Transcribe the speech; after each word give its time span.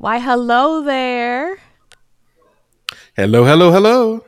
Why, 0.00 0.18
hello 0.18 0.80
there. 0.80 1.58
Hello, 3.16 3.44
hello, 3.44 3.70
hello. 3.70 4.24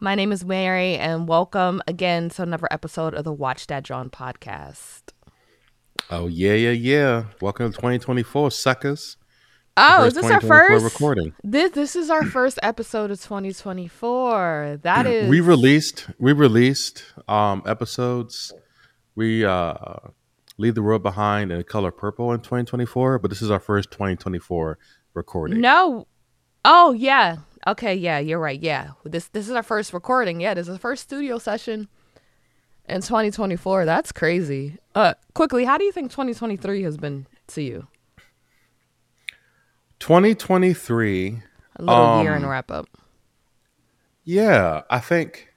My 0.00 0.14
name 0.14 0.32
is 0.32 0.46
Mary, 0.46 0.96
and 0.96 1.28
welcome 1.28 1.82
again 1.86 2.30
to 2.30 2.42
another 2.42 2.66
episode 2.70 3.12
of 3.12 3.24
the 3.24 3.32
Watch 3.32 3.66
That 3.66 3.82
Jawn 3.82 4.08
podcast. 4.08 5.02
Oh 6.08 6.26
yeah, 6.26 6.54
yeah, 6.54 6.70
yeah. 6.70 7.24
Welcome 7.42 7.70
to 7.70 7.76
2024, 7.76 8.50
suckers. 8.50 9.18
Oh, 9.76 10.04
is 10.04 10.14
this 10.14 10.24
our 10.24 10.40
first 10.40 10.84
recording? 10.84 11.34
This 11.44 11.72
this 11.72 11.96
is 11.96 12.08
our 12.08 12.24
first 12.24 12.58
episode 12.62 13.10
of 13.10 13.20
2024. 13.20 14.78
That 14.84 15.04
is 15.06 15.28
We 15.28 15.42
released 15.42 16.06
we 16.18 16.32
released 16.32 17.04
um 17.28 17.62
episodes. 17.66 18.54
We 19.16 19.44
uh 19.44 19.74
leave 20.56 20.76
the 20.76 20.82
world 20.82 21.02
behind 21.02 21.52
in 21.52 21.62
color 21.64 21.90
purple 21.90 22.32
in 22.32 22.40
2024, 22.40 23.18
but 23.18 23.30
this 23.30 23.42
is 23.42 23.50
our 23.50 23.60
first 23.60 23.90
2024 23.90 24.78
recording. 25.14 25.60
no. 25.60 26.06
Oh 26.64 26.92
yeah. 26.92 27.36
Okay. 27.66 27.94
Yeah, 27.94 28.18
you're 28.18 28.38
right. 28.38 28.60
Yeah. 28.60 28.90
This 29.04 29.28
this 29.28 29.48
is 29.48 29.54
our 29.54 29.62
first 29.62 29.92
recording. 29.92 30.40
Yeah, 30.40 30.54
this 30.54 30.68
is 30.68 30.74
the 30.74 30.78
first 30.78 31.02
studio 31.02 31.38
session 31.38 31.88
in 32.88 33.00
2024. 33.00 33.84
That's 33.86 34.12
crazy. 34.12 34.76
Uh, 34.94 35.14
quickly, 35.34 35.64
how 35.64 35.78
do 35.78 35.84
you 35.84 35.92
think 35.92 36.10
2023 36.10 36.82
has 36.82 36.96
been 36.96 37.26
to 37.48 37.62
you? 37.62 37.86
2023. 40.00 41.42
A 41.76 41.82
little 41.82 42.22
year 42.22 42.32
Um, 42.32 42.42
and 42.42 42.50
wrap 42.50 42.70
up. 42.70 42.86
Yeah, 44.24 44.82
I 44.90 44.98
think 44.98 45.48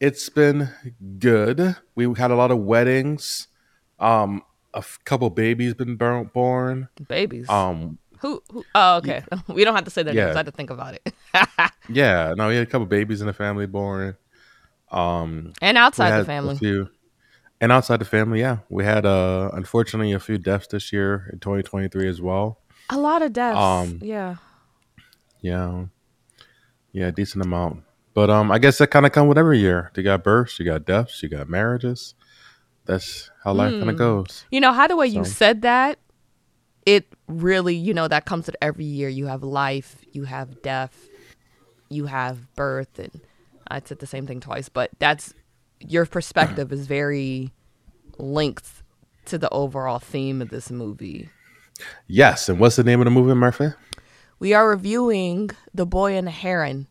it's 0.00 0.28
been 0.28 0.68
good. 1.18 1.76
We 1.94 2.12
had 2.16 2.30
a 2.30 2.34
lot 2.36 2.50
of 2.50 2.58
weddings. 2.58 3.48
Um 3.98 4.42
a 4.74 4.78
f- 4.78 4.98
couple 5.04 5.30
babies 5.30 5.72
been 5.72 5.96
born. 5.96 6.88
Babies. 7.08 7.48
Um 7.48 7.98
Who? 8.24 8.42
who 8.50 8.64
oh, 8.74 8.96
okay. 8.96 9.22
we 9.48 9.64
don't 9.64 9.74
have 9.74 9.84
to 9.84 9.90
say 9.90 10.02
their 10.02 10.14
Yeah. 10.14 10.24
names. 10.24 10.36
I 10.36 10.38
had 10.38 10.46
to 10.46 10.52
think 10.52 10.70
about 10.70 10.94
it. 10.94 11.14
Yeah, 11.90 12.32
no, 12.34 12.48
we 12.48 12.54
had 12.54 12.66
a 12.66 12.70
couple 12.70 12.86
babies 12.86 13.20
in 13.20 13.26
the 13.26 13.34
family 13.34 13.66
born. 13.66 14.16
Um, 14.90 15.52
and 15.60 15.76
outside 15.76 16.18
the 16.18 16.24
family. 16.24 16.56
few, 16.56 16.88
and 17.60 17.70
outside 17.70 17.98
the 18.00 18.06
family, 18.06 18.40
yeah, 18.40 18.58
we 18.70 18.84
had 18.84 19.04
uh, 19.04 19.50
unfortunately 19.52 20.12
a 20.14 20.18
few 20.18 20.38
deaths 20.38 20.66
this 20.68 20.94
year 20.94 21.28
in 21.30 21.40
2023 21.40 22.08
as 22.08 22.22
well. 22.22 22.58
A 22.88 22.96
lot 22.96 23.20
of 23.20 23.34
deaths. 23.34 23.58
Um, 23.58 23.98
yeah. 24.02 24.36
Yeah, 25.42 25.84
yeah, 26.92 27.10
decent 27.10 27.44
amount. 27.44 27.82
But 28.14 28.30
um, 28.30 28.50
I 28.50 28.58
guess 28.58 28.78
that 28.78 28.86
kind 28.86 29.04
of 29.04 29.12
come 29.12 29.28
with 29.28 29.36
every 29.36 29.58
year. 29.58 29.92
You 29.94 30.02
got 30.02 30.24
births, 30.24 30.58
you 30.58 30.64
got 30.64 30.86
deaths, 30.86 31.22
you 31.22 31.28
got 31.28 31.50
marriages. 31.50 32.14
That's 32.86 33.30
how 33.42 33.52
life 33.52 33.72
kind 33.72 33.84
Hmm. 33.84 33.88
of 33.90 33.96
goes. 33.96 34.44
You 34.50 34.60
know 34.62 34.72
how 34.72 34.86
the 34.86 34.96
way 34.96 35.08
you 35.08 35.24
said 35.26 35.60
that, 35.62 35.98
it 36.86 37.06
really, 37.28 37.74
you 37.74 37.94
know, 37.94 38.08
that 38.08 38.24
comes 38.24 38.46
with 38.46 38.56
every 38.60 38.84
year. 38.84 39.08
You 39.08 39.26
have 39.26 39.42
life, 39.42 40.04
you 40.12 40.24
have 40.24 40.62
death, 40.62 41.08
you 41.88 42.06
have 42.06 42.54
birth, 42.54 42.98
and 42.98 43.20
I 43.68 43.80
said 43.84 43.98
the 43.98 44.06
same 44.06 44.26
thing 44.26 44.40
twice, 44.40 44.68
but 44.68 44.90
that's 44.98 45.34
your 45.80 46.06
perspective 46.06 46.72
is 46.72 46.86
very 46.86 47.52
linked 48.18 48.82
to 49.26 49.38
the 49.38 49.50
overall 49.50 49.98
theme 49.98 50.42
of 50.42 50.50
this 50.50 50.70
movie. 50.70 51.30
Yes, 52.06 52.48
and 52.48 52.58
what's 52.60 52.76
the 52.76 52.84
name 52.84 53.00
of 53.00 53.04
the 53.06 53.10
movie, 53.10 53.34
Murphy? 53.34 53.68
We 54.38 54.52
are 54.52 54.68
reviewing 54.68 55.50
The 55.72 55.86
Boy 55.86 56.16
and 56.16 56.26
the 56.26 56.32
Heron, 56.32 56.86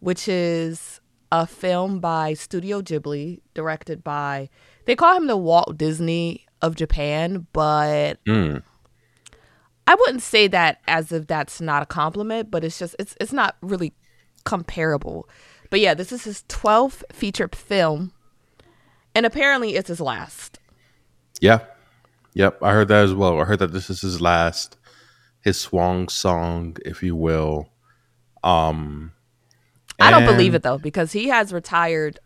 which 0.00 0.28
is 0.28 1.00
a 1.30 1.46
film 1.46 1.98
by 1.98 2.34
Studio 2.34 2.82
Ghibli, 2.82 3.40
directed 3.54 4.04
by, 4.04 4.50
they 4.84 4.94
call 4.94 5.16
him 5.16 5.26
the 5.26 5.36
Walt 5.36 5.78
Disney 5.78 6.46
of 6.60 6.76
Japan, 6.76 7.46
but 7.52 8.22
Mm. 8.26 8.62
I 9.92 9.94
wouldn't 9.94 10.22
say 10.22 10.48
that 10.48 10.80
as 10.88 11.12
if 11.12 11.26
that's 11.26 11.60
not 11.60 11.82
a 11.82 11.86
compliment, 11.86 12.50
but 12.50 12.64
it's 12.64 12.78
just, 12.78 12.96
it's, 12.98 13.14
it's 13.20 13.32
not 13.32 13.56
really 13.60 13.92
comparable. 14.42 15.28
But 15.68 15.80
yeah, 15.80 15.92
this 15.92 16.12
is 16.12 16.24
his 16.24 16.44
12th 16.48 17.02
featured 17.12 17.54
film, 17.54 18.12
and 19.14 19.26
apparently 19.26 19.76
it's 19.76 19.88
his 19.88 20.00
last. 20.00 20.58
Yeah, 21.42 21.58
yep, 22.32 22.56
I 22.62 22.72
heard 22.72 22.88
that 22.88 23.04
as 23.04 23.12
well. 23.12 23.38
I 23.38 23.44
heard 23.44 23.58
that 23.58 23.74
this 23.74 23.90
is 23.90 24.00
his 24.00 24.18
last, 24.18 24.78
his 25.42 25.60
swan 25.60 26.08
song, 26.08 26.78
if 26.86 27.02
you 27.02 27.14
will. 27.14 27.68
Um, 28.42 29.12
I 30.00 30.10
don't 30.10 30.24
believe 30.24 30.54
it 30.54 30.62
though, 30.62 30.78
because 30.78 31.12
he 31.12 31.28
has 31.28 31.52
retired 31.52 32.18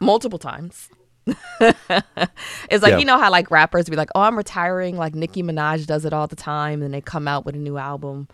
multiple 0.00 0.38
times. 0.38 0.88
it's 1.60 2.82
like 2.82 2.92
Yeah. 2.92 2.98
you 2.98 3.04
know 3.04 3.18
how 3.18 3.30
like 3.30 3.50
rappers 3.50 3.88
be 3.88 3.96
like, 3.96 4.10
"Oh, 4.14 4.20
I'm 4.20 4.36
retiring." 4.36 4.96
Like 4.96 5.14
Nicki 5.14 5.42
Minaj 5.42 5.86
does 5.86 6.04
it 6.04 6.12
all 6.12 6.26
the 6.26 6.36
time, 6.36 6.82
and 6.82 6.94
they 6.94 7.00
come 7.00 7.26
out 7.26 7.44
with 7.44 7.54
a 7.54 7.58
new 7.58 7.78
album. 7.78 8.28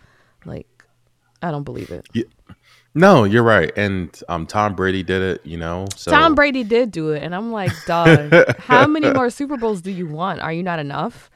Like, 0.45 0.67
I 1.41 1.51
don't 1.51 1.63
believe 1.63 1.89
it. 1.89 2.07
No, 2.95 3.23
you're 3.23 3.43
right. 3.43 3.71
And 3.75 4.17
um, 4.29 4.45
Tom 4.45 4.75
Brady 4.75 5.01
did 5.01 5.21
it. 5.21 5.45
You 5.45 5.57
know, 5.57 5.87
so 5.95 6.11
Tom 6.11 6.35
Brady 6.35 6.63
did 6.63 6.91
do 6.91 7.11
it, 7.11 7.23
and 7.23 7.33
I'm 7.33 7.51
like, 7.51 7.71
dog, 7.87 8.31
how 8.59 8.85
many 8.85 9.11
more 9.11 9.29
Super 9.29 9.57
Bowls 9.57 9.81
do 9.81 9.91
you 9.91 10.07
want? 10.07 10.41
Are 10.41 10.53
you 10.53 10.63
not 10.63 10.79
enough? 10.79 11.31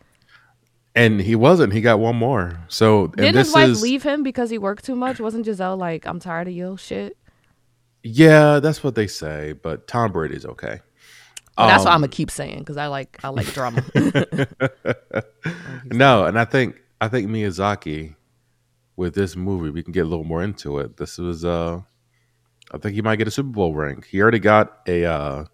and 0.95 1.21
he 1.21 1.35
wasn't. 1.35 1.73
He 1.73 1.81
got 1.81 1.99
one 1.99 2.15
more. 2.15 2.59
So 2.69 3.07
Didn't 3.07 3.35
his 3.35 3.53
wife 3.53 3.69
is 3.69 3.81
leave 3.83 4.01
him 4.01 4.23
because 4.23 4.49
he 4.49 4.57
worked 4.57 4.83
too 4.83 4.95
much? 4.95 5.19
Wasn't 5.19 5.45
Giselle 5.45 5.77
like, 5.77 6.07
I'm 6.07 6.19
tired 6.19 6.47
of 6.47 6.53
your 6.53 6.77
shit? 6.77 7.15
yeah, 8.03 8.59
that's 8.59 8.83
what 8.83 8.95
they 8.95 9.05
say. 9.07 9.53
But 9.53 9.87
Tom 9.87 10.11
Brady's 10.11 10.45
okay. 10.45 10.79
And 11.57 11.69
that's 11.69 11.83
what 11.83 11.89
I'm 11.91 11.95
Um, 11.95 12.01
gonna 12.01 12.09
keep 12.11 12.29
saying 12.31 12.59
because 12.59 12.77
I 12.77 12.87
like 12.87 13.17
I 13.23 13.29
like 13.29 13.47
drama. 13.53 13.83
No, 15.85 16.25
and 16.25 16.37
I 16.37 16.45
think 16.45 16.75
I 17.01 17.07
think 17.07 17.29
Miyazaki 17.29 18.15
with 18.95 19.15
this 19.15 19.35
movie 19.35 19.69
we 19.69 19.83
can 19.83 19.93
get 19.93 20.01
a 20.05 20.09
little 20.09 20.25
more 20.25 20.43
into 20.43 20.79
it. 20.79 20.97
This 20.97 21.17
was 21.17 21.45
uh, 21.45 21.81
I 22.71 22.77
think 22.77 22.95
he 22.95 23.01
might 23.01 23.15
get 23.17 23.27
a 23.27 23.31
Super 23.31 23.49
Bowl 23.49 23.73
ring. 23.73 24.03
He 24.09 24.21
already 24.21 24.39
got 24.39 24.79
a 24.87 25.05
uh, 25.05 25.45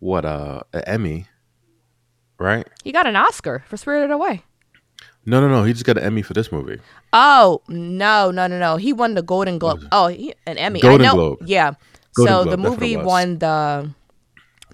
what 0.00 0.24
uh, 0.24 0.62
an 0.72 0.82
Emmy, 0.86 1.26
right? 2.38 2.66
he 2.84 2.92
got 2.92 3.06
an 3.06 3.16
Oscar 3.16 3.64
for 3.68 3.76
Spirited 3.76 4.10
Away. 4.10 4.42
No, 5.24 5.40
no, 5.40 5.48
no. 5.48 5.62
He 5.64 5.72
just 5.72 5.84
got 5.84 5.96
an 5.98 6.04
Emmy 6.04 6.22
for 6.22 6.34
this 6.34 6.50
movie. 6.52 6.80
Oh 7.12 7.62
no 7.68 8.30
no 8.30 8.46
no 8.46 8.58
no! 8.58 8.76
He 8.76 8.92
won 8.92 9.14
the 9.14 9.22
Golden 9.22 9.58
Globe. 9.58 9.86
Oh, 9.92 10.08
he, 10.08 10.34
an 10.46 10.58
Emmy. 10.58 10.80
Golden 10.80 11.06
I 11.06 11.10
know. 11.10 11.14
Globe. 11.14 11.38
Yeah. 11.46 11.74
Golden 12.14 12.32
so 12.34 12.42
Globe, 12.44 12.44
the 12.44 12.50
that's 12.50 12.62
what 12.62 12.66
it 12.66 12.80
movie 12.80 12.96
won 12.98 13.38
the 13.38 13.94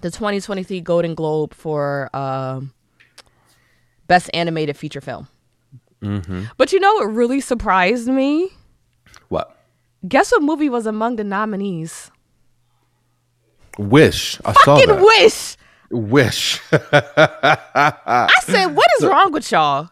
the 0.01 0.11
2023 0.11 0.81
Golden 0.81 1.15
Globe 1.15 1.53
for 1.53 2.09
um, 2.15 2.73
best 4.07 4.29
animated 4.33 4.77
feature 4.77 5.01
film. 5.01 5.27
Mm-hmm. 6.01 6.45
But 6.57 6.71
you 6.71 6.79
know 6.79 6.93
what 6.95 7.05
really 7.13 7.41
surprised 7.41 8.07
me? 8.07 8.49
What? 9.27 9.55
Guess 10.07 10.31
what 10.31 10.41
movie 10.41 10.69
was 10.69 10.85
among 10.85 11.17
the 11.17 11.23
nominees? 11.23 12.11
Wish. 13.77 14.39
I 14.45 14.53
saw 14.53 14.77
Fucking 14.77 14.95
that. 14.95 15.03
Wish. 15.03 15.57
Wish. 15.91 16.61
I 16.71 18.29
said, 18.43 18.67
what 18.67 18.87
is 18.99 19.05
wrong 19.07 19.31
with 19.31 19.51
y'all? 19.51 19.89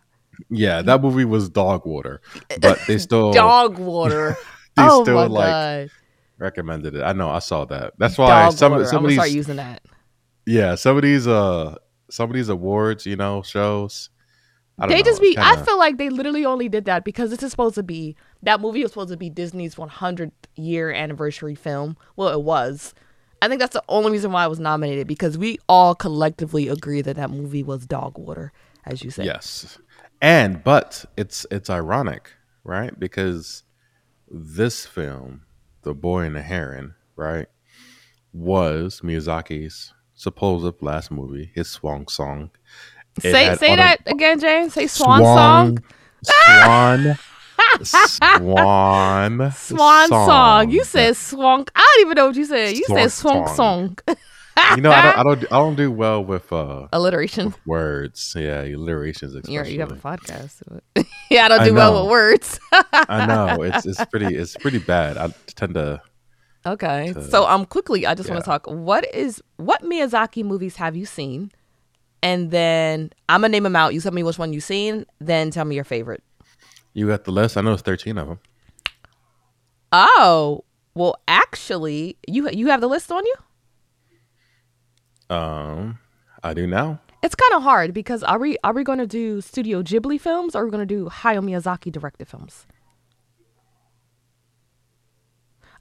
yeah, 0.49 0.81
that 0.81 1.01
movie 1.01 1.25
was 1.25 1.49
dog 1.49 1.85
water, 1.85 2.21
but 2.61 2.79
they 2.87 2.97
still 2.99 3.33
Dog 3.33 3.77
water. 3.79 4.37
They 4.75 4.83
oh 4.83 5.03
still, 5.03 5.15
my 5.15 5.25
like, 5.25 5.45
god. 5.47 5.89
recommended 6.37 6.95
it. 6.95 7.01
I 7.03 7.13
know. 7.13 7.29
I 7.29 7.39
saw 7.39 7.65
that. 7.65 7.93
That's 7.97 8.17
why 8.17 8.27
Dog 8.27 8.53
some 8.53 8.71
water. 8.73 8.85
some 8.85 8.97
I'm 8.99 9.05
of 9.05 9.09
gonna 9.09 9.13
start 9.15 9.27
these 9.27 9.35
using 9.35 9.55
that. 9.57 9.81
Yeah 10.47 10.73
some 10.75 10.95
of 10.97 11.03
these 11.03 11.27
uh 11.27 11.75
some 12.09 12.29
of 12.29 12.35
these 12.35 12.49
awards 12.49 13.05
you 13.05 13.15
know 13.15 13.43
shows. 13.43 14.09
I 14.79 14.83
don't 14.83 14.89
They 14.91 14.97
know, 15.01 15.05
just 15.05 15.21
be. 15.21 15.35
I 15.39 15.51
kinda- 15.55 15.65
feel 15.65 15.77
like 15.79 15.97
they 15.97 16.09
literally 16.09 16.45
only 16.45 16.69
did 16.69 16.85
that 16.85 17.03
because 17.03 17.31
this 17.31 17.41
is 17.41 17.49
supposed 17.51 17.73
to 17.75 17.83
be 17.83 18.15
that 18.43 18.61
movie 18.61 18.83
was 18.83 18.91
supposed 18.91 19.09
to 19.11 19.17
be 19.17 19.27
Disney's 19.29 19.73
100th 19.75 20.31
year 20.55 20.91
anniversary 20.91 21.55
film. 21.55 21.97
Well, 22.15 22.29
it 22.29 22.43
was. 22.43 22.93
I 23.41 23.47
think 23.47 23.59
that's 23.59 23.73
the 23.73 23.83
only 23.89 24.11
reason 24.11 24.31
why 24.31 24.45
it 24.45 24.49
was 24.49 24.59
nominated 24.59 25.07
because 25.07 25.35
we 25.35 25.57
all 25.67 25.95
collectively 25.95 26.67
agree 26.67 27.01
that 27.01 27.15
that 27.15 27.31
movie 27.31 27.63
was 27.63 27.87
dog 27.87 28.19
water, 28.19 28.51
as 28.85 29.03
you 29.03 29.09
said. 29.09 29.25
Yes. 29.25 29.79
And 30.21 30.63
but 30.63 31.05
it's 31.17 31.45
it's 31.49 31.71
ironic, 31.71 32.31
right? 32.63 32.99
Because 32.99 33.63
this 34.29 34.85
film, 34.85 35.41
The 35.81 35.95
Boy 35.95 36.21
and 36.25 36.35
the 36.35 36.41
Heron, 36.43 36.93
right, 37.15 37.47
was 38.33 39.01
Miyazaki's 39.01 39.93
supposed 40.17 40.81
last 40.81 41.11
movie, 41.11 41.51
his 41.55 41.69
swan 41.69 42.07
song. 42.07 42.51
It 43.23 43.31
Say 43.31 43.55
say 43.55 43.75
that 43.77 44.01
again, 44.05 44.39
James. 44.39 44.73
Say 44.73 44.87
swan, 44.87 45.23
song. 45.23 45.77
Swan. 46.23 47.17
Swan. 47.83 49.51
Swan 49.51 50.07
song. 50.09 50.69
You 50.69 50.83
said 50.83 51.15
swank. 51.15 51.71
I 51.75 51.79
don't 51.79 52.05
even 52.05 52.15
know 52.15 52.27
what 52.27 52.35
you 52.35 52.45
said. 52.45 52.75
You 52.75 52.83
said 52.85 53.11
Swank 53.11 53.47
swank 53.47 53.49
song. 53.49 53.97
You 54.75 54.81
know, 54.81 54.91
I 54.91 55.01
don't, 55.01 55.17
I 55.17 55.23
don't, 55.23 55.43
I 55.45 55.57
don't 55.57 55.75
do 55.75 55.91
well 55.91 56.23
with 56.23 56.51
uh 56.51 56.87
Alliteration. 56.91 57.53
words. 57.65 58.33
Yeah, 58.35 58.63
alliterations 58.63 59.35
especially. 59.35 59.73
You're, 59.73 59.87
have 59.87 59.91
a 59.91 59.95
podcast. 59.95 60.61
yeah, 61.29 61.45
I 61.45 61.47
don't 61.47 61.61
I 61.61 61.65
do 61.65 61.73
well 61.73 62.01
with 62.03 62.11
words. 62.11 62.59
I 62.71 63.25
know 63.27 63.61
it's 63.61 63.85
it's 63.85 64.03
pretty 64.11 64.35
it's 64.35 64.57
pretty 64.57 64.79
bad. 64.79 65.17
I 65.17 65.31
tend 65.55 65.75
to 65.75 66.01
Okay. 66.73 67.13
to- 67.13 67.29
so 67.29 67.45
um 67.47 67.65
quickly 67.65 68.05
I 68.05 68.13
just 68.15 68.29
want 68.29 68.41
to 68.43 68.45
talk 68.45 68.65
what 68.67 69.03
is 69.15 69.41
what 69.57 69.81
Miyazaki 69.83 70.43
movies 70.43 70.75
have 70.77 70.95
you 70.95 71.05
seen? 71.05 71.51
And 72.23 72.51
then 72.51 73.11
I'm 73.29 73.41
gonna 73.41 73.51
name 73.51 73.63
them 73.63 73.75
out. 73.75 73.93
You 73.93 74.01
tell 74.01 74.11
me 74.11 74.23
which 74.23 74.37
one 74.39 74.53
you've 74.53 74.63
seen, 74.63 75.05
then 75.19 75.51
tell 75.51 75.65
me 75.65 75.75
your 75.75 75.83
favorite. 75.83 76.23
You 76.93 77.07
got 77.07 77.23
the 77.25 77.31
list? 77.31 77.57
I 77.57 77.61
know 77.61 77.73
it's 77.73 77.81
13 77.83 78.17
of 78.17 78.27
them. 78.27 78.39
Oh, 79.91 80.63
well, 80.95 81.15
actually, 81.27 82.17
you 82.27 82.49
you 82.49 82.67
have 82.67 82.81
the 82.81 82.87
list 82.87 83.11
on 83.11 83.23
you. 83.25 83.35
Um, 85.29 85.99
I 86.43 86.53
do 86.53 86.67
now. 86.67 86.99
It's 87.23 87.35
kind 87.35 87.53
of 87.55 87.63
hard 87.63 87.93
because 87.93 88.23
are 88.23 88.39
we 88.39 88.57
are 88.63 88.73
we 88.73 88.83
going 88.83 88.99
to 88.99 89.07
do 89.07 89.41
Studio 89.41 89.81
Ghibli 89.83 90.19
films 90.19 90.55
or 90.55 90.61
are 90.61 90.65
we 90.65 90.71
going 90.71 90.87
to 90.87 90.93
do 90.95 91.09
Hayao 91.09 91.43
Miyazaki 91.43 91.91
directed 91.91 92.27
films? 92.27 92.65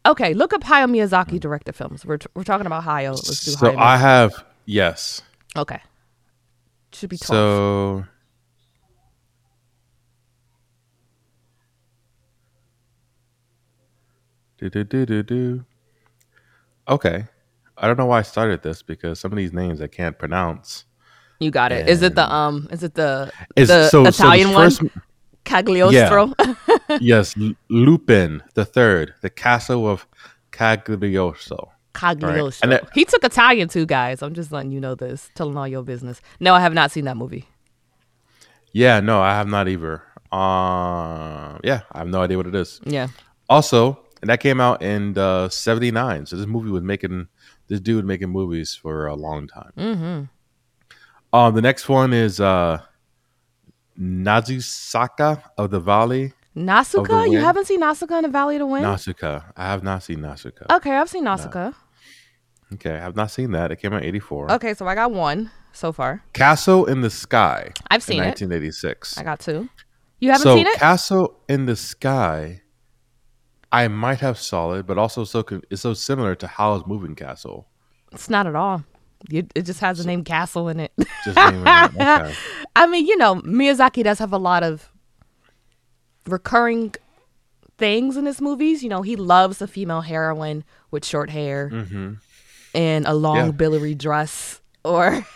Okay, 0.06 0.34
look 0.34 0.52
up 0.54 0.62
Hayao 0.62 0.88
Miyazaki 0.90 1.40
directed 1.40 1.74
films. 1.74 2.04
We're, 2.06 2.18
t- 2.18 2.28
we're 2.34 2.44
talking 2.44 2.66
about 2.66 2.84
Hayao. 2.84 3.10
Let's 3.10 3.44
do 3.44 3.50
So 3.52 3.66
Hayao. 3.72 3.76
I 3.78 3.96
have 3.96 4.44
yes. 4.64 5.22
Okay. 5.56 5.80
Should 6.92 7.10
be 7.10 7.18
12. 7.18 7.28
So 7.28 8.04
do 14.58 14.70
do 14.70 14.84
do 14.84 15.06
do 15.06 15.22
do. 15.22 15.64
Okay, 16.88 17.24
I 17.76 17.86
don't 17.86 17.98
know 17.98 18.06
why 18.06 18.20
I 18.20 18.22
started 18.22 18.62
this 18.62 18.82
because 18.82 19.18
some 19.20 19.32
of 19.32 19.36
these 19.36 19.52
names 19.52 19.80
I 19.80 19.86
can't 19.88 20.18
pronounce. 20.18 20.84
you 21.40 21.50
got 21.50 21.72
it. 21.72 21.88
Is 21.88 22.02
it 22.02 22.14
the 22.14 22.32
um 22.32 22.68
is 22.70 22.82
it 22.82 22.94
the 22.94 23.30
Is 23.56 23.68
the 23.68 23.88
so, 23.88 24.04
so 24.04 24.08
Italian 24.08 24.52
one? 24.52 24.70
first- 24.70 24.82
Cagliostro? 25.44 26.32
yes, 27.00 27.34
Lupin 27.68 28.42
the 28.54 28.64
third, 28.64 29.14
the 29.20 29.30
Castle 29.30 29.88
of 29.88 30.06
Cagliostro. 30.52 31.72
Cagliostro. 31.94 32.64
And 32.64 32.72
it- 32.74 32.88
he 32.94 33.04
took 33.04 33.24
Italian 33.24 33.68
too, 33.68 33.86
guys. 33.86 34.22
I'm 34.22 34.34
just 34.34 34.52
letting 34.52 34.70
you 34.72 34.80
know 34.80 34.94
this, 34.94 35.30
telling 35.34 35.56
all 35.56 35.66
your 35.68 35.82
business. 35.82 36.20
No, 36.40 36.54
I 36.54 36.60
have 36.60 36.74
not 36.74 36.90
seen 36.90 37.04
that 37.06 37.16
movie. 37.16 37.46
Yeah, 38.72 39.00
no, 39.00 39.22
I 39.22 39.30
have 39.30 39.48
not 39.48 39.68
either. 39.68 40.02
Uh, 40.30 41.58
yeah, 41.64 41.80
I 41.92 41.98
have 41.98 42.08
no 42.08 42.20
idea 42.20 42.36
what 42.36 42.46
it 42.46 42.54
is. 42.54 42.80
Yeah. 42.84 43.08
Also, 43.48 43.98
and 44.20 44.28
that 44.28 44.40
came 44.40 44.60
out 44.60 44.82
in 44.82 45.16
uh, 45.16 45.48
'79. 45.48 46.26
So 46.26 46.36
this 46.36 46.46
movie 46.46 46.70
was 46.70 46.82
making 46.82 47.28
this 47.68 47.80
dude 47.80 48.04
making 48.04 48.28
movies 48.30 48.74
for 48.74 49.06
a 49.06 49.14
long 49.14 49.46
time. 49.48 49.72
Mm-hmm. 49.78 51.36
Um, 51.36 51.54
the 51.54 51.62
next 51.62 51.88
one 51.88 52.12
is 52.12 52.40
uh, 52.40 52.80
Nazusaka 53.98 55.42
of 55.58 55.70
the 55.70 55.80
Valley. 55.80 56.32
Nausicaä? 56.56 57.26
You 57.26 57.42
haven't 57.42 57.66
seen 57.66 57.80
Nausicaä 57.80 58.18
in 58.18 58.24
the 58.24 58.32
Valley 58.32 58.56
of 58.56 58.68
the 58.68 58.72
Wind? 58.72 58.86
Nausicaä. 58.86 59.36
I 59.58 59.66
have 59.68 59.84
not 59.84 60.02
seen 60.02 60.20
Nausicaä. 60.22 60.66
Okay, 60.76 60.92
I've 60.92 61.08
seen 61.08 61.24
Nausicaä. 61.24 61.72
Okay, 62.72 62.96
I 62.96 63.00
have 63.00 63.12
not 63.14 63.30
seen 63.30 63.52
that. 63.52 63.70
It 63.70 63.80
came 63.80 63.94
out 63.94 64.02
'84. 64.02 64.54
Okay, 64.54 64.74
so 64.74 64.88
I 64.88 64.94
got 64.94 65.12
one 65.12 65.50
so 65.72 65.92
far. 65.92 66.22
Castle 66.32 66.86
in 66.86 67.02
the 67.02 67.10
Sky. 67.10 67.72
I've 67.90 68.02
seen 68.02 68.22
in 68.22 68.28
it. 68.28 68.40
1986. 68.40 69.18
I 69.18 69.22
got 69.22 69.40
two. 69.40 69.68
You 70.20 70.32
haven't 70.32 70.44
so 70.44 70.56
seen 70.56 70.66
it? 70.66 70.78
Castle 70.78 71.28
in 71.48 71.66
the 71.66 71.76
Sky. 71.76 72.62
I 73.70 73.88
might 73.88 74.20
have 74.20 74.38
saw 74.38 74.72
it, 74.72 74.86
but 74.86 74.96
also 74.96 75.24
so 75.24 75.42
con- 75.42 75.62
it's 75.70 75.82
so 75.82 75.92
similar 75.94 76.34
to 76.36 76.46
Howl's 76.46 76.86
Moving 76.86 77.14
Castle. 77.14 77.66
It's 78.12 78.30
not 78.30 78.46
at 78.46 78.54
all. 78.54 78.82
You, 79.28 79.46
it 79.54 79.62
just 79.62 79.80
has 79.80 79.98
the 79.98 80.04
name 80.04 80.24
Castle 80.24 80.68
in 80.68 80.80
it. 80.80 80.92
It. 80.96 81.06
Okay. 81.28 82.34
I 82.76 82.86
mean, 82.86 83.06
you 83.06 83.16
know, 83.18 83.36
Miyazaki 83.36 84.02
does 84.04 84.18
have 84.18 84.32
a 84.32 84.38
lot 84.38 84.62
of 84.62 84.90
recurring 86.26 86.94
things 87.78 88.17
in 88.17 88.26
his 88.26 88.40
movies. 88.40 88.82
You 88.82 88.88
know, 88.88 89.02
he 89.02 89.17
loves 89.17 89.61
a 89.62 89.67
female 89.67 90.00
heroine 90.02 90.64
with 90.90 91.05
short 91.05 91.31
hair 91.31 91.69
hmm 91.69 92.14
and 92.75 93.06
a 93.06 93.14
long 93.14 93.37
Yeah. 93.46 93.50
billowy 93.52 93.94
dress. 93.94 94.61
Or 94.87 95.26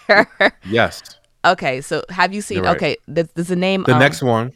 Yes. 0.65 1.03
okay, 1.45 1.81
so 1.81 2.05
have 2.09 2.33
you 2.33 2.41
seen? 2.41 2.63
Right. 2.63 2.77
Okay, 2.77 2.97
there's, 3.09 3.27
there's 3.35 3.51
a 3.51 3.57
name. 3.57 3.83
The 3.83 3.95
um, 3.95 3.99
next 3.99 4.23
one. 4.23 4.53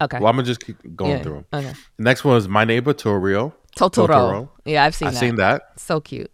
Okay. 0.00 0.18
Well, 0.18 0.26
I'm 0.28 0.34
gonna 0.34 0.46
just 0.46 0.64
keep 0.64 0.76
going 0.96 1.18
yeah, 1.18 1.22
them. 1.22 1.44
Okay. 1.52 1.72
The 1.98 2.02
next 2.02 2.24
one 2.24 2.36
is 2.36 2.48
My 2.48 2.64
Neighbor 2.64 2.92
Totoro. 2.94 3.52
Totoro. 3.76 4.08
Totoro. 4.08 4.48
Yeah, 4.64 4.82
I've 4.84 4.94
seen 4.96 5.06
I've 5.08 5.14
that. 5.14 5.20
seen 5.20 5.36
that. 5.36 5.62
So 5.80 6.00
cute. 6.00 6.32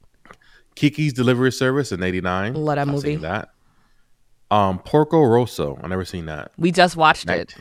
Kiki's 0.76 1.12
Delivery 1.12 1.52
Service 1.52 1.92
in 1.92 2.02
'89. 2.02 2.54
Love 2.54 2.66
that 2.76 2.78
I've 2.80 2.88
movie. 2.88 3.12
Seen 3.16 3.20
that. 3.20 3.50
Um, 4.50 4.78
Porco 4.78 5.22
Rosso. 5.22 5.78
I 5.82 5.86
never 5.88 6.06
seen 6.06 6.24
that. 6.24 6.52
We 6.56 6.72
just 6.72 6.96
watched 6.96 7.26
Night- 7.26 7.40
it. 7.40 7.54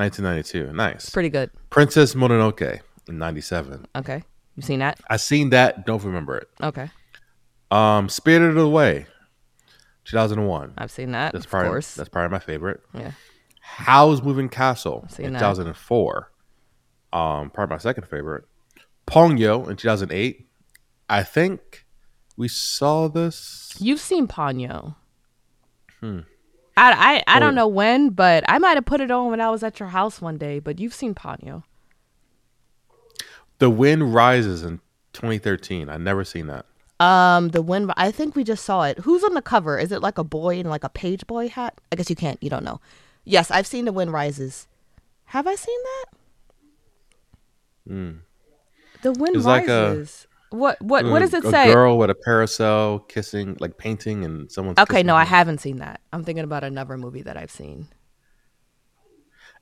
1992. 0.00 0.72
Nice. 0.72 1.10
Pretty 1.10 1.28
good. 1.28 1.50
Princess 1.70 2.14
Mononoke 2.14 2.80
in 3.08 3.18
'97. 3.18 3.86
Okay. 3.96 4.22
You 4.56 4.62
seen 4.62 4.80
that? 4.80 4.98
I 5.08 5.16
seen 5.16 5.50
that. 5.50 5.86
Don't 5.86 6.02
remember 6.02 6.36
it. 6.38 6.48
Okay. 6.62 6.90
Um, 7.70 8.08
Spirited 8.08 8.58
Away, 8.58 9.06
2001. 10.04 10.74
I've 10.76 10.90
seen 10.90 11.12
that. 11.12 11.32
That's 11.32 11.44
of 11.44 11.50
probably 11.50 11.68
course. 11.68 11.94
that's 11.94 12.08
probably 12.08 12.30
my 12.32 12.40
favorite. 12.40 12.80
Yeah. 12.92 13.12
Howl's 13.60 14.22
Moving 14.22 14.48
Castle 14.48 15.06
Seen 15.08 15.26
in 15.26 15.32
that. 15.34 15.38
2004. 15.40 16.32
Um, 17.12 17.50
probably 17.50 17.74
my 17.74 17.78
second 17.78 18.06
favorite. 18.08 18.44
Ponyo 19.06 19.68
in 19.68 19.76
2008. 19.76 20.46
I 21.08 21.22
think 21.22 21.86
we 22.36 22.48
saw 22.48 23.08
this. 23.08 23.74
You've 23.78 24.00
seen 24.00 24.26
Ponyo. 24.26 24.96
Hmm. 26.00 26.20
I, 26.76 27.22
I, 27.26 27.36
I 27.36 27.38
don't 27.40 27.54
know 27.54 27.68
when, 27.68 28.10
but 28.10 28.44
I 28.48 28.58
might 28.58 28.76
have 28.76 28.86
put 28.86 29.00
it 29.00 29.10
on 29.10 29.30
when 29.30 29.40
I 29.40 29.50
was 29.50 29.62
at 29.62 29.78
your 29.80 29.90
house 29.90 30.20
one 30.20 30.38
day. 30.38 30.58
But 30.60 30.78
you've 30.78 30.94
seen 30.94 31.14
Ponyo. 31.14 31.64
The 33.58 33.68
Wind 33.68 34.14
Rises 34.14 34.62
in 34.62 34.80
2013. 35.12 35.88
I 35.90 35.96
never 35.98 36.24
seen 36.24 36.46
that. 36.46 36.64
Um, 37.04 37.48
the 37.48 37.62
wind. 37.62 37.92
I 37.96 38.10
think 38.10 38.36
we 38.36 38.44
just 38.44 38.64
saw 38.64 38.82
it. 38.82 38.98
Who's 39.00 39.24
on 39.24 39.34
the 39.34 39.42
cover? 39.42 39.78
Is 39.78 39.90
it 39.92 40.00
like 40.02 40.18
a 40.18 40.24
boy 40.24 40.58
in 40.58 40.68
like 40.68 40.84
a 40.84 40.88
page 40.90 41.26
boy 41.26 41.48
hat? 41.48 41.78
I 41.90 41.96
guess 41.96 42.10
you 42.10 42.16
can't. 42.16 42.42
You 42.42 42.50
don't 42.50 42.64
know. 42.64 42.80
Yes, 43.24 43.50
I've 43.50 43.66
seen 43.66 43.84
the 43.86 43.92
wind 43.92 44.12
rises. 44.12 44.66
Have 45.26 45.46
I 45.46 45.54
seen 45.54 45.78
that? 45.82 46.04
Mm. 47.94 48.18
The 49.02 49.12
wind 49.12 49.36
It's 49.36 49.44
like 49.46 49.68
a- 49.68 49.88
rises. 49.96 50.26
What 50.50 50.80
what 50.82 51.04
what 51.04 51.20
does 51.20 51.32
it 51.34 51.44
a 51.44 51.50
say? 51.50 51.72
girl 51.72 51.96
with 51.96 52.10
a 52.10 52.14
parasol 52.14 53.00
kissing, 53.00 53.56
like 53.60 53.78
painting, 53.78 54.24
and 54.24 54.50
someone's. 54.50 54.78
Okay, 54.78 55.02
no, 55.02 55.16
I 55.16 55.24
haven't 55.24 55.58
seen 55.58 55.78
that. 55.78 56.00
I'm 56.12 56.24
thinking 56.24 56.44
about 56.44 56.64
another 56.64 56.96
movie 56.96 57.22
that 57.22 57.36
I've 57.36 57.50
seen. 57.50 57.88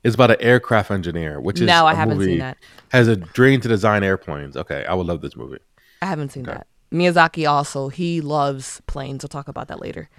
It's 0.03 0.15
about 0.15 0.31
an 0.31 0.37
aircraft 0.39 0.91
engineer, 0.91 1.41
which 1.41 1.59
is 1.59 1.67
No, 1.67 1.85
I 1.85 1.91
a 1.91 1.95
haven't 1.95 2.21
seen 2.21 2.39
that. 2.39 2.57
Has 2.89 3.07
a 3.07 3.17
dream 3.17 3.59
to 3.61 3.67
design 3.67 4.01
airplanes. 4.03 4.55
Okay, 4.55 4.85
I 4.85 4.93
would 4.93 5.07
love 5.07 5.21
this 5.21 5.35
movie. 5.35 5.59
I 6.01 6.05
haven't 6.05 6.31
seen 6.31 6.43
that. 6.43 6.67
Miyazaki 6.91 7.47
also 7.49 7.89
he 7.89 8.21
loves 8.21 8.81
planes. 8.87 9.23
We'll 9.23 9.29
talk 9.29 9.47
about 9.47 9.67
that 9.67 9.79
later. 9.79 10.09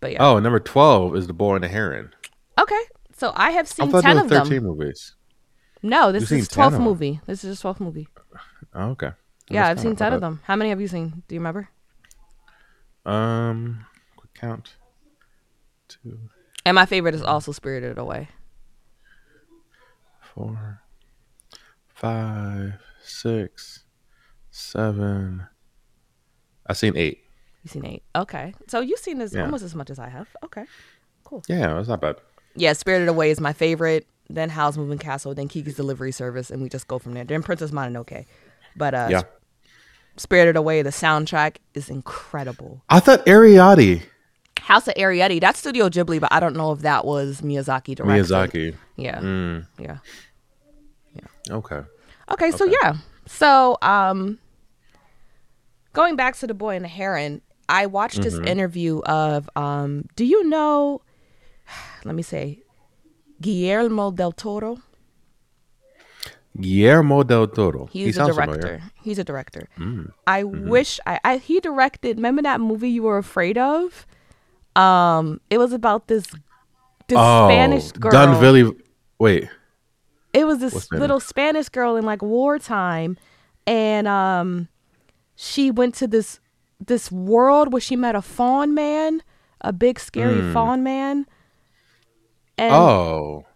But 0.00 0.12
yeah. 0.12 0.26
Oh, 0.26 0.38
number 0.40 0.60
twelve 0.60 1.16
is 1.16 1.26
The 1.26 1.32
Boy 1.32 1.54
and 1.54 1.64
the 1.64 1.68
Heron. 1.68 2.12
Okay. 2.60 2.80
So 3.16 3.32
I 3.34 3.50
have 3.52 3.66
seen 3.66 3.90
thought 3.90 4.02
ten 4.02 4.18
of 4.18 4.24
were 4.24 4.28
them. 4.28 4.44
thirteen 4.44 4.62
movies. 4.62 5.14
No, 5.82 6.12
this 6.12 6.30
You've 6.30 6.40
is 6.40 6.48
twelfth 6.48 6.78
movie. 6.78 7.20
This 7.26 7.44
is 7.44 7.52
just 7.52 7.62
twelfth 7.62 7.80
movie. 7.80 8.08
Oh, 8.74 8.90
okay. 8.90 9.12
Yeah, 9.50 9.68
I've 9.68 9.80
seen 9.80 9.96
ten 9.96 10.12
of 10.12 10.20
them. 10.20 10.40
How 10.44 10.56
many 10.56 10.70
have 10.70 10.80
you 10.80 10.88
seen? 10.88 11.22
Do 11.28 11.34
you 11.34 11.40
remember? 11.40 11.68
Um, 13.06 13.86
quick 14.16 14.34
count. 14.34 14.76
Two, 15.88 16.18
And 16.66 16.74
my 16.74 16.84
favorite 16.84 17.14
is 17.14 17.22
also 17.22 17.50
Spirited 17.52 17.96
Away. 17.96 18.28
four, 20.20 20.82
five, 21.94 22.74
six, 23.02 23.84
seven. 24.50 25.46
I've 26.66 26.76
seen 26.76 26.96
eight. 26.96 27.24
You've 27.64 27.72
seen 27.72 27.86
eight. 27.86 28.02
Okay. 28.14 28.54
So 28.68 28.80
you've 28.80 28.98
seen 28.98 29.18
this 29.18 29.32
Yeah. 29.32 29.44
almost 29.44 29.64
as 29.64 29.74
much 29.74 29.88
as 29.90 29.98
I 29.98 30.08
have. 30.10 30.28
Okay. 30.44 30.66
Cool. 31.24 31.42
Yeah, 31.48 31.78
it's 31.78 31.88
not 31.88 32.00
bad. 32.00 32.16
Yeah, 32.54 32.72
Spirited 32.74 33.08
Away 33.08 33.30
is 33.30 33.40
my 33.40 33.52
favorite. 33.52 34.06
Then 34.28 34.50
Howl's 34.50 34.76
Moving 34.76 34.98
Castle. 34.98 35.34
Then 35.34 35.48
Kiki's 35.48 35.76
Delivery 35.76 36.12
Service, 36.12 36.50
and 36.50 36.62
we 36.62 36.68
just 36.68 36.86
go 36.86 36.98
from 36.98 37.14
there. 37.14 37.24
Then 37.24 37.42
Princess 37.42 37.70
Mononoke. 37.70 38.26
But 38.76 38.94
uh, 38.94 39.08
Yeah. 39.10 39.22
Spirited 40.18 40.56
Away, 40.56 40.82
the 40.82 40.90
soundtrack 40.90 41.56
is 41.74 41.88
incredible. 41.88 42.82
I 42.88 43.00
thought 43.00 43.26
Ariadne, 43.26 44.02
House 44.60 44.88
of 44.88 44.94
Arrietty, 44.94 45.40
that's 45.40 45.58
Studio 45.60 45.88
Ghibli, 45.88 46.20
but 46.20 46.32
I 46.32 46.40
don't 46.40 46.56
know 46.56 46.72
if 46.72 46.80
that 46.80 47.04
was 47.04 47.40
Miyazaki 47.40 47.94
directed. 47.94 48.26
Miyazaki. 48.26 48.76
Yeah. 48.96 49.20
Mm, 49.20 49.66
Yeah. 49.78 49.98
okay. 51.50 51.80
Okay, 52.30 52.50
so 52.50 52.64
Okay. 52.66 52.74
yeah. 52.82 52.94
So 53.26 53.78
um 53.82 54.38
going 55.92 56.16
back 56.16 56.36
to 56.36 56.46
the 56.46 56.54
boy 56.54 56.76
and 56.76 56.84
the 56.84 56.88
heron, 56.88 57.40
I 57.68 57.86
watched 57.86 58.20
this 58.22 58.34
Mm-hmm. 58.34 58.46
interview 58.48 58.98
of 59.00 59.48
um 59.56 60.04
do 60.16 60.24
you 60.24 60.48
know 60.48 61.00
let 62.04 62.14
me 62.14 62.22
say 62.22 62.60
Guillermo 63.40 64.10
del 64.10 64.32
Toro? 64.32 64.78
Guillermo 66.60 67.22
del 67.22 67.46
Toro. 67.48 67.86
He's 67.92 68.16
he 68.16 68.20
a 68.22 68.26
director. 68.26 68.52
familiar. 68.60 68.78
Mm. 68.78 68.90
He's 69.02 69.18
a 69.18 69.24
director. 69.24 69.68
I 70.26 70.44
wish 70.44 70.98
I, 71.06 71.20
I 71.24 71.36
he 71.38 71.60
directed 71.60 72.16
remember 72.16 72.42
that 72.42 72.60
movie 72.60 72.90
you 72.90 73.02
were 73.04 73.18
afraid 73.18 73.56
of? 73.58 74.06
Um 74.76 75.40
it 75.50 75.58
was 75.58 75.72
about 75.72 76.08
this 76.08 76.26
this 77.06 77.16
Oh, 77.18 77.48
Spanish 77.48 77.92
girl. 77.92 78.12
Dunvilly. 78.12 78.78
Wait. 79.18 79.48
it 80.34 80.44
was 80.46 80.58
this 80.58 80.90
little 80.92 81.20
Spanish 81.20 81.68
girl 81.70 81.96
in 81.96 82.04
like 82.04 82.22
wartime, 82.22 83.16
and 83.66 84.06
um, 84.06 84.68
she 85.34 85.70
went 85.70 85.94
to 85.96 86.06
this 86.06 86.38
this 86.78 87.10
world 87.10 87.72
where 87.72 87.80
she 87.80 87.96
met 87.96 88.14
a 88.14 88.22
fawn 88.22 88.74
man, 88.74 89.22
a 89.62 89.72
big 89.72 89.98
scary 89.98 90.40
Hmm. 90.40 90.52
fawn 90.52 90.82
man. 90.84 91.26
And 92.58 92.72
Oh, 92.74 93.46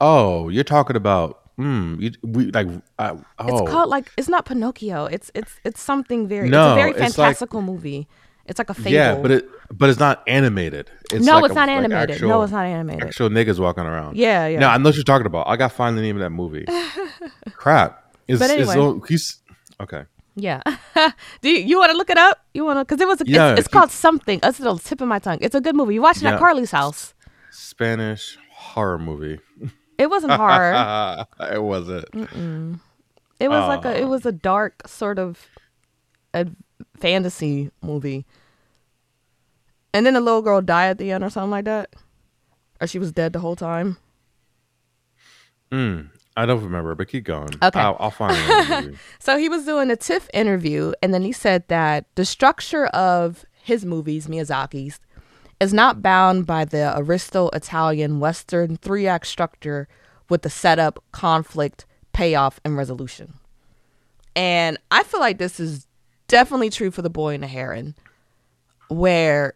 oh, 0.00 0.48
you're 0.50 0.62
talking 0.64 0.94
about 0.96 1.47
mm, 1.58 2.00
you, 2.00 2.12
we 2.22 2.50
like 2.52 2.68
oh 2.98 3.20
It's 3.40 3.70
called 3.70 3.88
like 3.90 4.10
it's 4.16 4.28
not 4.28 4.44
Pinocchio. 4.46 5.06
It's 5.06 5.30
it's 5.34 5.52
it's 5.64 5.80
something 5.80 6.28
very. 6.28 6.48
No, 6.48 6.68
it's 6.68 6.72
a 6.72 6.74
very 6.76 6.90
it's 6.90 7.00
like- 7.00 7.12
fantastical 7.14 7.62
movie. 7.62 8.08
It's 8.46 8.58
like 8.58 8.70
a 8.70 8.74
fable. 8.74 8.92
yeah, 8.92 9.14
but 9.16 9.30
it 9.30 9.48
but 9.70 9.90
it's 9.90 9.98
not 9.98 10.22
animated. 10.26 10.90
It's 11.12 11.26
no, 11.26 11.34
like 11.34 11.44
it's 11.44 11.52
a- 11.52 11.54
not 11.56 11.68
like 11.68 11.76
animated. 11.76 12.10
actual- 12.12 12.28
no, 12.30 12.42
it's 12.44 12.52
not 12.52 12.64
animated. 12.64 13.02
Actual 13.04 13.28
niggas 13.28 13.58
walking 13.58 13.84
around. 13.84 14.16
Yeah, 14.16 14.46
yeah. 14.46 14.58
No, 14.60 14.68
I 14.68 14.78
know 14.78 14.84
what 14.88 14.94
you're 14.94 15.04
talking 15.04 15.26
about. 15.26 15.46
I 15.48 15.56
got 15.56 15.68
to 15.68 15.76
find 15.76 15.98
the 15.98 16.00
name 16.00 16.16
of 16.16 16.20
that 16.20 16.30
movie. 16.30 16.64
Crap. 17.56 18.14
It's, 18.26 18.38
But 18.38 18.50
it's 18.50 18.70
anyway. 18.70 19.00
he's 19.08 19.38
okay. 19.80 20.04
Yeah. 20.34 20.62
Do 21.42 21.50
you, 21.50 21.58
you 21.58 21.78
want 21.78 21.90
to 21.92 21.96
look 21.98 22.08
it 22.10 22.16
up? 22.18 22.38
You 22.54 22.64
want 22.64 22.78
to? 22.78 22.84
Because 22.84 23.00
it 23.02 23.08
was. 23.08 23.20
A, 23.20 23.24
Yeah, 23.26 23.50
it's, 23.52 23.60
it's 23.60 23.68
called 23.68 23.90
something. 23.90 24.40
It's 24.42 24.58
the 24.58 24.78
tip 24.78 25.00
of 25.00 25.08
my 25.08 25.18
tongue. 25.18 25.38
It's 25.40 25.54
a 25.54 25.60
good 25.60 25.74
movie. 25.76 25.94
You 25.94 26.02
watching 26.02 26.24
Yeah. 26.24 26.34
at 26.34 26.38
Carly's 26.38 26.70
house? 26.70 27.12
Spanish 27.50 28.38
horror 28.52 28.98
movie. 28.98 29.40
It 29.98 30.08
wasn't 30.08 30.32
horror. 30.32 31.26
it 31.52 31.62
wasn't. 31.62 32.06
It 32.14 33.48
was 33.48 33.68
like 33.68 33.84
a. 33.84 34.00
It 34.00 34.08
was 34.08 34.24
a 34.24 34.32
dark 34.32 34.86
sort 34.86 35.18
of, 35.18 35.46
a 36.32 36.46
fantasy 36.96 37.70
movie. 37.82 38.24
And 39.92 40.06
then 40.06 40.14
the 40.14 40.20
little 40.20 40.42
girl 40.42 40.60
died 40.60 40.90
at 40.90 40.98
the 40.98 41.10
end 41.10 41.24
or 41.24 41.30
something 41.30 41.50
like 41.50 41.64
that, 41.64 41.94
or 42.80 42.86
she 42.86 42.98
was 42.98 43.10
dead 43.10 43.32
the 43.32 43.40
whole 43.40 43.56
time. 43.56 43.96
Mm, 45.72 46.10
I 46.36 46.46
don't 46.46 46.62
remember, 46.62 46.94
but 46.94 47.08
keep 47.08 47.24
going. 47.24 47.48
Okay. 47.62 47.80
I'll, 47.80 47.96
I'll 47.98 48.10
find. 48.10 48.96
So 49.18 49.36
he 49.38 49.48
was 49.48 49.64
doing 49.64 49.90
a 49.90 49.96
TIFF 49.96 50.28
interview, 50.32 50.92
and 51.02 51.12
then 51.12 51.22
he 51.22 51.32
said 51.32 51.66
that 51.68 52.04
the 52.14 52.24
structure 52.24 52.86
of 52.86 53.44
his 53.62 53.84
movies, 53.84 54.26
Miyazaki's, 54.28 55.00
is 55.60 55.74
not 55.74 56.02
bound 56.02 56.46
by 56.46 56.64
the 56.64 56.96
Aristotelian 56.96 58.20
Western 58.20 58.76
three 58.76 59.06
act 59.06 59.26
structure 59.26 59.88
with 60.28 60.42
the 60.42 60.50
setup, 60.50 61.02
conflict, 61.12 61.86
payoff, 62.12 62.60
and 62.64 62.76
resolution. 62.76 63.34
And 64.36 64.78
I 64.90 65.02
feel 65.02 65.20
like 65.20 65.38
this 65.38 65.58
is 65.58 65.86
definitely 66.28 66.70
true 66.70 66.90
for 66.90 67.02
The 67.02 67.10
Boy 67.10 67.34
and 67.34 67.42
the 67.42 67.48
Heron, 67.48 67.96
where 68.88 69.54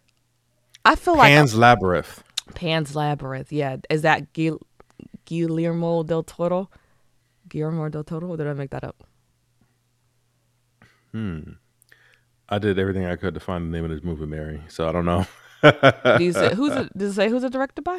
I 0.85 0.97
feel 0.97 1.17
like 1.17 1.29
Pan's 1.33 1.55
Labyrinth. 1.55 2.25
Pan's 2.55 2.97
Labyrinth. 2.97 3.53
Yeah, 3.53 3.77
is 3.89 4.03
that 4.03 4.33
Gil- 4.33 4.61
Guillermo 5.25 6.03
del 6.03 6.25
Toro? 6.25 6.69
Guillermo 7.49 7.89
del 7.89 8.05
Toro? 8.05 8.29
Or 8.29 8.37
did 8.37 8.49
I 8.49 8.55
make 8.55 8.71
that 8.71 8.83
up? 8.83 9.05
Hmm. 11.13 11.41
I 12.49 12.59
did 12.59 12.79
everything 12.79 13.07
I 13.07 13.17
could 13.17 13.35
to 13.35 13.41
find 13.41 13.67
the 13.67 13.71
name 13.71 13.85
of 13.85 13.91
this 13.91 14.03
movie, 14.03 14.27
Mary. 14.27 14.63
So 14.69 14.89
I 14.89 14.93
don't 14.93 15.05
know. 15.05 15.27
Do 15.63 16.25
you 16.25 16.33
say, 16.33 16.55
who's 16.55 16.73
it? 16.73 16.97
Does 16.97 17.13
it 17.13 17.15
say 17.15 17.29
who's 17.29 17.45
it 17.45 17.53
directed 17.53 17.83
by? 17.83 17.93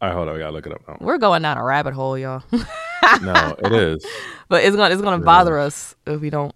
All 0.00 0.08
right, 0.08 0.12
hold 0.12 0.28
on. 0.28 0.36
I 0.36 0.38
gotta 0.38 0.52
look 0.52 0.66
it 0.66 0.72
up 0.72 0.82
now. 0.88 0.96
We're 1.00 1.18
going 1.18 1.42
down 1.42 1.56
a 1.58 1.64
rabbit 1.64 1.94
hole, 1.94 2.18
y'all. 2.18 2.42
No, 3.20 3.56
it 3.58 3.72
is. 3.72 4.06
but 4.48 4.62
it's 4.62 4.76
gonna 4.76 4.92
it's 4.94 5.02
gonna 5.02 5.24
bother 5.24 5.58
us 5.58 5.96
if 6.06 6.20
we 6.20 6.30
don't 6.30 6.54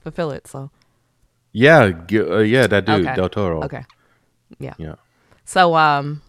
fulfill 0.00 0.32
it. 0.32 0.48
So 0.48 0.70
Yeah, 1.52 1.92
uh, 2.12 2.38
yeah, 2.38 2.66
that 2.66 2.84
dude, 2.84 3.06
Okay. 3.06 3.14
Del 3.14 3.28
Toro. 3.28 3.62
okay, 3.62 3.84
yeah. 4.58 4.74
Yeah. 4.76 4.96
So 5.44 5.76
um, 5.76 6.20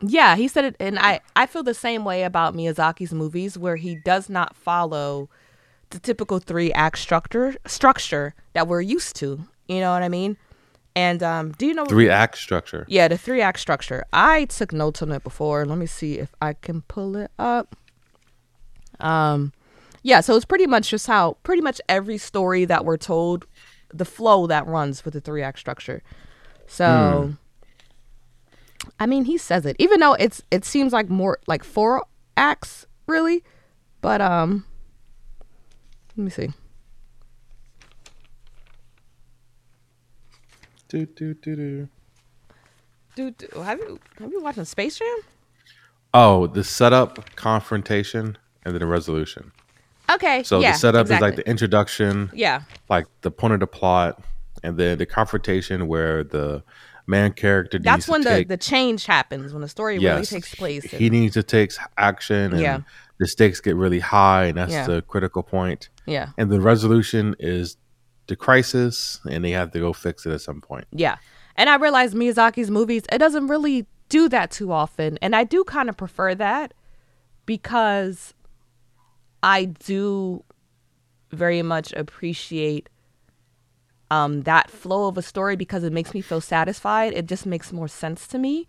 yeah, 0.00 0.36
he 0.36 0.46
said 0.46 0.64
it, 0.64 0.76
and 0.78 0.96
I 0.98 1.20
I 1.34 1.46
feel 1.46 1.64
the 1.64 1.74
same 1.74 2.04
way 2.04 2.22
about 2.22 2.54
Miyazaki's 2.54 3.12
movies, 3.12 3.58
where 3.58 3.76
he 3.76 3.96
does 4.04 4.28
not 4.28 4.54
follow 4.54 5.28
the 5.90 5.98
typical 5.98 6.38
three 6.38 6.72
act 6.72 6.98
structure 6.98 7.56
structure 7.66 8.34
that 8.52 8.68
we're 8.68 8.80
used 8.80 9.16
to. 9.16 9.40
You 9.66 9.80
know 9.80 9.92
what 9.92 10.02
I 10.04 10.08
mean? 10.08 10.36
And 10.94 11.22
um, 11.22 11.52
do 11.52 11.66
you 11.66 11.74
know 11.74 11.86
Three 11.86 12.10
act 12.10 12.36
structure. 12.36 12.84
Yeah, 12.88 13.08
the 13.08 13.16
three 13.16 13.40
act 13.40 13.60
structure. 13.60 14.04
I 14.12 14.44
took 14.46 14.72
notes 14.72 15.02
on 15.02 15.10
it 15.12 15.24
before. 15.24 15.64
Let 15.64 15.78
me 15.78 15.86
see 15.86 16.18
if 16.18 16.34
I 16.40 16.52
can 16.52 16.82
pull 16.82 17.16
it 17.16 17.30
up. 17.38 17.76
Um, 19.00 19.52
yeah, 20.02 20.20
so 20.20 20.36
it's 20.36 20.44
pretty 20.44 20.66
much 20.66 20.90
just 20.90 21.06
how 21.06 21.38
pretty 21.42 21.62
much 21.62 21.80
every 21.88 22.18
story 22.18 22.64
that 22.66 22.84
we're 22.84 22.96
told, 22.96 23.46
the 23.92 24.04
flow 24.04 24.46
that 24.46 24.66
runs 24.66 25.04
with 25.04 25.14
the 25.14 25.20
three 25.20 25.42
act 25.42 25.58
structure. 25.58 26.02
So, 26.66 27.34
I 28.98 29.06
mean, 29.06 29.24
he 29.24 29.38
says 29.38 29.64
it, 29.66 29.76
even 29.78 30.00
though 30.00 30.14
it's 30.14 30.42
it 30.50 30.64
seems 30.64 30.92
like 30.92 31.08
more 31.08 31.38
like 31.46 31.64
four 31.64 32.04
acts, 32.36 32.86
really. 33.06 33.42
But 34.00 34.20
um, 34.20 34.64
let 36.16 36.24
me 36.24 36.30
see. 36.30 36.50
Do, 40.92 41.06
do, 41.06 41.32
do, 41.32 41.56
do. 41.56 41.88
Dude, 43.14 43.48
have 43.54 43.78
you 43.78 43.98
have 44.18 44.30
you 44.30 44.42
watching 44.42 44.66
Space 44.66 44.98
Jam? 44.98 45.18
Oh, 46.12 46.46
the 46.46 46.62
setup, 46.62 47.34
confrontation, 47.34 48.36
and 48.62 48.74
then 48.74 48.80
the 48.80 48.86
resolution. 48.86 49.52
Okay. 50.10 50.42
So 50.42 50.60
yeah, 50.60 50.72
the 50.72 50.78
setup 50.78 51.10
is 51.10 51.18
like 51.18 51.36
the 51.36 51.48
introduction, 51.48 52.30
yeah. 52.34 52.64
like 52.90 53.06
the 53.22 53.30
point 53.30 53.54
of 53.54 53.60
the 53.60 53.66
plot, 53.66 54.22
and 54.62 54.76
then 54.76 54.98
the 54.98 55.06
confrontation 55.06 55.88
where 55.88 56.24
the 56.24 56.62
main 57.06 57.32
character 57.32 57.78
needs 57.78 57.86
That's 57.86 58.08
when 58.08 58.20
the, 58.20 58.28
take, 58.28 58.48
the 58.48 58.58
change 58.58 59.06
happens 59.06 59.54
when 59.54 59.62
the 59.62 59.68
story 59.68 59.98
really 59.98 60.26
takes 60.26 60.54
place. 60.54 60.84
He 60.84 61.08
needs 61.08 61.32
to 61.34 61.42
take 61.42 61.72
action, 61.96 62.52
and 62.52 62.60
Yeah. 62.60 62.80
the 63.18 63.26
stakes 63.26 63.62
get 63.62 63.76
really 63.76 64.00
high, 64.00 64.44
and 64.44 64.58
that's 64.58 64.72
Yeah. 64.72 64.86
the 64.86 65.00
critical 65.00 65.42
point. 65.42 65.88
yeah, 66.04 66.32
And 66.36 66.50
the 66.52 66.60
resolution 66.60 67.34
is 67.38 67.78
the 68.26 68.36
crisis, 68.36 69.20
and 69.30 69.44
they 69.44 69.50
have 69.50 69.72
to 69.72 69.78
go 69.78 69.92
fix 69.92 70.26
it 70.26 70.32
at 70.32 70.40
some 70.40 70.60
point. 70.60 70.86
yeah. 70.92 71.16
And 71.54 71.68
I 71.68 71.76
realize 71.76 72.14
Miyazaki's 72.14 72.70
movies, 72.70 73.02
it 73.12 73.18
doesn't 73.18 73.46
really 73.48 73.86
do 74.08 74.28
that 74.30 74.50
too 74.50 74.72
often, 74.72 75.18
and 75.20 75.36
I 75.36 75.44
do 75.44 75.64
kind 75.64 75.88
of 75.88 75.96
prefer 75.96 76.34
that 76.34 76.72
because 77.44 78.32
I 79.42 79.66
do 79.66 80.44
very 81.30 81.62
much 81.62 81.92
appreciate 81.94 82.88
um 84.10 84.42
that 84.42 84.70
flow 84.70 85.08
of 85.08 85.16
a 85.16 85.22
story 85.22 85.56
because 85.56 85.82
it 85.82 85.92
makes 85.92 86.14
me 86.14 86.20
feel 86.20 86.40
satisfied. 86.40 87.12
It 87.14 87.26
just 87.26 87.46
makes 87.46 87.72
more 87.72 87.88
sense 87.88 88.26
to 88.28 88.38
me. 88.38 88.68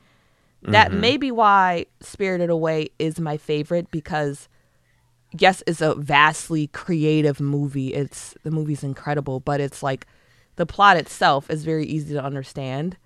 That 0.65 0.93
may 0.93 1.17
be 1.17 1.29
why 1.29 1.87
Spirited 1.99 2.49
Away 2.49 2.89
is 2.97 3.19
my 3.19 3.35
favorite 3.35 3.91
because 3.91 4.47
yes, 5.37 5.63
it's 5.67 5.81
a 5.81 5.95
vastly 5.95 6.67
creative 6.67 7.39
movie. 7.39 7.93
It's 7.93 8.35
the 8.43 8.51
movie's 8.51 8.83
incredible, 8.83 9.39
but 9.39 9.59
it's 9.59 9.83
like 9.83 10.05
the 10.55 10.65
plot 10.65 10.97
itself 10.97 11.49
is 11.49 11.63
very 11.63 11.85
easy 11.85 12.13
to 12.13 12.23
understand. 12.23 12.97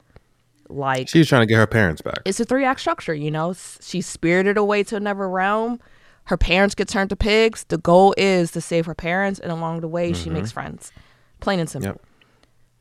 Like 0.69 1.07
She's 1.07 1.29
trying 1.29 1.43
to 1.43 1.46
get 1.46 1.55
her 1.57 1.67
parents 1.67 2.01
back. 2.01 2.19
it's 2.25 2.39
a 2.39 2.46
three 2.46 2.65
act 2.65 2.81
structure, 2.81 3.13
you 3.13 3.31
know. 3.31 3.53
She's 3.81 4.05
spirited 4.05 4.57
away 4.57 4.84
to 4.84 4.98
another 4.98 5.29
realm. 5.29 5.79
Her 6.25 6.36
parents 6.36 6.75
get 6.75 6.89
turned 6.89 7.10
to 7.12 7.15
pigs. 7.15 7.63
The 7.69 7.77
goal 7.77 8.13
is 8.17 8.51
to 8.51 8.60
save 8.60 8.86
her 8.86 8.96
parents, 8.96 9.39
and 9.39 9.50
along 9.50 9.79
the 9.79 9.88
way, 9.88 10.12
she 10.12 10.25
mm-hmm. 10.25 10.34
makes 10.34 10.51
friends. 10.51 10.91
Plain 11.39 11.62
and 11.62 11.69
simple. 11.69 11.91
Yep. 11.91 12.01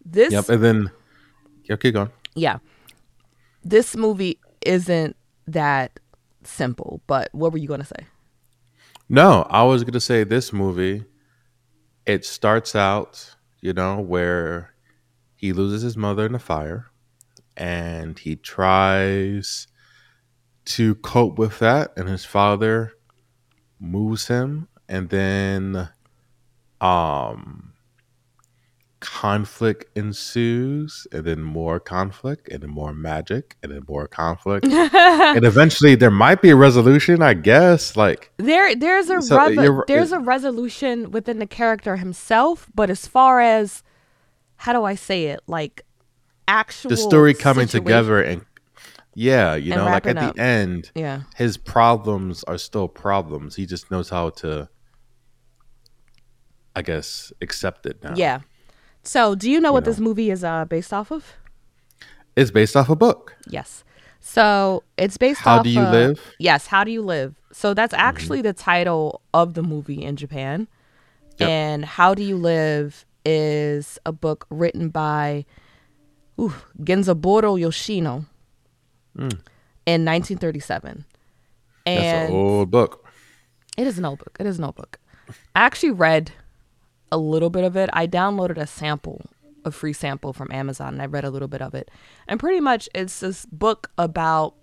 This, 0.04 0.32
Yep, 0.32 0.48
and 0.48 0.64
then 0.64 0.90
yeah, 1.64 1.76
keep 1.76 1.94
going. 1.94 2.10
yeah, 2.34 2.58
this 3.64 3.96
movie 3.96 4.40
isn't 4.64 5.16
that 5.46 6.00
simple. 6.42 7.00
But 7.06 7.28
what 7.32 7.52
were 7.52 7.58
you 7.58 7.68
gonna 7.68 7.84
say? 7.84 8.06
No, 9.08 9.46
I 9.50 9.62
was 9.62 9.84
gonna 9.84 10.00
say 10.00 10.24
this 10.24 10.52
movie. 10.52 11.04
It 12.06 12.24
starts 12.24 12.74
out, 12.74 13.36
you 13.60 13.72
know, 13.72 14.00
where 14.00 14.74
he 15.36 15.52
loses 15.52 15.82
his 15.82 15.96
mother 15.96 16.26
in 16.26 16.34
a 16.34 16.38
fire, 16.40 16.86
and 17.56 18.18
he 18.18 18.36
tries 18.36 19.68
to 20.66 20.96
cope 20.96 21.38
with 21.38 21.58
that, 21.60 21.92
and 21.96 22.08
his 22.08 22.24
father 22.24 22.92
moves 23.80 24.28
him, 24.28 24.68
and 24.88 25.10
then, 25.10 25.88
um, 26.80 27.65
conflict 29.06 29.86
ensues, 29.96 31.06
and 31.12 31.24
then 31.24 31.40
more 31.42 31.78
conflict, 31.78 32.48
and 32.48 32.62
then 32.62 32.70
more 32.70 32.92
magic, 32.92 33.56
and 33.62 33.70
then 33.72 33.82
more 33.88 34.06
conflict, 34.08 34.66
and 34.66 35.44
eventually 35.44 35.94
there 35.94 36.10
might 36.10 36.42
be 36.42 36.50
a 36.50 36.56
resolution, 36.56 37.22
I 37.22 37.34
guess. 37.34 37.96
Like, 37.96 38.32
There, 38.36 38.74
there's 38.74 39.08
a 39.08 39.22
So, 39.22 39.36
uh, 39.38 39.48
revo- 39.50 39.86
there's 39.86 40.12
a 40.12 40.18
resolution 40.18 41.10
within 41.12 41.38
the 41.38 41.46
character 41.46 41.96
himself, 41.96 42.68
but 42.74 42.90
as 42.90 43.06
far 43.06 43.40
as 43.40 43.82
how 44.56 44.72
do 44.72 44.82
I 44.84 44.94
say 44.96 45.26
it, 45.26 45.40
like 45.46 45.82
actual 46.48 46.90
the 46.90 46.96
story 46.96 47.32
coming 47.34 47.66
situation- 47.66 47.84
together 47.84 48.20
and 48.22 48.44
yeah 49.18 49.54
you 49.54 49.72
And 49.72 49.80
know 49.82 49.86
like 49.86 50.06
at 50.06 50.16
up. 50.18 50.34
the 50.34 50.40
end 50.42 50.90
Yeah, 50.94 51.22
his 51.36 51.56
problems 51.56 52.44
are 52.44 52.58
still 52.58 52.86
problems 52.86 53.56
he 53.56 53.64
just 53.66 53.90
knows 53.90 54.10
how 54.10 54.28
to 54.42 54.68
i 56.76 56.82
guess 56.82 57.32
accept 57.40 57.86
it 57.86 58.02
now 58.04 58.14
yeah. 58.14 58.40
So, 59.06 59.34
do 59.34 59.50
you 59.50 59.60
know 59.60 59.72
what 59.72 59.84
know. 59.84 59.90
this 59.92 60.00
movie 60.00 60.30
is 60.30 60.42
uh, 60.44 60.64
based 60.64 60.92
off 60.92 61.10
of? 61.10 61.34
it's 62.36 62.50
based 62.50 62.76
off 62.76 62.90
a 62.90 62.96
book 62.96 63.34
Yes. 63.48 63.82
So 64.20 64.82
it's 64.98 65.16
based 65.16 65.40
How 65.40 65.58
off. 65.58 65.64
Do 65.64 65.70
You 65.70 65.80
of- 65.82 65.92
Live? 65.92 66.18
Mm-hmm. 66.18 66.30
Yes. 66.40 66.66
How 66.66 66.82
do 66.84 66.90
you 66.90 67.00
live? 67.00 67.34
So 67.52 67.72
that's 67.74 67.94
actually 67.94 68.42
the 68.42 68.52
title 68.52 69.22
of 69.32 69.54
the 69.54 69.62
movie 69.62 70.02
in 70.02 70.16
Japan, 70.16 70.68
Yep. 71.38 71.48
and 71.48 71.84
How 71.84 72.12
Do 72.14 72.22
You 72.22 72.36
Live 72.36 73.06
is 73.24 73.98
a 74.04 74.12
book 74.12 74.46
written 74.50 74.88
by 74.90 75.44
ooh, 76.40 76.54
Genzaburo 76.82 77.58
Yoshino 77.58 78.26
Mm. 79.16 79.32
in 79.86 80.04
1937. 80.04 81.04
that's 81.86 82.28
an 82.28 82.32
old 82.32 82.70
book 82.70 83.06
It 83.78 83.86
is 83.86 83.96
an 83.98 84.04
old 84.04 84.18
book. 84.18 84.36
It 84.40 84.46
is 84.46 84.58
an 84.58 84.64
old 84.64 84.74
book. 84.74 84.98
I 85.54 85.60
actually 85.64 85.92
read 85.92 86.32
a 87.10 87.18
little 87.18 87.50
bit 87.50 87.64
of 87.64 87.76
it. 87.76 87.90
I 87.92 88.06
downloaded 88.06 88.58
a 88.58 88.66
sample, 88.66 89.22
a 89.64 89.70
free 89.70 89.92
sample 89.92 90.32
from 90.32 90.50
Amazon, 90.50 90.94
and 90.94 91.02
I 91.02 91.06
read 91.06 91.24
a 91.24 91.30
little 91.30 91.48
bit 91.48 91.62
of 91.62 91.74
it. 91.74 91.90
And 92.28 92.40
pretty 92.40 92.60
much 92.60 92.88
it's 92.94 93.20
this 93.20 93.46
book 93.46 93.90
about 93.98 94.54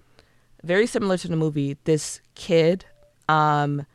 very 0.64 0.88
similar 0.88 1.18
to 1.18 1.28
the 1.28 1.36
movie. 1.36 1.78
This 1.84 2.22
kid, 2.36 2.86
um, 3.28 3.86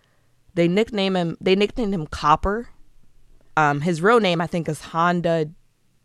they 0.54 0.68
nickname 0.68 1.16
him. 1.16 1.36
They 1.40 1.56
nicknamed 1.56 1.94
him 1.94 2.06
Copper. 2.06 2.68
Um, 3.56 3.80
his 3.80 4.00
real 4.00 4.20
name 4.20 4.40
I 4.40 4.46
think 4.46 4.68
is 4.68 4.80
Honda 4.80 5.50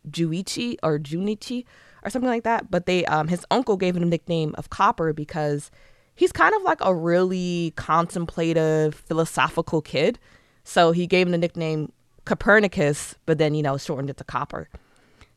Juichi 0.09 0.77
or 0.81 1.00
Junichi 1.00 1.65
or 2.03 2.09
something 2.09 2.29
like 2.29 2.43
that. 2.43 2.71
But 2.71 2.85
they, 2.85 3.05
um, 3.05 3.27
his 3.27 3.45
uncle 3.51 3.77
gave 3.77 3.95
him 3.95 4.01
the 4.01 4.09
nickname 4.09 4.55
of 4.57 4.69
Copper 4.69 5.13
because 5.13 5.71
he's 6.15 6.31
kind 6.31 6.53
of 6.55 6.63
like 6.63 6.79
a 6.81 6.93
really 6.93 7.73
contemplative, 7.75 8.95
philosophical 8.95 9.81
kid. 9.81 10.19
So 10.63 10.91
he 10.91 11.07
gave 11.07 11.27
him 11.27 11.31
the 11.31 11.38
nickname 11.38 11.91
Copernicus, 12.25 13.15
but 13.25 13.37
then, 13.37 13.53
you 13.55 13.63
know, 13.63 13.77
shortened 13.77 14.09
it 14.09 14.17
to 14.17 14.23
Copper. 14.23 14.69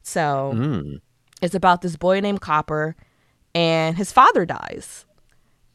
So 0.02 0.52
Mm. 0.54 1.00
it's 1.42 1.54
about 1.54 1.82
this 1.82 1.96
boy 1.96 2.20
named 2.20 2.40
Copper, 2.40 2.94
and 3.54 3.96
his 3.96 4.12
father 4.12 4.44
dies. 4.46 5.04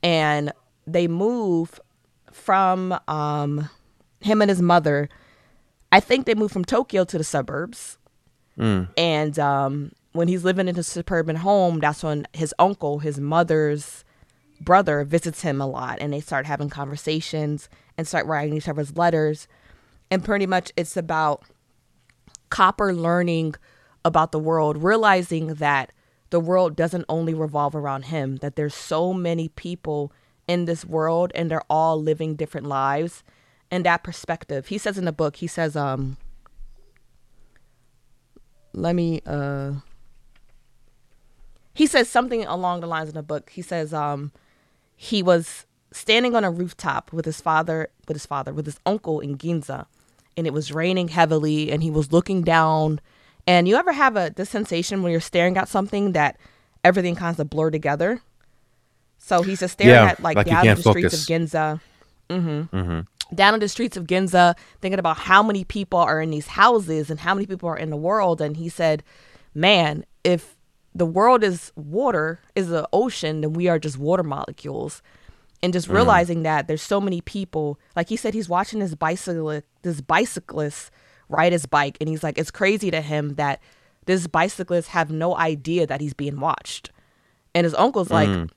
And 0.04 0.52
they 0.88 1.08
move 1.08 1.80
from 2.32 2.98
um, 3.08 3.70
him 4.22 4.42
and 4.42 4.50
his 4.50 4.62
mother. 4.62 5.10
I 5.92 6.00
think 6.00 6.26
they 6.26 6.36
moved 6.36 6.54
from 6.54 6.66
Tokyo 6.66 7.04
to 7.04 7.18
the 7.18 7.24
suburbs. 7.24 7.98
Mm. 8.58 8.90
And 8.98 9.38
um, 9.38 9.92
when 10.14 10.28
he's 10.28 10.44
living 10.44 10.68
in 10.68 10.76
his 10.76 10.88
suburban 10.88 11.36
home, 11.38 11.80
that's 11.80 12.04
when 12.04 12.28
his 12.34 12.54
uncle, 12.58 13.00
his 13.00 13.20
mother's 13.20 14.04
brother, 14.60 15.04
visits 15.04 15.42
him 15.42 15.60
a 15.62 15.68
lot. 15.68 15.98
And 16.00 16.14
they 16.14 16.22
start 16.22 16.46
having 16.46 16.70
conversations 16.70 17.70
and 17.98 18.08
start 18.08 18.26
writing 18.26 18.56
each 18.56 18.68
other's 18.70 18.96
letters. 18.96 19.48
And 20.12 20.24
pretty 20.24 20.46
much 20.46 20.72
it's 20.78 20.96
about 20.96 21.44
Copper 22.50 22.94
learning 22.94 23.56
about 24.06 24.32
the 24.32 24.40
world, 24.40 24.84
realizing 24.84 25.56
that 25.56 25.92
the 26.30 26.40
world 26.40 26.76
doesn't 26.76 27.06
only 27.10 27.34
revolve 27.34 27.76
around 27.76 28.06
him, 28.06 28.36
that 28.38 28.56
there's 28.56 28.76
so 28.76 29.14
many 29.14 29.50
people 29.50 30.12
in 30.48 30.66
this 30.66 30.86
world 30.86 31.32
and 31.34 31.50
they're 31.50 31.64
all 31.70 32.00
living 32.00 32.36
different 32.36 32.68
lives. 32.68 33.24
And 33.72 33.86
that 33.86 34.04
perspective, 34.04 34.68
he 34.68 34.78
says 34.78 34.98
in 34.98 35.06
the 35.06 35.12
book, 35.14 35.38
he 35.38 35.48
says, 35.48 35.76
um, 35.78 36.18
let 38.74 38.96
me 38.96 39.22
uh 39.26 39.74
he 41.74 41.86
says 41.86 42.10
something 42.10 42.46
along 42.46 42.82
the 42.82 42.88
lines 42.88 43.10
in 43.10 43.16
the 43.16 43.24
book 43.24 43.50
he 43.50 43.62
says 43.62 43.94
um 43.94 44.32
he 44.96 45.22
was 45.22 45.66
standing 45.92 46.36
on 46.36 46.44
a 46.44 46.52
rooftop 46.52 47.12
with 47.12 47.26
his 47.26 47.42
father 47.42 47.90
with 48.08 48.16
his 48.16 48.26
father 48.26 48.54
with 48.54 48.66
his 48.66 48.80
uncle 48.86 49.20
in 49.20 49.38
ginza 49.38 49.88
and 50.38 50.48
it 50.48 50.54
was 50.54 50.72
raining 50.72 51.10
heavily 51.10 51.72
and 51.72 51.84
he 51.84 51.92
was 51.92 52.12
looking 52.12 52.42
down 52.42 53.00
and 53.48 53.68
you 53.68 53.76
ever 53.76 53.92
have 53.92 54.16
a 54.16 54.32
the 54.36 54.46
sensation 54.46 55.02
when 55.04 55.12
you're 55.12 55.22
staring 55.22 55.58
at 55.58 55.68
something 55.68 56.12
that 56.14 56.38
everything 56.84 57.16
kind 57.16 57.40
of 57.40 57.50
blur 57.50 57.70
together 57.70 58.22
so 59.18 59.42
he's 59.44 59.60
just 59.60 59.74
staring 59.74 59.94
Yeah, 59.94 60.12
at 60.12 60.20
like, 60.22 60.36
like 60.38 60.48
down 60.48 60.66
the 60.66 60.82
streets 60.82 61.14
of 61.14 61.20
ginza 61.22 61.80
Mm-hmm. 62.30 63.02
down 63.36 63.54
in 63.54 63.60
the 63.60 63.68
streets 63.68 63.98
of 63.98 64.08
Ginza, 64.08 64.56
thinking 64.80 65.00
about 65.00 65.18
how 65.18 65.44
many 65.44 65.64
people 65.66 66.00
are 66.00 66.22
in 66.22 66.30
these 66.30 66.48
houses 66.48 67.10
and 67.10 67.20
how 67.20 67.34
many 67.34 67.46
people 67.46 67.68
are 67.68 67.78
in 67.78 67.90
the 67.90 67.98
world. 67.98 68.40
And 68.40 68.56
he 68.56 68.70
said, 68.70 69.04
Man, 69.54 70.06
if 70.24 70.56
the 70.96 71.06
world 71.06 71.44
is 71.44 71.74
water, 71.76 72.40
is 72.56 72.70
the 72.70 72.88
ocean, 72.94 73.42
then 73.42 73.52
we 73.54 73.68
are 73.68 73.80
just 73.80 73.98
water 73.98 74.24
molecules. 74.24 75.02
And 75.64 75.74
just 75.74 75.88
mm. 75.88 75.94
realizing 75.94 76.44
that 76.44 76.68
there's 76.68 76.82
so 76.82 77.00
many 77.00 77.22
people, 77.22 77.80
like 77.96 78.10
he 78.10 78.16
said, 78.16 78.34
he's 78.34 78.50
watching 78.50 78.80
this 78.80 78.96
bicycle, 78.96 79.62
this 79.84 80.02
bicyclist 80.02 80.92
ride 81.30 81.52
his 81.52 81.66
bike, 81.66 81.98
and 82.00 82.10
he's 82.10 82.24
like, 82.24 82.38
it's 82.38 82.52
crazy 82.52 82.92
to 82.92 83.02
him 83.02 83.36
that 83.36 83.62
this 84.06 84.28
bicyclist 84.28 84.90
have 84.90 85.12
no 85.12 85.36
idea 85.38 85.86
that 85.88 86.02
he's 86.02 86.14
being 86.14 86.40
watched. 86.40 86.92
And 87.54 87.66
his 87.66 87.76
uncle's 87.76 88.10
like, 88.10 88.30
mm. 88.30 88.50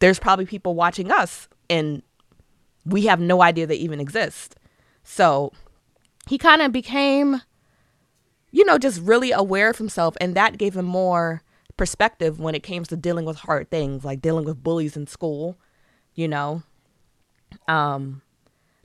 there's 0.00 0.18
probably 0.18 0.46
people 0.46 0.74
watching 0.74 1.10
us, 1.10 1.48
and 1.68 2.02
we 2.84 3.06
have 3.06 3.20
no 3.20 3.42
idea 3.42 3.66
they 3.66 3.74
even 3.76 4.00
exist. 4.00 4.56
So 5.04 5.52
he 6.28 6.38
kind 6.38 6.62
of 6.62 6.72
became, 6.72 7.42
you 8.50 8.64
know, 8.64 8.78
just 8.78 9.00
really 9.00 9.32
aware 9.32 9.70
of 9.70 9.78
himself. 9.78 10.16
And 10.20 10.34
that 10.34 10.58
gave 10.58 10.76
him 10.76 10.84
more 10.84 11.42
perspective 11.76 12.38
when 12.38 12.54
it 12.54 12.62
came 12.62 12.84
to 12.84 12.96
dealing 12.96 13.24
with 13.24 13.38
hard 13.38 13.70
things, 13.70 14.04
like 14.04 14.20
dealing 14.20 14.44
with 14.44 14.62
bullies 14.62 14.96
in 14.96 15.06
school, 15.06 15.58
you 16.14 16.28
know, 16.28 16.62
um, 17.68 18.22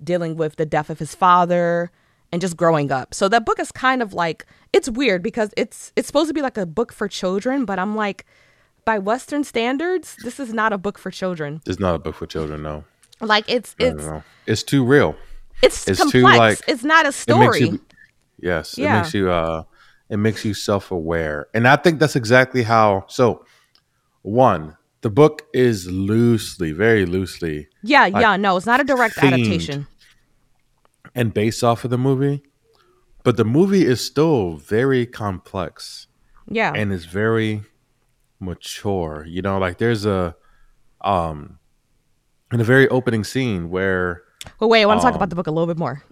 dealing 0.03 0.35
with 0.35 0.55
the 0.55 0.65
death 0.65 0.89
of 0.89 0.99
his 0.99 1.15
father 1.15 1.91
and 2.31 2.41
just 2.41 2.57
growing 2.57 2.91
up. 2.91 3.13
So 3.13 3.27
that 3.29 3.45
book 3.45 3.59
is 3.59 3.71
kind 3.71 4.01
of 4.01 4.13
like 4.13 4.45
it's 4.73 4.89
weird 4.89 5.23
because 5.23 5.51
it's 5.57 5.91
it's 5.95 6.07
supposed 6.07 6.27
to 6.29 6.33
be 6.33 6.41
like 6.41 6.57
a 6.57 6.65
book 6.65 6.91
for 6.91 7.07
children, 7.07 7.65
but 7.65 7.79
I'm 7.79 7.95
like 7.95 8.25
by 8.85 8.99
western 8.99 9.43
standards, 9.43 10.15
this 10.23 10.39
is 10.39 10.53
not 10.53 10.71
a 10.73 10.77
book 10.77 10.97
for 10.97 11.11
children. 11.11 11.61
It's 11.65 11.79
not 11.79 11.95
a 11.95 11.99
book 11.99 12.15
for 12.15 12.25
children, 12.27 12.63
no. 12.63 12.83
Like 13.21 13.45
it's 13.47 13.75
it's. 13.79 14.03
It's 14.45 14.63
too 14.63 14.85
real. 14.85 15.15
it's, 15.63 15.87
It's 15.87 15.99
complex. 15.99 16.11
too, 16.11 16.21
like- 16.37 16.59
it's 16.67 16.83
not 16.83 17.05
a 17.05 17.09
It 17.09 17.13
story. 17.13 17.47
makes 17.47 17.59
you 17.59 17.81
Yes, 18.39 18.77
Yeah. 18.77 18.97
it 18.97 19.01
makes 19.01 19.13
you 19.13 19.31
uh 19.31 19.63
it 20.09 20.17
makes 20.17 20.45
you 20.45 20.53
self-aware. 20.53 21.47
And 21.53 21.67
I 21.67 21.75
think 21.75 21.99
that's 21.99 22.15
exactly 22.15 22.63
how 22.63 23.05
so 23.07 23.43
one, 24.21 24.77
the 25.07 25.13
book 25.13 25.35
is 25.53 25.87
loosely, 25.89 26.71
very 26.73 27.05
loosely 27.05 27.55
yeah, 27.93 28.03
like, 28.07 28.21
yeah, 28.23 28.35
no, 28.35 28.57
it's 28.57 28.65
not 28.65 28.79
a 28.81 28.83
direct 28.83 29.17
adaptation. 29.27 29.87
and 31.15 31.33
based 31.33 31.63
off 31.63 31.85
of 31.85 31.91
the 31.95 31.97
movie, 32.09 32.43
but 33.23 33.37
the 33.37 33.45
movie 33.45 33.85
is 33.93 33.99
still 34.11 34.57
very 34.57 35.05
complex. 35.05 36.07
Yeah. 36.49 36.71
and 36.79 36.91
it's 36.95 37.05
very 37.23 37.63
mature. 38.39 39.25
You 39.27 39.41
know, 39.41 39.57
like 39.65 39.77
there's 39.77 40.05
a 40.05 40.35
um 41.01 41.59
in 42.53 42.59
a 42.61 42.63
very 42.63 42.87
opening 42.89 43.23
scene 43.23 43.69
where 43.69 44.23
Well, 44.59 44.69
wait, 44.69 44.81
I 44.83 44.85
want 44.85 44.99
to 44.99 45.03
talk 45.05 45.13
Um, 45.15 45.17
about 45.21 45.29
the 45.29 45.35
book 45.39 45.47
a 45.47 45.51
little 45.51 45.67
bit 45.67 45.77
more, 45.77 46.03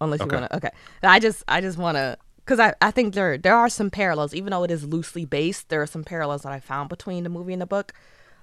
unless 0.00 0.20
you 0.20 0.26
want 0.26 0.46
to. 0.50 0.56
Okay, 0.56 0.70
I 1.02 1.18
just, 1.18 1.42
I 1.48 1.60
just 1.60 1.78
want 1.78 1.96
to, 1.96 2.16
because 2.44 2.60
I, 2.60 2.74
I 2.80 2.90
think 2.90 3.14
there, 3.14 3.38
there 3.38 3.56
are 3.62 3.70
some 3.70 3.88
parallels, 3.90 4.34
even 4.34 4.50
though 4.50 4.64
it 4.64 4.70
is 4.70 4.84
loosely 4.84 5.24
based. 5.24 5.68
There 5.70 5.80
are 5.84 5.86
some 5.96 6.04
parallels 6.04 6.42
that 6.42 6.52
I 6.52 6.60
found 6.60 6.88
between 6.88 7.24
the 7.24 7.30
movie 7.30 7.54
and 7.54 7.62
the 7.62 7.66
book. 7.76 7.92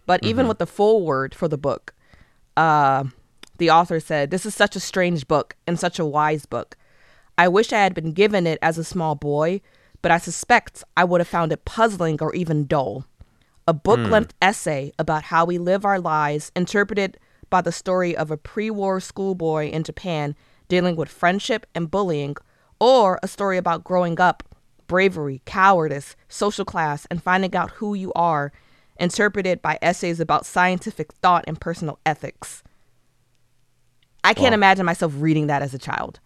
But 0.07 0.23
even 0.23 0.47
with 0.47 0.57
the 0.57 0.65
foreword 0.65 1.35
for 1.35 1.47
the 1.47 1.57
book, 1.57 1.93
uh, 2.55 3.03
the 3.59 3.69
author 3.69 3.99
said, 3.99 4.31
"This 4.31 4.45
is 4.45 4.55
such 4.55 4.75
a 4.75 4.79
strange 4.79 5.27
book 5.27 5.55
and 5.67 5.79
such 5.79 5.99
a 5.99 6.05
wise 6.05 6.47
book. 6.47 6.75
I 7.37 7.47
wish 7.47 7.71
I 7.71 7.83
had 7.83 7.93
been 7.93 8.13
given 8.13 8.47
it 8.47 8.57
as 8.63 8.79
a 8.79 8.83
small 8.83 9.13
boy, 9.13 9.61
but 10.01 10.11
I 10.11 10.17
suspect 10.17 10.83
I 10.95 11.03
would 11.03 11.21
have 11.21 11.27
found 11.27 11.51
it 11.51 11.65
puzzling 11.65 12.17
or 12.19 12.33
even 12.33 12.65
dull." 12.65 13.05
a 13.67 13.73
book 13.73 13.99
length 14.09 14.33
essay 14.41 14.93
about 14.97 15.23
how 15.23 15.43
we 15.43 15.57
live 15.57 15.83
our 15.83 15.99
lives, 15.99 16.53
interpreted 16.55 17.19
by 17.49 17.61
the 17.61 17.71
story 17.71 18.15
of 18.15 18.31
a 18.31 18.37
pre 18.37 18.69
war 18.69 19.01
schoolboy 19.01 19.69
in 19.69 19.83
Japan 19.83 20.35
dealing 20.69 20.95
with 20.95 21.09
friendship 21.09 21.65
and 21.75 21.91
bullying, 21.91 22.35
or 22.79 23.19
a 23.21 23.27
story 23.27 23.57
about 23.57 23.83
growing 23.83 24.19
up, 24.21 24.43
bravery, 24.87 25.41
cowardice, 25.45 26.15
social 26.29 26.63
class, 26.63 27.05
and 27.11 27.21
finding 27.21 27.53
out 27.55 27.71
who 27.71 27.93
you 27.93 28.13
are, 28.13 28.53
interpreted 28.99 29.61
by 29.61 29.77
essays 29.81 30.19
about 30.19 30.45
scientific 30.45 31.11
thought 31.13 31.43
and 31.47 31.59
personal 31.59 31.99
ethics. 32.05 32.63
I 34.23 34.33
can't 34.33 34.51
Wow. 34.51 34.55
imagine 34.55 34.85
myself 34.85 35.13
reading 35.15 35.47
that 35.47 35.61
as 35.61 35.73
a 35.73 35.77
child. 35.79 36.19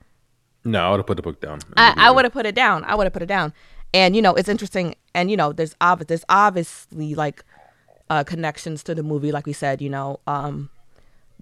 no, 0.64 0.80
I 0.88 0.92
would 0.92 0.98
have 1.00 1.08
put 1.08 1.18
the 1.18 1.24
book 1.24 1.42
down. 1.42 1.60
I, 1.76 1.94
I 1.98 2.12
would 2.12 2.24
have 2.26 2.34
put 2.34 2.46
it 2.46 2.54
down. 2.56 2.84
I 2.86 2.94
would 2.96 3.06
have 3.06 3.14
put 3.14 3.24
it 3.24 3.28
down. 3.28 3.54
And 3.94 4.16
you 4.16 4.22
know, 4.22 4.34
it's 4.36 4.48
interesting. 4.50 4.96
And 5.14 5.30
you 5.32 5.38
know, 5.38 5.52
there's 5.52 5.76
obvious, 5.82 6.08
there's 6.08 6.26
obviously 6.30 7.16
like 7.16 7.44
uh, 8.10 8.24
connections 8.24 8.84
to 8.84 8.96
the 8.96 9.04
movie. 9.04 9.32
Like 9.32 9.46
we 9.46 9.54
said, 9.54 9.82
you 9.82 9.90
know, 9.90 10.20
um, 10.28 10.70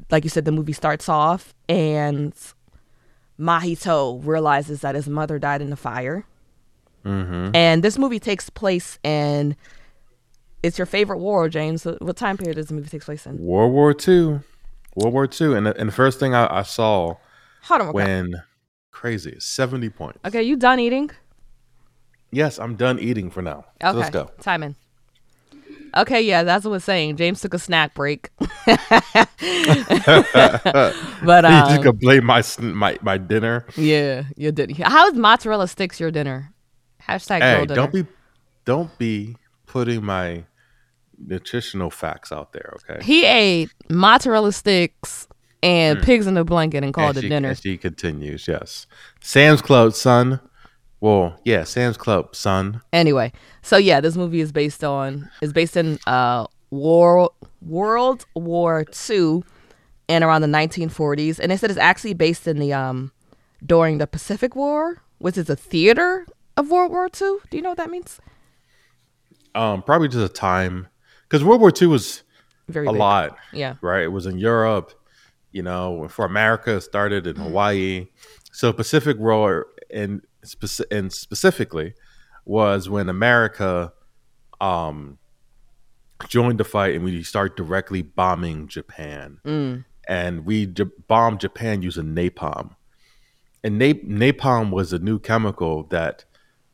like 0.10 0.24
you 0.24 0.30
said, 0.30 0.46
the 0.46 0.52
movie 0.52 0.74
starts 0.74 1.10
off 1.10 1.54
and 1.68 2.34
Mahito 3.40 4.20
realizes 4.26 4.82
that 4.82 4.96
his 4.96 5.08
mother 5.08 5.40
died 5.40 5.62
in 5.62 5.70
the 5.70 5.76
fire. 5.76 6.26
Mm-hmm. 7.06 7.56
And 7.56 7.84
this 7.84 7.98
movie 7.98 8.20
takes 8.20 8.50
place 8.50 9.00
in. 9.04 9.56
It's 10.62 10.78
your 10.78 10.86
favorite 10.86 11.20
war, 11.20 11.48
James. 11.50 11.86
What 11.86 12.18
time 12.18 12.38
period 12.38 12.56
does 12.56 12.68
the 12.68 12.74
movie 12.74 12.90
take 12.90 13.04
place 13.04 13.26
in? 13.26 13.38
World 13.38 13.72
War 13.74 13.94
Two, 13.94 14.42
World 14.96 15.14
War 15.14 15.28
Two, 15.28 15.56
and 15.56 15.66
the, 15.66 15.78
and 15.80 15.90
the 15.90 15.94
first 15.94 16.20
thing 16.20 16.34
I, 16.36 16.60
I 16.60 16.64
saw 16.64 17.16
Hold 17.64 17.82
on. 17.82 17.94
when 17.94 18.34
crazy 18.92 19.36
seventy 19.40 19.90
points. 19.90 20.20
Okay, 20.26 20.44
you 20.44 20.58
done 20.58 20.80
eating? 20.80 21.10
Yes, 22.32 22.60
I'm 22.60 22.76
done 22.76 23.00
eating 23.00 23.30
for 23.30 23.42
now. 23.42 23.66
So 23.86 23.90
Okay. 23.90 23.98
let's 23.98 24.10
go. 24.10 24.32
Time 24.42 24.64
in. 24.64 24.76
Okay, 25.98 26.22
yeah, 26.22 26.44
that's 26.44 26.66
what 26.66 26.72
I 26.72 26.74
was 26.74 26.84
saying. 26.84 27.18
James 27.18 27.42
took 27.42 27.54
a 27.54 27.60
snack 27.60 27.94
break. 27.96 28.30
but 28.66 28.80
you 31.46 31.62
just 31.62 31.78
um, 31.80 31.82
gonna 31.82 31.94
blame 31.94 32.26
my 32.26 32.44
my 32.60 32.98
my 33.02 33.18
dinner. 33.18 33.66
yeah, 33.76 34.24
you 34.36 34.52
did. 34.52 34.78
How 34.78 35.08
is 35.08 35.16
mozzarella 35.16 35.68
sticks 35.68 36.00
your 36.00 36.12
dinner? 36.12 36.54
Hashtag 37.08 37.40
Hey, 37.40 37.48
dinner. 37.48 37.66
don't 37.66 37.92
be 37.92 38.06
don't 38.66 38.96
be 38.98 39.36
putting 39.70 40.04
my 40.04 40.44
nutritional 41.18 41.92
facts 41.92 42.32
out 42.32 42.54
there. 42.54 42.74
Okay. 42.78 43.04
he 43.04 43.26
ate 43.26 43.70
mozzarella 43.90 44.52
sticks 44.52 45.28
and 45.62 46.02
pigs 46.02 46.28
in 46.28 46.38
a 46.38 46.44
blanket 46.44 46.84
and 46.84 46.94
called 46.94 47.10
and 47.10 47.18
it 47.18 47.22
she, 47.22 47.30
dinner. 47.30 47.56
she 47.56 47.78
continues, 47.78 48.48
yes. 48.48 48.88
Sam's 49.22 49.62
Club, 49.62 49.94
son. 49.94 50.40
Well, 51.02 51.40
yeah, 51.46 51.64
Sam's 51.64 51.98
Club, 51.98 52.36
son. 52.36 52.82
Anyway, 52.92 53.32
so 53.62 53.78
yeah, 53.78 54.02
this 54.02 54.18
movie 54.18 54.42
is 54.42 54.52
based 54.52 54.84
on 54.84 55.30
is 55.42 55.54
based 55.54 55.78
in 55.78 56.00
uh 56.08 56.48
war 56.72 57.32
World 57.62 58.26
War 58.36 58.86
Two 58.86 59.44
and 60.08 60.24
around 60.24 60.42
the 60.42 60.48
1940s, 60.48 61.40
and 61.40 61.52
they 61.52 61.58
said 61.58 61.70
it's 61.70 61.80
actually 61.80 62.16
based 62.16 62.48
in 62.48 62.60
the 62.60 62.74
um 62.74 63.12
during 63.66 64.00
the 64.00 64.08
Pacific 64.08 64.56
War, 64.56 65.04
which 65.20 65.38
is 65.38 65.50
a 65.50 65.56
theater 65.56 66.26
of 66.58 66.72
World 66.72 66.92
War 66.92 67.08
Two. 67.08 67.42
Do 67.50 67.58
you 67.58 67.64
know 67.64 67.70
what 67.70 67.78
that 67.78 67.92
means? 67.92 68.20
Um, 69.56 69.82
probably 69.84 70.08
just 70.08 70.24
a 70.24 70.34
time 70.34 70.88
because 71.28 71.44
World 71.44 71.62
War 71.62 71.72
II 71.80 71.88
was 71.88 72.24
Very 72.68 72.88
a 72.88 72.92
big. 72.92 73.00
lot, 73.00 73.38
Yeah. 73.54 73.76
right? 73.82 74.04
It 74.04 74.12
was 74.12 74.26
in 74.26 74.38
Europe, 74.38 74.92
you 75.52 75.62
know, 75.64 76.08
for 76.10 76.26
America, 76.26 76.76
it 76.78 76.82
started 76.82 77.26
in 77.28 77.36
Hawaii. 77.36 78.08
So 78.52 78.72
Pacific 78.74 79.18
War 79.18 79.68
and 79.92 80.22
speci- 80.46 80.86
and 80.92 81.12
specifically 81.12 81.94
was 82.46 82.90
when 82.90 83.10
America 83.10 83.94
um 84.62 85.18
joined 86.28 86.60
the 86.60 86.64
fight 86.66 86.96
and 86.96 87.04
we 87.04 87.24
start 87.24 87.56
directly 87.56 88.02
bombing 88.02 88.68
Japan. 88.68 89.40
Mm. 89.46 89.86
And 90.08 90.46
we 90.46 90.66
j- 90.66 90.84
bombed 91.08 91.40
Japan 91.40 91.82
using 91.82 92.14
napalm. 92.16 92.76
And 93.64 93.78
na- 93.80 93.94
napalm 94.06 94.72
was 94.72 94.92
a 94.92 95.00
new 95.00 95.18
chemical 95.20 95.84
that 95.86 96.26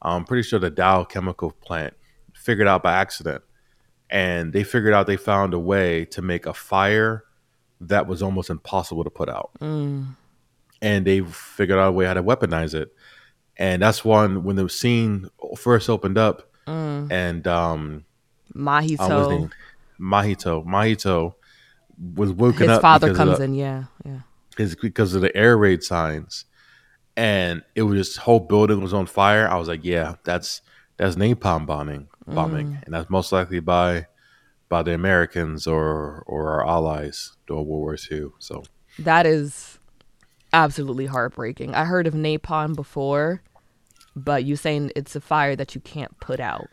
I'm 0.02 0.24
pretty 0.26 0.44
sure 0.44 0.58
the 0.60 0.70
Dow 0.72 1.04
chemical 1.04 1.52
plant 1.52 1.94
figured 2.46 2.68
out 2.68 2.84
by 2.84 2.94
accident. 2.94 3.44
And 4.10 4.54
they 4.54 4.64
figured 4.64 4.94
out 4.94 5.08
they 5.08 5.18
found 5.18 5.54
a 5.54 5.60
way 5.60 6.06
to 6.06 6.22
make 6.22 6.46
a 6.46 6.54
fire 6.54 7.24
that 7.82 8.08
was 8.08 8.22
almost 8.22 8.50
impossible 8.50 9.04
to 9.04 9.10
put 9.10 9.30
out. 9.30 9.50
Mm. 9.60 10.16
And 10.82 11.06
they 11.06 11.22
figured 11.22 11.80
out 11.80 11.90
a 11.90 11.92
way 11.92 12.06
how 12.06 12.14
to 12.14 12.24
weaponize 12.24 12.74
it. 12.76 12.94
And 13.58 13.82
that's 13.82 14.06
one 14.06 14.44
when 14.44 14.56
the 14.58 14.70
scene 14.70 15.30
first 15.58 15.90
opened 15.90 16.18
up 16.18 16.52
Mm. 16.68 17.12
and 17.12 17.48
um 17.48 18.06
Mahito. 18.56 19.42
his? 19.42 19.50
Mahito. 20.00 20.66
Mahito 20.66 21.34
was 22.16 22.32
woken 22.32 22.62
His 22.70 22.78
up 22.78 22.82
father 22.82 23.08
because 23.10 23.20
of 23.20 23.28
comes 23.28 23.38
the- 23.40 23.44
in. 23.46 23.54
Yeah. 23.56 23.84
Yeah. 24.06 24.20
is 24.58 24.76
because 24.76 25.14
of 25.14 25.22
the 25.22 25.36
air 25.36 25.58
raid 25.58 25.84
signs, 25.84 26.46
and 27.18 27.62
it 27.76 27.84
was 27.84 27.98
this 27.98 28.18
whole 28.18 28.40
building 28.40 28.82
was 28.82 28.94
on 28.94 29.06
fire. 29.06 29.48
I 29.48 29.56
was 29.58 29.68
like, 29.68 29.84
yeah, 29.84 30.16
that's 30.24 30.62
that's 30.98 31.16
napalm 31.18 31.66
bombing, 31.66 32.08
bombing, 32.28 32.68
Mm. 32.68 32.84
and 32.86 32.94
that's 32.94 33.10
most 33.10 33.32
likely 33.32 33.60
by 33.60 34.08
by 34.70 34.82
the 34.84 34.94
Americans 34.94 35.68
or 35.68 36.24
or 36.26 36.50
our 36.62 36.68
allies 36.68 37.38
during 37.48 37.68
World 37.68 37.82
War 37.82 37.98
II. 38.12 38.30
So 38.40 38.64
That 39.00 39.26
is 39.26 39.78
absolutely 40.54 41.06
heartbreaking. 41.06 41.76
I 41.76 41.86
heard 41.86 42.08
of 42.08 42.14
napalm 42.14 42.76
before, 42.76 43.42
but 44.16 44.44
you 44.46 44.56
saying 44.56 44.92
it's 44.96 45.16
a 45.16 45.22
fire 45.22 45.56
that 45.56 45.76
you 45.76 45.82
can't 45.82 46.18
put 46.20 46.40
out. 46.40 46.68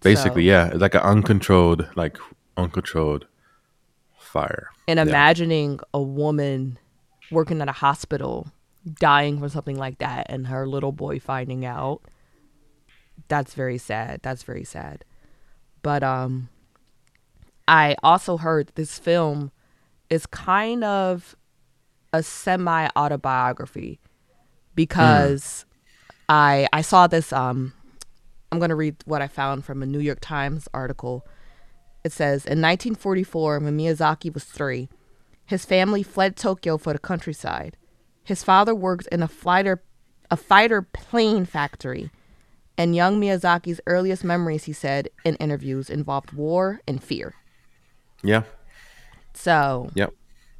basically, 0.00 0.42
So- 0.42 0.50
yeah, 0.50 0.66
it's 0.66 0.80
like 0.80 0.94
an 0.96 1.00
uncontrolled, 1.02 1.88
like 1.94 2.18
uncontrolled 2.56 3.26
fire. 4.18 4.68
And 4.88 4.96
Yeah. 4.98 5.04
imagining 5.04 5.78
a 5.94 6.02
woman 6.02 6.78
working 7.30 7.60
at 7.60 7.68
a 7.68 7.72
hospital 7.72 8.48
dying 8.98 9.38
from 9.38 9.48
something 9.48 9.76
like 9.78 9.98
that 9.98 10.26
and 10.28 10.48
her 10.48 10.66
little 10.66 10.90
boy 10.90 11.20
finding 11.20 11.64
out. 11.64 12.02
That's 13.28 13.54
very 13.54 13.78
sad. 13.78 14.20
That's 14.22 14.42
very 14.42 14.64
sad. 14.64 15.04
But 15.82 16.02
um 16.02 16.48
I 17.68 17.96
also 18.02 18.36
heard 18.36 18.72
this 18.74 18.98
film 18.98 19.52
is 20.10 20.26
kind 20.26 20.84
of 20.84 21.36
a 22.12 22.22
semi 22.22 22.88
autobiography 22.96 24.00
because 24.74 25.64
I 26.28 26.68
I 26.72 26.82
saw 26.82 27.06
this 27.06 27.32
um 27.32 27.72
I'm 28.50 28.58
going 28.58 28.68
to 28.68 28.76
read 28.76 28.96
what 29.06 29.22
I 29.22 29.28
found 29.28 29.64
from 29.64 29.82
a 29.82 29.86
New 29.86 29.98
York 29.98 30.18
Times 30.20 30.68
article. 30.74 31.26
It 32.04 32.12
says 32.12 32.44
in 32.44 32.60
1944 32.60 33.60
when 33.60 33.78
Miyazaki 33.78 34.32
was 34.32 34.44
3, 34.44 34.90
his 35.46 35.64
family 35.64 36.02
fled 36.02 36.36
Tokyo 36.36 36.76
for 36.76 36.92
the 36.92 36.98
countryside. 36.98 37.78
His 38.22 38.42
father 38.42 38.74
worked 38.74 39.06
in 39.08 39.22
a 39.22 39.28
fighter 39.28 39.82
a 40.30 40.36
fighter 40.36 40.82
plane 40.82 41.44
factory. 41.44 42.10
And 42.78 42.96
young 42.96 43.20
Miyazaki's 43.20 43.80
earliest 43.86 44.24
memories, 44.24 44.64
he 44.64 44.72
said 44.72 45.08
in 45.24 45.34
interviews, 45.36 45.90
involved 45.90 46.32
war 46.32 46.80
and 46.88 47.02
fear. 47.02 47.34
Yeah, 48.22 48.42
So, 49.34 49.90
yep. 49.94 50.12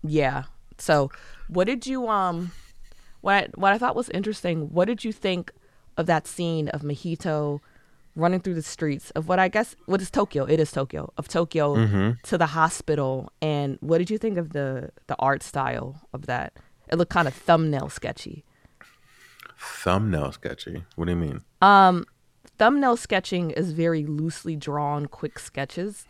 yeah. 0.02 0.44
So, 0.78 1.10
what 1.48 1.66
did 1.66 1.86
you 1.86 2.08
um 2.08 2.50
what 3.20 3.34
I, 3.34 3.48
what 3.54 3.72
I 3.72 3.78
thought 3.78 3.94
was 3.94 4.08
interesting, 4.10 4.72
what 4.72 4.86
did 4.86 5.04
you 5.04 5.12
think 5.12 5.52
of 5.96 6.06
that 6.06 6.26
scene 6.26 6.68
of 6.70 6.82
Mahito 6.82 7.60
running 8.16 8.40
through 8.40 8.54
the 8.54 8.62
streets 8.62 9.10
of 9.12 9.28
what 9.28 9.38
I 9.38 9.48
guess 9.48 9.76
what 9.86 10.00
is 10.02 10.10
Tokyo? 10.10 10.44
It 10.44 10.58
is 10.60 10.72
Tokyo. 10.72 11.12
Of 11.16 11.28
Tokyo 11.28 11.76
Mm-hmm. 11.76 12.10
to 12.24 12.36
the 12.38 12.46
hospital 12.46 13.30
and 13.40 13.78
what 13.80 13.98
did 13.98 14.10
you 14.10 14.18
think 14.18 14.38
of 14.38 14.52
the 14.52 14.90
the 15.06 15.16
art 15.18 15.42
style 15.42 16.00
of 16.12 16.26
that? 16.26 16.52
It 16.90 16.96
looked 16.98 17.12
kind 17.12 17.28
of 17.28 17.34
thumbnail 17.34 17.88
sketchy. 17.88 18.44
Thumbnail 19.82 20.32
sketchy. 20.32 20.84
What 20.96 21.06
do 21.06 21.10
you 21.12 21.18
mean? 21.18 21.40
Um 21.60 22.04
thumbnail 22.58 22.96
sketching 22.96 23.50
is 23.50 23.72
very 23.72 24.04
loosely 24.04 24.54
drawn 24.56 25.06
quick 25.06 25.38
sketches. 25.38 26.04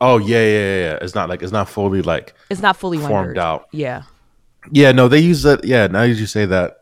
Oh 0.00 0.18
yeah, 0.18 0.42
yeah, 0.44 0.80
yeah. 0.80 0.98
It's 1.00 1.14
not 1.14 1.28
like 1.28 1.42
it's 1.42 1.52
not 1.52 1.68
fully 1.68 2.02
like 2.02 2.34
It's 2.50 2.60
not 2.62 2.76
fully 2.76 2.98
Formed 2.98 3.12
rendered. 3.14 3.38
out. 3.38 3.68
Yeah. 3.72 4.02
Yeah, 4.70 4.92
no, 4.92 5.08
they 5.08 5.20
use 5.20 5.42
that. 5.42 5.64
Yeah, 5.64 5.86
now 5.88 6.02
you 6.02 6.26
say 6.26 6.46
that, 6.46 6.78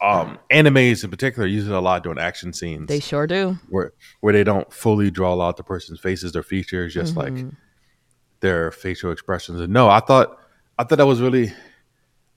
um, 0.00 0.38
animes 0.50 1.04
in 1.04 1.10
particular 1.10 1.46
use 1.46 1.66
it 1.68 1.72
a 1.74 1.80
lot 1.80 2.02
during 2.02 2.18
action 2.18 2.52
scenes 2.54 2.88
They 2.88 3.00
sure 3.00 3.26
do. 3.26 3.58
where 3.68 3.92
where 4.20 4.32
they 4.32 4.44
don't 4.44 4.72
fully 4.72 5.10
draw 5.10 5.38
out 5.40 5.56
the 5.58 5.62
person's 5.62 6.00
faces, 6.00 6.32
their 6.32 6.42
features, 6.42 6.94
just 6.94 7.16
like 7.16 7.34
their 8.40 8.70
facial 8.70 9.10
expressions. 9.10 9.60
And 9.60 9.72
no, 9.72 9.88
I 9.90 10.00
thought 10.00 10.38
I 10.78 10.84
thought 10.84 10.96
that 10.98 11.06
was 11.06 11.20
really 11.20 11.52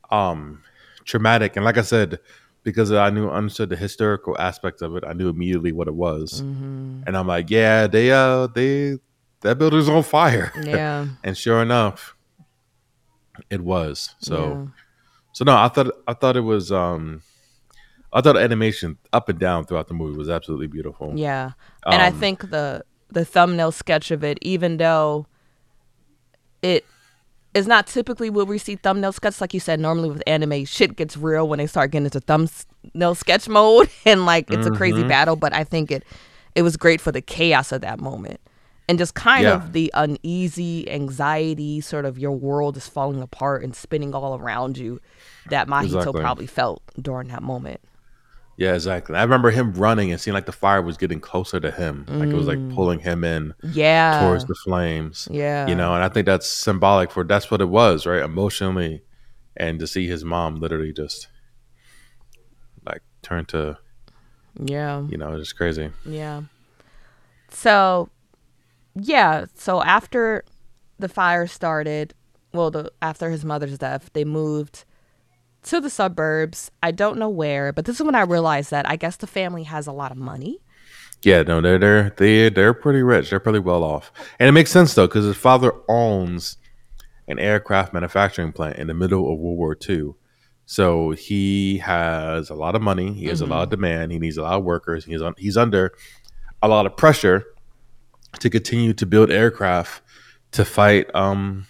um 0.09 0.61
traumatic. 1.05 1.55
And 1.55 1.63
like 1.65 1.77
I 1.77 1.81
said, 1.83 2.19
because 2.63 2.91
I 2.91 3.09
knew 3.09 3.29
understood 3.29 3.69
the 3.69 3.75
historical 3.75 4.37
aspect 4.39 4.81
of 4.81 4.95
it, 4.95 5.03
I 5.05 5.13
knew 5.13 5.29
immediately 5.29 5.71
what 5.71 5.87
it 5.87 5.95
was. 5.95 6.41
Mm-hmm. 6.41 7.03
And 7.05 7.17
I'm 7.17 7.27
like, 7.27 7.49
yeah, 7.49 7.87
they 7.87 8.11
uh 8.11 8.47
they 8.47 8.97
that 9.41 9.57
building's 9.57 9.89
on 9.89 10.03
fire. 10.03 10.51
Yeah. 10.63 11.07
and 11.23 11.37
sure 11.37 11.61
enough, 11.61 12.15
it 13.49 13.61
was. 13.61 14.15
So 14.19 14.35
Yeah. 14.49 14.65
so 15.33 15.43
no, 15.45 15.55
I 15.57 15.67
thought 15.67 15.87
I 16.07 16.13
thought 16.13 16.37
it 16.37 16.41
was 16.41 16.71
um 16.71 17.21
I 18.13 18.21
thought 18.21 18.37
animation 18.37 18.97
up 19.11 19.27
and 19.29 19.39
down 19.39 19.65
throughout 19.65 19.87
the 19.87 19.95
movie 19.95 20.17
was 20.17 20.29
absolutely 20.29 20.67
beautiful. 20.67 21.13
Yeah. 21.17 21.51
And 21.85 22.01
I 22.01 22.07
Um, 22.09 22.19
think 22.19 22.49
the 22.51 22.83
the 23.09 23.25
thumbnail 23.25 23.71
sketch 23.71 24.09
of 24.11 24.23
it, 24.23 24.37
even 24.41 24.77
though 24.77 25.27
it 26.61 26.85
is 27.53 27.67
not 27.67 27.87
typically 27.87 28.29
where 28.29 28.45
we 28.45 28.57
see 28.57 28.75
thumbnail 28.75 29.11
sketch, 29.11 29.39
like 29.39 29.53
you 29.53 29.59
said, 29.59 29.79
normally 29.79 30.09
with 30.09 30.23
anime, 30.25 30.65
shit 30.65 30.95
gets 30.95 31.15
real 31.15 31.47
when 31.47 31.59
they 31.59 31.67
start 31.67 31.91
getting 31.91 32.05
into 32.05 32.19
thumbnail 32.19 33.15
sketch 33.15 33.47
mode 33.49 33.89
and 34.05 34.25
like 34.25 34.49
it's 34.51 34.67
a 34.67 34.71
crazy 34.71 34.99
mm-hmm. 34.99 35.09
battle. 35.09 35.35
But 35.35 35.53
I 35.53 35.63
think 35.63 35.91
it 35.91 36.03
it 36.55 36.61
was 36.61 36.77
great 36.77 37.01
for 37.01 37.11
the 37.11 37.21
chaos 37.21 37.71
of 37.71 37.81
that 37.81 37.99
moment. 37.99 38.39
And 38.89 38.97
just 38.97 39.15
kind 39.15 39.43
Yeah. 39.43 39.55
of 39.55 39.73
the 39.73 39.91
uneasy 39.93 40.89
anxiety, 40.91 41.79
sort 41.79 42.05
of 42.05 42.19
your 42.19 42.31
world 42.31 42.75
is 42.75 42.87
falling 42.87 43.21
apart 43.21 43.63
and 43.63 43.75
spinning 43.75 44.13
all 44.13 44.37
around 44.37 44.77
you 44.77 44.99
that 45.49 45.67
Mahito 45.67 45.97
Exactly. 45.99 46.21
probably 46.21 46.47
felt 46.47 46.81
during 47.01 47.29
that 47.29 47.43
moment. 47.43 47.79
Yeah, 48.55 48.75
exactly. 48.75 49.15
I 49.15 49.23
remember 49.23 49.49
him 49.49 49.73
running 49.73 50.11
and 50.11 50.21
seeing 50.21 50.33
like 50.33 50.45
the 50.45 50.51
fire 50.51 50.81
was 50.81 50.97
getting 50.97 51.19
closer 51.19 51.59
to 51.59 51.71
him. 51.71 52.05
Like 52.07 52.29
it 52.29 52.35
was 52.35 52.45
like 52.45 52.59
mm. 52.59 52.73
pulling 52.75 52.99
him 52.99 53.23
in 53.23 53.53
Yeah. 53.63 54.21
towards 54.21 54.45
the 54.45 54.55
flames. 54.55 55.27
Yeah. 55.31 55.67
You 55.67 55.75
know, 55.75 55.95
and 55.95 56.03
I 56.03 56.09
think 56.09 56.27
that's 56.27 56.47
symbolic 56.47 57.09
for 57.09 57.23
that's 57.23 57.49
what 57.49 57.61
it 57.61 57.69
was, 57.69 58.05
right? 58.05 58.21
Emotionally 58.21 59.01
and 59.57 59.79
to 59.79 59.87
see 59.87 60.07
his 60.07 60.23
mom 60.23 60.55
literally 60.57 60.93
just 60.93 61.27
like 62.85 63.01
turn 63.23 63.45
to, 63.45 63.77
Yeah. 64.63 65.03
you 65.07 65.17
know, 65.17 65.35
just 65.39 65.57
crazy. 65.57 65.89
Yeah. 66.05 66.43
So, 67.49 68.09
yeah. 68.95 69.45
So 69.55 69.81
after 69.81 70.43
the 70.99 71.09
fire 71.09 71.47
started, 71.47 72.13
well, 72.53 72.69
the 72.69 72.91
after 73.01 73.31
his 73.31 73.43
mother's 73.43 73.79
death, 73.79 74.11
they 74.13 74.25
moved 74.25 74.85
to 75.63 75.81
the 75.81 75.89
suburbs. 75.89 76.71
I 76.81 76.91
don't 76.91 77.17
know 77.17 77.29
where, 77.29 77.73
but 77.73 77.85
this 77.85 77.97
is 77.99 78.03
when 78.03 78.15
I 78.15 78.21
realized 78.21 78.71
that 78.71 78.89
I 78.89 78.95
guess 78.95 79.17
the 79.17 79.27
family 79.27 79.63
has 79.63 79.87
a 79.87 79.91
lot 79.91 80.11
of 80.11 80.17
money. 80.17 80.59
Yeah, 81.23 81.43
no, 81.43 81.61
they're 81.61 81.79
they're 81.79 82.09
they 82.17 82.49
they're 82.49 82.73
pretty 82.73 83.01
rich. 83.01 83.29
They're 83.29 83.39
pretty 83.39 83.59
well 83.59 83.83
off, 83.83 84.11
and 84.39 84.49
it 84.49 84.51
makes 84.51 84.71
sense 84.71 84.93
though 84.93 85.07
because 85.07 85.25
his 85.25 85.37
father 85.37 85.73
owns 85.87 86.57
an 87.27 87.39
aircraft 87.39 87.93
manufacturing 87.93 88.51
plant 88.51 88.77
in 88.77 88.87
the 88.87 88.93
middle 88.93 89.31
of 89.31 89.39
World 89.39 89.57
War 89.57 89.77
II. 89.89 90.13
So 90.65 91.11
he 91.11 91.77
has 91.79 92.49
a 92.49 92.55
lot 92.55 92.75
of 92.75 92.81
money. 92.81 93.13
He 93.13 93.25
has 93.25 93.41
a 93.41 93.45
lot 93.45 93.63
of 93.63 93.69
demand. 93.69 94.11
He 94.11 94.19
needs 94.19 94.37
a 94.37 94.41
lot 94.41 94.57
of 94.57 94.63
workers. 94.63 95.05
He's 95.05 95.21
on, 95.21 95.35
he's 95.37 95.57
under 95.57 95.93
a 96.61 96.67
lot 96.67 96.85
of 96.85 96.95
pressure 96.95 97.45
to 98.39 98.49
continue 98.49 98.93
to 98.93 99.05
build 99.05 99.29
aircraft 99.29 100.01
to 100.51 100.65
fight 100.65 101.13
um 101.15 101.67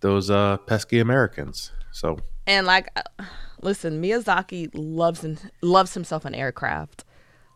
those 0.00 0.30
uh 0.30 0.56
pesky 0.58 0.98
Americans. 0.98 1.72
So 1.90 2.18
And 2.46 2.66
like, 2.66 2.88
uh, 2.96 3.24
listen, 3.60 4.02
Miyazaki 4.02 4.70
loves 4.74 5.24
and 5.24 5.50
loves 5.62 5.94
himself 5.94 6.24
an 6.24 6.34
aircraft. 6.34 7.04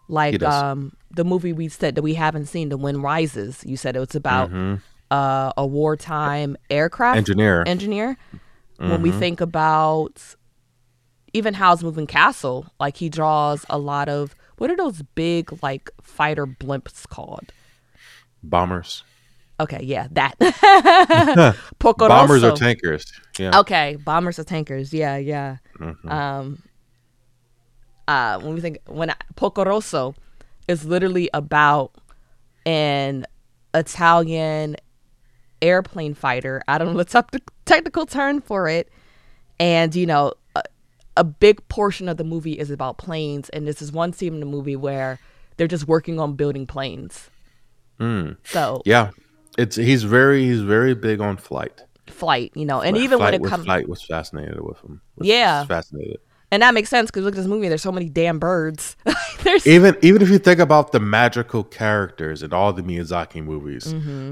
Like 0.09 0.43
um, 0.43 0.97
the 1.11 1.25
movie 1.25 1.53
we 1.53 1.69
said 1.69 1.97
that 1.97 2.03
we 2.03 2.15
haven't 2.15 2.47
seen, 2.47 2.69
The 2.69 2.77
Wind 2.77 3.03
Rises. 3.03 3.65
You 3.67 3.77
said 3.77 3.97
it 3.97 4.01
was 4.01 4.15
about 4.15 4.51
mhm. 4.51 4.81
uh, 5.11 5.53
a 5.57 5.67
wartime 5.67 6.57
aircraft 6.71 7.17
engineer. 7.17 7.65
engineer. 7.67 8.17
When 8.79 9.03
we 9.03 9.11
Mhm. 9.11 9.19
think 9.19 9.41
about 9.41 10.23
even 11.33 11.55
Howl's 11.55 11.83
Moving 11.83 12.07
Castle, 12.07 12.67
like 12.79 12.99
he 12.99 13.09
draws 13.09 13.65
a 13.69 13.79
lot 13.79 14.09
of 14.09 14.37
what 14.59 14.71
are 14.71 14.77
those 14.77 15.03
big 15.15 15.63
like 15.63 15.91
fighter 16.01 16.47
blimps 16.47 17.09
called? 17.09 17.53
bombers. 18.43 19.03
Okay, 19.59 19.83
yeah, 19.83 20.07
that. 20.13 20.37
Bombers 21.79 22.45
or 22.45 22.53
tankers. 22.53 23.11
Yeah. 23.39 23.59
Okay, 23.61 23.97
bombers 23.97 24.39
or 24.39 24.45
tankers. 24.45 24.93
Yeah, 24.93 25.17
yeah. 25.17 25.57
Mhm. 25.79 26.11
Um, 26.11 26.63
uh, 28.09 28.39
when 28.41 28.55
we 28.55 28.61
think 28.61 28.79
when 28.87 29.13
Porco 29.35 29.65
Rosso 29.65 30.15
is 30.69 30.85
literally 30.85 31.29
about 31.35 31.93
an 32.65 33.27
Italian 33.75 34.77
airplane 35.63 36.15
fighter. 36.15 36.63
I 36.69 36.79
don't 36.79 36.93
know 36.93 36.99
the 36.99 37.05
tec- 37.05 37.51
technical 37.65 38.07
term 38.07 38.41
for 38.41 38.69
it, 38.69 38.91
and 39.59 39.95
you 39.95 40.07
know, 40.07 40.35
a, 40.55 40.63
a 41.17 41.25
big 41.25 41.67
portion 41.69 42.09
of 42.09 42.17
the 42.17 42.25
movie 42.25 42.53
is 42.53 42.71
about 42.71 42.99
planes, 42.99 43.49
and 43.51 43.67
this 43.67 43.81
is 43.81 43.93
one 43.93 44.13
scene 44.13 44.35
in 44.35 44.41
the 44.41 44.47
movie 44.47 44.77
where 44.77 45.19
they're 45.57 45.69
just 45.69 45.87
working 45.89 46.21
on 46.21 46.35
building 46.35 46.67
planes. 46.67 47.31
Mm. 48.01 48.37
So 48.45 48.83
Yeah. 48.85 49.11
It's 49.57 49.77
he's 49.77 50.03
very 50.03 50.45
he's 50.45 50.61
very 50.61 50.95
big 50.95 51.21
on 51.23 51.39
flight. 51.39 51.83
Flight, 52.11 52.53
you 52.55 52.65
know, 52.67 52.81
and 52.81 52.97
Flight- 52.97 53.05
even 53.05 53.19
when 53.19 53.25
flight 53.27 53.35
it 53.35 53.41
was, 53.43 53.51
comes, 53.51 53.65
flight 53.65 53.89
was 53.89 54.03
fascinated 54.03 54.61
with 54.61 54.79
him. 54.81 55.01
Was 55.17 55.27
Yeah. 55.29 55.65
fascinated. 55.65 56.19
and 56.53 56.63
that 56.63 56.73
makes 56.75 56.89
sense 56.89 57.11
because 57.11 57.25
look 57.25 57.35
at 57.35 57.39
this 57.39 57.47
movie. 57.47 57.69
There's 57.69 57.83
so 57.83 57.91
many 57.93 58.09
damn 58.09 58.39
birds. 58.39 58.97
there's 59.43 59.67
Even 59.67 59.97
even 60.03 60.23
if 60.23 60.31
you 60.31 60.39
think 60.39 60.61
about 60.61 60.93
the 60.93 61.01
magical 61.01 61.65
characters 61.65 62.43
in 62.43 62.53
all 62.53 62.73
the 62.73 62.83
Miyazaki 62.83 63.43
movies, 63.45 63.85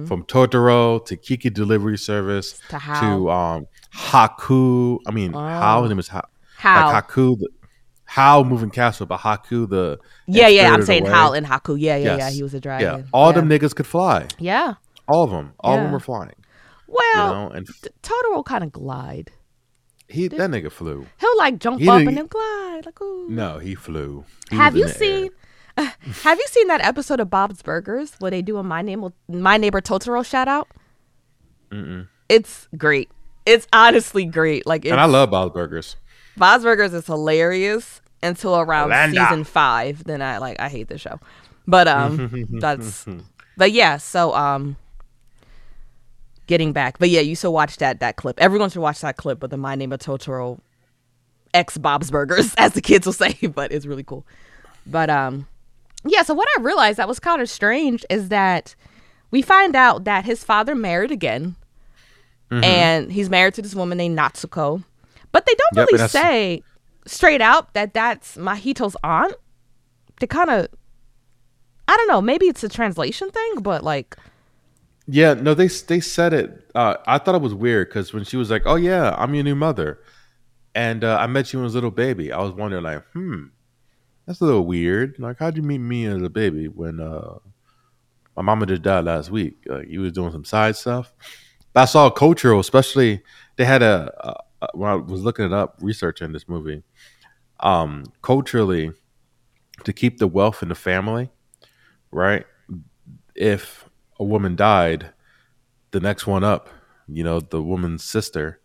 from 0.08 0.24
Totoro 0.24 1.04
to 1.06 1.16
Kiki 1.16 1.50
Delivery 1.50 1.98
Service 1.98 2.60
Mm-hmm. 2.68 2.94
To 2.94 3.00
to 3.00 3.30
um 3.30 3.66
Haku. 3.94 4.98
I 5.06 5.10
mean, 5.10 5.34
Oh. 5.34 5.38
how 5.40 5.82
his 5.82 5.90
name 5.90 5.98
is 5.98 6.08
how. 6.08 6.22
like 6.62 7.04
Haku. 7.08 7.38
The, 7.38 7.48
how 8.06 8.44
moving 8.44 8.70
castle, 8.70 9.06
but 9.06 9.18
Haku 9.20 9.68
the 9.68 9.98
yeah, 10.26 10.46
yeah. 10.46 10.72
I'm 10.72 10.82
saying 10.82 11.02
Away. 11.02 11.10
Hal 11.10 11.32
and 11.32 11.44
Haku. 11.46 11.76
Yeah, 11.78 11.96
yeah, 11.96 12.16
yeah. 12.16 12.30
He 12.30 12.42
was 12.42 12.54
a 12.54 12.60
dragon. 12.60 13.00
Yeah, 13.00 13.04
all 13.12 13.30
yeah. 13.32 13.40
them 13.40 13.48
niggas 13.48 13.74
could 13.74 13.86
fly. 13.86 14.26
Yeah. 14.38 14.74
All 15.08 15.24
of 15.24 15.30
them. 15.30 15.52
All 15.60 15.76
of 15.76 15.82
them 15.82 15.92
were 15.92 16.00
flying. 16.00 16.32
You 16.94 17.00
Well, 17.14 17.34
know, 17.34 17.50
and 17.50 17.66
T- 17.66 17.90
Totoro 18.02 18.44
kind 18.44 18.62
of 18.64 18.70
glide. 18.72 19.32
he 20.08 20.28
that 20.28 20.50
nigga 20.50 20.70
flew. 20.70 21.06
He'll 21.18 21.36
like 21.38 21.58
jump 21.58 21.80
He 21.80 21.88
up 21.88 21.98
and 22.00 22.16
then 22.16 22.26
glide. 22.26 22.82
Like, 22.86 23.00
ooh. 23.00 23.28
No, 23.28 23.58
he 23.58 23.74
flew. 23.74 24.24
He 24.50 24.56
Have 24.56 24.76
you 24.76 24.82
in 24.84 24.88
the 24.88 24.94
seen? 24.94 25.30
have 25.76 26.38
you 26.38 26.46
seen 26.48 26.68
that 26.68 26.80
episode 26.82 27.18
of 27.20 27.28
Bob's 27.30 27.62
Burgers 27.62 28.14
where 28.20 28.30
they 28.30 28.42
do 28.42 28.58
a 28.58 28.62
my 28.62 28.80
name 28.82 29.12
my 29.28 29.56
neighbor 29.56 29.80
Totoro 29.80 30.24
shout 30.24 30.46
out? 30.46 30.68
Mm-mm. 31.70 32.06
It's 32.28 32.68
great. 32.76 33.10
It's 33.46 33.66
honestly 33.72 34.24
great. 34.24 34.66
Like, 34.66 34.84
it's, 34.84 34.92
And 34.92 35.00
I 35.00 35.04
love 35.06 35.30
Bob's 35.30 35.52
Burgers. 35.52 35.96
Bob's 36.36 36.64
Burgers 36.64 36.94
is 36.94 37.06
hilarious 37.06 38.00
until 38.22 38.56
around 38.56 38.90
Landa. 38.90 39.20
season 39.20 39.44
five. 39.44 40.04
Then 40.04 40.22
I 40.22 40.38
like 40.38 40.58
I 40.60 40.68
hate 40.68 40.88
the 40.88 40.98
show, 40.98 41.18
but 41.66 41.88
um 41.88 42.46
that's 42.60 43.06
but 43.56 43.72
yeah. 43.72 43.96
So 43.98 44.32
um 44.34 44.76
getting 46.46 46.72
back, 46.72 46.98
but 46.98 47.08
yeah, 47.10 47.20
you 47.20 47.34
still 47.36 47.52
watch 47.52 47.76
that 47.78 48.00
that 48.00 48.16
clip. 48.16 48.40
Everyone 48.40 48.70
should 48.70 48.82
watch 48.82 49.00
that 49.00 49.16
clip 49.16 49.42
of 49.42 49.50
the 49.50 49.56
My 49.56 49.74
Name 49.74 49.92
of 49.92 50.00
Totoro 50.00 50.58
X 51.52 51.78
Bob's 51.78 52.10
Burgers, 52.10 52.54
as 52.58 52.72
the 52.72 52.80
kids 52.80 53.06
will 53.06 53.12
say, 53.12 53.34
but 53.54 53.72
it's 53.72 53.86
really 53.86 54.04
cool. 54.04 54.26
But 54.86 55.10
um 55.10 55.46
yeah. 56.04 56.22
So 56.22 56.34
what 56.34 56.48
I 56.58 56.60
realized 56.62 56.98
that 56.98 57.08
was 57.08 57.18
kind 57.18 57.40
of 57.40 57.48
strange 57.48 58.04
is 58.10 58.28
that 58.28 58.74
we 59.30 59.40
find 59.42 59.74
out 59.74 60.04
that 60.04 60.24
his 60.24 60.44
father 60.44 60.74
married 60.74 61.10
again 61.10 61.56
Mm-hmm. 62.50 62.62
and 62.62 63.10
he's 63.10 63.30
married 63.30 63.54
to 63.54 63.62
this 63.62 63.74
woman 63.74 63.96
named 63.96 64.18
Natsuko. 64.18 64.84
But 65.32 65.46
they 65.46 65.54
don't 65.54 65.76
Yep, 65.78 65.88
really 65.90 66.08
say 66.08 66.62
straight 67.06 67.40
out 67.40 67.72
that 67.72 67.94
that's 67.94 68.36
Mahito's 68.36 68.96
aunt. 69.02 69.34
They 70.20 70.26
kind 70.26 70.50
of, 70.50 70.68
I 71.88 71.96
don't 71.96 72.06
know, 72.06 72.20
maybe 72.20 72.46
it's 72.46 72.62
a 72.62 72.68
translation 72.68 73.30
thing, 73.30 73.54
but 73.62 73.82
like, 73.82 74.14
Yeah, 75.06 75.34
no, 75.34 75.52
they 75.54 75.68
they 75.68 76.00
said 76.00 76.32
it. 76.32 76.70
Uh, 76.74 76.96
I 77.06 77.18
thought 77.18 77.34
it 77.34 77.42
was 77.42 77.54
weird 77.54 77.88
because 77.88 78.12
when 78.14 78.24
she 78.24 78.36
was 78.38 78.50
like, 78.50 78.62
"Oh 78.64 78.76
yeah, 78.76 79.14
I'm 79.18 79.34
your 79.34 79.44
new 79.44 79.54
mother," 79.54 80.00
and 80.74 81.04
uh, 81.04 81.18
I 81.20 81.26
met 81.28 81.52
you 81.52 81.60
when 81.60 81.64
I 81.64 81.66
was 81.66 81.74
a 81.74 81.78
little 81.78 81.90
baby, 81.92 82.32
I 82.32 82.40
was 82.42 82.52
wondering 82.52 82.84
like, 82.84 83.04
hmm, 83.12 83.44
that's 84.26 84.40
a 84.40 84.44
little 84.44 84.66
weird. 84.66 85.18
Like, 85.18 85.38
how'd 85.38 85.56
you 85.56 85.62
meet 85.64 85.78
me 85.78 86.06
as 86.06 86.22
a 86.22 86.30
baby 86.30 86.68
when 86.68 87.00
uh, 87.00 87.38
my 88.36 88.42
mama 88.42 88.66
just 88.66 88.82
died 88.82 89.04
last 89.04 89.30
week? 89.30 89.58
Like, 89.66 89.88
you 89.88 90.00
was 90.00 90.12
doing 90.12 90.32
some 90.32 90.44
side 90.44 90.76
stuff. 90.76 91.12
But 91.72 91.82
I 91.82 91.84
saw 91.86 92.10
cultural, 92.10 92.60
especially 92.60 93.22
they 93.56 93.64
had 93.64 93.82
a, 93.82 94.12
a, 94.62 94.68
when 94.74 94.90
I 94.90 94.96
was 94.96 95.22
looking 95.22 95.46
it 95.46 95.52
up, 95.52 95.76
researching 95.80 96.32
this 96.32 96.48
movie. 96.48 96.82
Um, 97.60 98.04
culturally, 98.22 98.92
to 99.84 99.92
keep 99.92 100.18
the 100.18 100.26
wealth 100.28 100.62
in 100.62 100.68
the 100.70 100.74
family, 100.74 101.30
right? 102.12 102.46
If 103.34 103.83
a 104.18 104.24
woman 104.24 104.56
died, 104.56 105.10
the 105.90 106.00
next 106.00 106.26
one 106.26 106.44
up, 106.44 106.68
you 107.08 107.22
know, 107.24 107.40
the 107.40 107.62
woman's 107.62 108.04
sister 108.04 108.60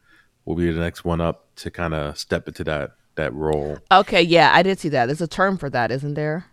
will 0.45 0.55
be 0.55 0.71
the 0.71 0.79
next 0.79 1.03
one 1.05 1.21
up 1.21 1.47
to 1.57 1.69
kind 1.71 1.93
of 1.93 2.17
step 2.17 2.47
into 2.47 2.63
that 2.65 2.91
that 3.15 3.33
role. 3.33 3.79
okay, 3.91 4.21
yeah, 4.21 4.51
I 4.53 4.63
did 4.63 4.79
see 4.79 4.89
that. 4.89 5.07
There's 5.07 5.21
a 5.21 5.27
term 5.27 5.57
for 5.57 5.69
that, 5.69 5.91
isn't 5.91 6.13
there? 6.13 6.45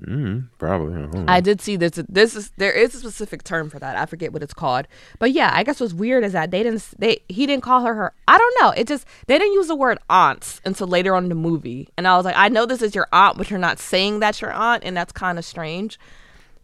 Mm, 0.00 0.48
probably. 0.58 1.22
I. 1.26 1.36
I 1.36 1.40
did 1.40 1.60
see 1.62 1.76
this. 1.76 1.92
This 2.08 2.36
is 2.36 2.50
there 2.58 2.72
is 2.72 2.94
a 2.94 2.98
specific 2.98 3.42
term 3.44 3.70
for 3.70 3.78
that. 3.78 3.96
I 3.96 4.04
forget 4.04 4.30
what 4.32 4.42
it's 4.42 4.52
called, 4.52 4.86
but 5.18 5.32
yeah, 5.32 5.50
I 5.54 5.62
guess 5.62 5.80
what's 5.80 5.94
weird 5.94 6.22
is 6.22 6.32
that 6.32 6.50
they 6.50 6.62
didn't. 6.62 6.86
They 6.98 7.20
he 7.28 7.46
didn't 7.46 7.62
call 7.62 7.80
her 7.82 7.94
her. 7.94 8.12
I 8.28 8.36
don't 8.36 8.54
know. 8.60 8.70
It 8.70 8.86
just 8.88 9.06
they 9.26 9.38
didn't 9.38 9.54
use 9.54 9.68
the 9.68 9.74
word 9.76 9.98
aunts 10.10 10.60
until 10.66 10.86
later 10.86 11.14
on 11.14 11.22
in 11.24 11.28
the 11.30 11.34
movie, 11.34 11.88
and 11.96 12.06
I 12.06 12.16
was 12.16 12.26
like, 12.26 12.36
I 12.36 12.48
know 12.48 12.66
this 12.66 12.82
is 12.82 12.94
your 12.94 13.08
aunt, 13.10 13.38
but 13.38 13.48
you're 13.48 13.58
not 13.58 13.78
saying 13.78 14.20
that's 14.20 14.42
your 14.42 14.52
aunt, 14.52 14.84
and 14.84 14.94
that's 14.96 15.12
kind 15.12 15.38
of 15.38 15.44
strange. 15.44 15.98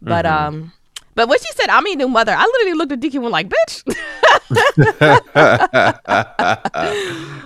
But 0.01 0.25
Mm-hmm. 0.25 0.55
um, 0.55 0.73
but 1.15 1.27
when 1.27 1.39
she 1.39 1.51
said 1.53 1.69
I'm 1.69 1.85
your 1.87 1.95
new 1.95 2.07
mother, 2.07 2.33
I 2.35 2.43
literally 2.43 2.73
looked 2.77 2.91
at 2.91 2.99
Deacon 2.99 3.23
and 3.23 3.31
went 3.31 3.33
like, 3.33 3.49
bitch. 3.49 3.83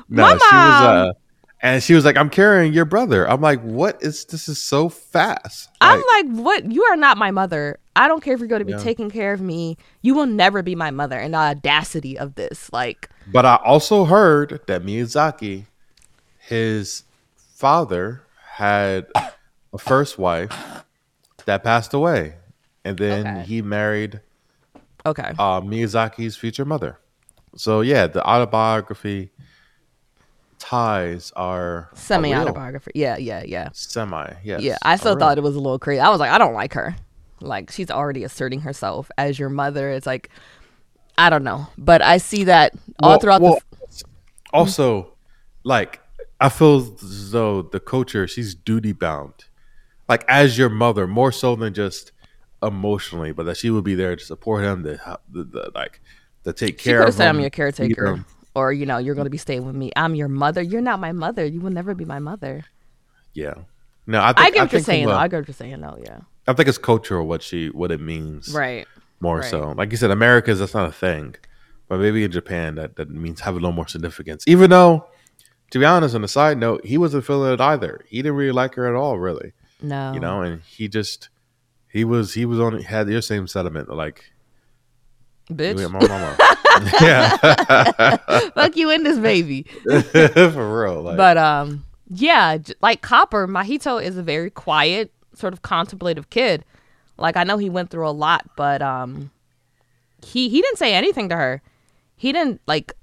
no, 0.09 0.23
My 0.23 0.31
she 0.31 0.55
was 0.55 0.81
mom- 0.81 0.95
uh 1.09 1.13
and 1.59 1.81
she 1.81 1.95
was 1.95 2.05
like, 2.05 2.17
I'm 2.17 2.29
carrying 2.29 2.71
your 2.71 2.85
brother. 2.85 3.27
I'm 3.27 3.41
like, 3.41 3.59
what 3.61 3.97
is 4.03 4.25
this 4.25 4.47
is 4.47 4.61
so 4.61 4.89
fast. 4.89 5.69
I'm 5.81 5.97
Like, 5.97 6.25
like, 6.25 6.25
what? 6.45 6.71
You 6.71 6.83
are 6.83 6.95
not 6.95 7.17
my 7.17 7.31
mother. 7.31 7.79
I 7.95 8.07
don't 8.07 8.21
care 8.23 8.35
if 8.35 8.39
you're 8.39 8.47
going 8.47 8.59
to 8.59 8.65
be 8.65 8.73
Yeah. 8.73 8.77
taking 8.77 9.09
care 9.09 9.33
of 9.33 9.41
me. 9.41 9.75
You 10.03 10.13
will 10.13 10.27
never 10.27 10.61
be 10.61 10.75
my 10.75 10.91
mother. 10.91 11.17
And 11.17 11.33
the 11.33 11.39
audacity 11.39 12.15
of 12.17 12.35
this, 12.35 12.71
like, 12.71 13.09
but 13.33 13.43
I 13.43 13.55
also 13.65 14.05
heard 14.05 14.61
that 14.67 14.83
Miyazaki, 14.83 15.65
his 16.37 17.03
father 17.35 18.21
had 18.57 19.07
a 19.73 19.79
first 19.79 20.19
wife 20.19 20.53
that 21.45 21.63
passed 21.63 21.91
away. 21.91 22.35
And 22.87 22.97
then 22.97 23.27
Okay. 23.27 23.43
he 23.47 23.61
married 23.61 24.21
okay, 25.05 25.33
uh, 25.37 25.61
Miyazaki's 25.61 26.35
future 26.37 26.65
mother. 26.65 26.99
So 27.55 27.81
yeah, 27.81 28.07
the 28.07 28.25
autobiography 28.27 29.31
ties 30.59 31.31
are 31.35 31.89
semi 31.93 32.33
autobiography. 32.33 32.91
Yeah, 32.95 33.17
yeah, 33.17 33.43
yeah. 33.45 33.69
Semi, 33.73 34.33
yes. 34.43 34.61
Yeah, 34.61 34.77
I 34.81 34.95
still 34.95 35.13
real. 35.15 35.19
thought 35.19 35.37
it 35.37 35.41
was 35.41 35.55
a 35.55 35.59
little 35.59 35.79
crazy. 35.79 35.99
I 35.99 36.09
was 36.09 36.19
like, 36.19 36.31
I 36.31 36.37
don't 36.37 36.53
like 36.53 36.73
her. 36.73 36.95
Like 37.39 37.71
she's 37.71 37.91
already 37.91 38.23
asserting 38.23 38.61
herself 38.61 39.11
as 39.17 39.37
your 39.37 39.49
mother. 39.49 39.89
It's 39.91 40.07
like, 40.07 40.29
I 41.17 41.29
don't 41.29 41.43
know, 41.43 41.67
but 41.77 42.01
I 42.01 42.17
see 42.17 42.45
that 42.45 42.73
all 43.01 43.11
Well- 43.11 43.19
throughout 43.19 43.41
well, 43.41 43.59
the. 43.89 44.03
also, 44.53 45.13
like 45.63 45.99
I 46.39 46.49
feel 46.49 46.77
as 47.01 47.31
though 47.31 47.61
the 47.63 47.79
culture 47.79 48.27
she's 48.27 48.55
duty 48.55 48.91
bound, 48.93 49.33
like 50.09 50.23
as 50.27 50.57
your 50.57 50.69
mother, 50.69 51.05
more 51.07 51.31
so 51.31 51.55
than 51.55 51.73
just 51.73 52.11
emotionally, 52.63 53.31
but 53.31 53.43
that 53.45 53.57
she 53.57 53.69
would 53.69 53.83
be 53.83 53.95
there 53.95 54.15
to 54.15 54.23
support 54.23 54.63
him, 54.63 54.83
to 54.83 54.99
the, 55.31 55.43
the 55.43 55.71
like 55.75 56.01
to 56.43 56.53
take 56.53 56.77
care 56.77 57.03
of 57.03 57.13
said, 57.13 57.29
him. 57.29 57.35
"I'm 57.37 57.41
your 57.41 57.49
caretaker," 57.49 58.25
or 58.55 58.73
you 58.73 58.85
know, 58.85 58.97
you're 58.97 59.15
going 59.15 59.25
to 59.25 59.31
be 59.31 59.37
staying 59.37 59.65
with 59.65 59.75
me. 59.75 59.91
I'm 59.95 60.15
your 60.15 60.27
mother. 60.27 60.61
You're 60.61 60.81
not 60.81 60.99
my 60.99 61.11
mother. 61.11 61.45
You 61.45 61.61
will 61.61 61.71
never 61.71 61.93
be 61.95 62.05
my 62.05 62.19
mother. 62.19 62.63
Yeah. 63.33 63.53
No, 64.05 64.21
I 64.21 64.27
think 64.33 64.39
I 64.39 64.49
get 64.51 64.59
what 64.61 64.71
you're 64.71 64.81
saying. 64.81 65.03
from 65.03 65.11
though. 65.11 65.17
a- 65.17 65.21
I 65.21 65.27
get 65.27 65.37
what 65.39 65.47
you're 65.47 65.53
saying. 65.53 65.81
though. 65.81 65.99
yeah. 66.01 66.19
I 66.47 66.53
think 66.53 66.69
it's 66.69 66.77
cultural 66.77 67.27
what 67.27 67.43
she 67.43 67.67
what 67.69 67.91
it 67.91 67.99
means. 67.99 68.53
Right. 68.53 68.87
more 69.19 69.39
Right. 69.39 69.49
so. 69.49 69.73
Like 69.77 69.91
you 69.91 69.97
said, 69.97 70.11
America's 70.11 70.59
that's 70.59 70.73
not 70.73 70.87
a 70.87 70.93
thing, 70.93 71.35
but 71.89 71.99
maybe 71.99 72.23
in 72.23 72.31
Japan 72.31 72.75
that 72.75 72.95
that 72.95 73.09
means 73.09 73.41
have 73.41 73.53
a 73.55 73.57
little 73.57 73.73
more 73.73 73.87
significance. 73.87 74.45
Even 74.47 74.69
though, 74.69 75.07
to 75.71 75.79
be 75.79 75.85
honest, 75.85 76.15
on 76.15 76.21
the 76.21 76.27
side 76.29 76.57
note, 76.57 76.85
he 76.85 76.97
wasn't 76.97 77.25
feeling 77.25 77.53
it 77.53 77.59
either. 77.59 78.05
He 78.07 78.17
didn't 78.21 78.35
really 78.37 78.53
like 78.53 78.75
her 78.75 78.87
at 78.87 78.95
all, 78.95 79.19
really. 79.19 79.51
No. 79.81 80.13
You 80.13 80.19
know, 80.21 80.41
and 80.41 80.61
he 80.61 80.87
just 80.87 81.27
he 81.91 82.03
was 82.03 82.33
he 82.33 82.45
was 82.45 82.59
on 82.59 82.81
had 82.81 83.07
your 83.09 83.21
same 83.21 83.47
sentiment 83.47 83.89
like 83.89 84.31
bitch. 85.49 85.89
my 85.89 85.99
mama. 86.07 86.37
yeah, 87.01 88.17
Fuck 88.55 88.75
you 88.75 88.89
in 88.89 89.03
this 89.03 89.17
baby. 89.17 89.63
for 90.11 90.81
real. 90.81 91.01
Like, 91.01 91.17
But 91.17 91.37
um, 91.37 91.85
yeah, 92.09 92.57
like 92.81 93.01
Copper, 93.01 93.47
Mahito 93.47 94.01
is 94.01 94.17
a 94.17 94.23
very 94.23 94.49
quiet, 94.49 95.11
sort 95.33 95.53
of 95.53 95.61
contemplative 95.61 96.29
kid. 96.29 96.63
Like 97.17 97.35
I 97.37 97.43
know 97.43 97.57
he 97.57 97.69
went 97.69 97.89
through 97.89 98.07
a 98.07 98.11
lot, 98.11 98.49
but 98.55 98.81
um, 98.81 99.31
he 100.23 100.49
he 100.49 100.61
didn't 100.61 100.77
say 100.77 100.93
anything 100.93 101.29
to 101.29 101.35
her. 101.35 101.61
He 102.15 102.31
didn't 102.31 102.61
like 102.67 102.93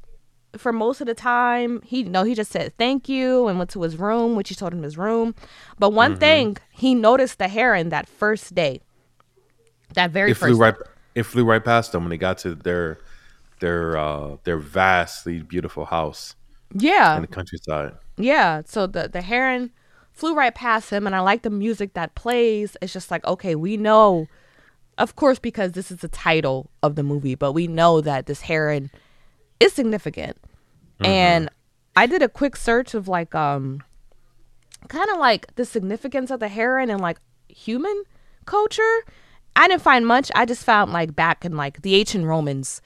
for 0.57 0.73
most 0.73 1.01
of 1.01 1.07
the 1.07 1.15
time. 1.15 1.83
He 1.83 2.03
no, 2.05 2.25
he 2.25 2.35
just 2.35 2.51
said 2.53 2.77
thank 2.79 3.09
you 3.09 3.49
and 3.49 3.59
went 3.59 3.71
to 3.71 3.83
his 3.83 3.97
room, 3.97 4.37
which 4.37 4.49
he 4.49 4.55
told 4.55 4.73
him 4.73 4.83
his 4.83 4.97
room. 4.99 5.35
But 5.79 5.91
one 5.93 6.13
Mm-hmm. 6.13 6.21
thing 6.21 6.57
he 6.73 6.95
noticed 6.95 7.39
the 7.39 7.49
heron 7.49 7.91
that 7.91 8.09
first 8.09 8.55
day. 8.55 8.81
That 9.95 10.11
very 10.11 10.31
it 10.31 10.35
first 10.35 10.41
flew 10.43 10.57
right. 10.57 10.75
It 11.15 11.25
flew 11.25 11.45
right 11.45 11.65
past 11.65 11.93
them 11.93 12.03
when 12.05 12.11
they 12.11 12.19
got 12.19 12.39
to 12.39 12.55
their 12.55 12.99
their 13.61 13.97
uh 13.97 14.37
their 14.45 14.59
vastly 14.59 15.43
beautiful 15.43 15.85
house 15.87 16.35
yeah 16.75 17.17
in 17.17 17.23
the 17.23 17.29
countryside. 17.29 17.95
Yeah, 18.17 18.63
so 18.67 18.87
the 18.87 19.09
the 19.09 19.23
heron 19.23 19.71
flew 20.13 20.35
right 20.35 20.55
past 20.55 20.91
him, 20.91 21.07
and 21.07 21.17
I 21.17 21.21
like 21.21 21.43
the 21.43 21.51
music 21.51 21.95
that 21.95 22.15
plays. 22.15 22.77
It's 22.81 22.93
just 22.93 23.11
like, 23.11 23.25
okay, 23.27 23.55
we 23.57 23.77
know, 23.77 24.29
of 24.99 25.17
course, 25.17 25.39
because 25.39 25.73
this 25.73 25.91
is 25.91 25.99
the 25.99 26.09
title 26.09 26.71
of 26.83 26.95
the 26.97 27.03
movie, 27.03 27.35
but 27.35 27.53
we 27.53 27.67
know 27.67 28.01
that 28.01 28.27
this 28.27 28.43
heron 28.43 28.91
is 29.61 29.73
significant. 29.73 30.37
And 31.01 31.51
I 31.97 32.07
did 32.07 32.23
a 32.23 32.29
quick 32.29 32.57
search 32.57 32.95
of 32.95 33.09
like, 33.09 33.35
um, 33.35 33.83
kind 34.89 35.11
of 35.11 35.19
like 35.19 35.55
the 35.57 35.65
significance 35.65 36.31
of 36.31 36.41
the 36.41 36.49
heron 36.49 36.91
and 36.91 37.01
like 37.01 37.19
human 37.49 38.05
culture. 38.47 39.05
I 39.57 39.69
didn't 39.69 39.83
find 39.83 40.07
much. 40.07 40.31
I 40.35 40.45
just 40.45 40.65
found 40.65 40.93
like 40.93 41.15
back 41.15 41.45
in 41.45 41.57
like 41.57 41.83
the 41.83 41.95
ancient 41.95 42.25
Romans, 42.25 42.81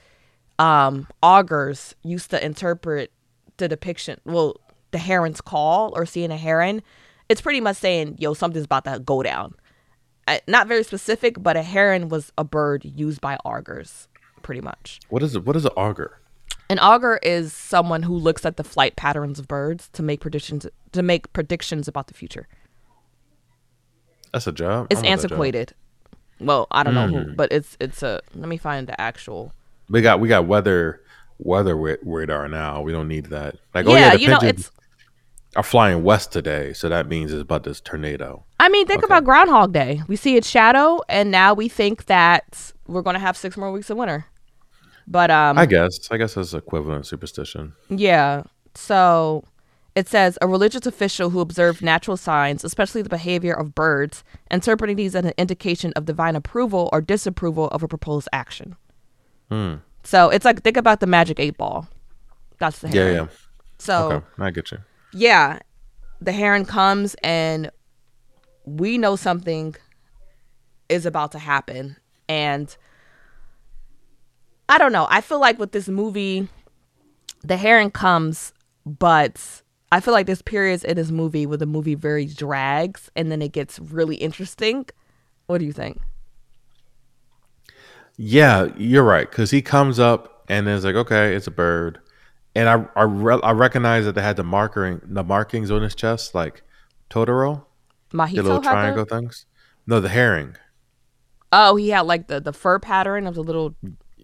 um, 0.59 1.07
augurs 1.23 1.95
used 2.03 2.29
to 2.31 2.45
interpret 2.45 3.11
the 3.57 3.67
depiction. 3.67 4.19
Well, 4.25 4.57
the 4.91 4.97
heron's 4.97 5.41
call 5.41 5.93
or 5.95 6.05
seeing 6.05 6.31
a 6.31 6.37
heron, 6.37 6.81
it's 7.27 7.41
pretty 7.41 7.61
much 7.61 7.77
saying, 7.77 8.17
"Yo, 8.19 8.33
something's 8.33 8.65
about 8.65 8.85
to 8.85 8.99
go 8.99 9.23
down." 9.23 9.55
Uh, 10.27 10.39
not 10.47 10.67
very 10.67 10.83
specific, 10.83 11.41
but 11.41 11.57
a 11.57 11.63
heron 11.63 12.09
was 12.09 12.31
a 12.37 12.43
bird 12.43 12.85
used 12.85 13.21
by 13.21 13.37
augurs, 13.45 14.07
pretty 14.41 14.61
much. 14.61 14.99
What 15.09 15.23
is 15.23 15.35
it? 15.35 15.45
What 15.45 15.55
is 15.55 15.65
an 15.65 15.71
augur? 15.75 16.19
An 16.69 16.77
augur 16.79 17.19
is 17.23 17.51
someone 17.51 18.03
who 18.03 18.15
looks 18.15 18.45
at 18.45 18.57
the 18.57 18.63
flight 18.63 18.95
patterns 18.95 19.39
of 19.39 19.47
birds 19.47 19.89
to 19.93 20.03
make 20.03 20.19
predictions 20.21 20.67
to 20.91 21.01
make 21.03 21.31
predictions 21.33 21.87
about 21.87 22.07
the 22.07 22.13
future. 22.13 22.47
That's 24.31 24.45
a 24.47 24.51
job. 24.51 24.87
It's 24.91 25.01
that 25.01 25.07
job. 25.07 25.11
antiquated. 25.19 25.73
Well, 26.39 26.67
I 26.71 26.83
don't 26.83 26.93
know 26.93 27.07
who, 27.07 27.33
but 27.33 27.51
it's 27.51 27.75
it's 27.79 28.03
a. 28.03 28.21
Let 28.35 28.47
me 28.47 28.57
find 28.57 28.87
the 28.87 28.99
actual. 29.01 29.51
We 29.89 30.01
got 30.01 30.19
we 30.19 30.27
got 30.27 30.45
weather 30.45 31.01
weather 31.39 31.75
radar 31.75 32.47
now. 32.47 32.81
We 32.81 32.91
don't 32.91 33.07
need 33.07 33.25
that. 33.27 33.55
Like 33.73 33.87
oh 33.87 33.93
yeah, 33.93 33.99
yeah, 33.99 34.11
the 34.11 34.21
you 34.21 34.27
know, 34.27 34.39
it's. 34.43 34.71
are 35.55 35.63
flying 35.63 36.03
west 36.03 36.31
today, 36.31 36.73
so 36.73 36.87
that 36.87 37.07
means 37.07 37.33
it's 37.33 37.41
about 37.41 37.63
this 37.63 37.81
tornado. 37.81 38.45
I 38.59 38.69
mean, 38.69 38.85
think 38.85 39.03
Okay. 39.03 39.11
about 39.11 39.23
Groundhog 39.23 39.73
Day. 39.73 40.03
We 40.07 40.15
see 40.15 40.35
its 40.37 40.47
shadow, 40.47 41.01
and 41.09 41.31
now 41.31 41.55
we 41.55 41.67
think 41.67 42.05
that 42.05 42.73
we're 42.87 43.01
going 43.01 43.15
to 43.15 43.19
have 43.19 43.35
six 43.35 43.57
more 43.57 43.71
weeks 43.71 43.89
of 43.89 43.97
winter. 43.97 44.27
But 45.11 45.31
um, 45.31 45.57
I 45.57 45.65
guess 45.65 46.07
I 46.11 46.17
guess 46.17 46.35
that's 46.35 46.53
equivalent 46.53 47.07
superstition. 47.07 47.73
Yeah. 47.89 48.43
So 48.75 49.43
it 49.95 50.07
says 50.07 50.37
a 50.41 50.47
religious 50.47 50.85
official 50.85 51.31
who 51.31 51.39
observed 51.39 51.81
natural 51.81 52.15
signs, 52.15 52.63
especially 52.63 53.01
the 53.01 53.09
behavior 53.09 53.53
of 53.53 53.73
birds, 53.73 54.23
interpreting 54.51 54.95
these 54.97 55.15
as 55.15 55.25
an 55.25 55.33
indication 55.37 55.91
of 55.95 56.05
divine 56.05 56.35
approval 56.35 56.89
or 56.93 57.01
disapproval 57.01 57.67
of 57.69 57.81
a 57.81 57.87
proposed 57.87 58.29
action. 58.31 58.75
Hmm. 59.49 59.75
So 60.03 60.29
it's 60.29 60.45
like 60.45 60.61
think 60.61 60.77
about 60.77 60.99
the 60.99 61.07
magic 61.07 61.39
eight 61.39 61.57
ball. 61.57 61.87
That's 62.59 62.79
the 62.79 62.89
Yeah, 62.89 63.11
yeah. 63.11 63.27
So 63.79 64.11
Okay, 64.11 64.25
I 64.37 64.51
get 64.51 64.71
you. 64.71 64.77
yeah, 65.11 65.59
the 66.21 66.31
heron 66.33 66.65
comes 66.65 67.15
and 67.23 67.71
we 68.65 68.97
know 68.99 69.15
something 69.15 69.75
is 70.87 71.05
about 71.07 71.31
to 71.31 71.39
happen. 71.39 71.95
And 72.27 72.75
I 74.69 74.77
don't 74.77 74.91
know. 74.93 75.07
I 75.09 75.21
feel 75.21 75.39
like 75.39 75.57
with 75.59 75.71
this 75.71 75.87
movie, 75.89 76.47
the 77.43 77.57
heron 77.57 77.89
comes, 77.91 78.53
but 78.85 79.63
I 79.91 79.99
feel 79.99 80.13
like 80.13 80.27
there's 80.27 80.41
periods 80.43 80.83
in 80.83 80.95
this 80.95 81.09
movie 81.11 81.45
where 81.45 81.57
the 81.57 81.65
movie 81.65 81.95
very 81.95 82.25
drags 82.25 83.09
and 83.15 83.31
then 83.31 83.41
it 83.41 83.51
gets 83.51 83.79
really 83.79 84.15
interesting. 84.17 84.85
What 85.47 85.57
do 85.57 85.65
you 85.65 85.73
think? 85.73 85.99
Yeah, 88.17 88.67
you're 88.77 89.03
right. 89.03 89.29
Because 89.29 89.51
he 89.51 89.61
comes 89.61 89.99
up 89.99 90.43
and 90.49 90.67
is 90.67 90.83
like, 90.85 90.95
okay, 90.95 91.35
it's 91.35 91.47
a 91.47 91.51
bird, 91.51 91.99
and 92.55 92.67
I 92.67 92.85
I, 92.95 93.03
re- 93.03 93.39
I 93.41 93.51
recognize 93.51 94.05
that 94.05 94.15
they 94.15 94.21
had 94.21 94.35
the 94.35 94.43
marking 94.43 94.99
the 95.03 95.23
markings 95.23 95.71
on 95.71 95.81
his 95.83 95.95
chest, 95.95 96.35
like 96.35 96.63
Totoro, 97.09 97.63
the 98.09 98.17
Mahito 98.17 98.33
little 98.35 98.61
the- 98.61 98.69
triangle 98.69 99.05
things. 99.05 99.45
No, 99.87 99.99
the 99.99 100.09
herring, 100.09 100.55
Oh, 101.51 101.75
he 101.77 101.89
had 101.89 102.01
like 102.01 102.27
the, 102.27 102.39
the 102.39 102.53
fur 102.53 102.77
pattern 102.77 103.25
of 103.25 103.35
the 103.35 103.41
little. 103.43 103.75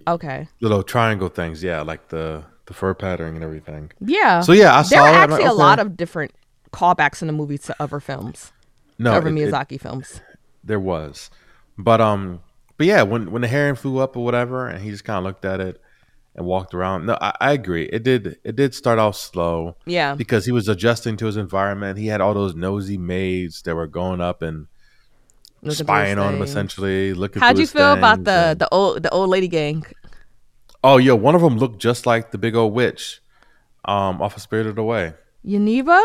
Okay. 0.07 0.47
the 0.59 0.67
little 0.67 0.83
triangle 0.83 1.29
things. 1.29 1.63
Yeah, 1.63 1.81
like 1.81 2.09
the 2.09 2.43
the 2.67 2.73
fur 2.73 2.93
pattern 2.93 3.35
and 3.35 3.43
everything. 3.43 3.91
Yeah. 3.99 4.41
So 4.41 4.51
yeah, 4.51 4.71
I 4.73 4.81
there 4.83 4.99
saw 4.99 5.05
are 5.05 5.09
it. 5.09 5.15
Actually 5.15 5.43
like, 5.43 5.51
a 5.51 5.53
lot 5.55 5.79
of 5.79 5.95
different 5.97 6.31
callbacks 6.71 7.21
in 7.21 7.27
the 7.27 7.33
movie 7.33 7.57
to 7.59 7.75
other 7.79 7.99
films, 7.99 8.51
no, 8.99 9.13
other 9.13 9.27
it- 9.29 9.37
it- 9.37 9.51
Miyazaki 9.51 9.79
films. 9.79 10.21
there 10.63 10.79
was, 10.79 11.29
but 11.77 12.01
um, 12.01 12.41
but 12.77 12.87
yeah, 12.87 13.03
when 13.03 13.31
when 13.31 13.41
the 13.41 13.47
heron 13.47 13.75
flew 13.75 13.99
up 13.99 14.17
or 14.17 14.23
whatever, 14.25 14.67
and 14.67 14.83
he 14.83 14.89
just 14.91 15.03
kind 15.05 15.17
of 15.19 15.23
looked 15.23 15.45
at 15.45 15.59
it 15.61 15.79
and 16.35 16.45
walked 16.45 16.73
around. 16.73 17.05
No, 17.05 17.17
I, 17.21 17.33
I 17.39 17.51
agree. 17.53 17.85
It 17.85 18.03
did 18.03 18.37
it 18.43 18.55
did 18.55 18.73
start 18.75 18.99
off 18.99 19.15
slow. 19.15 19.77
Yeah. 19.85 20.15
because 20.15 20.45
he 20.45 20.51
was 20.51 20.67
adjusting 20.67 21.15
to 21.17 21.27
his 21.27 21.37
environment. 21.37 21.97
He 21.97 22.07
had 22.07 22.19
all 22.19 22.33
those 22.33 22.55
nosy 22.55 22.97
maids 22.97 23.61
that 23.61 23.75
were 23.75 23.87
going 23.87 24.19
up 24.21 24.41
and 24.41 24.67
spying 25.71 26.17
his 26.17 26.25
on 26.25 26.33
him, 26.33 26.39
things. 26.39 26.49
essentially 26.51 27.13
looking. 27.13 27.41
How'd 27.41 27.55
through 27.55 27.61
you 27.61 27.67
feel 27.67 27.93
about 27.93 28.23
the 28.23 28.31
and- 28.31 28.59
the 28.59 28.67
old 28.71 29.03
the 29.03 29.09
old 29.09 29.29
lady 29.29 29.47
gang? 29.47 29.85
Oh, 30.83 30.97
yeah, 30.97 31.13
one 31.13 31.33
of 31.33 31.41
them 31.41 31.57
looked 31.57 31.79
just 31.79 32.05
like 32.05 32.29
the 32.31 32.37
big 32.37 32.55
old 32.55 32.73
witch, 32.73 33.19
um, 33.85 34.21
off 34.21 34.35
of 34.35 34.41
Spirited 34.43 34.77
Away. 34.77 35.13
Uniba? 35.43 35.99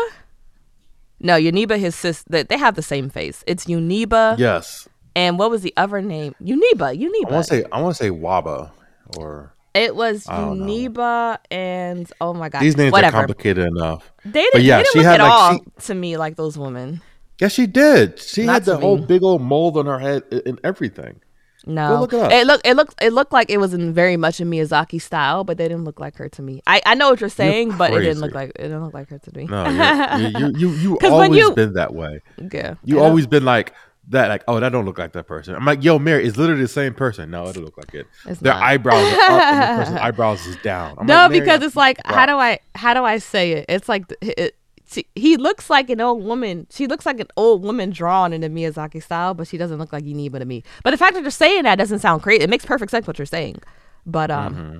No, 1.19 1.35
Uniba, 1.37 1.77
his 1.77 1.93
sis. 1.95 2.23
They, 2.23 2.41
they 2.43 2.57
have 2.57 2.73
the 2.75 2.81
same 2.81 3.09
face. 3.09 3.43
It's 3.45 3.65
Uniba, 3.65 4.39
Yes, 4.39 4.89
and 5.15 5.37
what 5.37 5.51
was 5.51 5.61
the 5.61 5.73
other 5.77 6.01
name? 6.01 6.33
Uniba. 6.41 6.87
I 6.87 6.97
Uniba. 6.97 7.31
want 7.31 7.45
to 7.45 7.49
say 7.49 7.63
I 7.71 7.79
want 7.81 7.95
to 7.95 8.03
say 8.03 8.09
Waba 8.09 8.71
or 9.17 9.53
it 9.75 9.95
was 9.95 10.23
don't. 10.23 10.59
Uniba, 10.61 11.37
and 11.51 12.11
oh 12.19 12.33
my 12.33 12.49
god, 12.49 12.61
these 12.63 12.75
names 12.75 12.91
whatever. 12.91 13.17
are 13.17 13.21
complicated 13.21 13.67
enough. 13.67 14.11
They 14.25 14.41
didn't, 14.41 14.63
yeah, 14.63 14.77
they 14.77 14.83
didn't 14.83 14.93
she 14.93 14.99
look 14.99 15.05
had, 15.05 15.21
at 15.21 15.23
like, 15.27 15.31
all 15.31 15.53
she- 15.53 15.85
to 15.87 15.93
me 15.93 16.17
like 16.17 16.35
those 16.37 16.57
women. 16.57 17.01
Yes, 17.41 17.51
she 17.53 17.65
did. 17.67 18.19
She 18.19 18.45
Not 18.45 18.53
had 18.53 18.65
the 18.65 18.77
whole 18.77 18.97
me. 18.99 19.05
big 19.07 19.23
old 19.23 19.41
mold 19.41 19.75
on 19.77 19.87
her 19.87 19.99
head 19.99 20.23
and 20.45 20.59
everything. 20.63 21.19
No, 21.65 21.99
look 21.99 22.13
it 22.13 22.19
up. 22.19 22.31
it 22.31 22.47
looked 22.47 22.65
it 22.65 22.75
looked 22.75 23.03
it 23.03 23.13
looked 23.13 23.31
like 23.33 23.51
it 23.51 23.57
was 23.57 23.73
in 23.73 23.93
very 23.93 24.17
much 24.17 24.39
in 24.41 24.49
Miyazaki 24.49 24.99
style, 24.99 25.43
but 25.43 25.57
they 25.59 25.65
didn't 25.67 25.83
look 25.83 25.99
like 25.99 26.15
her 26.17 26.27
to 26.29 26.41
me. 26.41 26.61
I, 26.65 26.81
I 26.87 26.95
know 26.95 27.11
what 27.11 27.19
you're 27.19 27.29
saying, 27.29 27.77
but 27.77 27.93
it 27.93 27.99
didn't 27.99 28.19
look 28.19 28.33
like 28.33 28.49
it 28.55 28.63
didn't 28.63 28.83
look 28.83 28.93
like 28.95 29.09
her 29.09 29.19
to 29.19 29.37
me. 29.37 29.45
No, 29.45 29.67
you're- 30.17 30.31
you 30.39 30.57
you 30.57 30.69
you 30.69 30.97
you 30.99 30.99
always 31.11 31.37
you- 31.39 31.53
been 31.53 31.73
that 31.73 31.93
way. 31.93 32.21
yeah, 32.51 32.75
You 32.83 32.99
always 33.01 33.27
been 33.27 33.45
like 33.45 33.73
that, 34.09 34.27
like, 34.29 34.43
oh, 34.47 34.59
that 34.59 34.69
don't 34.69 34.85
look 34.85 34.97
like 34.97 35.13
that 35.13 35.27
person. 35.27 35.53
I'm 35.53 35.63
like, 35.63 35.83
yo, 35.83 35.99
Mary, 35.99 36.25
it's 36.25 36.35
literally 36.35 36.63
the 36.63 36.67
same 36.67 36.93
person. 36.95 37.29
No, 37.29 37.45
it 37.47 37.53
don't 37.53 37.63
look 37.63 37.77
like 37.77 37.93
it. 37.93 38.07
It's 38.25 38.39
Their 38.41 38.53
not. 38.53 38.63
eyebrows 38.63 39.13
are 39.13 39.19
up 39.21 39.29
and 39.43 39.61
the 39.61 39.75
person's 39.83 39.99
eyebrows 39.99 40.45
is 40.47 40.55
down. 40.63 40.95
I'm 40.97 41.05
no, 41.05 41.15
like, 41.15 41.31
because 41.31 41.61
it's 41.61 41.75
like 41.75 41.97
how 42.05 42.25
do 42.25 42.33
I 42.37 42.57
how 42.73 42.95
do 42.95 43.03
I 43.03 43.19
say 43.19 43.51
it? 43.51 43.65
It's 43.69 43.87
like 43.87 44.11
it, 44.21 44.55
see, 44.91 45.07
he 45.15 45.37
looks 45.37 45.69
like 45.69 45.89
an 45.89 45.99
old 46.01 46.23
woman. 46.23 46.67
She 46.69 46.85
looks 46.87 47.05
like 47.05 47.19
an 47.19 47.27
old 47.37 47.63
woman 47.63 47.89
drawn 47.91 48.33
in 48.33 48.41
the 48.41 48.49
Miyazaki 48.49 49.01
style, 49.01 49.33
but 49.33 49.47
she 49.47 49.57
doesn't 49.57 49.77
look 49.79 49.91
like 49.93 50.03
Uniba 50.03 50.39
to 50.39 50.45
me. 50.45 50.63
But 50.83 50.91
the 50.91 50.97
fact 50.97 51.13
that 51.15 51.21
you're 51.21 51.31
saying 51.31 51.63
that 51.63 51.77
doesn't 51.77 51.99
sound 51.99 52.21
crazy. 52.23 52.43
It 52.43 52.49
makes 52.49 52.65
perfect 52.65 52.91
sense 52.91 53.07
what 53.07 53.17
you're 53.17 53.25
saying. 53.25 53.57
But 54.05 54.29
um, 54.31 54.55
Mm-hmm. 54.55 54.79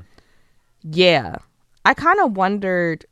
yeah, 0.92 1.36
I 1.86 1.94
kind 1.94 2.20
of 2.20 2.36
wondered 2.38 3.06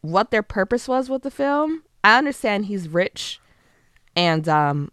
what 0.00 0.30
their 0.30 0.42
purpose 0.42 0.86
was 0.88 1.08
with 1.08 1.22
the 1.22 1.30
film. 1.30 1.82
I 2.04 2.18
understand 2.18 2.66
he's 2.66 2.88
rich, 2.88 3.40
and 4.14 4.48
um, 4.48 4.90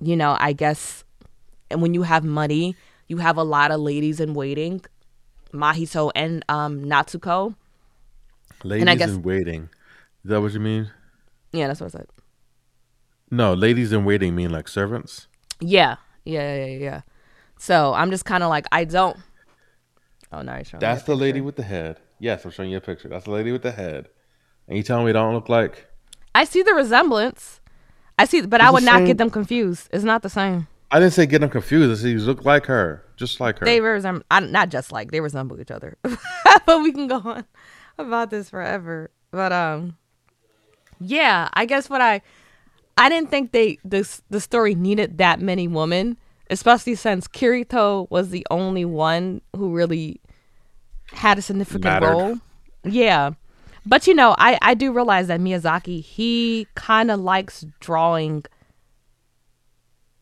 you 0.00 0.16
know, 0.16 0.36
I 0.40 0.52
guess, 0.52 1.04
and 1.70 1.80
when 1.80 1.94
you 1.94 2.02
have 2.02 2.24
money, 2.24 2.76
you 3.06 3.18
have 3.18 3.36
a 3.36 3.42
lot 3.44 3.70
of 3.70 3.80
ladies 3.80 4.18
in 4.20 4.34
waiting, 4.34 4.82
Mahito 5.52 6.10
and 6.14 6.44
um 6.48 6.84
Natsuko. 6.84 7.54
Ladies 8.64 8.88
I 8.88 8.94
guess- 8.94 9.10
in 9.10 9.22
waiting. 9.22 9.68
Is 10.24 10.30
that 10.30 10.40
what 10.40 10.52
you 10.52 10.60
mean? 10.60 10.90
Yeah, 11.52 11.68
that's 11.68 11.80
what 11.80 11.94
I 11.94 11.98
said. 11.98 12.06
No, 13.30 13.54
ladies 13.54 13.92
in 13.92 14.04
waiting 14.04 14.34
mean 14.34 14.50
like 14.50 14.68
servants. 14.68 15.28
Yeah, 15.60 15.96
yeah, 16.24 16.64
yeah, 16.64 16.76
yeah. 16.76 17.00
So 17.58 17.94
I'm 17.94 18.10
just 18.10 18.24
kind 18.24 18.42
of 18.42 18.48
like 18.50 18.66
I 18.72 18.84
don't. 18.84 19.16
Oh 20.32 20.42
no, 20.42 20.52
showing 20.62 20.62
me 20.62 20.78
That's 20.80 21.02
the 21.04 21.14
lady 21.16 21.40
with 21.40 21.56
the 21.56 21.62
head. 21.62 22.00
Yes, 22.18 22.44
I'm 22.44 22.50
showing 22.50 22.70
you 22.70 22.78
a 22.78 22.80
picture. 22.80 23.08
That's 23.08 23.24
the 23.24 23.30
lady 23.30 23.52
with 23.52 23.62
the 23.62 23.72
head. 23.72 24.08
And 24.66 24.76
you 24.76 24.82
telling 24.82 25.04
me 25.04 25.10
it 25.10 25.14
don't 25.14 25.34
look 25.34 25.48
like? 25.48 25.86
I 26.34 26.44
see 26.44 26.62
the 26.62 26.74
resemblance. 26.74 27.60
I 28.18 28.24
see, 28.24 28.42
but 28.42 28.60
I 28.60 28.70
would 28.70 28.82
not 28.82 29.06
get 29.06 29.16
them 29.18 29.30
confused. 29.30 29.88
It's 29.92 30.04
not 30.04 30.22
the 30.22 30.28
same. 30.28 30.66
I 30.90 30.98
didn't 30.98 31.12
say 31.12 31.26
get 31.26 31.40
them 31.40 31.50
confused. 31.50 31.90
I 31.98 32.02
said 32.02 32.10
you 32.10 32.18
look 32.18 32.44
like 32.44 32.66
her. 32.66 33.04
just 33.16 33.40
like 33.40 33.58
her. 33.58 33.66
They 33.66 33.80
resemble, 33.80 34.24
I, 34.30 34.40
not 34.40 34.70
just 34.70 34.90
like 34.90 35.10
they 35.10 35.20
resemble 35.20 35.60
each 35.60 35.70
other, 35.70 35.96
but 36.02 36.82
we 36.82 36.92
can 36.92 37.06
go 37.08 37.16
on 37.16 37.44
about 38.06 38.30
this 38.30 38.50
forever. 38.50 39.10
But 39.30 39.52
um, 39.52 39.96
yeah, 41.00 41.48
I 41.54 41.66
guess 41.66 41.90
what 41.90 42.00
I, 42.00 42.22
I 42.96 43.08
didn't 43.08 43.30
think 43.30 43.52
they 43.52 43.78
this 43.84 44.22
the 44.30 44.40
story 44.40 44.74
needed 44.74 45.18
that 45.18 45.40
many 45.40 45.68
women, 45.68 46.16
especially 46.50 46.94
since 46.94 47.28
Kiriko 47.28 48.10
was 48.10 48.30
the 48.30 48.46
only 48.50 48.84
one 48.84 49.40
who 49.54 49.74
really 49.74 50.20
had 51.12 51.38
a 51.38 51.42
significant 51.42 51.84
Mattered. 51.84 52.10
role. 52.10 52.38
Yeah. 52.84 53.30
But 53.86 54.06
you 54.06 54.14
know, 54.14 54.34
I 54.38 54.58
I 54.62 54.74
do 54.74 54.92
realize 54.92 55.28
that 55.28 55.40
Miyazaki, 55.40 56.02
he 56.02 56.66
kind 56.74 57.10
of 57.10 57.20
likes 57.20 57.64
drawing 57.80 58.44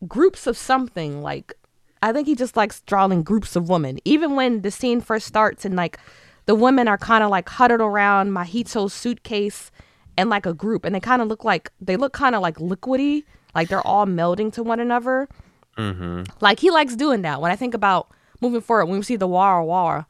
groups 0.07 0.45
of 0.45 0.57
something 0.57 1.21
like 1.21 1.53
I 2.01 2.13
think 2.13 2.27
he 2.27 2.35
just 2.35 2.55
likes 2.55 2.81
drawing 2.81 3.23
groups 3.23 3.55
of 3.55 3.69
women. 3.69 3.99
Even 4.05 4.35
when 4.35 4.61
the 4.61 4.71
scene 4.71 5.01
first 5.01 5.27
starts 5.27 5.65
and 5.65 5.75
like 5.75 5.97
the 6.47 6.55
women 6.55 6.87
are 6.87 6.97
kind 6.97 7.23
of 7.23 7.29
like 7.29 7.47
huddled 7.47 7.81
around 7.81 8.31
Mahito's 8.31 8.93
suitcase 8.93 9.69
and 10.17 10.29
like 10.29 10.45
a 10.45 10.53
group 10.53 10.83
and 10.83 10.95
they 10.95 10.99
kind 10.99 11.21
of 11.21 11.27
look 11.27 11.43
like 11.43 11.71
they 11.79 11.95
look 11.95 12.13
kind 12.13 12.33
of 12.35 12.41
like 12.41 12.57
liquidy, 12.57 13.23
like 13.53 13.67
they're 13.69 13.85
all 13.85 14.05
melding 14.05 14.51
to 14.53 14.63
one 14.63 14.79
another. 14.79 15.27
mm-hmm. 15.77 16.23
Like 16.41 16.59
he 16.59 16.71
likes 16.71 16.95
doing 16.95 17.21
that. 17.21 17.41
When 17.41 17.51
I 17.51 17.55
think 17.55 17.73
about 17.73 18.09
moving 18.41 18.61
forward, 18.61 18.85
when 18.85 18.97
we 18.97 19.03
see 19.03 19.17
the 19.17 19.27
Wara 19.27 19.65
Wara, 19.65 20.05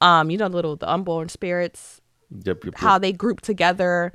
um, 0.00 0.30
you 0.30 0.38
know, 0.38 0.48
the 0.48 0.56
little 0.56 0.76
the 0.76 0.90
unborn 0.90 1.28
spirits, 1.28 2.00
Yep, 2.44 2.64
yep, 2.64 2.74
how 2.76 2.98
they 2.98 3.12
group 3.12 3.40
together. 3.40 4.12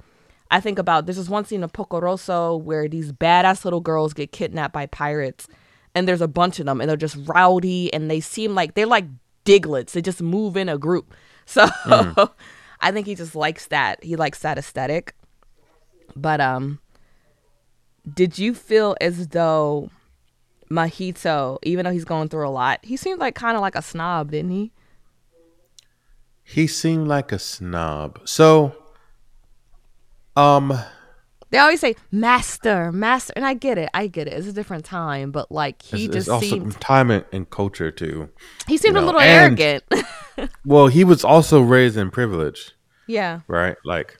I 0.49 0.59
think 0.59 0.79
about 0.79 1.05
there's 1.05 1.17
this 1.17 1.29
one 1.29 1.45
scene 1.45 1.63
of 1.63 1.73
Porco 1.73 1.99
Rosso 1.99 2.55
where 2.55 2.87
these 2.87 3.11
badass 3.11 3.65
little 3.65 3.81
girls 3.81 4.13
get 4.13 4.31
kidnapped 4.31 4.73
by 4.73 4.85
pirates, 4.85 5.47
and 5.93 6.07
there's 6.07 6.21
a 6.21 6.27
bunch 6.27 6.59
of 6.59 6.65
them, 6.65 6.81
and 6.81 6.89
they're 6.89 6.97
just 6.97 7.17
rowdy, 7.25 7.93
and 7.93 8.09
they 8.09 8.19
seem 8.19 8.55
like 8.55 8.73
they're 8.73 8.85
like 8.87 9.05
Digletts. 9.45 9.91
They 9.91 10.01
just 10.01 10.21
move 10.21 10.57
in 10.57 10.69
a 10.69 10.77
group. 10.77 11.13
So 11.47 11.67
I 12.81 12.91
think 12.91 13.07
he 13.07 13.15
just 13.15 13.35
likes 13.35 13.67
that. 13.67 14.03
He 14.03 14.15
likes 14.15 14.39
that 14.39 14.57
aesthetic. 14.57 15.15
But 16.15 16.41
um, 16.41 16.79
did 18.11 18.37
you 18.37 18.53
feel 18.53 18.95
as 18.99 19.27
though 19.29 19.89
Mahito, 20.69 21.57
even 21.63 21.85
though 21.85 21.91
he's 21.91 22.05
going 22.05 22.29
through 22.29 22.47
a 22.47 22.49
lot, 22.49 22.79
he 22.83 22.97
seemed 22.97 23.19
like 23.19 23.35
kind 23.35 23.55
of 23.55 23.61
like 23.61 23.75
a 23.75 23.81
snob, 23.81 24.31
didn't 24.31 24.51
he? 24.51 24.71
He 26.43 26.67
seemed 26.67 27.07
like 27.07 27.31
a 27.31 27.39
snob. 27.39 28.19
So, 28.25 28.75
um, 30.35 30.73
They 31.49 31.57
always 31.57 31.79
say 31.79 31.95
master, 32.11 32.91
master, 32.91 33.33
and 33.35 33.45
I 33.45 33.53
get 33.55 33.77
it. 33.77 33.89
I 33.93 34.07
get 34.07 34.27
it. 34.27 34.33
It's 34.33 34.47
a 34.47 34.53
different 34.53 34.85
time, 34.85 35.31
but 35.31 35.51
like 35.51 35.81
he 35.81 36.05
it's, 36.05 36.13
just 36.13 36.27
it's 36.27 36.29
also 36.29 36.45
seemed 36.47 36.79
time 36.81 37.09
and, 37.09 37.25
and 37.31 37.49
culture 37.49 37.91
too. 37.91 38.29
he 38.67 38.77
seemed 38.77 38.95
you 38.95 39.01
a 39.01 39.05
little 39.05 39.21
and- 39.21 39.59
arrogant. 39.59 39.83
Well, 40.65 40.87
he 40.87 41.03
was 41.03 41.23
also 41.23 41.61
raised 41.61 41.97
in 41.97 42.11
privilege, 42.11 42.71
yeah. 43.07 43.41
right? 43.47 43.77
Like 43.85 44.17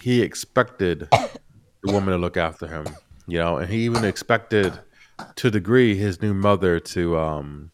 he 0.00 0.22
expected 0.22 1.08
the 1.10 1.92
woman 1.92 2.10
to 2.14 2.18
look 2.18 2.36
after 2.36 2.66
him, 2.66 2.86
you 3.26 3.38
know, 3.38 3.58
and 3.58 3.70
he 3.70 3.84
even 3.84 4.04
expected 4.04 4.78
to 5.36 5.48
a 5.48 5.50
degree 5.50 5.96
his 5.96 6.20
new 6.20 6.34
mother 6.34 6.80
to 6.80 7.16
um 7.18 7.70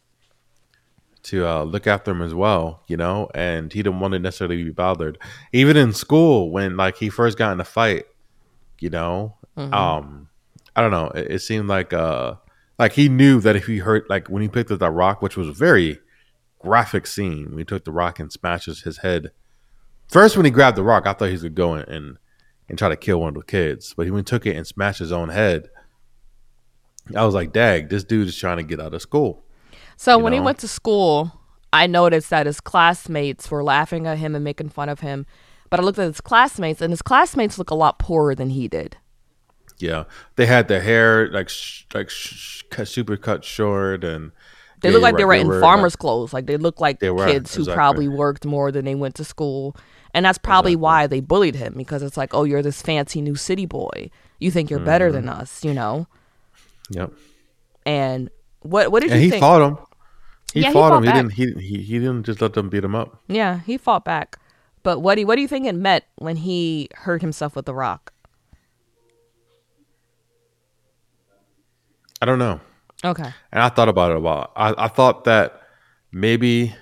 to 1.21 1.45
uh, 1.45 1.63
look 1.63 1.85
after 1.85 2.11
him 2.11 2.21
as 2.21 2.33
well, 2.33 2.83
you 2.87 2.97
know, 2.97 3.29
and 3.35 3.73
he 3.73 3.83
didn't 3.83 3.99
want 3.99 4.13
to 4.13 4.19
necessarily 4.19 4.63
be 4.63 4.71
bothered. 4.71 5.17
Even 5.51 5.75
in 5.75 5.93
school, 5.93 6.49
when 6.49 6.77
like 6.77 6.97
he 6.97 7.09
first 7.09 7.37
got 7.37 7.51
in 7.51 7.59
a 7.59 7.65
fight, 7.65 8.05
you 8.79 8.89
know, 8.89 9.35
um, 9.57 10.29
I 10.75 10.81
don't 10.81 10.91
know, 10.91 11.07
it, 11.07 11.31
it 11.31 11.39
seemed 11.39 11.67
like 11.67 11.93
uh 11.93 12.35
like 12.77 12.93
he 12.93 13.09
knew 13.09 13.41
that 13.41 13.55
if 13.55 13.67
he 13.67 13.79
hurt 13.79 14.09
like 14.09 14.29
when 14.29 14.41
he 14.41 14.47
picked 14.47 14.71
up 14.71 14.79
that 14.79 14.91
rock, 14.91 15.21
which 15.21 15.35
was 15.35 15.49
very 15.49 15.99
graphic 16.59 17.07
scene, 17.07 17.49
when 17.49 17.57
he 17.57 17.65
took 17.65 17.85
the 17.85 17.91
rock 17.91 18.19
and 18.19 18.31
smashes 18.31 18.81
his 18.83 18.99
head. 18.99 19.31
First, 20.07 20.35
when 20.35 20.45
he 20.45 20.51
grabbed 20.51 20.77
the 20.77 20.83
rock, 20.83 21.07
I 21.07 21.13
thought 21.13 21.25
he 21.25 21.31
was 21.33 21.41
gonna 21.43 21.53
go 21.53 21.75
in 21.75 21.81
and 21.83 22.17
and 22.67 22.77
try 22.77 22.89
to 22.89 22.95
kill 22.95 23.19
one 23.19 23.29
of 23.29 23.33
the 23.35 23.43
kids, 23.43 23.93
but 23.95 24.05
he 24.05 24.11
when 24.11 24.19
he 24.19 24.23
took 24.23 24.45
it 24.45 24.55
and 24.55 24.65
smashed 24.67 24.99
his 24.99 25.11
own 25.11 25.29
head. 25.29 25.69
I 27.15 27.25
was 27.25 27.33
like, 27.33 27.51
"Dag, 27.51 27.89
this 27.89 28.03
dude 28.03 28.27
is 28.27 28.37
trying 28.37 28.57
to 28.57 28.63
get 28.63 28.79
out 28.79 28.93
of 28.93 29.01
school." 29.01 29.43
So 29.97 30.17
you 30.17 30.23
when 30.23 30.33
he 30.33 30.39
went 30.39 30.59
to 30.59 30.67
school, 30.67 31.39
I 31.73 31.87
noticed 31.87 32.29
that 32.29 32.45
his 32.45 32.61
classmates 32.61 33.49
were 33.49 33.63
laughing 33.63 34.07
at 34.07 34.17
him 34.17 34.35
and 34.35 34.43
making 34.43 34.69
fun 34.69 34.89
of 34.89 34.99
him. 34.99 35.25
But 35.69 35.79
I 35.79 35.83
looked 35.83 35.99
at 35.99 36.07
his 36.07 36.21
classmates, 36.21 36.81
and 36.81 36.91
his 36.91 37.01
classmates 37.01 37.57
look 37.57 37.69
a 37.69 37.75
lot 37.75 37.99
poorer 37.99 38.33
than 38.35 38.51
he 38.51 38.67
did. 38.67 38.97
Yeah, 39.77 40.05
they 40.35 40.45
had 40.45 40.67
their 40.67 40.81
hair 40.81 41.29
like 41.31 41.49
sh- 41.49 41.85
like 41.93 42.09
sh- 42.09 42.63
cut, 42.69 42.87
super 42.87 43.17
cut 43.17 43.43
short, 43.43 44.03
and 44.03 44.31
They 44.81 44.91
yeah, 44.91 44.91
look 44.91 45.01
you're 45.01 45.03
like 45.03 45.17
they 45.17 45.25
right, 45.25 45.25
were 45.25 45.33
in 45.33 45.51
farmers' 45.51 45.95
clothes. 45.95 46.33
Like 46.33 46.45
they 46.47 46.57
look 46.57 46.79
like 46.79 46.99
They 46.99 47.09
were, 47.09 47.25
kids 47.27 47.55
who 47.55 47.65
probably 47.65 48.07
worked 48.07 48.45
more 48.45 48.71
than 48.71 48.85
they 48.85 48.95
went 48.95 49.15
to 49.15 49.23
school. 49.23 49.75
And 50.13 50.25
that's 50.25 50.37
probably 50.39 50.73
Exactly. 50.73 50.75
why 50.75 51.07
they 51.07 51.19
bullied 51.19 51.55
him 51.55 51.73
because 51.77 52.01
it's 52.03 52.17
like, 52.17 52.33
oh, 52.33 52.43
you're 52.43 52.61
this 52.63 52.81
fancy 52.81 53.21
new 53.21 53.35
city 53.35 53.65
boy. 53.65 54.09
You 54.39 54.51
think 54.51 54.69
you're 54.69 54.79
better 54.79 55.11
than 55.11 55.25
Mm-hmm. 55.25 55.41
us, 55.41 55.63
you 55.63 55.73
know? 55.73 56.07
Yep. 56.89 57.13
And 57.85 58.29
what 58.61 58.91
what 58.91 59.01
did 59.01 59.11
And 59.11 59.19
you 59.19 59.21
he 59.21 59.29
think? 59.29 59.41
fought 59.41 59.61
him. 59.61 59.77
He 60.53 60.63
Yeah, 60.63 60.71
he 60.71 60.81
fought 60.81 60.83
fought 60.83 61.03
him. 61.03 61.03
He 61.03 61.11
didn't. 61.11 61.31
He, 61.31 61.51
he 61.53 61.81
he 61.83 61.99
didn't 61.99 62.23
just 62.23 62.41
let 62.41 62.53
them 62.53 62.69
beat 62.69 62.83
him 62.83 62.95
up. 62.95 63.21
Yeah, 63.27 63.59
he 63.61 63.77
fought 63.77 64.05
back. 64.05 64.37
But 64.83 64.99
what 64.99 65.15
do 65.15 65.21
you, 65.21 65.27
what 65.27 65.35
do 65.35 65.41
you 65.41 65.47
think 65.47 65.65
it 65.67 65.75
meant 65.75 66.05
when 66.17 66.37
he 66.37 66.89
hurt 66.95 67.21
himself 67.21 67.55
with 67.55 67.65
the 67.65 67.73
rock? 67.73 68.13
I 72.21 72.25
don't 72.25 72.39
know. 72.39 72.59
Okay. 73.03 73.29
And 73.51 73.61
I 73.63 73.69
thought 73.69 73.89
about 73.89 74.11
it 74.11 74.17
a 74.17 74.19
while. 74.19 74.51
I, 74.55 74.73
I 74.77 74.87
thought 74.87 75.23
that 75.23 75.61
maybe 76.11 76.75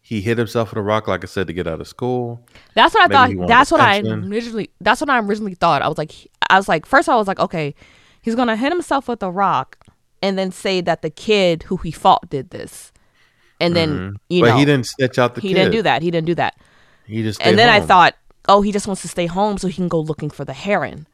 he 0.00 0.20
hit 0.20 0.38
himself 0.38 0.70
with 0.70 0.78
a 0.78 0.82
rock, 0.82 1.08
like 1.08 1.24
I 1.24 1.26
said, 1.26 1.46
to 1.48 1.52
get 1.52 1.66
out 1.66 1.80
of 1.80 1.88
school. 1.88 2.46
That's 2.74 2.94
what 2.94 3.10
I 3.12 3.26
Maybe 3.26 3.38
thought. 3.38 3.48
That's 3.48 3.70
what 3.70 3.80
I 3.80 3.98
originally. 4.00 4.70
That's 4.80 5.00
what 5.00 5.10
I 5.10 5.18
originally 5.20 5.54
thought. 5.54 5.82
I 5.82 5.88
was 5.88 5.98
like, 5.98 6.12
I 6.48 6.56
was 6.56 6.68
like, 6.68 6.86
first 6.86 7.08
I 7.08 7.16
was 7.16 7.26
like, 7.28 7.40
okay, 7.40 7.74
he's 8.22 8.34
gonna 8.34 8.56
hit 8.56 8.72
himself 8.72 9.08
with 9.08 9.22
a 9.22 9.30
rock, 9.30 9.78
and 10.22 10.38
then 10.38 10.50
say 10.52 10.80
that 10.82 11.02
the 11.02 11.10
kid 11.10 11.64
who 11.64 11.76
he 11.78 11.90
fought 11.90 12.28
did 12.30 12.50
this, 12.50 12.92
and 13.60 13.74
then 13.76 14.16
you 14.28 14.42
Mm-hmm. 14.42 14.46
but 14.46 14.50
know 14.50 14.56
he 14.58 14.64
didn't 14.64 14.86
snitch 14.86 15.18
out 15.18 15.34
the 15.34 15.40
he 15.40 15.48
kid. 15.48 15.54
didn't 15.54 15.72
do 15.72 15.82
that. 15.82 16.02
He 16.02 16.10
didn't 16.10 16.26
do 16.26 16.34
that. 16.36 16.56
He 17.06 17.22
just. 17.22 17.40
and 17.42 17.58
then 17.58 17.68
I 17.68 17.80
thought, 17.80 18.14
oh, 18.48 18.62
he 18.62 18.70
just 18.72 18.86
wants 18.86 19.02
to 19.02 19.08
stay 19.08 19.26
home 19.26 19.58
so 19.58 19.66
he 19.68 19.74
can 19.74 19.88
go 19.88 20.00
looking 20.00 20.30
for 20.30 20.44
the 20.44 20.52
heron. 20.52 21.06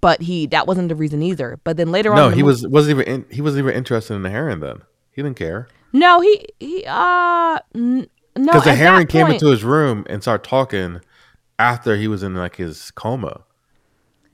But 0.00 0.22
he 0.22 0.46
that 0.48 0.66
wasn't 0.66 0.88
the 0.88 0.94
reason 0.94 1.22
either. 1.22 1.58
But 1.64 1.76
then 1.76 1.90
later 1.92 2.10
on, 2.12 2.16
no, 2.16 2.28
he 2.30 2.42
was 2.42 2.66
wasn't 2.66 3.00
even 3.00 3.14
in, 3.14 3.26
he 3.30 3.40
wasn't 3.40 3.64
even 3.64 3.74
interested 3.76 4.14
in 4.14 4.22
the 4.22 4.30
heron. 4.30 4.60
Then 4.60 4.82
he 5.12 5.22
didn't 5.22 5.36
care 5.38 5.68
no 5.92 6.20
he 6.20 6.46
he 6.60 6.84
uh 6.86 7.58
n- 7.74 8.06
no 8.36 8.46
because 8.52 8.64
the 8.64 8.74
heron 8.74 9.06
came 9.08 9.26
point- 9.26 9.42
into 9.42 9.50
his 9.50 9.64
room 9.64 10.06
and 10.08 10.22
started 10.22 10.48
talking 10.48 11.00
after 11.58 11.96
he 11.96 12.06
was 12.08 12.22
in 12.22 12.34
like 12.34 12.56
his 12.56 12.90
coma. 12.92 13.42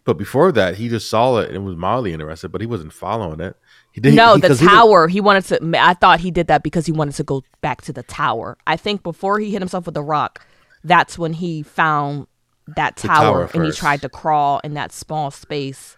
But 0.05 0.19
before 0.19 0.53
that, 0.53 0.77
he 0.77 0.89
just 0.89 1.11
saw 1.11 1.39
it 1.39 1.51
and 1.51 1.65
was 1.65 1.75
mildly 1.75 2.13
interested, 2.13 2.51
but 2.51 2.61
he 2.61 2.67
wasn't 2.67 2.93
following 2.93 3.41
it. 3.41 3.57
He 3.91 4.01
didn't. 4.01 4.15
No, 4.17 4.35
he- 4.37 4.41
the 4.41 4.49
'cause 4.49 4.61
he 4.61 4.67
tower. 4.67 5.09
He 5.09 5.21
wanted 5.21 5.45
to. 5.47 5.73
I 5.83 5.95
thought 5.95 6.21
he 6.21 6.31
did 6.31 6.47
that 6.47 6.63
because 6.63 6.87
he 6.87 6.93
wanted 6.93 7.15
to 7.17 7.25
go 7.25 7.43
back 7.61 7.83
to 7.83 7.93
the 7.93 8.05
tower. 8.05 8.57
I 8.69 8.77
think 8.77 9.03
before 9.03 9.41
he 9.41 9.51
hit 9.51 9.61
himself 9.63 9.87
with 9.87 9.95
the 9.95 10.03
rock, 10.05 10.47
that's 10.85 11.19
when 11.19 11.33
he 11.33 11.63
found 11.65 12.29
that 12.75 12.97
tower, 12.97 13.47
tower 13.47 13.51
and 13.55 13.65
he 13.65 13.73
tried 13.73 14.03
to 14.03 14.09
crawl 14.09 14.61
in 14.65 14.75
that 14.75 14.93
small 14.93 15.31
space. 15.31 15.97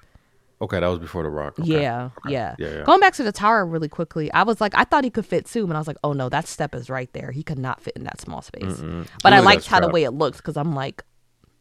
Okay, 0.60 0.80
that 0.80 0.86
was 0.88 0.98
before 0.98 1.22
the 1.22 1.30
rock. 1.30 1.58
Okay. 1.58 1.82
Yeah, 1.82 2.10
Okay. 2.26 2.32
yeah, 2.34 2.56
yeah, 2.58 2.68
yeah. 2.78 2.82
Going 2.84 2.98
back 3.00 3.14
to 3.14 3.22
the 3.22 3.30
tower 3.32 3.64
really 3.64 3.88
quickly, 3.88 4.30
I 4.32 4.42
was 4.42 4.60
like, 4.60 4.74
I 4.76 4.84
thought 4.84 5.04
he 5.04 5.10
could 5.10 5.24
fit 5.24 5.46
too, 5.46 5.64
and 5.64 5.72
I 5.74 5.78
was 5.78 5.86
like, 5.86 5.98
oh 6.02 6.12
no, 6.12 6.28
that 6.28 6.48
step 6.48 6.74
is 6.74 6.90
right 6.90 7.10
there. 7.12 7.30
He 7.30 7.42
could 7.44 7.58
not 7.58 7.80
fit 7.80 7.94
in 7.96 8.04
that 8.04 8.20
small 8.20 8.42
space. 8.42 8.64
Mm-mm. 8.64 9.06
But 9.22 9.32
He 9.32 9.36
I 9.36 9.38
really 9.38 9.44
liked 9.46 9.66
how 9.66 9.80
the 9.80 9.88
way 9.88 10.02
it 10.02 10.10
looked 10.10 10.38
because 10.38 10.56
I'm 10.56 10.74
like, 10.74 11.04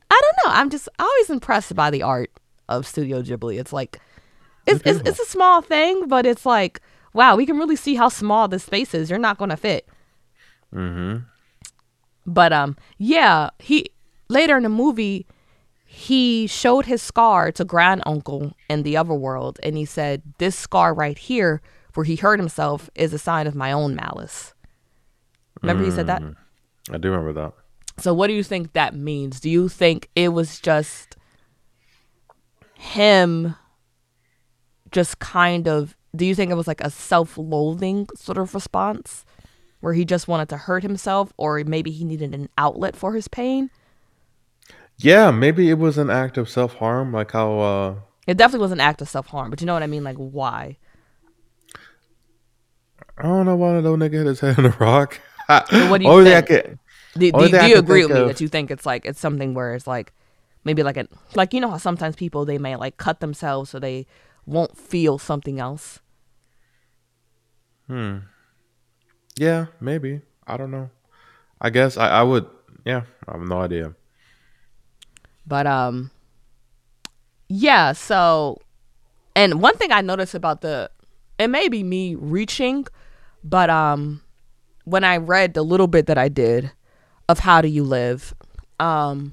I 0.10 0.20
don't 0.22 0.46
know. 0.46 0.58
I'm 0.60 0.70
just 0.70 0.90
always 0.98 1.30
impressed 1.30 1.76
by 1.76 1.92
the 1.92 2.02
art 2.02 2.32
of 2.68 2.88
Studio 2.88 3.22
Ghibli. 3.22 3.60
It's 3.60 3.72
like, 3.72 4.00
it's, 4.66 4.82
it's, 4.84 5.08
it's 5.08 5.20
a 5.20 5.26
small 5.26 5.62
thing, 5.62 6.08
but 6.08 6.26
it's 6.26 6.46
like, 6.46 6.82
wow, 7.14 7.36
we 7.36 7.46
can 7.46 7.58
really 7.58 7.76
see 7.76 7.96
how 7.96 8.10
small 8.10 8.48
this 8.48 8.64
space 8.64 8.94
is. 8.96 9.10
You're 9.10 9.20
not 9.20 9.38
going 9.38 9.50
to 9.52 9.58
fit. 9.58 9.88
Mm-hmm. 10.74 11.24
But 12.26 12.52
um, 12.52 12.76
yeah, 12.98 13.52
he 13.60 13.92
later 14.30 14.58
in 14.58 14.64
the 14.64 14.70
movie, 14.70 15.26
he 15.86 16.48
showed 16.48 16.86
his 16.86 17.02
scar 17.02 17.52
to 17.54 17.64
grand 17.64 18.04
uncle 18.06 18.54
in 18.70 18.84
the 18.84 18.98
other 18.98 19.14
world, 19.14 19.60
and 19.64 19.78
he 19.78 19.86
said, 19.86 20.22
"This 20.38 20.56
scar 20.56 20.94
right 20.94 21.18
here, 21.18 21.62
where 21.94 22.04
he 22.04 22.18
hurt 22.18 22.40
himself, 22.40 22.90
is 22.94 23.14
a 23.14 23.18
sign 23.18 23.48
of 23.48 23.56
my 23.56 23.72
own 23.72 23.96
malice." 23.96 24.54
Remember, 25.62 25.84
he 25.84 25.92
said 25.92 26.08
that. 26.08 26.22
Hmm. 26.22 26.32
I 26.92 26.98
do 26.98 27.10
remember 27.10 27.34
that. 27.34 27.54
So, 27.98 28.14
what 28.14 28.28
do 28.28 28.34
you 28.34 28.44
think 28.44 28.74
that 28.74 28.94
means? 28.96 29.40
Do 29.40 29.50
you 29.50 29.70
think 29.70 30.10
it 30.16 30.30
was 30.30 30.60
just 30.60 31.16
him, 32.76 33.56
just 34.92 35.20
kind 35.20 35.68
of? 35.68 35.96
Do 36.16 36.26
you 36.26 36.36
think 36.36 36.52
it 36.52 36.56
was 36.56 36.68
like 36.68 36.82
a 36.82 36.90
self-loathing 36.90 38.08
sort 38.16 38.38
of 38.38 38.54
response, 38.54 39.26
where 39.80 39.94
he 39.94 40.06
just 40.06 40.28
wanted 40.28 40.50
to 40.50 40.58
hurt 40.58 40.84
himself, 40.84 41.34
or 41.38 41.64
maybe 41.66 41.92
he 41.92 42.06
needed 42.06 42.34
an 42.36 42.50
outlet 42.58 42.96
for 42.96 43.14
his 43.14 43.28
pain? 43.28 43.70
Yeah, 45.00 45.32
maybe 45.32 45.70
it 45.70 45.78
was 45.78 45.98
an 45.98 46.10
act 46.10 46.38
of 46.38 46.50
self 46.50 46.76
harm, 46.76 47.14
like 47.14 47.32
how 47.32 47.60
uh 47.60 47.96
It 48.26 48.38
definitely 48.38 48.64
was 48.64 48.72
an 48.72 48.80
act 48.80 49.02
of 49.02 49.10
self 49.10 49.28
harm, 49.28 49.50
but 49.50 49.62
you 49.62 49.68
know 49.68 49.74
what 49.74 49.84
I 49.84 49.88
mean? 49.88 50.04
Like, 50.04 50.18
why? 50.18 50.78
I 53.18 53.24
don't 53.24 53.46
know 53.46 53.56
why 53.56 53.80
no 53.80 53.96
nigga 53.96 54.14
hit 54.14 54.26
his 54.28 54.40
head 54.40 54.58
in 54.60 54.66
a 54.66 54.70
rock. 54.80 55.20
what 55.48 55.68
do 55.70 55.78
you 56.06 56.10
Only 56.12 56.26
thing 56.26 56.34
I 56.36 56.42
think? 56.42 56.48
could- 56.48 56.80
Do, 57.20 57.32
do, 57.32 57.50
do 57.50 57.58
I 57.58 57.66
you 57.68 57.78
agree 57.78 58.06
with 58.06 58.16
me 58.16 58.22
of- 58.22 58.28
that 58.28 58.42
you 58.42 58.48
think 58.48 58.70
it's 58.70 58.86
like 58.86 59.06
it's 59.06 59.20
something 59.20 59.54
where 59.54 59.74
it's 59.74 59.88
like 59.88 60.14
maybe 60.64 60.84
like 60.84 60.98
a 60.98 61.08
like 61.36 61.54
you 61.54 61.60
know 61.62 61.70
how 61.72 61.78
sometimes 61.78 62.16
people 62.16 62.46
they 62.46 62.58
may 62.60 62.76
like 62.76 62.98
cut 62.98 63.20
themselves 63.22 63.70
so 63.72 63.80
they 63.80 64.06
won't 64.46 64.78
feel 64.78 65.18
something 65.18 65.60
else. 65.60 66.00
Hmm. 67.88 68.18
Yeah, 69.38 69.68
maybe. 69.80 70.22
I 70.46 70.58
don't 70.58 70.72
know. 70.72 70.90
I 71.62 71.70
guess 71.70 71.98
I, 71.98 72.10
I 72.10 72.24
would. 72.24 72.46
Yeah, 72.86 73.04
I 73.28 73.38
have 73.38 73.48
no 73.48 73.62
idea. 73.62 73.94
But 75.48 75.66
um 75.66 76.12
yeah, 77.48 77.94
so 77.94 78.60
and 79.36 79.62
one 79.62 79.78
thing 79.78 79.92
I 79.92 80.02
noticed 80.02 80.36
about 80.36 80.62
the 80.62 80.92
it 81.40 81.48
may 81.48 81.70
be 81.70 81.84
me 81.84 82.16
reaching, 82.16 82.86
but 83.44 83.70
um 83.70 84.22
when 84.84 85.04
I 85.04 85.18
read 85.18 85.54
the 85.54 85.64
little 85.64 85.88
bit 85.88 86.06
that 86.08 86.18
I 86.18 86.30
did 86.30 86.72
of 87.30 87.40
how 87.40 87.62
do 87.62 87.68
you 87.68 87.84
live, 87.84 88.34
um 88.80 89.32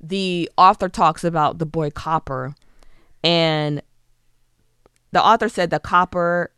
the 0.00 0.50
author 0.58 0.88
talks 0.90 1.24
about 1.24 1.58
the 1.58 1.66
boy 1.66 1.90
Copper 1.90 2.54
and 3.22 3.80
the 5.12 5.24
author 5.24 5.48
said 5.48 5.70
that 5.70 5.82
Copper 5.82 6.50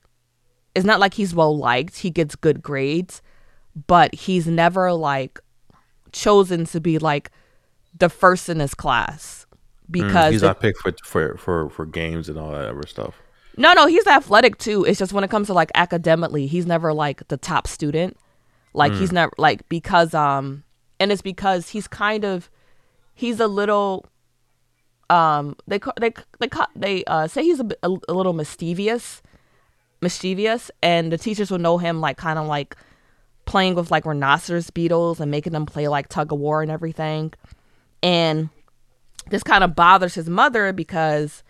is 0.75 0.85
not 0.85 0.99
like 0.99 1.15
he's 1.15 1.35
well 1.35 1.57
liked, 1.57 1.99
he 1.99 2.11
gets 2.11 2.35
good 2.35 2.63
grades, 2.63 3.23
but 3.87 4.15
he's 4.15 4.47
never 4.47 4.93
like 4.93 5.39
chosen 6.11 6.65
to 6.67 6.81
be 6.81 6.99
like 6.99 7.31
the 7.99 8.09
first 8.09 8.49
in 8.49 8.61
his 8.61 8.75
class 8.75 9.47
Mm, 9.89 9.93
because 9.93 10.33
he's 10.33 10.41
the- 10.41 10.49
not 10.49 10.61
picked 10.61 10.81
for 10.81 10.93
for 11.05 11.37
for 11.39 11.71
for 11.71 11.87
games 11.87 12.29
and 12.29 12.37
all 12.39 12.51
that 12.51 12.69
other 12.69 12.87
stuff. 12.89 13.15
no 13.57 13.73
no 13.73 13.87
he's 13.87 14.07
athletic 14.07 14.59
too. 14.59 14.85
It's 14.85 14.99
just 14.99 15.13
when 15.13 15.23
it 15.23 15.31
comes 15.31 15.47
to 15.47 15.55
like 15.55 15.71
academically 15.77 16.47
he's 16.49 16.67
never 16.67 16.93
like 16.93 17.27
the 17.29 17.37
top 17.37 17.67
student. 17.69 18.17
Like 18.75 18.93
he's 18.93 19.13
never 19.13 19.33
like 19.39 19.67
because 19.69 20.13
um 20.13 20.65
and 20.99 21.13
it's 21.13 21.23
because 21.23 21.69
he's 21.71 21.87
kind 21.87 22.25
of 22.25 22.51
he's 23.15 23.39
a 23.41 23.47
little 23.47 24.05
um 25.09 25.55
they 25.69 25.79
they 26.01 26.13
they 26.41 26.49
they 26.75 27.05
uh 27.05 27.29
say 27.29 27.45
he's 27.45 27.61
a, 27.61 27.69
a, 27.85 27.91
a 28.09 28.13
little 28.13 28.33
mischievous 28.33 29.23
mischievous 30.03 30.71
and 30.83 31.13
the 31.13 31.19
teachers 31.19 31.51
will 31.51 31.59
know 31.59 31.79
him 31.79 32.01
like 32.01 32.17
kind 32.17 32.39
of 32.39 32.47
like 32.47 32.77
playing 33.45 33.75
with 33.77 33.91
like 33.91 34.05
rhinoceros 34.05 34.71
beetles 34.71 35.21
and 35.21 35.31
making 35.31 35.53
them 35.53 35.65
play 35.65 35.87
like 35.89 36.09
tug 36.09 36.33
of 36.33 36.39
war 36.39 36.61
and 36.63 36.71
everything 36.71 37.33
and 38.07 38.51
this 39.31 39.43
kind 39.43 39.65
of 39.65 39.75
bothers 39.75 40.15
his 40.15 40.31
mother 40.31 40.73
because 40.73 41.43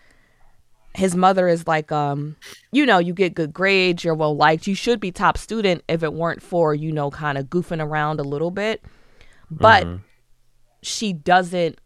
his 0.95 1.15
mother 1.15 1.47
is 1.47 1.67
like 1.67 1.91
um 1.91 2.35
you 2.71 2.83
know 2.83 2.97
you 2.97 3.13
get 3.13 3.35
good 3.35 3.53
grades 3.53 4.03
you're 4.03 4.15
well 4.15 4.35
liked 4.35 4.65
you 4.65 4.73
should 4.73 4.99
be 4.99 5.11
top 5.11 5.37
student 5.37 5.83
if 5.87 6.01
it 6.01 6.13
weren't 6.13 6.41
for 6.41 6.73
you 6.73 6.91
know 6.91 7.11
kind 7.11 7.37
of 7.37 7.45
goofing 7.45 7.83
around 7.83 8.19
a 8.19 8.23
little 8.23 8.49
bit 8.49 8.83
but 9.51 9.85
she 10.81 11.13
doesn't 11.13 11.79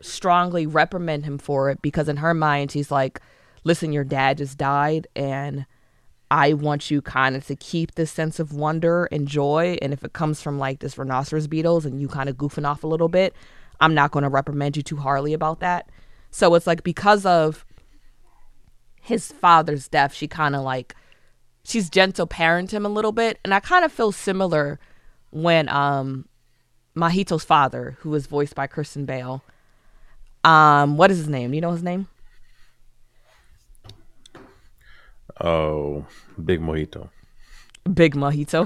strongly 0.00 0.66
reprimand 0.66 1.26
him 1.26 1.36
for 1.36 1.68
it 1.68 1.82
because 1.82 2.08
in 2.08 2.16
her 2.16 2.32
mind 2.32 2.72
she's 2.72 2.90
like 2.90 3.20
listen 3.62 3.92
your 3.92 4.04
dad 4.04 4.38
just 4.38 4.56
died 4.56 5.06
and 5.14 5.66
I 6.30 6.54
want 6.54 6.90
you 6.90 7.02
kind 7.02 7.36
of 7.36 7.46
to 7.48 7.54
keep 7.54 7.94
this 7.94 8.10
sense 8.10 8.40
of 8.40 8.52
wonder 8.52 9.04
and 9.12 9.28
joy. 9.28 9.76
And 9.80 9.92
if 9.92 10.02
it 10.02 10.14
comes 10.14 10.42
from 10.42 10.58
like 10.58 10.80
this 10.80 10.98
rhinoceros 10.98 11.46
beetles 11.46 11.84
and 11.84 12.00
you 12.00 12.08
kind 12.08 12.28
of 12.28 12.36
goofing 12.36 12.66
off 12.66 12.82
a 12.82 12.88
little 12.88 13.10
bit, 13.10 13.34
I'm 13.84 13.94
not 13.94 14.12
going 14.12 14.22
to 14.22 14.30
reprimand 14.30 14.78
you 14.78 14.82
too 14.82 14.96
hardly 14.96 15.34
about 15.34 15.60
that. 15.60 15.90
So 16.30 16.54
it's 16.54 16.66
like 16.66 16.82
because 16.82 17.26
of 17.26 17.66
his 19.02 19.30
father's 19.30 19.88
death, 19.88 20.14
she 20.14 20.26
kind 20.26 20.56
of 20.56 20.62
like 20.62 20.96
she's 21.64 21.90
gentle 21.90 22.26
parent 22.26 22.72
him 22.72 22.86
a 22.86 22.88
little 22.88 23.12
bit. 23.12 23.38
And 23.44 23.52
I 23.52 23.60
kind 23.60 23.84
of 23.84 23.92
feel 23.92 24.10
similar 24.10 24.80
when 25.30 25.68
um 25.68 26.26
Mahito's 26.96 27.44
father, 27.44 27.98
who 28.00 28.08
was 28.08 28.26
voiced 28.26 28.54
by 28.54 28.66
Christian 28.66 29.04
Bale, 29.04 29.44
um, 30.44 30.96
what 30.96 31.10
is 31.10 31.18
his 31.18 31.28
name? 31.28 31.50
Do 31.50 31.56
you 31.56 31.60
know 31.60 31.72
his 31.72 31.82
name? 31.82 32.08
Oh, 35.38 36.06
big 36.42 36.60
mojito. 36.60 37.10
Big 37.92 38.14
Mojito. 38.14 38.64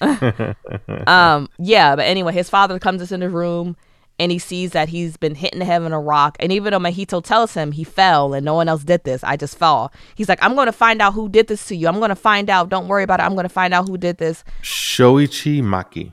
um, 1.08 1.48
yeah, 1.58 1.96
but 1.96 2.04
anyway, 2.04 2.34
his 2.34 2.50
father 2.50 2.78
comes 2.78 3.00
into 3.00 3.26
the 3.26 3.30
room 3.30 3.78
and 4.18 4.32
he 4.32 4.38
sees 4.38 4.72
that 4.72 4.88
he's 4.88 5.16
been 5.16 5.34
hitting 5.34 5.60
the 5.60 5.64
head 5.64 5.82
with 5.82 5.92
a 5.92 5.98
rock. 5.98 6.36
And 6.40 6.52
even 6.52 6.72
though 6.72 6.78
Mahito 6.78 7.22
tells 7.22 7.54
him 7.54 7.72
he 7.72 7.84
fell 7.84 8.34
and 8.34 8.44
no 8.44 8.54
one 8.54 8.68
else 8.68 8.84
did 8.84 9.04
this, 9.04 9.22
I 9.22 9.36
just 9.36 9.56
fell. 9.56 9.92
He's 10.16 10.28
like, 10.28 10.42
I'm 10.42 10.54
going 10.54 10.66
to 10.66 10.72
find 10.72 11.00
out 11.00 11.14
who 11.14 11.28
did 11.28 11.46
this 11.46 11.66
to 11.66 11.76
you. 11.76 11.88
I'm 11.88 11.98
going 11.98 12.08
to 12.08 12.16
find 12.16 12.50
out. 12.50 12.68
Don't 12.68 12.88
worry 12.88 13.04
about 13.04 13.20
it. 13.20 13.24
I'm 13.24 13.34
going 13.34 13.44
to 13.44 13.48
find 13.48 13.72
out 13.72 13.88
who 13.88 13.96
did 13.96 14.18
this. 14.18 14.44
Shoichi 14.62 15.62
Maki. 15.62 16.12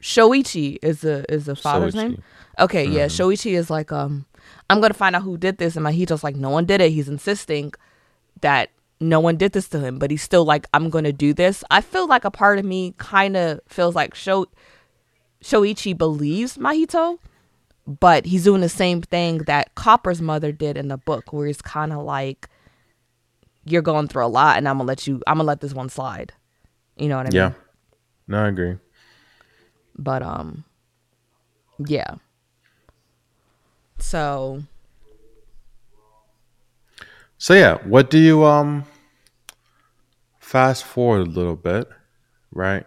Shoichi 0.00 0.78
is 0.82 1.00
the 1.00 1.24
is 1.28 1.46
the 1.46 1.56
father's 1.56 1.94
Soichi. 1.94 2.10
name. 2.10 2.22
Okay, 2.60 2.86
yeah, 2.86 3.06
Shoichi 3.06 3.58
is 3.58 3.70
like, 3.70 3.90
um, 3.90 4.24
I'm 4.70 4.80
gonna 4.80 4.94
find 4.94 5.16
out 5.16 5.22
who 5.22 5.36
did 5.36 5.58
this, 5.58 5.74
and 5.74 5.84
Mahito's 5.84 6.22
like, 6.22 6.36
no 6.36 6.50
one 6.50 6.64
did 6.64 6.80
it. 6.80 6.92
He's 6.92 7.08
insisting 7.08 7.72
that 8.40 8.70
no 9.00 9.18
one 9.18 9.36
did 9.36 9.52
this 9.52 9.68
to 9.70 9.80
him, 9.80 9.98
but 9.98 10.10
he's 10.10 10.22
still 10.22 10.44
like, 10.44 10.66
I'm 10.72 10.90
gonna 10.90 11.12
do 11.12 11.34
this. 11.34 11.64
I 11.70 11.80
feel 11.80 12.06
like 12.06 12.24
a 12.24 12.30
part 12.30 12.58
of 12.58 12.64
me 12.64 12.94
kind 12.98 13.36
of 13.36 13.60
feels 13.66 13.94
like 13.96 14.14
Sho 14.14 14.46
Shoichi 15.46 15.96
believes 15.96 16.56
Mahito, 16.56 17.18
but 17.86 18.26
he's 18.26 18.42
doing 18.42 18.62
the 18.62 18.68
same 18.68 19.00
thing 19.00 19.38
that 19.46 19.74
Copper's 19.76 20.20
mother 20.20 20.50
did 20.50 20.76
in 20.76 20.88
the 20.88 20.96
book, 20.96 21.32
where 21.32 21.46
he's 21.46 21.62
kind 21.62 21.92
of 21.92 22.02
like, 22.02 22.48
you're 23.64 23.82
going 23.82 24.08
through 24.08 24.26
a 24.26 24.28
lot, 24.28 24.56
and 24.56 24.68
I'm 24.68 24.78
gonna 24.78 24.88
let 24.88 25.06
you, 25.06 25.22
I'm 25.26 25.36
gonna 25.36 25.46
let 25.46 25.60
this 25.60 25.72
one 25.72 25.88
slide. 25.88 26.32
You 26.96 27.08
know 27.08 27.16
what 27.16 27.26
I 27.26 27.30
mean? 27.30 27.36
Yeah. 27.36 27.52
No, 28.26 28.44
I 28.44 28.48
agree. 28.48 28.76
But 29.96 30.22
um 30.22 30.64
yeah. 31.78 32.16
So 33.98 34.62
So 37.38 37.54
yeah, 37.54 37.76
what 37.84 38.10
do 38.10 38.18
you 38.18 38.44
um 38.44 38.84
fast 40.40 40.84
forward 40.84 41.20
a 41.20 41.30
little 41.30 41.56
bit, 41.56 41.88
right? 42.50 42.84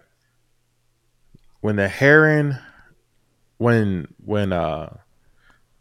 When 1.62 1.76
the 1.76 1.88
heron 1.88 2.57
when 3.57 4.07
when 4.24 4.53
uh 4.53 4.95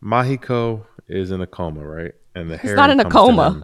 Mahiko 0.03 0.85
is 1.09 1.31
in 1.31 1.41
a 1.41 1.47
coma, 1.47 1.87
right? 1.87 2.13
And 2.35 2.51
the 2.51 2.57
He's 2.57 2.63
heron 2.71 2.77
not 2.77 2.91
in 2.91 3.01
a 3.01 3.11
coma. 3.11 3.63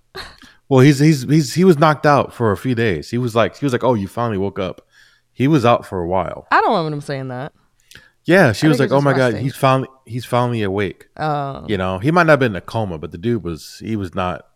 Well, 0.68 0.80
he's 0.80 0.98
he's 0.98 1.22
he's 1.22 1.54
he 1.54 1.64
was 1.64 1.78
knocked 1.78 2.06
out 2.06 2.32
for 2.32 2.50
a 2.50 2.56
few 2.56 2.74
days. 2.74 3.10
He 3.10 3.18
was 3.18 3.34
like 3.36 3.56
he 3.56 3.64
was 3.66 3.72
like, 3.72 3.84
"Oh, 3.84 3.94
you 3.94 4.08
finally 4.08 4.38
woke 4.38 4.58
up." 4.58 4.80
He 5.32 5.46
was 5.48 5.64
out 5.64 5.84
for 5.84 6.00
a 6.00 6.06
while. 6.06 6.46
I 6.50 6.60
don't 6.60 6.70
remember 6.76 6.94
him 6.96 7.00
saying 7.00 7.28
that. 7.28 7.52
Yeah, 8.24 8.52
she 8.52 8.66
I 8.66 8.70
was 8.70 8.80
like, 8.80 8.90
"Oh 8.90 9.00
my 9.02 9.12
god, 9.12 9.34
he's 9.34 9.54
finally 9.54 9.88
he's 10.06 10.24
finally 10.24 10.62
awake." 10.62 11.08
Uh, 11.16 11.62
You 11.68 11.76
know, 11.76 11.98
he 11.98 12.10
might 12.10 12.22
not 12.24 12.32
have 12.32 12.38
been 12.40 12.52
in 12.52 12.56
a 12.56 12.60
coma, 12.62 12.98
but 12.98 13.12
the 13.12 13.18
dude 13.18 13.44
was 13.44 13.78
he 13.84 13.96
was 13.96 14.14
not 14.14 14.46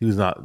he 0.00 0.06
was 0.06 0.16
not 0.16 0.42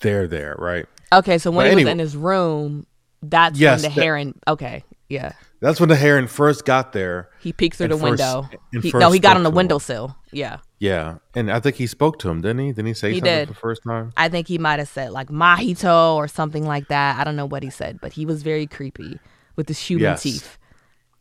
there 0.00 0.26
there, 0.26 0.56
right? 0.58 0.86
okay, 1.12 1.38
so 1.38 1.50
when 1.50 1.66
But 1.70 1.78
he 1.78 1.84
was 1.84 1.92
in 1.92 1.98
his 1.98 2.14
room, 2.16 2.86
that's 3.22 3.58
Yes, 3.58 3.82
when 3.82 3.90
the 3.90 3.94
that- 3.94 4.02
heron. 4.02 4.34
Okay, 4.48 4.82
yeah, 5.08 5.32
That's 5.60 5.80
when 5.80 5.88
the 5.88 5.96
heron 5.96 6.28
first 6.28 6.64
got 6.64 6.92
there. 6.92 7.30
he 7.40 7.52
peeked 7.52 7.76
through 7.76 7.88
the 7.88 7.98
first- 7.98 8.02
window. 8.22 8.48
He, 8.80 8.92
no, 8.94 9.10
he 9.10 9.18
got 9.18 9.36
on 9.36 9.42
the 9.42 9.50
windowsill. 9.50 10.16
Yeah, 10.30 10.58
Yeah, 10.78 11.16
and 11.34 11.50
I 11.50 11.58
think 11.58 11.76
he 11.76 11.86
spoke 11.88 12.18
to 12.20 12.28
him, 12.30 12.40
didn't 12.42 12.58
he? 12.60 12.66
Didn't 12.68 12.86
he 12.86 12.94
say 12.94 13.08
He 13.12 13.18
something 13.18 13.34
did. 13.34 13.48
the 13.48 13.54
first 13.54 13.82
time? 13.82 14.12
I 14.16 14.28
think 14.28 14.46
he 14.46 14.58
might 14.58 14.78
have 14.78 14.88
said 14.88 15.10
like 15.10 15.28
Mahito 15.28 16.14
or 16.14 16.28
something 16.28 16.64
like 16.66 16.86
that. 16.88 17.18
I 17.18 17.24
don't 17.24 17.34
know 17.34 17.46
what 17.46 17.62
he 17.64 17.70
said, 17.70 17.98
but 18.00 18.12
he 18.12 18.24
was 18.26 18.42
very 18.42 18.66
creepy 18.66 19.18
with 19.56 19.66
his 19.68 19.78
human 19.80 20.02
Yes. 20.04 20.22
teeth. 20.22 20.58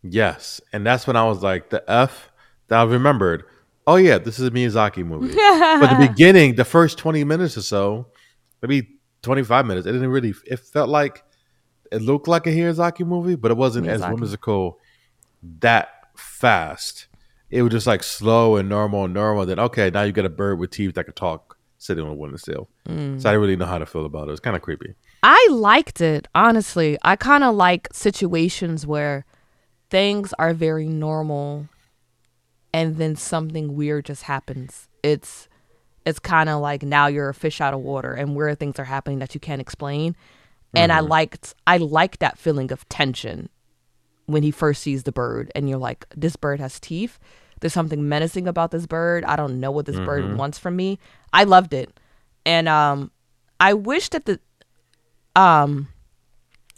Yes, 0.03 0.61
and 0.71 0.85
that's 0.85 1.07
when 1.07 1.15
I 1.15 1.25
was 1.27 1.41
like, 1.41 1.69
the 1.69 1.83
F 1.89 2.31
that 2.67 2.79
I 2.79 2.83
remembered. 2.83 3.43
Oh 3.87 3.95
yeah, 3.95 4.17
this 4.17 4.37
is 4.39 4.47
a 4.47 4.51
Miyazaki 4.51 5.03
movie. 5.05 5.33
but 5.33 5.97
the 5.99 6.07
beginning, 6.09 6.55
the 6.55 6.65
first 6.65 6.97
twenty 6.97 7.23
minutes 7.23 7.57
or 7.57 7.61
so, 7.61 8.07
maybe 8.61 8.99
twenty 9.21 9.43
five 9.43 9.65
minutes, 9.65 9.87
it 9.87 9.93
didn't 9.93 10.09
really. 10.09 10.33
It 10.45 10.59
felt 10.59 10.89
like 10.89 11.23
it 11.91 12.01
looked 12.01 12.27
like 12.27 12.47
a 12.47 12.49
Hirazaki 12.49 13.05
movie, 13.05 13.35
but 13.35 13.51
it 13.51 13.57
wasn't 13.57 13.87
as 13.87 14.01
whimsical 14.01 14.79
that 15.59 15.89
fast. 16.15 17.07
It 17.49 17.61
was 17.61 17.71
just 17.71 17.87
like 17.87 18.03
slow 18.03 18.57
and 18.57 18.67
normal 18.67 19.05
and 19.05 19.13
normal. 19.13 19.45
Then 19.45 19.59
okay, 19.59 19.89
now 19.89 20.03
you 20.03 20.11
got 20.11 20.25
a 20.25 20.29
bird 20.29 20.59
with 20.59 20.71
teeth 20.71 20.95
that 20.95 21.05
could 21.05 21.15
talk 21.15 21.57
sitting 21.77 22.03
on 22.03 22.11
a 22.11 22.15
windowsill. 22.15 22.69
Mm. 22.87 23.21
So 23.21 23.29
I 23.29 23.33
didn't 23.33 23.41
really 23.41 23.55
know 23.55 23.65
how 23.65 23.77
to 23.77 23.85
feel 23.85 24.05
about 24.05 24.29
it. 24.29 24.31
It's 24.31 24.39
kind 24.39 24.55
of 24.55 24.61
creepy. 24.61 24.95
I 25.23 25.47
liked 25.51 26.01
it, 26.01 26.27
honestly. 26.35 26.97
I 27.03 27.15
kind 27.15 27.43
of 27.43 27.55
like 27.55 27.87
situations 27.91 28.85
where 28.85 29.25
things 29.89 30.33
are 30.37 30.53
very 30.53 30.87
normal 30.87 31.69
and 32.73 32.97
then 32.97 33.15
something 33.15 33.75
weird 33.75 34.05
just 34.05 34.23
happens. 34.23 34.87
It's 35.03 35.47
it's 36.05 36.19
kind 36.19 36.47
of 36.47 36.61
like 36.61 36.83
now 36.83 37.07
you're 37.07 37.29
a 37.29 37.33
fish 37.33 37.59
out 37.59 37.73
of 37.73 37.81
water 37.81 38.13
and 38.13 38.35
weird 38.35 38.59
things 38.59 38.79
are 38.79 38.85
happening 38.85 39.19
that 39.19 39.33
you 39.33 39.41
can't 39.41 39.61
explain. 39.61 40.15
And 40.75 40.91
I 40.91 40.99
liked 40.99 41.55
I 41.65 41.77
liked 41.77 42.19
that 42.19 42.37
feeling 42.37 42.71
of 42.71 42.87
tension 42.89 43.49
when 44.25 44.43
he 44.43 44.51
first 44.51 44.83
sees 44.83 45.03
the 45.03 45.11
bird 45.11 45.51
and 45.55 45.69
you're 45.69 45.79
like 45.79 46.05
this 46.15 46.35
bird 46.35 46.59
has 46.59 46.79
teeth. 46.79 47.17
There's 47.59 47.73
something 47.73 48.07
menacing 48.07 48.47
about 48.47 48.71
this 48.71 48.85
bird. 48.85 49.23
I 49.25 49.35
don't 49.35 49.59
know 49.59 49.71
what 49.71 49.85
this 49.85 49.95
bird 50.05 50.37
wants 50.37 50.59
from 50.59 50.75
me. 50.75 50.99
I 51.33 51.45
loved 51.45 51.73
it. 51.73 51.99
And 52.45 52.67
um 52.67 53.11
I 53.59 53.73
wish 53.73 54.09
that 54.09 54.25
the 54.25 54.39
um 55.35 55.87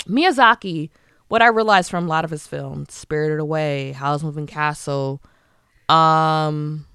Miyazaki, 0.06 0.90
what 1.28 1.42
I 1.42 1.48
realized 1.48 1.92
from 1.92 2.06
a 2.06 2.08
lot 2.08 2.24
of 2.24 2.32
his 2.32 2.48
films, 2.48 2.94
Spirited 2.94 3.40
Away, 3.40 3.92
Howl's 3.92 4.24
Moving 4.24 4.48
Castle, 4.48 5.22
um 5.90 6.86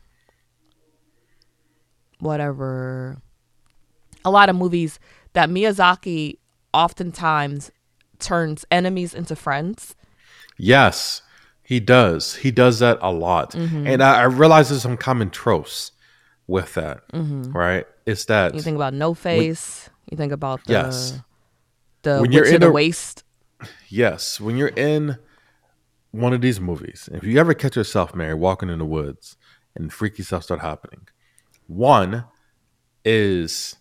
whatever 2.20 3.18
a 4.24 4.30
lot 4.30 4.48
of 4.48 4.56
movies 4.56 4.98
that 5.34 5.50
Miyazaki 5.50 6.38
oftentimes 6.74 7.70
turns 8.18 8.64
enemies 8.70 9.14
into 9.14 9.34
friends. 9.36 9.94
Yes, 10.58 11.22
he 11.62 11.80
does. 11.80 12.34
He 12.36 12.50
does 12.50 12.78
that 12.80 12.98
a 13.00 13.10
lot, 13.12 13.52
Mm-hmm. 13.52 13.86
and 13.86 14.02
I, 14.02 14.20
I 14.20 14.24
realize 14.24 14.68
there's 14.68 14.82
some 14.82 14.96
common 14.98 15.30
tropes 15.30 15.92
with 16.46 16.74
that. 16.74 17.00
Right? 17.12 17.86
It's 18.06 18.26
that 18.26 18.48
Mm-hmm. 18.50 18.56
You 18.58 18.62
think 18.62 18.76
about 18.76 18.92
No 18.94 19.14
Face, 19.14 19.88
you 20.10 20.16
think 20.18 20.32
about 20.32 20.62
the 20.66 20.72
Yes. 20.74 21.18
the 22.02 22.14
When 22.20 22.22
Witch 22.30 22.32
you're 22.34 22.46
in 22.54 22.60
the 22.60 22.68
a- 22.68 22.72
Waste. 22.72 23.24
yes, 23.88 24.38
when 24.40 24.56
you're 24.56 24.68
in 24.76 25.16
one 26.10 26.32
of 26.34 26.40
these 26.42 26.60
movies, 26.60 27.08
if 27.12 27.24
you 27.24 27.40
ever 27.40 27.54
catch 27.54 27.76
yourself, 27.76 28.14
Mary, 28.14 28.34
walking 28.34 28.68
in 28.68 28.78
the 28.78 28.84
woods 28.84 29.36
and 29.74 29.92
freaky 29.92 30.22
stuff 30.22 30.44
start 30.44 30.60
happening, 30.60 31.08
one 31.66 32.24
is 33.04 33.76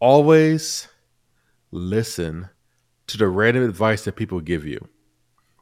always 0.00 0.88
listen 1.74 2.48
to 3.08 3.18
the 3.18 3.28
random 3.28 3.64
advice 3.64 4.04
that 4.04 4.16
people 4.16 4.40
give 4.40 4.64
you, 4.64 4.88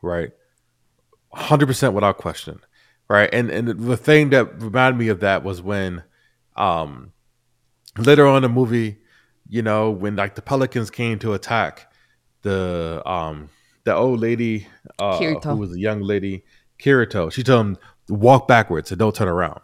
right? 0.03 0.31
100% 1.35 1.93
without 1.93 2.19
question, 2.19 2.61
right? 3.09 3.31
And 3.33 3.51
and 3.51 3.69
the 3.69 3.97
thing 3.97 4.31
that 4.31 4.61
reminded 4.63 4.99
me 4.99 5.09
of 5.09 5.21
that 5.21 5.43
was 5.43 5.63
when 5.63 6.05
um 6.57 7.13
later 7.99 8.27
on 8.27 8.37
in 8.37 8.43
the 8.43 8.49
movie, 8.49 8.99
you 9.49 9.63
know, 9.63 9.91
when 9.91 10.15
like 10.17 10.35
the 10.35 10.43
pelicans 10.43 10.91
came 10.91 11.19
to 11.21 11.33
attack 11.33 11.91
the 12.43 13.03
um 13.07 13.49
the 13.85 13.95
old 13.95 14.21
lady 14.21 14.67
uh 14.99 15.19
Kiriko. 15.19 15.45
who 15.45 15.57
was 15.57 15.75
a 15.75 15.81
young 15.81 16.03
lady, 16.03 16.45
Kiriko, 16.79 17.33
she 17.33 17.43
told 17.43 17.67
him 17.67 17.79
walk 18.09 18.47
backwards 18.47 18.93
and 18.93 18.99
don't 18.99 19.15
turn 19.15 19.29
around. 19.29 19.61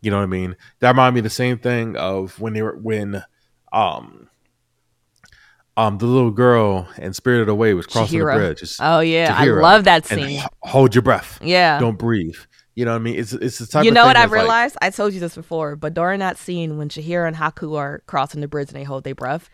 You 0.00 0.10
know 0.10 0.16
what 0.18 0.24
I 0.24 0.26
mean? 0.26 0.56
That 0.80 0.88
reminded 0.90 1.14
me 1.14 1.20
of 1.20 1.24
the 1.24 1.30
same 1.30 1.58
thing 1.58 1.96
of 1.96 2.40
when 2.40 2.54
they 2.54 2.62
were 2.62 2.76
when 2.76 3.22
um 3.72 4.23
um 5.76 5.98
the 5.98 6.06
little 6.06 6.30
girl 6.30 6.86
and 6.98 7.14
Spirited 7.16 7.48
Away 7.48 7.74
was 7.74 7.86
crossing 7.86 8.20
Chihiro. 8.20 8.34
the 8.34 8.38
bridge. 8.38 8.62
It's, 8.62 8.78
Oh 8.80 9.00
yeah, 9.00 9.34
Chihiro. 9.40 9.58
I 9.58 9.60
love 9.62 9.84
that 9.84 10.06
scene. 10.06 10.40
h- 10.40 10.44
hold 10.62 10.94
your 10.94 11.02
breath. 11.02 11.38
Yeah. 11.42 11.78
Don't 11.80 11.98
breathe. 11.98 12.36
You 12.76 12.84
know 12.84 12.90
what 12.92 12.96
I 13.00 13.02
mean? 13.02 13.18
It's 13.18 13.32
it's 13.32 13.58
the 13.58 13.66
type 13.66 13.84
you 13.84 13.90
know 13.92 14.04
what 14.06 14.16
I 14.16 14.20
that's 14.22 14.32
like- 14.32 14.40
realized? 14.40 14.76
I 14.82 14.90
told 14.90 15.14
you 15.14 15.20
this 15.20 15.34
before, 15.36 15.76
but 15.76 15.94
during 15.94 16.20
that 16.20 16.38
scene 16.38 16.76
when 16.78 16.88
Shahira 16.88 17.26
and 17.28 17.36
Haku 17.36 17.76
are 17.76 18.02
crossing 18.06 18.40
the 18.40 18.48
bridge 18.48 18.68
and 18.68 18.76
they 18.76 18.84
hold 18.84 19.04
their 19.04 19.14
breath, 19.14 19.48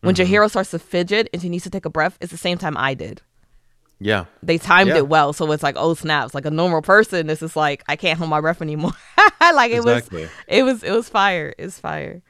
when 0.00 0.14
Mm-hmm. 0.14 0.32
Chihiro 0.32 0.48
starts 0.50 0.70
to 0.70 0.78
fidget 0.78 1.28
and 1.32 1.40
she 1.42 1.48
needs 1.48 1.64
to 1.64 1.70
take 1.70 1.84
a 1.84 1.90
breath, 1.90 2.16
it's 2.20 2.32
the 2.32 2.38
same 2.38 2.58
time 2.58 2.76
I 2.76 2.94
did. 2.94 3.20
yeah. 3.98 4.26
They 4.42 4.56
timed 4.58 4.88
Yeah. 4.90 4.96
it 4.98 5.08
well, 5.08 5.32
so 5.32 5.50
it's 5.52 5.62
like, 5.62 5.76
oh 5.78 5.94
snaps! 5.94 6.34
Like 6.34 6.44
a 6.46 6.50
normal 6.50 6.82
person, 6.82 7.26
this 7.26 7.42
is 7.42 7.56
like 7.56 7.82
I 7.88 7.96
can't 7.96 8.18
hold 8.18 8.30
my 8.30 8.40
breath 8.40 8.60
anymore. 8.62 8.92
like 9.40 9.70
it 9.72 9.76
Exactly. 9.78 10.22
was, 10.22 10.30
it 10.48 10.62
was, 10.64 10.82
it 10.82 10.92
was 10.92 11.08
fire. 11.08 11.54
It's 11.58 11.78
fire. 11.80 12.22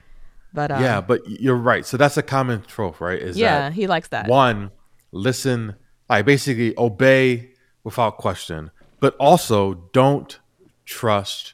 But 0.56 0.70
um, 0.70 0.82
yeah, 0.82 1.02
but 1.02 1.20
you're 1.28 1.54
right. 1.54 1.84
So 1.84 1.98
that's 1.98 2.16
a 2.16 2.22
common 2.22 2.62
trope, 2.62 2.98
right? 2.98 3.20
Is 3.20 3.36
yeah, 3.36 3.70
he 3.70 3.86
likes 3.86 4.08
that. 4.08 4.26
one, 4.26 4.70
listen, 5.12 5.76
like 6.08 6.24
basically 6.24 6.72
obey 6.78 7.50
without 7.84 8.16
question, 8.16 8.70
but 8.98 9.14
also 9.16 9.74
don't 9.92 10.40
trust 10.86 11.52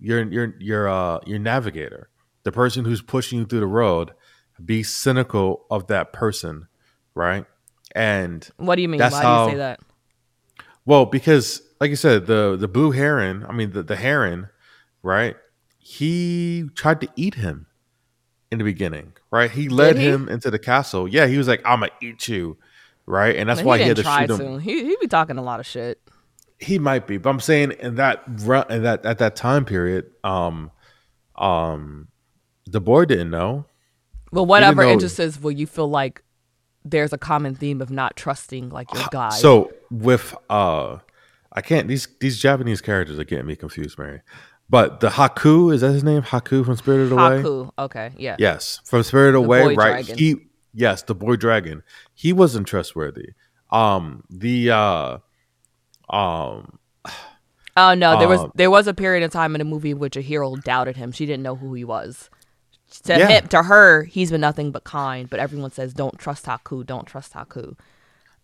your 0.00 0.22
your 0.32 0.54
your 0.58 0.88
uh 0.88 1.18
your 1.26 1.38
navigator, 1.38 2.08
the 2.44 2.50
person 2.50 2.86
who's 2.86 3.02
pushing 3.02 3.40
you 3.40 3.44
through 3.44 3.60
the 3.60 3.66
road. 3.66 4.12
Be 4.64 4.82
cynical 4.82 5.66
of 5.70 5.86
that 5.88 6.14
person, 6.14 6.68
right? 7.14 7.44
And 7.94 8.48
What 8.56 8.76
do 8.76 8.82
you 8.82 8.88
mean? 8.88 8.98
That's 8.98 9.12
Why 9.12 9.22
do 9.22 9.44
you 9.44 9.50
say 9.50 9.56
that? 9.58 9.80
well, 10.86 11.04
because 11.04 11.60
like 11.82 11.90
you 11.90 11.96
said, 11.96 12.24
the 12.24 12.56
the 12.58 12.66
blue 12.66 12.92
heron, 12.92 13.44
I 13.46 13.52
mean 13.52 13.72
the, 13.72 13.82
the 13.82 13.96
heron, 13.96 14.48
right? 15.02 15.36
He 15.78 16.70
tried 16.74 17.02
to 17.02 17.08
eat 17.14 17.34
him 17.34 17.66
in 18.50 18.58
the 18.58 18.64
beginning, 18.64 19.12
right? 19.30 19.50
He 19.50 19.68
led 19.68 19.96
he? 19.96 20.04
him 20.04 20.28
into 20.28 20.50
the 20.50 20.58
castle. 20.58 21.06
Yeah, 21.08 21.26
he 21.26 21.36
was 21.38 21.48
like, 21.48 21.60
"I'm 21.64 21.80
gonna 21.80 21.92
eat 22.00 22.28
you," 22.28 22.56
right? 23.06 23.36
And 23.36 23.48
that's 23.48 23.58
Man, 23.58 23.66
why 23.66 23.78
he 23.78 23.84
he, 23.84 23.88
had 23.88 23.96
to 23.98 24.04
shoot 24.04 24.30
him. 24.30 24.38
to. 24.38 24.56
He 24.58 24.84
he 24.84 24.96
be 25.00 25.06
talking 25.06 25.38
a 25.38 25.42
lot 25.42 25.60
of 25.60 25.66
shit. 25.66 26.00
He 26.58 26.78
might 26.78 27.06
be, 27.06 27.18
but 27.18 27.30
I'm 27.30 27.40
saying 27.40 27.72
in 27.78 27.96
that 27.96 28.22
run, 28.26 28.66
in 28.70 28.82
that 28.82 29.04
at 29.06 29.18
that 29.18 29.36
time 29.36 29.64
period, 29.64 30.10
um, 30.24 30.70
um, 31.36 32.08
the 32.66 32.80
boy 32.80 33.04
didn't 33.04 33.30
know. 33.30 33.66
Well, 34.32 34.46
whatever 34.46 34.82
know- 34.82 34.90
interest 34.90 35.20
is, 35.20 35.40
will 35.40 35.52
you 35.52 35.66
feel 35.66 35.88
like 35.88 36.22
there's 36.84 37.12
a 37.12 37.18
common 37.18 37.54
theme 37.54 37.80
of 37.80 37.90
not 37.90 38.16
trusting 38.16 38.70
like 38.70 38.92
your 38.94 39.06
guy? 39.10 39.30
So 39.30 39.72
with 39.90 40.34
uh, 40.50 40.98
I 41.52 41.60
can't 41.60 41.86
these 41.88 42.08
these 42.20 42.38
Japanese 42.38 42.80
characters 42.80 43.18
are 43.18 43.24
getting 43.24 43.46
me 43.46 43.56
confused, 43.56 43.98
Mary. 43.98 44.20
But 44.70 45.00
the 45.00 45.08
Haku 45.08 45.72
is 45.72 45.80
that 45.80 45.92
his 45.92 46.04
name? 46.04 46.22
Haku 46.22 46.64
from 46.64 46.76
Spirited 46.76 47.12
Away. 47.12 47.42
Haku. 47.42 47.70
Okay, 47.78 48.10
yeah. 48.18 48.36
Yes, 48.38 48.80
from 48.84 49.02
Spirited 49.02 49.36
Away, 49.36 49.62
boy 49.62 49.74
right? 49.74 50.04
dragon. 50.04 50.18
He 50.18 50.36
yes, 50.74 51.02
the 51.02 51.14
boy 51.14 51.36
dragon. 51.36 51.82
He 52.14 52.32
wasn't 52.32 52.66
trustworthy. 52.66 53.30
Um, 53.70 54.24
the 54.30 54.70
uh, 54.70 55.18
um, 56.10 56.78
Oh 57.76 57.94
no, 57.94 58.18
there 58.18 58.28
was 58.28 58.40
Um, 58.40 58.52
there 58.56 58.70
was 58.70 58.86
a 58.88 58.94
period 58.94 59.22
of 59.22 59.30
time 59.30 59.54
in 59.54 59.60
the 59.60 59.64
movie 59.64 59.92
in 59.92 59.98
which 59.98 60.14
Chihiro 60.14 60.62
doubted 60.64 60.96
him. 60.96 61.12
She 61.12 61.26
didn't 61.26 61.42
know 61.44 61.54
who 61.56 61.74
he 61.74 61.84
was. 61.84 62.28
To 63.04 63.18
Yeah. 63.18 63.28
him, 63.28 63.48
to 63.48 63.62
her, 63.64 64.04
he's 64.04 64.30
been 64.30 64.40
nothing 64.40 64.70
but 64.72 64.84
kind. 64.84 65.30
But 65.30 65.38
everyone 65.40 65.70
says, 65.70 65.94
"Don't 65.94 66.18
trust 66.18 66.46
Haku. 66.46 66.84
Don't 66.84 67.06
trust 67.06 67.34
Haku." 67.34 67.76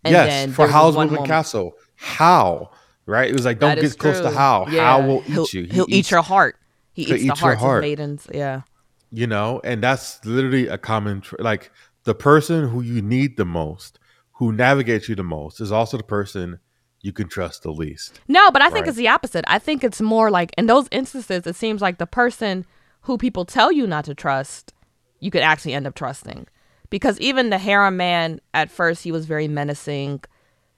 And 0.05 0.13
yes, 0.13 0.29
then 0.29 0.53
for 0.53 0.69
Howl's 0.69 0.97
Moving 0.97 1.25
Castle. 1.25 1.73
Howl 1.97 2.73
right? 3.07 3.29
It 3.31 3.33
was 3.35 3.45
like 3.45 3.59
don't 3.59 3.77
That 3.77 3.85
is 3.85 3.93
get 3.93 3.99
close 4.01 4.17
to 4.19 4.29
true. 4.29 4.33
Howl. 4.37 4.67
Yeah. 4.71 4.85
Howl 4.85 5.07
will 5.07 5.21
he'll, 5.23 5.45
eat 5.45 5.53
you. 5.55 5.63
He 5.65 5.69
He'll 5.75 5.87
eat 5.89 6.11
your 6.11 6.23
heart. 6.23 6.57
He 6.93 7.03
eats 7.03 7.11
the 7.11 7.17
eat 7.19 7.25
your 7.25 7.35
hearts 7.37 7.61
heart. 7.61 7.79
of 7.79 7.83
maidens. 7.83 8.27
Yeah. 8.33 8.63
you 9.11 9.27
know 9.27 9.61
and 9.65 9.83
that's 9.83 10.25
literally 10.25 10.67
a 10.69 10.79
common 10.79 11.21
tr- 11.21 11.37
like 11.39 11.71
the 12.05 12.15
person 12.15 12.69
who 12.69 12.81
you 12.83 13.01
need 13.03 13.37
the 13.37 13.45
most 13.45 13.99
who 14.39 14.53
navigates 14.53 15.09
you 15.09 15.15
the 15.15 15.23
most 15.23 15.61
is 15.61 15.71
also 15.71 15.97
the 15.97 16.03
person 16.03 16.59
you 17.03 17.13
can 17.13 17.29
trust 17.29 17.63
the 17.63 17.71
least 17.71 18.21
No, 18.29 18.51
but 18.51 18.63
I 18.63 18.67
think 18.71 18.85
Right. 18.85 18.89
it's 18.89 18.97
the 18.97 19.09
opposite. 19.09 19.45
I 19.47 19.59
think 19.59 19.85
it's 19.85 20.01
more 20.01 20.31
like 20.31 20.53
in 20.57 20.67
those 20.67 20.89
instances, 20.91 21.47
it 21.47 21.55
seems 21.57 21.81
like 21.83 21.99
the 21.99 22.07
person 22.07 22.65
who 23.03 23.19
people 23.19 23.45
tell 23.45 23.71
you 23.71 23.87
not 23.87 24.05
to 24.07 24.15
trust, 24.15 24.73
you 25.21 25.31
could 25.31 25.43
actually 25.43 25.75
end 25.75 25.87
up 25.87 25.95
trusting. 25.95 26.47
Because 26.91 27.21
even 27.21 27.51
the 27.51 27.59
heron 27.59 27.97
man, 27.99 28.41
at 28.55 28.71
first, 28.71 29.03
he 29.05 29.13
was 29.13 29.27
very 29.27 29.49
menacing, 29.49 30.23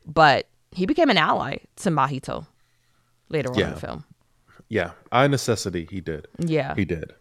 but 0.05 0.49
he 0.77 0.87
became 0.87 1.11
an 1.11 1.19
ally 1.19 1.57
to 1.77 1.91
Mahito 1.91 2.47
later 3.29 3.51
on 3.51 3.61
in 3.61 3.71
the 3.71 3.81
film. 3.81 4.05
yeah 4.69 4.91
out 5.13 5.25
of 5.27 5.31
necessity 5.31 5.89
he 5.91 6.01
did 6.01 6.29
Yeah. 6.39 6.75
he 6.75 6.85
did 6.85 7.13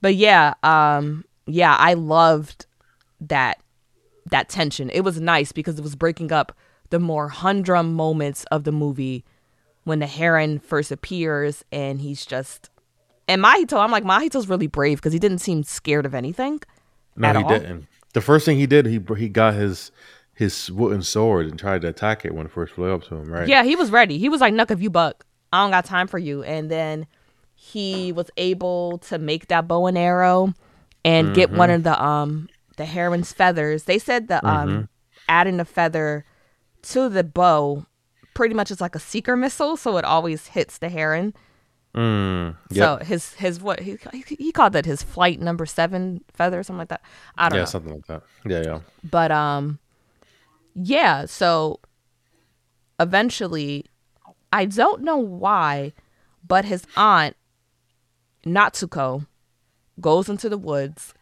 But 0.00 0.14
yeah, 0.14 0.54
um, 0.62 1.24
yeah, 1.46 1.76
I 1.78 1.92
loved 1.94 2.64
that 3.20 3.60
that 4.30 4.48
tension. 4.48 4.88
It 4.90 5.00
was 5.02 5.20
nice 5.20 5.52
because 5.52 5.78
it 5.78 5.82
was 5.82 5.94
breaking 5.96 6.30
up 6.32 6.56
the 6.90 6.98
more 7.00 7.28
humdrum 7.28 7.92
moments 7.94 8.44
of 8.50 8.64
the 8.64 8.72
movie 8.72 9.24
when 9.84 9.98
the 9.98 10.06
heron 10.06 10.58
first 10.58 10.90
appears 10.92 11.64
and 11.72 12.00
he's 12.00 12.24
just 12.24 12.70
and 13.28 13.42
Mahito. 13.42 13.78
I'm 13.78 13.90
like 13.90 14.04
Mahito's 14.04 14.48
really 14.48 14.66
brave 14.68 14.98
because 14.98 15.12
he 15.12 15.18
didn't 15.18 15.38
seem 15.38 15.62
scared 15.64 16.06
of 16.06 16.14
anything. 16.14 16.60
no 17.16 17.32
he 17.32 17.42
all? 17.44 17.48
didn't 17.50 17.86
the 18.14 18.20
first 18.20 18.44
thing 18.46 18.56
he 18.58 18.66
did 18.66 18.86
he 18.86 19.00
he 19.18 19.28
got 19.28 19.54
his 19.54 19.90
his 20.40 20.70
wooden 20.72 21.02
sword 21.02 21.46
and 21.46 21.58
tried 21.58 21.82
to 21.82 21.88
attack 21.88 22.24
it 22.24 22.34
when 22.34 22.46
it 22.46 22.52
first 22.52 22.72
flew 22.72 22.90
up 22.94 23.04
to 23.04 23.14
him 23.14 23.30
right 23.30 23.46
Yeah, 23.46 23.62
he 23.62 23.76
was 23.76 23.90
ready. 23.90 24.16
He 24.18 24.30
was 24.30 24.40
like, 24.40 24.54
"Nuck, 24.54 24.70
if 24.70 24.80
you 24.80 24.88
buck, 24.88 25.26
I 25.52 25.62
don't 25.62 25.70
got 25.70 25.84
time 25.84 26.06
for 26.08 26.18
you." 26.18 26.42
And 26.42 26.70
then 26.70 27.06
he 27.54 28.10
was 28.10 28.30
able 28.38 28.98
to 29.10 29.18
make 29.18 29.48
that 29.48 29.68
bow 29.68 29.86
and 29.86 29.98
arrow 29.98 30.54
and 31.04 31.34
get 31.34 31.50
one 31.50 31.68
of 31.68 31.82
the 31.82 32.02
um 32.02 32.48
the 32.78 32.86
heron's 32.86 33.32
feathers. 33.34 33.84
They 33.84 33.98
said 33.98 34.28
that 34.28 34.42
um 34.44 34.88
adding 35.28 35.58
the 35.58 35.66
feather 35.66 36.24
to 36.82 37.10
the 37.10 37.22
bow 37.22 37.84
pretty 38.32 38.54
much 38.54 38.70
is 38.70 38.80
like 38.80 38.94
a 38.94 38.98
seeker 38.98 39.36
missile, 39.36 39.76
so 39.76 39.98
it 39.98 40.04
always 40.06 40.46
hits 40.46 40.78
the 40.78 40.88
heron. 40.88 41.34
mm, 41.94 42.56
yep. 42.70 43.00
So 43.00 43.04
his 43.04 43.34
his 43.34 43.60
what 43.60 43.80
he, 43.80 43.98
he 44.26 44.52
called 44.52 44.72
that 44.72 44.86
his 44.86 45.02
flight 45.02 45.38
number 45.38 45.66
seven 45.66 46.24
feather 46.32 46.58
or 46.58 46.62
something 46.62 46.78
like 46.78 46.88
that. 46.88 47.02
I 47.36 47.50
don't 47.50 47.56
yeah 47.56 47.62
know. 47.62 47.66
something 47.66 47.92
like 47.92 48.06
that 48.06 48.22
yeah 48.46 48.62
yeah 48.62 48.80
But 49.04 49.30
um 49.32 49.78
yeah, 50.82 51.26
so 51.26 51.80
eventually 52.98 53.86
I 54.52 54.64
don't 54.64 55.02
know 55.02 55.16
why, 55.16 55.92
but 56.46 56.64
his 56.64 56.84
aunt 56.96 57.36
Natsuko 58.44 59.26
goes 60.00 60.28
into 60.28 60.48
the 60.48 60.58
woods 60.58 61.14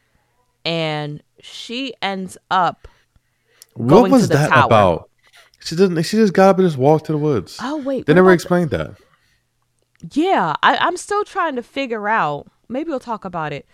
and 0.65 1.23
she 1.41 1.95
ends 2.01 2.39
up 2.51 2.87
what 3.75 3.89
Going 3.89 4.13
was 4.13 4.23
to 4.23 4.29
the 4.29 4.35
that 4.35 4.51
tower. 4.51 4.65
about 4.67 5.11
she 5.61 5.75
didn't 5.77 6.03
she 6.05 6.17
just 6.17 6.33
got 6.33 6.51
up 6.51 6.59
and 6.59 6.67
just 6.67 6.79
walked 6.79 7.07
to 7.07 7.13
the 7.13 7.19
woods 7.19 7.59
Oh 7.61 7.77
wait. 7.79 8.07
they 8.07 8.15
never 8.15 8.33
explained 8.33 8.71
that 8.71 8.97
the- 8.97 9.03
yeah, 10.13 10.55
I, 10.63 10.77
I'm 10.77 10.97
still 10.97 11.25
trying 11.25 11.57
to 11.57 11.63
figure 11.65 12.09
out. 12.09 12.47
Maybe 12.69 12.89
we'll 12.89 13.01
talk 13.01 13.25
about 13.25 13.53
it. 13.53 13.67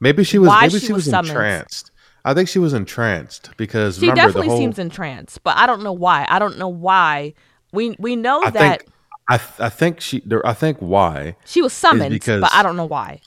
maybe 0.00 0.24
she 0.24 0.38
was 0.38 0.48
Why 0.48 0.62
maybe 0.68 0.78
she 0.78 0.86
she 0.86 0.92
was 0.94 1.04
was 1.06 1.12
entranced 1.28 1.90
I 2.26 2.34
think 2.34 2.48
she 2.48 2.58
was 2.58 2.74
entranced 2.74 3.50
because 3.56 3.96
She 3.96 4.02
remember 4.08 4.16
definitely 4.22 4.48
the 4.48 4.50
whole. 4.50 4.58
seems 4.60 4.78
entranced, 4.80 5.42
but 5.44 5.56
I 5.56 5.66
don't 5.66 5.82
know 5.84 5.92
why. 5.92 6.26
I 6.28 6.38
don't 6.40 6.58
know 6.58 6.68
why. 6.68 7.34
We 7.72 7.94
we 8.00 8.16
know 8.16 8.42
I 8.42 8.50
that 8.50 8.80
think 8.80 8.90
I 9.28 9.38
th- 9.38 9.60
I 9.60 9.68
think 9.68 10.00
she 10.00 10.22
I 10.44 10.52
think 10.52 10.78
why 10.78 11.36
she 11.46 11.62
was 11.62 11.72
summoned, 11.72 12.10
because- 12.10 12.40
but 12.40 12.52
I 12.52 12.62
don't 12.62 12.76
know 12.76 12.84
why. 12.86 13.20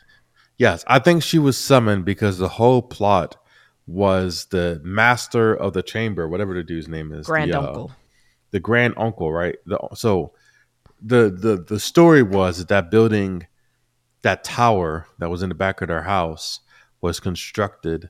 Yes, 0.57 0.83
I 0.87 0.99
think 0.99 1.23
she 1.23 1.39
was 1.39 1.57
summoned 1.57 2.03
because 2.03 2.37
the 2.37 2.49
whole 2.49 2.81
plot 2.81 3.37
was 3.87 4.45
the 4.51 4.81
master 4.83 5.53
of 5.55 5.71
the 5.71 5.81
chamber, 5.81 6.27
whatever 6.27 6.53
the 6.53 6.63
dude's 6.63 6.89
name 6.89 7.13
is, 7.13 7.25
Grand 7.25 7.53
the, 7.53 7.57
uh, 7.59 7.65
uncle. 7.67 7.91
the 8.51 8.59
grand 8.59 8.93
uncle, 8.97 9.31
right? 9.31 9.55
The, 9.65 9.79
so 9.95 10.33
the 11.01 11.29
the 11.29 11.63
the 11.65 11.79
story 11.79 12.21
was 12.21 12.65
that 12.65 12.91
building, 12.91 13.47
that 14.23 14.43
tower 14.43 15.07
that 15.19 15.29
was 15.29 15.41
in 15.41 15.47
the 15.49 15.55
back 15.55 15.81
of 15.81 15.87
their 15.87 16.03
house, 16.03 16.59
was 16.99 17.21
constructed 17.21 18.09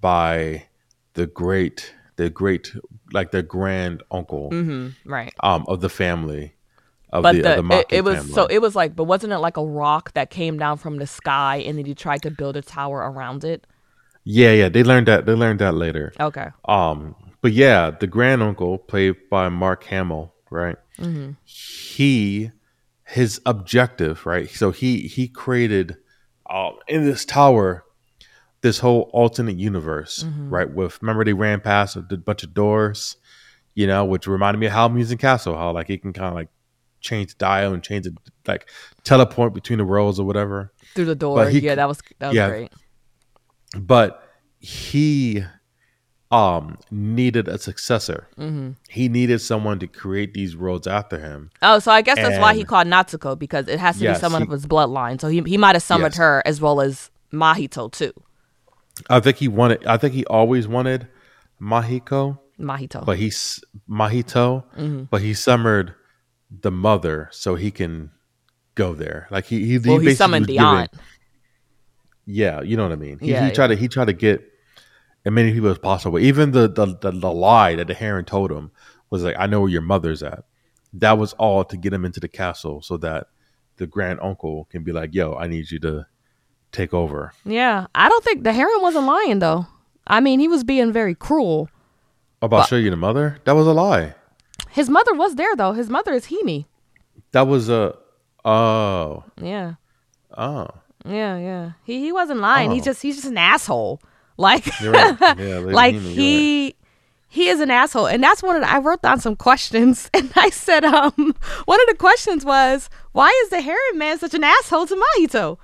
by 0.00 0.66
the 1.14 1.26
great, 1.26 1.94
the 2.16 2.30
great, 2.30 2.74
like 3.12 3.30
the 3.30 3.42
grand 3.42 4.02
uncle 4.10 4.50
hmm 4.50 4.88
right. 5.04 5.32
um 5.42 5.64
of 5.68 5.80
the 5.80 5.88
family. 5.88 6.54
Of 7.10 7.22
But 7.22 7.32
the, 7.36 7.42
the, 7.42 7.62
the 7.62 7.78
it, 7.78 7.86
it 7.90 8.04
was 8.04 8.18
family. 8.18 8.34
so 8.34 8.46
it 8.46 8.60
was 8.60 8.76
like, 8.76 8.94
but 8.94 9.04
wasn't 9.04 9.32
it 9.32 9.38
like 9.38 9.56
a 9.56 9.64
rock 9.64 10.12
that 10.12 10.28
came 10.28 10.58
down 10.58 10.76
from 10.76 10.98
the 10.98 11.06
sky 11.06 11.56
and 11.56 11.78
then 11.78 11.86
you 11.86 11.94
tried 11.94 12.22
to 12.22 12.30
build 12.30 12.56
a 12.56 12.62
tower 12.62 12.98
around 12.98 13.44
it? 13.44 13.66
yeah, 14.24 14.52
yeah. 14.52 14.68
They 14.68 14.84
learned 14.84 15.08
that. 15.08 15.24
They 15.24 15.32
learned 15.32 15.60
that 15.60 15.74
later. 15.74 16.12
Okay. 16.20 16.48
Um, 16.66 17.14
but 17.40 17.52
yeah, 17.52 17.90
the 17.90 18.06
grand 18.06 18.42
uncle 18.42 18.76
played 18.76 19.16
by 19.30 19.48
Mark 19.48 19.84
Hamill, 19.84 20.34
right? 20.50 20.76
hmm 20.98 21.30
He, 21.44 22.50
his 23.06 23.40
objective, 23.46 24.26
right? 24.26 24.50
So 24.50 24.70
he 24.70 25.08
he 25.08 25.28
created, 25.28 25.96
uh, 26.50 26.72
in 26.86 27.06
this 27.06 27.24
tower, 27.24 27.84
this 28.60 28.78
whole 28.80 29.08
alternate 29.12 29.56
universe, 29.56 30.24
Mhm. 30.24 30.50
right? 30.50 30.70
With 30.70 31.00
remember 31.00 31.24
they 31.24 31.32
ran 31.32 31.60
past 31.60 31.96
a 31.96 32.00
bunch 32.02 32.42
of 32.42 32.54
doors, 32.54 33.16
you 33.74 33.86
know, 33.86 34.04
which 34.04 34.26
reminded 34.26 34.58
me 34.58 34.66
of 34.66 34.72
Howl's 34.72 34.92
Moving 34.92 35.18
Castle, 35.18 35.56
how 35.56 35.70
like 35.72 35.86
he 35.88 35.96
can 35.98 36.12
kind 36.12 36.28
of 36.28 36.34
like 36.34 36.48
change 37.00 37.30
the 37.34 37.38
dial 37.38 37.72
and 37.72 37.82
change 37.82 38.06
it, 38.06 38.14
like 38.46 38.68
teleport 39.04 39.54
between 39.54 39.78
the 39.78 39.84
worlds 39.84 40.18
or 40.18 40.26
whatever. 40.26 40.72
Through 40.94 41.04
the 41.04 41.14
door. 41.14 41.48
he 41.48 41.60
yeah, 41.60 41.76
that 41.76 41.86
was 41.88 42.00
that 42.18 42.28
was 42.28 42.36
yeah. 42.36 42.48
great. 42.48 42.72
But 43.78 44.22
he, 44.58 45.44
um, 46.30 46.76
needed 46.90 47.48
a 47.48 47.56
successor. 47.58 48.26
hmm 48.36 48.70
he 48.90 49.08
needed 49.08 49.40
someone 49.40 49.78
to 49.78 49.86
create 49.86 50.34
these 50.34 50.56
worlds 50.56 50.86
after 50.86 51.18
him. 51.18 51.50
Oh, 51.62 51.78
so 51.78 51.90
I 51.92 52.02
guess 52.02 52.16
that's 52.16 52.38
why 52.38 52.54
he 52.54 52.64
called 52.64 52.86
Natsuko 52.86 53.38
because 53.38 53.66
it 53.68 53.78
has 53.78 53.96
to 53.98 54.04
Yes, 54.04 54.18
be 54.18 54.20
someone 54.20 54.42
he- 54.42 54.46
of 54.46 54.52
his 54.52 54.66
bloodline. 54.66 55.20
So 55.20 55.28
he 55.28 55.40
he 55.42 55.56
might 55.56 55.74
have 55.74 55.82
summoned 55.82 56.14
Yes. 56.14 56.18
her 56.18 56.42
as 56.44 56.60
well 56.60 56.80
as 56.80 57.10
Mahito 57.32 57.90
too. 57.90 58.12
I 59.08 59.20
think 59.20 59.36
he 59.36 59.48
wanted. 59.48 59.86
I 59.86 59.96
think 59.96 60.14
he 60.14 60.24
always 60.26 60.66
wanted 60.68 61.08
Mahiko, 61.60 62.38
Mahito. 62.58 63.04
but 63.04 63.18
he's 63.18 63.62
Mahito, 63.88 64.64
hmm 64.74 65.04
but 65.04 65.20
he 65.22 65.34
summoned 65.34 65.94
the 66.50 66.70
mother 66.70 67.28
so 67.30 67.54
he 67.54 67.70
can 67.70 68.10
go 68.74 68.94
there. 68.94 69.26
Like 69.30 69.44
he, 69.46 69.64
he, 69.66 69.78
Well, 69.78 69.98
he 69.98 70.06
basically 70.06 70.14
summoned 70.14 70.46
the 70.46 70.58
aunt. 70.58 70.90
Yeah, 72.26 72.60
you 72.62 72.76
know 72.76 72.82
what 72.84 72.92
I 72.92 72.96
mean. 72.96 73.18
He, 73.18 73.30
Yeah, 73.32 73.46
he 73.46 73.52
tried 73.52 73.68
to 73.68 73.76
he 73.76 73.88
tried 73.88 74.06
to 74.06 74.12
get 74.12 74.42
as 75.24 75.32
many 75.32 75.52
people 75.52 75.70
as 75.70 75.78
possible. 75.78 76.18
Even 76.18 76.52
the, 76.52 76.68
the 76.68 76.86
the 77.00 77.10
the 77.10 77.32
lie 77.32 77.74
that 77.74 77.86
the 77.86 77.94
Heron 77.94 78.24
told 78.24 78.50
him 78.52 78.70
was 79.10 79.22
like, 79.22 79.36
"I 79.38 79.46
know 79.46 79.60
where 79.60 79.70
your 79.70 79.82
mother's 79.82 80.22
at." 80.22 80.44
That 80.92 81.18
was 81.18 81.32
all 81.34 81.64
to 81.64 81.76
get 81.76 81.92
him 81.92 82.04
into 82.04 82.20
the 82.20 82.28
castle 82.28 82.82
so 82.82 82.96
that 82.98 83.28
the 83.76 83.86
grand 83.86 84.20
uncle 84.22 84.66
can 84.70 84.84
be 84.84 84.92
like, 84.92 85.14
"Yo, 85.14 85.34
I 85.34 85.46
need 85.46 85.70
you 85.70 85.78
to 85.80 86.06
take 86.72 86.92
over." 86.94 87.32
Yeah, 87.44 87.86
I 87.94 88.08
don't 88.08 88.24
think 88.24 88.44
the 88.44 88.52
Heron 88.52 88.80
wasn't 88.82 89.06
lying 89.06 89.38
though. 89.40 89.66
I 90.06 90.20
mean, 90.20 90.40
he 90.40 90.48
was 90.48 90.64
being 90.64 90.92
very 90.92 91.14
cruel. 91.14 91.68
About 92.40 92.62
to 92.64 92.68
show 92.68 92.76
you 92.76 92.90
the 92.90 92.96
mother? 92.96 93.38
That 93.44 93.52
was 93.56 93.66
a 93.66 93.72
lie. 93.72 94.14
His 94.70 94.88
mother 94.88 95.12
was 95.14 95.34
there 95.34 95.54
though. 95.56 95.72
His 95.72 95.90
mother 95.90 96.12
is 96.12 96.26
Himi. 96.26 96.66
That 97.32 97.46
was 97.46 97.68
a 97.68 97.96
oh 98.44 99.24
Yeah, 99.40 99.74
oh. 100.36 100.68
yeah, 101.04 101.36
yeah. 101.38 101.70
He 101.84 102.00
he 102.00 102.12
wasn't 102.12 102.40
lying. 102.40 102.70
He's 102.70 102.82
Oh. 102.82 102.84
just 102.86 103.02
he's 103.02 103.16
just 103.16 103.28
an 103.28 103.38
asshole. 103.38 104.00
Like 104.36 104.66
right. 104.82 105.16
Yeah, 105.38 105.58
like 105.58 105.94
you're 105.94 106.02
he 106.20 106.74
he 107.30 107.48
is 107.48 107.60
an 107.60 107.70
asshole 107.70 108.06
and 108.06 108.22
that's 108.22 108.42
one 108.42 108.56
of 108.56 108.62
the, 108.62 108.70
i 108.70 108.78
wrote 108.78 109.02
down 109.02 109.20
some 109.20 109.36
questions 109.36 110.08
and 110.14 110.32
i 110.36 110.48
said 110.48 110.82
um 110.84 111.34
one 111.66 111.80
of 111.80 111.86
the 111.88 111.94
questions 111.98 112.42
was 112.44 112.88
why 113.12 113.28
is 113.44 113.50
the 113.50 113.60
heron 113.60 113.98
man 113.98 114.18
such 114.18 114.32
an 114.32 114.42
asshole 114.42 114.86
to 114.86 114.96
mahito 114.96 115.58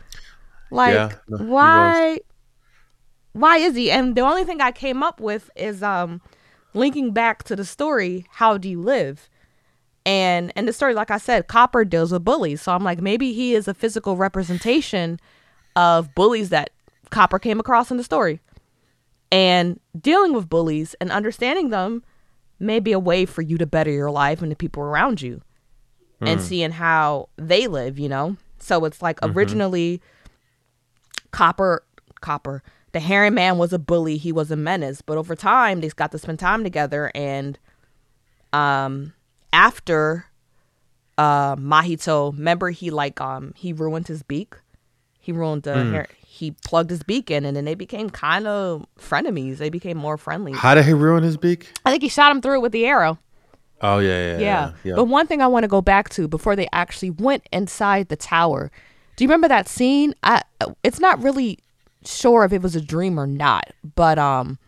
like 0.74 0.94
Yeah, 0.94 1.16
no, 1.28 1.44
why 1.44 2.18
why 3.32 3.56
is 3.58 3.74
he? 3.74 3.90
And 3.90 4.14
the 4.14 4.20
only 4.20 4.44
thing 4.44 4.60
i 4.60 4.72
came 4.72 5.02
up 5.02 5.20
with 5.20 5.50
is 5.56 5.82
um 5.82 6.20
linking 6.74 7.12
back 7.12 7.42
to 7.44 7.56
the 7.56 7.64
story 7.64 8.26
how 8.30 8.58
do 8.58 8.68
you 8.68 8.80
live? 8.80 9.28
And 10.06 10.52
in 10.56 10.66
the 10.66 10.72
story 10.72 10.94
like 10.94 11.10
i 11.10 11.18
said 11.18 11.46
copper 11.46 11.84
deals 11.84 12.12
with 12.12 12.24
bullies. 12.24 12.60
So 12.62 12.72
i'm 12.72 12.84
like 12.84 13.00
maybe 13.00 13.32
he 13.32 13.54
is 13.54 13.68
a 13.68 13.74
physical 13.74 14.16
representation 14.16 15.18
of 15.76 16.14
bullies 16.14 16.50
that 16.50 16.70
copper 17.10 17.38
came 17.38 17.60
across 17.60 17.90
in 17.90 17.96
the 17.96 18.04
story. 18.04 18.40
And 19.32 19.80
dealing 19.98 20.32
with 20.32 20.48
bullies 20.48 20.94
and 21.00 21.10
understanding 21.10 21.70
them 21.70 22.04
may 22.60 22.78
be 22.78 22.92
a 22.92 22.98
way 23.00 23.24
for 23.26 23.42
you 23.42 23.58
to 23.58 23.66
better 23.66 23.90
your 23.90 24.10
life 24.10 24.42
and 24.42 24.50
the 24.52 24.56
people 24.56 24.82
around 24.82 25.20
you 25.22 25.40
and 26.20 26.40
seeing 26.40 26.70
how 26.70 27.28
they 27.36 27.66
live, 27.66 27.98
you 27.98 28.08
know? 28.08 28.36
So 28.58 28.84
it's 28.84 29.02
like 29.02 29.18
originally 29.36 30.00
Copper 31.34 31.82
Copper, 32.20 32.62
the 32.92 33.00
Heron 33.00 33.34
Man 33.34 33.58
was 33.58 33.72
a 33.72 33.78
bully, 33.78 34.16
he 34.16 34.32
was 34.32 34.50
a 34.50 34.56
menace, 34.56 35.02
but 35.02 35.18
over 35.18 35.34
time 35.34 35.80
they 35.80 35.88
got 35.88 36.12
to 36.12 36.18
spend 36.18 36.38
time 36.38 36.62
together 36.62 37.10
and 37.14 37.58
um 38.52 39.12
after 39.52 40.26
uh 41.18 41.56
Mahito, 41.56 42.32
remember 42.32 42.70
he 42.70 42.90
like 42.90 43.20
um 43.20 43.52
he 43.56 43.72
ruined 43.72 44.08
his 44.08 44.22
beak? 44.22 44.54
He 45.20 45.32
ruined 45.32 45.62
the 45.64 45.84
hair 45.84 46.06
he 46.24 46.50
plugged 46.64 46.90
his 46.90 47.02
beak 47.04 47.30
in 47.30 47.44
and 47.44 47.56
then 47.56 47.64
they 47.64 47.74
became 47.76 48.10
kind 48.10 48.46
of 48.46 48.86
frenemies. 48.98 49.58
They 49.58 49.70
became 49.70 49.96
more 49.96 50.16
friendly. 50.16 50.52
How 50.52 50.74
did 50.74 50.84
he 50.84 50.92
ruin 50.92 51.22
his 51.22 51.36
beak? 51.36 51.72
I 51.84 51.90
think 51.90 52.02
he 52.02 52.08
shot 52.08 52.30
him 52.32 52.40
through 52.42 52.60
with 52.60 52.72
the 52.72 52.86
arrow. 52.86 53.18
Oh 53.80 53.98
yeah, 53.98 54.08
yeah, 54.08 54.32
Yeah. 54.32 54.38
yeah. 54.38 54.72
yeah. 54.84 54.94
But 54.96 55.04
one 55.04 55.26
thing 55.26 55.40
I 55.42 55.46
want 55.46 55.62
to 55.64 55.68
go 55.68 55.80
back 55.80 56.08
to 56.10 56.26
before 56.28 56.56
they 56.56 56.68
actually 56.72 57.10
went 57.10 57.48
inside 57.52 58.08
the 58.08 58.16
tower. 58.16 58.70
Do 59.16 59.24
you 59.24 59.28
remember 59.28 59.48
that 59.48 59.68
scene? 59.68 60.14
I 60.22 60.42
it's 60.82 61.00
not 61.00 61.22
really 61.22 61.58
sure 62.04 62.44
if 62.44 62.52
it 62.52 62.62
was 62.62 62.76
a 62.76 62.80
dream 62.80 63.18
or 63.18 63.26
not, 63.26 63.72
but 63.94 64.18
um 64.18 64.58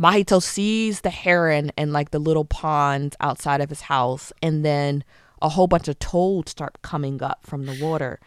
Mahito 0.00 0.42
sees 0.42 1.00
the 1.00 1.10
heron 1.10 1.72
in 1.78 1.92
like 1.92 2.10
the 2.10 2.18
little 2.18 2.44
pond 2.44 3.16
outside 3.20 3.60
of 3.62 3.70
his 3.70 3.82
house 3.82 4.32
and 4.42 4.64
then 4.64 5.04
a 5.40 5.48
whole 5.50 5.66
bunch 5.66 5.88
of 5.88 5.98
toads 5.98 6.50
start 6.50 6.76
coming 6.82 7.22
up 7.22 7.40
from 7.46 7.64
the 7.66 7.78
water. 7.82 8.18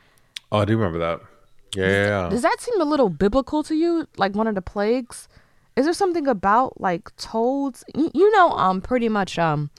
oh, 0.51 0.60
I 0.60 0.66
do 0.66 0.76
remember 0.78 0.99
that. 0.99 1.20
Yeah, 1.76 2.24
yeah. 2.24 2.30
Does 2.30 2.41
that 2.41 2.57
seem 2.60 2.82
a 2.82 2.86
little 2.86 3.10
biblical 3.10 3.62
to 3.64 3.76
you? 3.76 4.07
Like 4.18 4.34
one 4.34 4.47
of 4.47 4.55
the 4.55 4.62
plagues? 4.62 5.28
Is 5.76 5.86
there 5.86 5.93
something 5.93 6.28
about 6.28 6.82
like 6.82 7.16
toads? 7.18 7.84
You, 7.93 8.10
you 8.16 8.32
know, 8.32 8.51
um, 8.53 8.82
pretty 8.82 9.07
much, 9.10 9.38
um, 9.38 9.70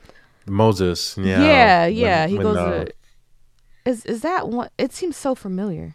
Moses. 0.46 1.16
Yeah, 1.18 1.42
yeah, 1.42 1.84
when- 1.86 1.94
yeah. 1.96 2.26
he 2.28 2.34
when, 2.38 2.42
goes. 2.44 2.56
uh, 2.56 2.84
to, 2.84 2.92
is 3.84 4.04
is 4.06 4.22
that 4.22 4.48
one? 4.48 4.68
It 4.78 4.92
seems 4.92 5.16
so 5.16 5.34
familiar. 5.34 5.94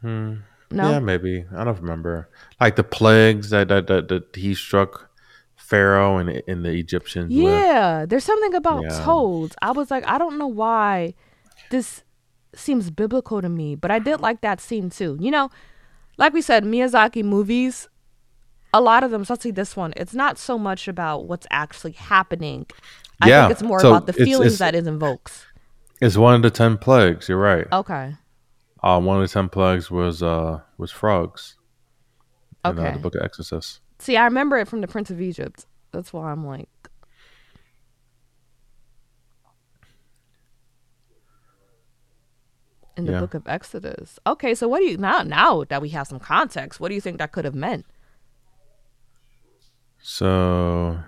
hmm, 0.00 0.34
No. 0.70 0.90
Yeah, 0.90 0.98
maybe. 1.00 1.44
I 1.56 1.64
don't 1.64 1.80
remember. 1.80 2.28
Like 2.60 2.76
the 2.76 2.84
plagues 2.84 3.50
that 3.50 3.68
that 3.68 3.86
that, 3.86 4.08
that 4.08 4.36
he 4.36 4.54
struck 4.54 5.10
Pharaoh 5.56 6.18
and 6.18 6.42
and 6.46 6.64
the 6.64 6.70
Egyptians. 6.72 7.34
with. 7.34 7.42
Yeah, 7.44 8.06
there's 8.06 8.24
something 8.24 8.54
about 8.54 8.82
Yeah. 8.84 9.04
toads. 9.04 9.56
I 9.62 9.72
was 9.72 9.90
like, 9.90 10.06
I 10.06 10.18
don't 10.18 10.38
know 10.38 10.46
why 10.46 11.14
this 11.70 12.02
seems 12.54 12.90
biblical 12.90 13.42
to 13.42 13.48
me, 13.48 13.74
but 13.74 13.90
I 13.90 13.98
did 13.98 14.20
like 14.20 14.40
that 14.42 14.60
scene 14.60 14.90
too. 14.90 15.16
You 15.20 15.30
know, 15.30 15.50
like 16.16 16.32
we 16.32 16.40
said, 16.42 16.64
Miyazaki 16.64 17.22
movies, 17.24 17.88
a 18.72 18.80
lot 18.80 19.04
of 19.04 19.10
them, 19.10 19.22
especially 19.22 19.50
this 19.52 19.76
one, 19.76 19.92
it's 19.96 20.14
not 20.14 20.38
so 20.38 20.58
much 20.58 20.88
about 20.88 21.26
what's 21.26 21.46
actually 21.50 21.92
happening. 21.92 22.66
I 23.20 23.28
Yeah, 23.28 23.42
think 23.42 23.52
it's 23.52 23.62
more 23.62 23.80
so 23.80 23.90
about 23.90 24.06
the 24.06 24.12
it's- 24.12 24.24
feelings 24.26 24.54
it's- 24.54 24.58
that 24.60 24.74
it 24.74 24.86
invokes. 24.86 25.44
It's 26.00 26.16
one 26.16 26.34
of 26.34 26.42
the 26.42 26.50
ten 26.50 26.78
plagues. 26.78 27.28
You're 27.28 27.38
right. 27.38 27.66
Okay. 27.72 28.14
Uh, 28.82 29.00
one 29.00 29.16
of 29.20 29.22
the 29.22 29.32
ten 29.32 29.48
plagues 29.48 29.90
was 29.90 30.22
uh 30.22 30.60
was 30.76 30.90
frogs. 30.92 31.56
In, 32.64 32.78
uh, 32.78 32.82
Okay. 32.82 32.92
the 32.94 32.98
Book 32.98 33.14
of 33.14 33.22
Exodus. 33.22 33.80
See, 33.98 34.16
I 34.16 34.24
remember 34.24 34.56
it 34.58 34.68
from 34.68 34.80
the 34.80 34.88
Prince 34.88 35.10
of 35.10 35.20
Egypt. 35.20 35.66
That's 35.92 36.12
why 36.12 36.30
I'm 36.30 36.46
like, 36.46 36.68
in 42.96 43.06
the 43.06 43.12
Yeah. 43.12 43.20
Book 43.20 43.34
of 43.34 43.46
Exodus. 43.46 44.18
Okay, 44.26 44.54
so 44.54 44.68
what 44.68 44.80
do 44.80 44.86
you 44.86 44.96
now? 44.96 45.22
Now 45.22 45.64
that 45.64 45.80
we 45.80 45.90
have 45.90 46.06
some 46.08 46.18
context, 46.20 46.80
what 46.80 46.88
do 46.88 46.94
you 46.94 47.00
think 47.00 47.18
that 47.18 47.32
could 47.32 47.44
have 47.44 47.54
meant? 47.54 47.86
So. 50.00 50.98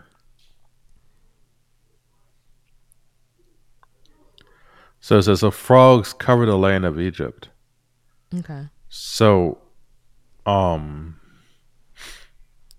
So 5.01 5.19
it 5.19 5.23
says, 5.23 5.41
so 5.41 5.51
frogs 5.51 6.13
cover 6.13 6.45
the 6.47 6.59
land 6.59 6.85
of 6.85 7.01
Egypt. 7.01 7.49
Okay. 8.35 8.69
So, 8.89 9.59
um, 10.47 11.19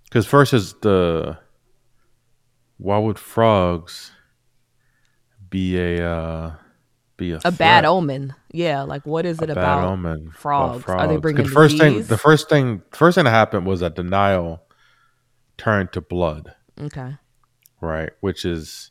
Because 0.06 0.26
first 0.26 0.54
is 0.54 0.74
the 0.82 1.38
why 2.78 2.98
would 2.98 3.20
frogs 3.20 4.12
be 5.50 5.78
a 5.78 6.08
uh, 6.10 6.54
be 7.18 7.32
a 7.34 7.40
A 7.44 7.52
bad 7.52 7.86
omen. 7.86 8.34
Yeah, 8.52 8.84
like 8.84 9.06
what 9.06 9.26
is 9.26 9.42
it 9.42 9.50
A 9.50 9.54
about? 9.54 9.82
bad 9.82 9.88
omen 9.88 10.22
about 10.28 10.34
frogs? 10.36 10.84
Are 10.88 11.08
they 11.08 11.18
bringing 11.18 11.44
the 11.44 11.50
first 11.50 11.78
thing 11.78 12.04
the 12.04 12.18
first 12.18 12.50
thing 12.50 12.82
first 12.92 13.16
thing 13.16 13.26
that 13.26 13.32
happened 13.32 13.66
was 13.66 13.80
that 13.82 13.96
the 13.96 14.04
Nile 14.04 14.62
turned 15.58 15.92
to 15.94 16.02
blood, 16.02 16.54
Okay. 16.80 17.18
right? 17.82 18.12
Which 18.20 18.46
is 18.46 18.91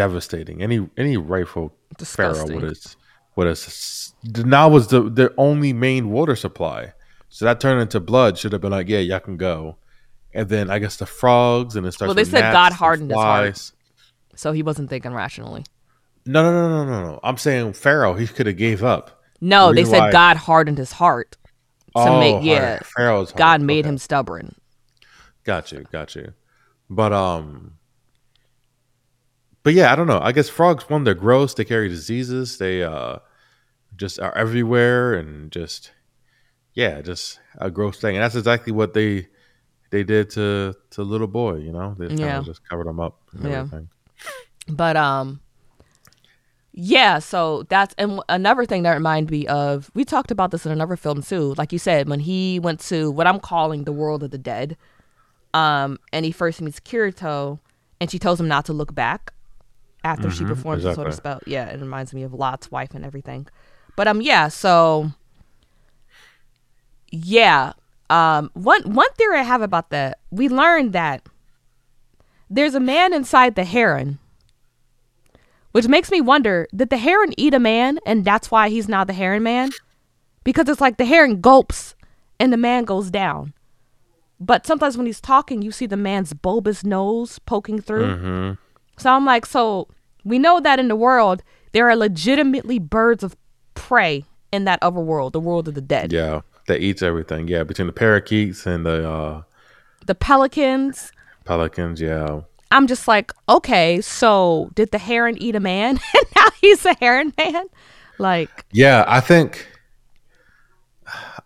devastating. 0.00 0.62
Any 0.62 0.88
any 0.96 1.16
rightful 1.16 1.74
pharaoh 1.98 2.32
Disgusting. 2.32 2.54
would 2.54 2.64
have 2.64 2.96
would 3.36 3.46
have 3.46 4.46
Nile 4.46 4.70
was 4.70 4.88
the 4.88 5.02
the 5.02 5.34
only 5.36 5.72
main 5.72 6.10
water 6.10 6.36
supply. 6.36 6.92
So 7.28 7.44
that 7.44 7.60
turned 7.60 7.80
into 7.80 8.00
blood 8.00 8.38
should 8.38 8.52
have 8.52 8.60
been 8.60 8.72
like, 8.72 8.88
yeah, 8.88 8.98
y'all 8.98 9.20
can 9.20 9.36
go. 9.36 9.76
And 10.32 10.48
then 10.48 10.70
I 10.70 10.78
guess 10.78 10.96
the 10.96 11.06
frogs 11.06 11.76
and 11.76 11.86
it 11.86 11.92
starts 11.92 12.08
Well, 12.08 12.14
they 12.14 12.24
said 12.24 12.52
God 12.52 12.72
hardened 12.72 13.10
his 13.10 13.20
heart. 13.20 13.72
So 14.36 14.52
he 14.52 14.62
wasn't 14.62 14.88
thinking 14.88 15.12
rationally. 15.12 15.64
No, 16.24 16.42
no, 16.42 16.50
no, 16.52 16.68
no, 16.68 16.84
no, 16.84 17.04
no. 17.12 17.20
I'm 17.22 17.36
saying 17.36 17.74
Pharaoh, 17.74 18.14
he 18.14 18.26
could 18.26 18.46
have 18.46 18.56
gave 18.56 18.82
up. 18.82 19.22
No, 19.40 19.68
The 19.68 19.74
they 19.76 19.84
said 19.84 20.00
why- 20.00 20.12
God 20.12 20.36
hardened 20.36 20.78
his 20.78 20.92
heart 20.92 21.36
to 21.96 22.02
oh, 22.08 22.20
make 22.20 22.44
yeah. 22.44 22.78
Pharaoh's 22.96 23.30
heart. 23.30 23.38
God 23.38 23.60
made 23.60 23.84
Okay. 23.84 23.90
him 23.90 23.98
stubborn. 23.98 24.54
Got 25.44 25.72
you, 25.72 25.84
got 25.92 26.14
you. 26.14 26.32
But 26.88 27.12
um, 27.12 27.74
but 29.62 29.74
yeah, 29.74 29.92
I 29.92 29.96
don't 29.96 30.06
know. 30.06 30.20
I 30.20 30.32
guess 30.32 30.48
frogs, 30.48 30.88
one, 30.88 31.04
they're 31.04 31.14
gross. 31.14 31.54
They 31.54 31.64
carry 31.64 31.88
diseases. 31.88 32.58
They 32.58 32.82
uh, 32.82 33.18
just 33.96 34.18
are 34.18 34.36
everywhere, 34.36 35.14
and 35.14 35.50
just 35.52 35.92
yeah, 36.74 37.00
just 37.02 37.40
a 37.58 37.70
gross 37.70 37.98
thing. 38.00 38.16
And 38.16 38.22
that's 38.22 38.36
exactly 38.36 38.72
what 38.72 38.94
they 38.94 39.28
they 39.90 40.04
did 40.04 40.30
to 40.30 40.74
to 40.90 41.02
little 41.02 41.26
boy. 41.26 41.56
You 41.56 41.72
know, 41.72 41.94
they 41.98 42.14
Yeah. 42.14 42.38
of 42.38 42.46
just 42.46 42.66
covered 42.68 42.86
him 42.86 43.00
up 43.00 43.20
and 43.32 43.44
Yeah. 43.44 43.58
everything. 43.60 43.88
But 44.68 44.96
um 44.96 45.40
yeah, 46.72 47.18
so 47.18 47.64
that's 47.64 47.94
and 47.98 48.20
another 48.28 48.64
thing 48.64 48.84
that 48.84 48.92
reminded 48.92 49.30
me 49.30 49.46
of 49.48 49.90
we 49.94 50.04
talked 50.04 50.30
about 50.30 50.52
this 50.52 50.64
in 50.64 50.70
another 50.72 50.96
film 50.96 51.20
too. 51.22 51.54
Like 51.58 51.72
you 51.72 51.78
said, 51.80 52.08
when 52.08 52.20
he 52.20 52.60
went 52.60 52.78
to 52.82 53.10
what 53.10 53.26
I'm 53.26 53.40
calling 53.40 53.84
the 53.84 53.92
world 53.92 54.22
of 54.22 54.30
the 54.30 54.38
dead, 54.38 54.76
um, 55.52 55.98
and 56.12 56.24
he 56.24 56.30
first 56.30 56.62
meets 56.62 56.78
Kiriko 56.78 57.58
and 58.00 58.08
she 58.10 58.20
tells 58.20 58.40
him 58.40 58.46
not 58.46 58.64
to 58.66 58.72
look 58.72 58.94
back 58.94 59.32
after 60.04 60.30
she 60.30 60.44
Mhm, 60.44 60.48
performs 60.48 60.82
the 60.84 60.94
sort 60.94 61.08
of 61.08 61.14
spell. 61.14 61.40
Yeah, 61.46 61.66
it 61.68 61.80
reminds 61.80 62.14
me 62.14 62.22
of 62.22 62.32
Lot's 62.32 62.70
wife 62.70 62.94
and 62.94 63.04
everything. 63.04 63.46
But 63.96 64.08
um 64.08 64.20
yeah, 64.20 64.48
so 64.48 65.12
yeah. 67.10 67.72
Um 68.08 68.50
one 68.54 68.82
one 68.94 69.10
theory 69.16 69.38
I 69.38 69.42
have 69.42 69.62
about 69.62 69.90
that, 69.90 70.18
we 70.30 70.48
learned 70.48 70.92
that 70.92 71.22
there's 72.48 72.74
a 72.74 72.80
man 72.80 73.12
inside 73.14 73.54
the 73.54 73.64
heron 73.64 74.18
which 75.72 75.86
makes 75.86 76.10
me 76.10 76.20
wonder 76.20 76.66
did 76.74 76.90
the 76.90 76.96
heron 76.96 77.32
eat 77.36 77.54
a 77.54 77.60
man 77.60 78.00
and 78.04 78.24
that's 78.24 78.50
why 78.50 78.68
he's 78.68 78.88
now 78.88 79.04
the 79.04 79.12
heron 79.12 79.44
man 79.44 79.70
because 80.42 80.68
it's 80.68 80.80
like 80.80 80.96
the 80.96 81.04
heron 81.04 81.40
gulps 81.40 81.94
and 82.40 82.52
the 82.52 82.56
man 82.56 82.82
goes 82.84 83.08
down 83.08 83.54
but 84.40 84.66
sometimes 84.66 84.96
when 84.96 85.06
he's 85.06 85.20
talking 85.20 85.62
you 85.62 85.70
see 85.70 85.86
the 85.86 85.96
man's 85.96 86.32
bulbous 86.32 86.82
nose 86.82 87.38
poking 87.38 87.80
through 87.80 88.16
hmm 88.16 88.52
so 89.00 89.10
i'm 89.12 89.24
like 89.24 89.46
so 89.46 89.88
we 90.24 90.38
know 90.38 90.60
that 90.60 90.78
in 90.78 90.88
the 90.88 90.96
world 90.96 91.42
there 91.72 91.88
are 91.88 91.96
legitimately 91.96 92.78
birds 92.78 93.22
of 93.22 93.36
prey 93.74 94.24
in 94.52 94.64
that 94.64 94.78
other 94.82 95.00
world 95.00 95.32
the 95.32 95.40
world 95.40 95.66
of 95.68 95.74
the 95.74 95.80
dead 95.80 96.12
Yeah, 96.12 96.40
that 96.66 96.80
eats 96.80 97.02
everything. 97.02 97.48
Yeah, 97.48 97.64
between 97.64 97.86
the 97.86 97.92
parakeets 97.92 98.66
and 98.66 98.84
the 98.86 99.08
uh, 99.08 99.42
the 100.06 100.14
pelicans 100.14 101.12
pelicans. 101.44 102.00
Yeah, 102.00 102.40
i'm 102.70 102.86
just 102.86 103.08
like 103.08 103.32
okay 103.48 104.00
so 104.00 104.70
did 104.74 104.90
the 104.90 104.98
heron 104.98 105.36
eat 105.42 105.56
a 105.56 105.60
man 105.60 105.98
and 106.14 106.24
now 106.36 106.48
he's 106.60 106.84
a 106.84 106.94
heron 107.00 107.32
man 107.38 107.66
like 108.18 108.66
yeah. 108.72 109.04
I 109.08 109.20
think 109.20 109.66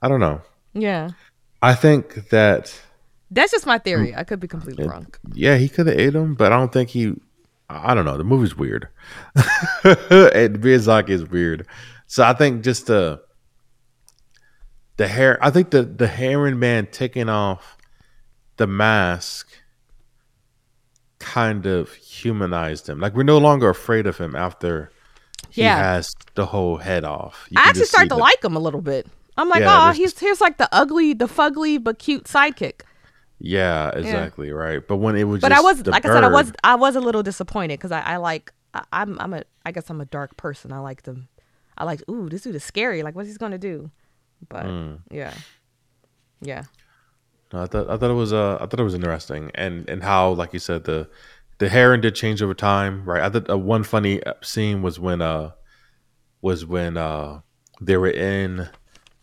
I 0.03 0.09
don't 0.09 0.21
know. 0.21 0.43
yeah 0.73 1.11
I 1.63 1.75
think 1.75 2.29
that 2.31 2.79
That's 3.31 3.53
just 3.53 3.65
my 3.67 3.79
theory. 3.79 4.15
I 4.15 4.25
could 4.25 4.39
be 4.41 4.49
completely 4.49 4.87
wrong. 4.87 5.07
yeah, 5.33 5.57
he 5.57 5.69
could 5.69 5.87
have 5.87 5.99
ate 5.99 6.15
him, 6.15 6.35
but 6.35 6.53
I 6.53 6.57
don't 6.59 6.73
think 6.73 6.91
he. 6.91 7.15
I 7.69 7.95
don't 7.95 8.05
know. 8.05 8.17
The 8.19 8.25
movie's 8.25 8.57
weird. 8.57 8.89
and 9.35 10.61
Miyazaki 10.61 11.11
is 11.11 11.25
weird, 11.25 11.67
so 12.07 12.23
I 12.25 12.33
think 12.35 12.63
just 12.63 12.87
the 12.87 13.23
the 14.97 15.09
hair. 15.09 15.39
I 15.43 15.51
think 15.51 15.71
the 15.71 15.83
the 15.83 16.07
Heron 16.07 16.59
Man 16.59 16.87
taking 16.91 17.29
off 17.29 17.77
the 18.57 18.67
mask 18.67 19.49
kind 21.19 21.67
of 21.67 21.93
humanized 21.95 22.89
him. 22.89 23.01
Like 23.01 23.15
we're 23.15 23.23
no 23.23 23.39
longer 23.39 23.69
afraid 23.71 24.07
of 24.07 24.19
him 24.19 24.37
after 24.37 24.91
he 25.51 25.63
Yeah. 25.63 25.77
has 25.77 26.15
the 26.35 26.47
whole 26.47 26.77
head 26.77 27.05
off. 27.05 27.47
You 27.51 27.57
I 27.61 27.69
actually 27.69 27.87
start 27.87 28.09
to 28.11 28.15
the- 28.17 28.21
like 28.21 28.45
him 28.45 28.57
a 28.57 28.61
little 28.61 28.83
bit. 28.83 29.07
I'm 29.37 29.49
like, 29.49 29.61
Yeah, 29.63 29.89
oh, 29.89 29.93
he's 29.93 30.17
here's 30.19 30.41
like 30.41 30.59
the 30.59 30.69
ugly, 30.71 31.13
the 31.15 31.27
fugly 31.27 31.83
but 31.83 31.99
cute 31.99 32.25
sidekick. 32.25 32.83
Yeah, 33.45 33.91
exactly 33.91 34.51
right. 34.53 34.87
But 34.87 34.97
when 34.97 35.17
it 35.17 35.25
was, 35.25 35.43
just 35.43 35.51
But 35.51 35.53
I 35.53 35.61
was, 35.61 35.87
like 35.87 36.05
I 36.07 36.09
said, 36.09 36.25
I 36.25 36.29
was 36.29 36.53
I 36.65 36.75
was 36.77 36.97
a 36.97 37.01
little 37.01 37.23
disappointed 37.23 37.79
because 37.79 37.93
I, 37.93 38.01
I 38.01 38.17
like 38.17 38.53
I, 38.73 38.85
I'm 38.93 39.19
I'm 39.21 39.35
a 39.35 39.43
I 39.67 39.71
guess 39.73 39.91
I'm 39.91 40.01
a 40.01 40.07
dark 40.07 40.37
person. 40.37 40.73
I 40.73 40.79
like 40.79 41.03
them. 41.03 41.29
I 41.77 41.85
like 41.85 42.03
ooh 42.11 42.29
this 42.31 42.43
dude 42.43 42.55
is 42.55 42.65
scary. 42.65 43.03
Like 43.03 43.15
what's 43.15 43.29
he 43.29 43.35
gonna 43.37 43.59
do? 43.59 43.91
But 44.49 44.65
Mm. 44.67 45.01
yeah, 45.11 45.35
yeah, 46.41 46.65
No, 47.53 47.63
I 47.63 47.67
thought 47.67 47.91
I 47.91 47.97
thought 47.97 48.11
it 48.11 48.15
was 48.15 48.33
uh 48.33 48.57
I 48.57 48.67
thought 48.67 48.81
it 48.81 48.85
was 48.85 48.95
interesting 48.95 49.51
and 49.55 49.89
and 49.89 50.03
how 50.03 50.31
like 50.31 50.53
you 50.53 50.59
said 50.59 50.85
the 50.85 51.09
the 51.59 51.69
heron 51.69 52.01
did 52.01 52.15
change 52.15 52.43
over 52.43 52.55
time, 52.55 53.05
right? 53.05 53.23
I 53.23 53.29
thought 53.31 53.49
uh, 53.51 53.59
one 53.59 53.85
funny 53.85 54.21
scene 54.43 54.83
was 54.83 54.99
when 54.99 55.21
uh 55.21 55.53
was 56.41 56.65
when 56.67 56.97
uh 56.97 57.41
they 57.81 57.97
were 57.97 58.11
in 58.11 58.69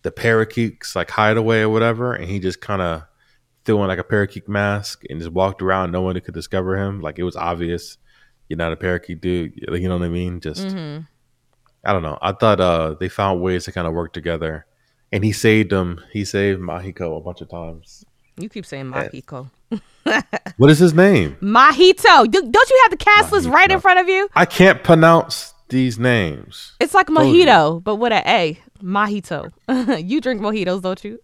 the 0.03 0.11
parakeets 0.11 0.95
like 0.95 1.09
hideaway 1.11 1.61
or 1.61 1.69
whatever, 1.69 2.13
and 2.13 2.30
he 2.30 2.39
just 2.39 2.61
kind 2.61 2.82
of 2.82 3.03
on 3.70 3.88
like 3.88 3.99
a 3.99 4.03
parakeet 4.03 4.49
mask 4.49 5.03
and 5.09 5.20
just 5.20 5.32
walked 5.32 5.62
around. 5.62 5.91
No 5.91 6.01
one 6.01 6.20
could 6.20 6.34
discover 6.34 6.78
him. 6.78 7.01
Like 7.01 7.20
it 7.20 7.24
was 7.24 7.36
obvious 7.36 7.97
you're 8.51 8.57
not 8.57 8.74
a 8.74 8.76
parakeet 8.76 9.22
dude. 9.22 9.53
You 9.55 9.88
know 9.88 9.97
what 9.97 10.05
I 10.05 10.09
mean? 10.09 10.41
Just 10.41 10.68
mm-hmm. 10.68 11.03
I 11.86 11.93
don't 11.93 12.03
know. 12.03 12.18
I 12.22 12.34
thought 12.34 12.59
uh 12.59 12.95
they 12.99 13.07
found 13.07 13.41
ways 13.41 13.64
to 13.64 13.72
kind 13.72 13.88
of 13.88 13.93
work 13.93 14.12
together, 14.12 14.66
and 15.09 15.24
he 15.24 15.32
saved 15.32 15.72
him. 15.72 16.01
He 16.12 16.26
saved 16.26 16.59
Mahiko 16.59 17.18
a 17.18 17.22
bunch 17.22 17.39
of 17.39 17.49
times. 17.49 18.03
You 18.38 18.49
keep 18.49 18.66
saying 18.66 18.91
Mahiko. 18.91 19.49
What 20.57 20.70
is 20.70 20.80
his 20.80 20.93
name? 20.93 21.38
Mahito. 21.41 22.30
Do- 22.30 22.51
Don't 22.51 22.70
you 22.70 22.80
have 22.84 22.91
the 22.91 22.97
cast 22.97 23.32
list 23.32 23.47
right 23.47 23.72
in 23.72 23.80
front 23.80 23.99
of 23.99 24.09
you? 24.09 24.28
I 24.36 24.45
can't 24.45 24.84
pronounce 24.84 25.53
these 25.70 25.97
names. 25.97 26.74
It's 26.82 26.93
like 26.93 27.07
you. 27.07 27.16
mojito, 27.16 27.82
but 27.82 27.95
with 27.95 28.12
an 28.12 28.24
A. 28.28 28.59
Mahito. 28.84 29.49
you 30.05 30.20
drink 30.20 30.41
mojitos, 30.41 30.82
don't 30.82 31.03
you? 31.05 31.20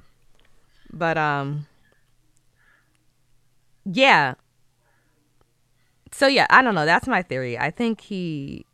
But 0.92 1.18
um 1.18 1.66
yeah. 3.84 4.34
So 6.12 6.26
yeah, 6.26 6.46
I 6.50 6.62
don't 6.62 6.74
know. 6.74 6.86
That's 6.86 7.08
my 7.08 7.22
theory. 7.22 7.58
I 7.58 7.70
think 7.70 8.00
he 8.00 8.66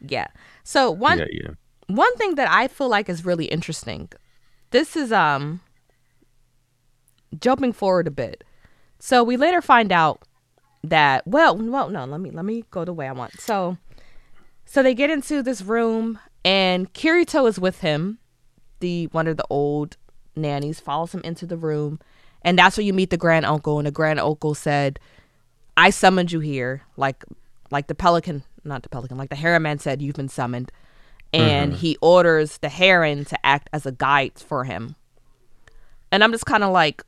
yeah. 0.00 0.26
So 0.62 0.90
one 0.90 1.18
yeah, 1.18 1.26
yeah. 1.30 1.50
one 1.86 2.14
thing 2.16 2.34
that 2.34 2.50
I 2.50 2.68
feel 2.68 2.88
like 2.88 3.08
is 3.08 3.24
really 3.24 3.46
interesting. 3.46 4.10
This 4.70 4.96
is 4.96 5.12
um 5.12 5.60
jumping 7.40 7.72
forward 7.72 8.06
a 8.06 8.10
bit. 8.10 8.44
So 8.98 9.22
we 9.22 9.36
later 9.36 9.60
find 9.60 9.92
out 9.92 10.22
that 10.82 11.26
well, 11.26 11.56
well 11.56 11.88
no, 11.88 12.04
let 12.04 12.20
me 12.20 12.30
let 12.30 12.44
me 12.44 12.64
go 12.70 12.84
the 12.84 12.92
way 12.92 13.08
I 13.08 13.12
want. 13.12 13.40
So 13.40 13.78
so 14.64 14.82
they 14.82 14.94
get 14.94 15.10
into 15.10 15.42
this 15.42 15.62
room 15.62 16.18
and 16.44 16.92
Kiriko 16.92 17.48
is 17.48 17.58
with 17.58 17.80
him. 17.80 18.18
The 18.80 19.06
one 19.06 19.26
of 19.26 19.36
the 19.36 19.46
old 19.48 19.96
nannies 20.36 20.80
follows 20.80 21.14
him 21.14 21.20
into 21.22 21.46
the 21.46 21.56
room 21.56 21.98
and 22.44 22.58
that's 22.58 22.76
where 22.76 22.84
you 22.84 22.92
meet 22.92 23.10
the 23.10 23.16
grand 23.16 23.46
uncle 23.46 23.78
and 23.78 23.86
the 23.86 23.90
grand 23.90 24.20
uncle 24.20 24.54
said, 24.54 25.00
"I 25.76 25.90
summoned 25.90 26.30
you 26.30 26.40
here 26.40 26.82
like 26.96 27.24
like 27.70 27.86
the 27.86 27.94
pelican, 27.94 28.44
not 28.62 28.82
the 28.82 28.90
pelican, 28.90 29.16
like 29.16 29.30
the 29.30 29.36
heron 29.36 29.62
man 29.62 29.78
said 29.78 30.02
you've 30.02 30.14
been 30.14 30.28
summoned." 30.28 30.70
And 31.32 31.72
mm-hmm. 31.72 31.80
he 31.80 31.96
orders 32.00 32.58
the 32.58 32.68
heron 32.68 33.24
to 33.24 33.46
act 33.46 33.68
as 33.72 33.86
a 33.86 33.92
guide 33.92 34.34
for 34.36 34.64
him. 34.64 34.94
And 36.12 36.22
I'm 36.22 36.30
just 36.30 36.46
kind 36.46 36.62
of 36.62 36.70
like 36.70 37.02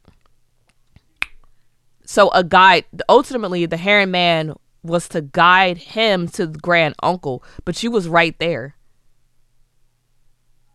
so 2.06 2.30
a 2.30 2.42
guide 2.42 2.86
ultimately 3.08 3.66
the 3.66 3.76
heron 3.76 4.10
man 4.10 4.54
was 4.82 5.08
to 5.08 5.20
guide 5.20 5.76
him 5.78 6.28
to 6.28 6.46
the 6.46 6.58
grand 6.58 6.94
uncle, 7.02 7.44
but 7.64 7.76
she 7.76 7.88
was 7.88 8.08
right 8.08 8.36
there. 8.38 8.74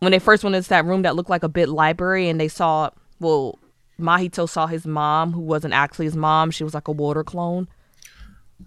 When 0.02 0.10
they 0.10 0.18
first 0.18 0.42
went 0.42 0.56
into 0.56 0.68
that 0.70 0.84
room 0.84 1.02
that 1.02 1.14
looked 1.14 1.30
like 1.30 1.44
a 1.44 1.48
bit 1.48 1.68
library 1.68 2.28
and 2.28 2.40
they 2.40 2.48
saw 2.48 2.90
well, 3.20 3.58
Mahito 4.00 4.48
saw 4.48 4.66
his 4.66 4.84
mom, 4.84 5.32
who 5.32 5.40
wasn't 5.40 5.74
actually 5.74 6.06
his 6.06 6.16
mom, 6.16 6.50
she 6.50 6.64
was 6.64 6.74
like 6.74 6.88
a 6.88 6.92
water 6.92 7.22
clone. 7.22 7.68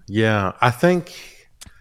Yeah, 0.08 0.54
I 0.62 0.72
think 0.72 1.14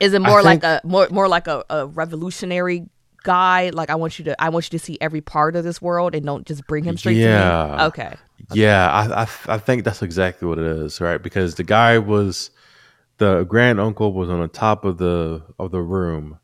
Is 0.00 0.12
it 0.12 0.22
I 0.22 0.28
more 0.28 0.42
like 0.42 0.62
think- 0.62 0.82
a 0.84 0.86
more 0.86 1.08
more 1.10 1.28
like 1.28 1.46
a, 1.46 1.64
a 1.70 1.86
revolutionary 1.86 2.86
guy? 3.22 3.70
Like 3.70 3.90
I 3.90 3.94
want 3.94 4.18
you 4.18 4.24
to 4.26 4.42
I 4.42 4.48
want 4.48 4.72
you 4.72 4.76
to 4.76 4.84
see 4.84 4.98
every 5.00 5.20
part 5.20 5.54
of 5.54 5.62
this 5.62 5.80
world 5.80 6.16
and 6.16 6.26
don't 6.26 6.44
just 6.46 6.66
bring 6.66 6.82
him 6.82 6.96
straight 6.96 7.14
to 7.14 7.20
Yeah. 7.20 7.76
me. 7.78 7.84
Okay. 7.84 8.14
Yeah, 8.52 8.90
I, 8.90 9.22
I 9.22 9.28
I 9.54 9.58
think 9.58 9.84
that's 9.84 10.02
exactly 10.02 10.48
what 10.48 10.58
it 10.58 10.66
is, 10.66 11.00
right? 11.00 11.22
Because 11.22 11.54
the 11.54 11.62
guy 11.64 11.98
was 11.98 12.50
the 13.18 13.44
grand 13.44 13.78
uncle 13.78 14.12
was 14.12 14.28
on 14.28 14.40
the 14.40 14.48
top 14.48 14.84
of 14.84 14.98
the 14.98 15.42
of 15.60 15.70
the 15.70 15.80
room, 15.80 16.40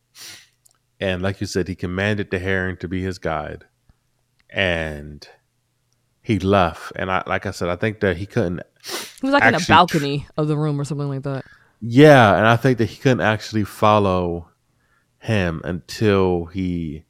and 1.00 1.22
like 1.22 1.40
you 1.40 1.46
said, 1.46 1.66
he 1.68 1.74
commanded 1.74 2.30
the 2.30 2.38
heron 2.38 2.76
to 2.78 2.88
be 2.88 3.02
his 3.02 3.18
guide, 3.18 3.64
and 4.48 5.26
he 6.22 6.38
left. 6.38 6.92
And 6.96 7.10
I 7.10 7.22
like 7.26 7.46
I 7.46 7.50
said, 7.50 7.68
I 7.68 7.76
think 7.76 8.00
that 8.00 8.16
he 8.18 8.26
couldn't. 8.26 8.62
He 8.84 9.26
was 9.26 9.32
like 9.32 9.42
in 9.42 9.54
a 9.54 9.56
actually 9.56 9.64
tr- 9.64 9.72
balcony 9.72 10.26
of 10.36 10.48
the 10.48 10.56
room 10.56 10.80
or 10.80 10.84
something 10.84 11.08
like 11.08 11.22
that. 11.22 11.44
Yeah, 11.80 12.36
and 12.36 12.46
I 12.46 12.56
think 12.56 12.78
that 12.78 12.90
he 12.90 12.96
couldn't 12.96 13.22
actually 13.22 13.64
follow 13.64 14.48
him 15.18 15.60
until 15.64 16.46
he 16.46 17.04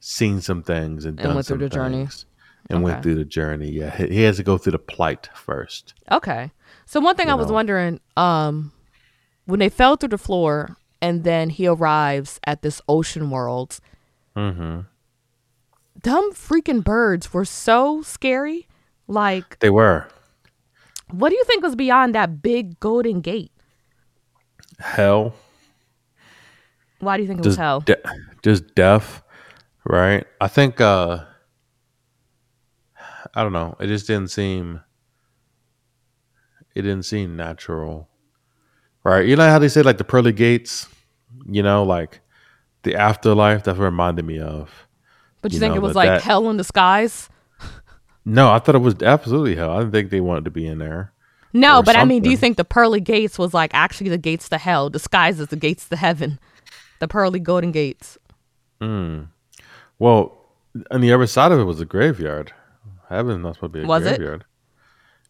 seen 0.00 0.40
some 0.40 0.62
things 0.62 1.04
and, 1.04 1.18
And 1.18 1.26
done 1.26 1.34
went 1.34 1.46
through 1.46 1.58
the 1.58 1.68
journey. 1.68 2.06
and 2.70 2.82
went 2.82 3.02
through 3.02 3.16
the 3.16 3.24
journey. 3.24 3.70
Yeah, 3.70 3.90
he, 3.96 4.22
has 4.22 4.36
to 4.36 4.44
go 4.44 4.58
through 4.58 4.72
the 4.72 4.78
plight 4.78 5.28
first. 5.34 5.94
Okay. 6.10 6.52
So 6.86 7.00
one 7.00 7.16
thing 7.16 7.26
You 7.26 7.32
I 7.32 7.36
was 7.36 7.50
wondering, 7.50 8.00
um, 8.16 8.72
when 9.46 9.58
they 9.58 9.68
fell 9.68 9.96
through 9.96 10.10
the 10.10 10.18
floor 10.18 10.76
and 11.02 11.24
then 11.24 11.50
he 11.50 11.66
arrives 11.66 12.40
at 12.46 12.62
this 12.62 12.80
ocean 12.88 13.30
world, 13.30 13.78
Mm-hmm. 14.36 14.80
dumb 16.02 16.32
freaking 16.32 16.84
birds 16.84 17.32
were 17.32 17.44
so 17.44 18.02
scary. 18.02 18.66
Like, 19.08 19.58
They 19.60 19.70
were 19.70 20.08
what 21.10 21.28
do 21.30 21.36
you 21.36 21.44
think 21.44 21.62
was 21.62 21.76
beyond 21.76 22.14
that 22.14 22.42
big 22.42 22.78
golden 22.80 23.20
gate? 23.20 23.52
hell, 24.80 25.34
Why 26.98 27.16
do 27.16 27.22
you 27.22 27.28
think 27.28 27.40
it 27.40 27.46
was 27.46 27.56
hell? 27.56 27.80
de- 27.80 27.96
just 28.42 28.74
death, 28.74 29.22
right? 29.84 30.26
I 30.40 30.48
think 30.48 30.80
uh 30.80 31.24
I 33.34 33.42
don't 33.42 33.52
know. 33.52 33.76
It 33.80 33.86
just 33.88 34.06
didn't 34.06 34.30
seem 34.30 34.80
it 36.74 36.82
didn't 36.82 37.04
seem 37.04 37.36
natural. 37.36 38.08
Right? 39.06 39.24
You 39.24 39.36
know 39.36 39.48
how 39.48 39.60
they 39.60 39.68
say 39.68 39.82
like 39.82 39.98
the 39.98 40.04
pearly 40.04 40.32
gates, 40.32 40.88
you 41.48 41.62
know, 41.62 41.84
like 41.84 42.18
the 42.82 42.96
afterlife, 42.96 43.62
that's 43.62 43.78
what 43.78 43.84
it 43.84 43.90
reminded 43.90 44.24
me 44.24 44.40
of. 44.40 44.88
but 45.42 45.52
you, 45.52 45.56
you 45.56 45.60
think 45.60 45.74
know, 45.74 45.76
it 45.76 45.82
was 45.82 45.94
like 45.94 46.08
that- 46.08 46.22
hell 46.22 46.50
in 46.50 46.56
disguise? 46.56 47.28
No, 48.24 48.50
I 48.50 48.58
thought 48.58 48.74
it 48.74 48.78
was 48.78 48.96
absolutely 49.02 49.54
hell. 49.54 49.70
I 49.70 49.78
didn't 49.78 49.92
think 49.92 50.10
they 50.10 50.20
wanted 50.20 50.46
to 50.46 50.50
be 50.50 50.66
in 50.66 50.78
there. 50.78 51.12
No, 51.52 51.84
but 51.84 51.94
I 51.94 52.04
mean, 52.04 52.20
do 52.24 52.28
you 52.30 52.36
think 52.36 52.56
the 52.56 52.64
pearly 52.64 53.00
gates 53.00 53.38
was 53.38 53.54
like 53.54 53.70
actually 53.72 54.10
the 54.10 54.18
gates 54.18 54.48
to 54.48 54.58
hell, 54.58 54.90
disguised 54.90 55.40
as 55.40 55.46
the 55.46 55.56
gates 55.56 55.88
to 55.88 55.96
heaven? 55.96 56.40
The 56.98 57.06
pearly 57.06 57.38
golden 57.38 57.70
gates. 57.70 58.18
Mm. 58.80 59.28
Well, 60.00 60.36
on 60.90 61.00
the 61.00 61.12
other 61.12 61.28
side 61.28 61.52
of 61.52 61.60
it 61.60 61.64
was 61.64 61.80
a 61.80 61.84
graveyard. 61.84 62.52
Heaven's 63.08 63.44
not 63.44 63.54
supposed 63.54 63.74
to 63.74 63.78
be 63.78 63.84
a 63.84 63.86
Was 63.86 64.04
it? 64.04 64.20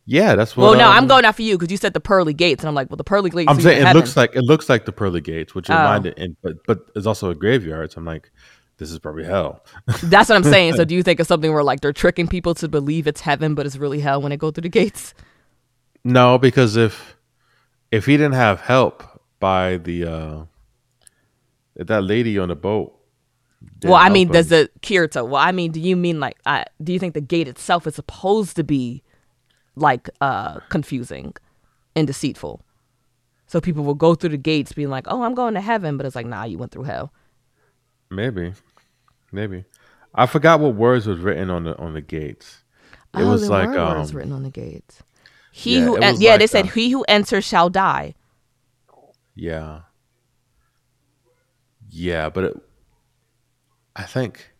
Yeah, 0.08 0.36
that's 0.36 0.56
what. 0.56 0.62
well, 0.70 0.78
no, 0.78 0.86
um, 0.88 0.92
I'm 0.96 1.06
going 1.08 1.24
after 1.24 1.42
you 1.42 1.58
because 1.58 1.70
you 1.70 1.76
said 1.76 1.92
the 1.92 2.00
pearly 2.00 2.32
gates, 2.32 2.62
and 2.62 2.68
I'm 2.68 2.74
like, 2.76 2.88
well, 2.88 2.96
the 2.96 3.04
pearly 3.04 3.28
gates. 3.28 3.50
I'm 3.50 3.60
saying 3.60 3.82
it 3.82 3.86
heaven. 3.86 4.00
looks 4.00 4.16
like 4.16 4.36
it 4.36 4.42
looks 4.42 4.68
like 4.68 4.84
the 4.84 4.92
pearly 4.92 5.20
gates, 5.20 5.54
which 5.54 5.68
Oh. 5.68 5.74
reminded, 5.76 6.14
and 6.16 6.36
but 6.42 6.64
but 6.66 6.78
it's 6.94 7.06
also 7.06 7.30
a 7.30 7.34
graveyard. 7.34 7.90
So 7.90 7.98
I'm 7.98 8.04
like, 8.04 8.30
this 8.78 8.92
is 8.92 9.00
probably 9.00 9.24
hell. 9.24 9.64
That's 10.04 10.28
what 10.28 10.36
I'm 10.36 10.44
saying. 10.44 10.74
So, 10.74 10.84
do 10.90 10.94
you 10.94 11.02
think 11.02 11.18
it's 11.18 11.28
something 11.28 11.52
where 11.52 11.64
like 11.64 11.80
they're 11.80 11.92
tricking 11.92 12.28
people 12.28 12.54
to 12.54 12.68
believe 12.68 13.08
it's 13.08 13.20
heaven, 13.20 13.54
but 13.56 13.66
it's 13.66 13.76
really 13.76 13.98
hell 13.98 14.22
when 14.22 14.30
they 14.30 14.36
go 14.36 14.52
through 14.52 14.62
the 14.62 14.68
gates? 14.68 15.12
No, 16.04 16.38
because 16.38 16.76
if 16.76 17.16
if 17.90 18.06
he 18.06 18.16
didn't 18.16 18.34
have 18.34 18.60
help 18.60 19.02
by 19.40 19.78
the 19.78 20.04
uh 20.04 20.44
that 21.76 22.02
lady 22.02 22.38
on 22.38 22.48
the 22.48 22.54
boat. 22.56 22.96
well, 23.82 23.94
I 23.94 24.08
mean, 24.08 24.28
him, 24.28 24.34
does 24.34 24.48
the 24.50 24.70
Kiriko? 24.82 25.26
Well, 25.28 25.42
I 25.42 25.50
mean, 25.52 25.72
do 25.72 25.80
you 25.80 25.96
mean 25.96 26.20
like, 26.20 26.36
uh, 26.46 26.64
do 26.82 26.92
you 26.92 26.98
think 26.98 27.14
the 27.14 27.20
gate 27.20 27.48
itself 27.48 27.86
is 27.86 27.96
supposed 27.96 28.56
to 28.56 28.64
be 28.64 29.02
like 29.76 30.10
uh 30.20 30.60
confusing 30.68 31.34
and 31.94 32.06
deceitful? 32.06 32.62
So 33.46 33.60
people 33.60 33.84
will 33.84 33.94
go 33.94 34.14
through 34.16 34.30
the 34.30 34.36
gates 34.36 34.72
being 34.72 34.90
like, 34.90 35.06
"Oh, 35.08 35.22
I'm 35.22 35.34
going 35.34 35.54
to 35.54 35.60
heaven," 35.60 35.96
but 35.96 36.04
it's 36.04 36.16
like, 36.16 36.26
"Nah, 36.26 36.44
you 36.44 36.58
went 36.58 36.72
through 36.72 36.84
hell." 36.84 37.12
maybe, 38.10 38.52
maybe. 39.32 39.64
I 40.14 40.26
forgot 40.26 40.60
what 40.60 40.74
words 40.74 41.06
was 41.06 41.18
written 41.18 41.50
on 41.50 41.64
the 41.64 41.76
on 41.78 41.92
the 41.92 42.00
gates. 42.00 42.62
It 43.14 43.22
oh, 43.22 43.30
was 43.30 43.48
like 43.48 43.68
were 43.68 43.74
words 43.74 44.10
um, 44.10 44.16
wrtes 44.16 44.32
on 44.32 44.42
the 44.42 44.50
gates. 44.50 45.02
He 45.52 45.78
yeah, 45.78 45.84
who, 45.84 45.96
en- 45.96 46.20
yeah, 46.20 46.32
like, 46.32 46.40
they 46.40 46.46
said, 46.46 46.66
uh, 46.66 46.70
"He 46.70 46.90
who 46.90 47.04
enters 47.04 47.44
shall 47.44 47.70
die." 47.70 48.14
Yeah. 49.34 49.80
Yeah, 51.88 52.30
but 52.30 52.44
it, 52.44 52.56
I 53.94 54.02
think 54.02 54.52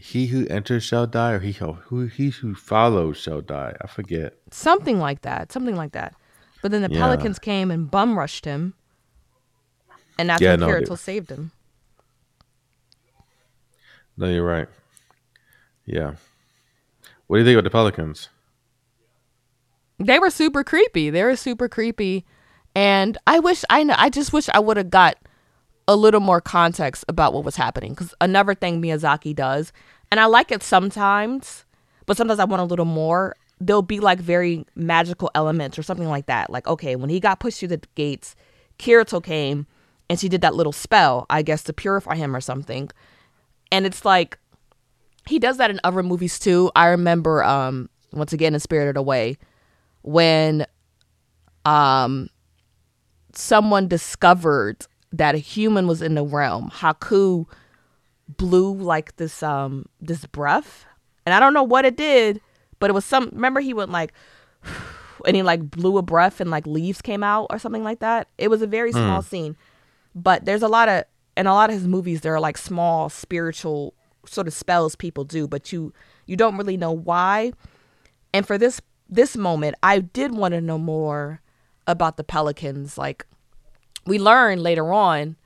he 0.00 0.26
who 0.28 0.46
enters 0.48 0.82
shall 0.82 1.06
die, 1.06 1.32
or 1.32 1.38
he 1.40 1.52
who 1.52 1.72
who- 1.74 2.06
he 2.06 2.30
who 2.30 2.54
follows 2.54 3.16
shall 3.18 3.40
die. 3.40 3.74
I 3.80 3.86
forget. 3.86 4.34
Something 4.50 4.98
like 4.98 5.22
that. 5.22 5.52
Something 5.52 5.76
like 5.76 5.92
that. 5.92 6.14
But 6.62 6.70
then 6.70 6.82
the 6.82 6.90
Yeah. 6.90 6.98
Pelicans 7.00 7.38
came 7.38 7.70
and 7.70 7.90
bum 7.90 8.18
rushed 8.18 8.44
him, 8.44 8.74
and 10.18 10.28
that's 10.28 10.42
Yeah, 10.42 10.52
when 10.52 10.60
no, 10.60 10.66
saved 10.96 11.30
him. 11.30 11.52
No, 14.16 14.28
you're 14.28 14.44
right. 14.44 14.68
Yeah. 15.86 16.14
What 17.26 17.36
do 17.36 17.40
you 17.40 17.46
think 17.46 17.54
about 17.58 17.64
the 17.64 17.70
Pelicans? 17.70 18.28
They 19.98 20.18
were 20.18 20.30
super 20.30 20.64
creepy. 20.64 21.10
They 21.10 21.22
were 21.22 21.36
super 21.36 21.68
creepy, 21.68 22.24
and 22.74 23.16
I 23.26 23.38
wish 23.38 23.64
I 23.70 23.82
know. 23.82 23.94
I 23.96 24.10
just 24.10 24.32
wish 24.32 24.48
I 24.48 24.58
would 24.58 24.76
have 24.76 24.90
got 24.90 25.16
a 25.90 25.96
little 25.96 26.20
more 26.20 26.40
context 26.40 27.04
about 27.08 27.34
what 27.34 27.44
was 27.44 27.56
happening. 27.56 27.92
Because 27.92 28.14
another 28.20 28.54
thing 28.54 28.80
Miyazaki 28.80 29.34
does, 29.34 29.72
and 30.12 30.20
I 30.20 30.26
like 30.26 30.52
it 30.52 30.62
sometimes, 30.62 31.64
but 32.06 32.16
sometimes 32.16 32.38
I 32.38 32.44
want 32.44 32.62
a 32.62 32.64
little 32.64 32.84
more. 32.84 33.34
There'll 33.60 33.82
be 33.82 33.98
like 33.98 34.20
very 34.20 34.64
magical 34.76 35.32
elements 35.34 35.78
or 35.78 35.82
something 35.82 36.08
like 36.08 36.26
that. 36.26 36.48
Like 36.48 36.66
okay, 36.68 36.94
when 36.94 37.10
he 37.10 37.18
got 37.18 37.40
pushed 37.40 37.58
through 37.58 37.68
the 37.68 37.82
gates, 37.96 38.36
Kiriko 38.78 39.22
came 39.22 39.66
and 40.08 40.18
she 40.18 40.28
did 40.28 40.42
that 40.42 40.54
little 40.54 40.72
spell, 40.72 41.26
I 41.28 41.42
guess, 41.42 41.64
to 41.64 41.72
purify 41.72 42.14
him 42.14 42.34
or 42.36 42.40
something. 42.40 42.88
And 43.72 43.84
it's 43.84 44.04
like 44.04 44.38
he 45.26 45.40
does 45.40 45.56
that 45.56 45.70
in 45.70 45.80
other 45.82 46.04
movies 46.04 46.38
too. 46.38 46.70
I 46.76 46.86
remember 46.86 47.42
um 47.42 47.90
once 48.12 48.32
again 48.32 48.54
in 48.54 48.60
Spirited 48.60 48.96
Away 48.96 49.38
when 50.02 50.66
um 51.64 52.30
someone 53.34 53.88
discovered 53.88 54.86
that 55.12 55.34
a 55.34 55.38
human 55.38 55.86
was 55.86 56.02
in 56.02 56.14
the 56.14 56.24
realm. 56.24 56.70
Haku 56.72 57.46
blew 58.36 58.74
like 58.74 59.16
this 59.16 59.42
um 59.42 59.86
this 60.00 60.24
breath. 60.26 60.84
And 61.26 61.34
I 61.34 61.40
don't 61.40 61.54
know 61.54 61.62
what 61.62 61.84
it 61.84 61.96
did, 61.96 62.40
but 62.78 62.90
it 62.90 62.92
was 62.94 63.04
some 63.04 63.30
remember 63.32 63.60
he 63.60 63.74
went 63.74 63.90
like 63.90 64.12
and 65.26 65.36
he 65.36 65.42
like 65.42 65.70
blew 65.70 65.98
a 65.98 66.02
breath 66.02 66.40
and 66.40 66.50
like 66.50 66.66
leaves 66.66 67.02
came 67.02 67.22
out 67.22 67.48
or 67.50 67.58
something 67.58 67.84
like 67.84 68.00
that. 68.00 68.28
It 68.38 68.48
was 68.48 68.62
a 68.62 68.66
very 68.66 68.92
small 68.92 69.22
scene. 69.22 69.56
But 70.14 70.44
there's 70.44 70.62
a 70.62 70.68
lot 70.68 70.88
of 70.88 71.04
in 71.36 71.46
a 71.46 71.54
lot 71.54 71.70
of 71.70 71.74
his 71.74 71.86
movies 71.86 72.20
there 72.20 72.34
are 72.34 72.40
like 72.40 72.58
small 72.58 73.08
spiritual 73.08 73.94
sort 74.26 74.46
of 74.46 74.52
spells 74.52 74.96
people 74.96 75.24
do, 75.24 75.48
but 75.48 75.72
you 75.72 75.92
you 76.26 76.36
don't 76.36 76.56
really 76.56 76.76
know 76.76 76.92
why. 76.92 77.52
And 78.32 78.46
for 78.46 78.58
this 78.58 78.80
this 79.08 79.36
moment, 79.36 79.74
I 79.82 80.00
did 80.00 80.32
want 80.32 80.52
to 80.52 80.60
know 80.60 80.78
more 80.78 81.40
about 81.86 82.16
the 82.16 82.24
pelicans. 82.24 82.96
Like 82.96 83.26
we 84.06 84.18
learn 84.18 84.62
later 84.62 84.92
on 84.92 85.36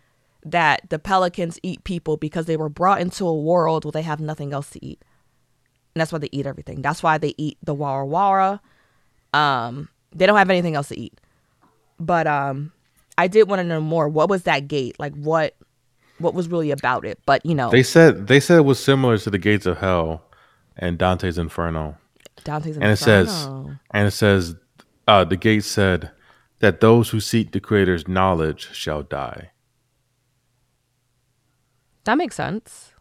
that 0.44 0.88
the 0.90 0.98
pelicans 0.98 1.58
eat 1.62 1.82
people 1.84 2.16
because 2.16 2.46
they 2.46 2.56
were 2.56 2.68
brought 2.68 3.00
into 3.00 3.26
a 3.26 3.34
world 3.34 3.84
where 3.84 3.92
they 3.92 4.02
have 4.02 4.20
nothing 4.20 4.52
else 4.52 4.70
to 4.70 4.84
eat. 4.84 5.02
And 5.94 6.00
that's 6.00 6.12
why 6.12 6.18
they 6.18 6.28
eat 6.32 6.46
everything. 6.46 6.82
That's 6.82 7.02
why 7.02 7.18
they 7.18 7.34
eat 7.38 7.56
the 7.62 7.74
wara 7.74 8.06
wara. 8.06 8.60
Um, 9.38 9.88
they 10.14 10.26
don't 10.26 10.36
have 10.36 10.50
anything 10.50 10.74
else 10.74 10.88
to 10.88 10.98
eat. 10.98 11.18
But 11.98 12.26
um 12.26 12.72
I 13.16 13.28
did 13.28 13.48
want 13.48 13.60
to 13.60 13.64
know 13.64 13.80
more. 13.80 14.08
What 14.08 14.28
was 14.28 14.42
that 14.42 14.68
gate? 14.68 14.96
Like 14.98 15.14
what 15.14 15.54
what 16.18 16.34
was 16.34 16.48
really 16.48 16.70
about 16.70 17.04
it? 17.04 17.18
But 17.26 17.44
you 17.46 17.54
know, 17.54 17.70
They 17.70 17.82
said 17.82 18.26
they 18.26 18.40
said 18.40 18.58
it 18.58 18.64
was 18.64 18.82
similar 18.82 19.18
to 19.18 19.30
the 19.30 19.38
gates 19.38 19.66
of 19.66 19.78
hell 19.78 20.22
and 20.76 20.98
Dante's 20.98 21.38
Inferno. 21.38 21.96
Dante's 22.42 22.76
Inferno. 22.76 22.84
And 22.84 22.92
it 22.92 22.96
says 22.96 23.48
and 23.92 24.08
it 24.08 24.10
says 24.10 24.56
uh 25.08 25.24
the 25.24 25.36
gate 25.36 25.64
said 25.64 26.10
that 26.64 26.80
those 26.80 27.10
who 27.10 27.20
seek 27.20 27.52
the 27.52 27.60
creator's 27.60 28.08
knowledge 28.08 28.74
shall 28.74 29.02
die. 29.02 29.50
That 32.04 32.16
makes 32.16 32.36
sense. 32.36 32.94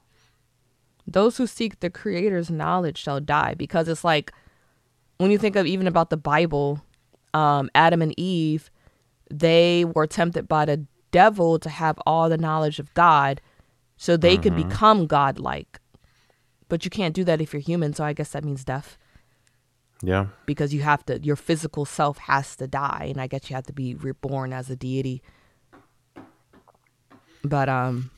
Those 1.08 1.38
who 1.38 1.48
seek 1.48 1.80
the 1.80 1.90
creator's 1.90 2.52
knowledge 2.52 2.98
shall 2.98 3.22
die 3.22 3.54
because 3.54 3.88
it's 3.88 4.04
like 4.04 4.34
when 5.18 5.32
you 5.32 5.38
think 5.38 5.56
of 5.56 5.66
even 5.66 5.88
about 5.88 6.10
the 6.10 6.18
Bible, 6.18 6.82
um, 7.34 7.70
Adam 7.74 8.02
and 8.02 8.14
Eve, 8.20 8.70
they 9.32 9.86
were 9.86 10.08
tempted 10.08 10.50
by 10.50 10.66
the 10.66 10.86
devil 11.12 11.58
to 11.60 11.70
have 11.70 11.98
all 12.06 12.28
the 12.28 12.38
knowledge 12.38 12.80
of 12.80 12.94
God 12.94 13.40
so 13.96 14.18
they 14.18 14.36
could 14.36 14.58
become 14.58 15.08
godlike. 15.08 15.80
But 16.68 16.84
you 16.84 16.92
can't 16.92 17.16
do 17.16 17.24
that 17.24 17.40
if 17.40 17.54
you're 17.54 17.62
human, 17.62 17.94
so 17.94 18.04
I 18.04 18.12
guess 18.12 18.32
that 18.32 18.44
means 18.44 18.66
death 18.66 18.98
Yeah. 20.06 20.28
because 20.46 20.74
you 20.74 20.82
have 20.82 21.06
to 21.06 21.20
your 21.24 21.38
physical 21.38 21.86
self 21.86 22.18
has 22.18 22.58
to 22.58 22.68
die 22.68 23.08
and 23.10 23.22
I 23.22 23.28
guess 23.28 23.50
you 23.50 23.56
have 23.56 23.66
to 23.68 23.74
be 23.74 23.96
reborn 23.96 24.52
as 24.52 24.70
a 24.70 24.76
deity. 24.76 25.22
But 27.44 27.70
um 27.70 28.12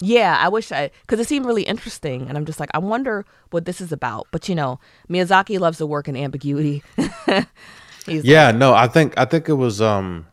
Yeah, 0.00 0.36
I 0.38 0.48
wish 0.48 0.70
I 0.72 0.90
because 1.02 1.20
it 1.20 1.28
seemed 1.28 1.46
really 1.46 1.62
interesting, 1.62 2.28
and 2.28 2.36
I'm 2.36 2.44
just 2.44 2.60
like, 2.60 2.70
I 2.74 2.78
wonder 2.78 3.24
what 3.50 3.64
this 3.64 3.80
is 3.80 3.92
about. 3.92 4.26
But 4.32 4.48
you 4.48 4.54
know, 4.54 4.78
Miyazaki 5.08 5.58
loves 5.58 5.78
to 5.78 5.86
work 5.86 6.08
in 6.08 6.16
ambiguity. 6.16 6.82
He's 8.06 8.24
Yeah, 8.24 8.50
no, 8.52 8.74
I 8.74 8.88
think 8.88 9.14
I 9.16 9.24
think 9.24 9.48
it 9.48 9.54
was 9.54 9.80
um 9.80 10.26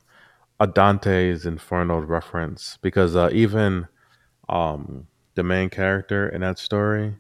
a 0.60 0.68
Dante's 0.68 1.46
Inferno 1.46 2.00
reference 2.00 2.78
because 2.82 3.16
uh, 3.16 3.30
even 3.34 3.88
um 4.50 5.08
the 5.36 5.44
main 5.44 5.70
character 5.70 6.30
in 6.30 6.42
that 6.42 6.58
story, 6.60 7.16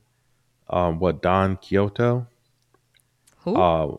um, 0.69 0.99
what 0.99 1.21
Don 1.21 1.57
Quixote, 1.57 2.25
who? 3.45 3.55
uh, 3.55 3.95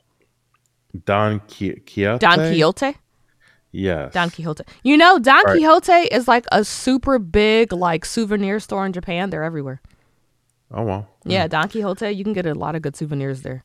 Don 1.05 1.41
Qui- 1.41 1.81
Quixote, 1.87 2.19
Don 2.19 2.39
Quixote. 2.39 2.97
yes, 3.73 4.13
Don 4.13 4.31
Quixote. 4.31 4.65
You 4.83 4.97
know, 4.97 5.19
Don 5.19 5.43
Right. 5.45 5.59
Quixote 5.59 5.93
is 6.15 6.27
like 6.29 6.47
a 6.53 6.65
super 6.65 7.19
big 7.19 7.73
like 7.73 8.05
souvenir 8.05 8.61
store 8.61 8.85
in 8.87 8.93
Japan. 8.93 9.31
They're 9.31 9.43
everywhere. 9.45 9.81
Oh 10.73 10.83
well, 10.83 11.09
Yeah, 11.25 11.47
Don 11.49 11.69
Quixote. 11.69 12.11
You 12.11 12.25
can 12.25 12.33
get 12.33 12.47
a 12.47 12.55
lot 12.55 12.75
of 12.75 12.83
good 12.83 12.97
souvenirs 12.97 13.43
there. 13.43 13.63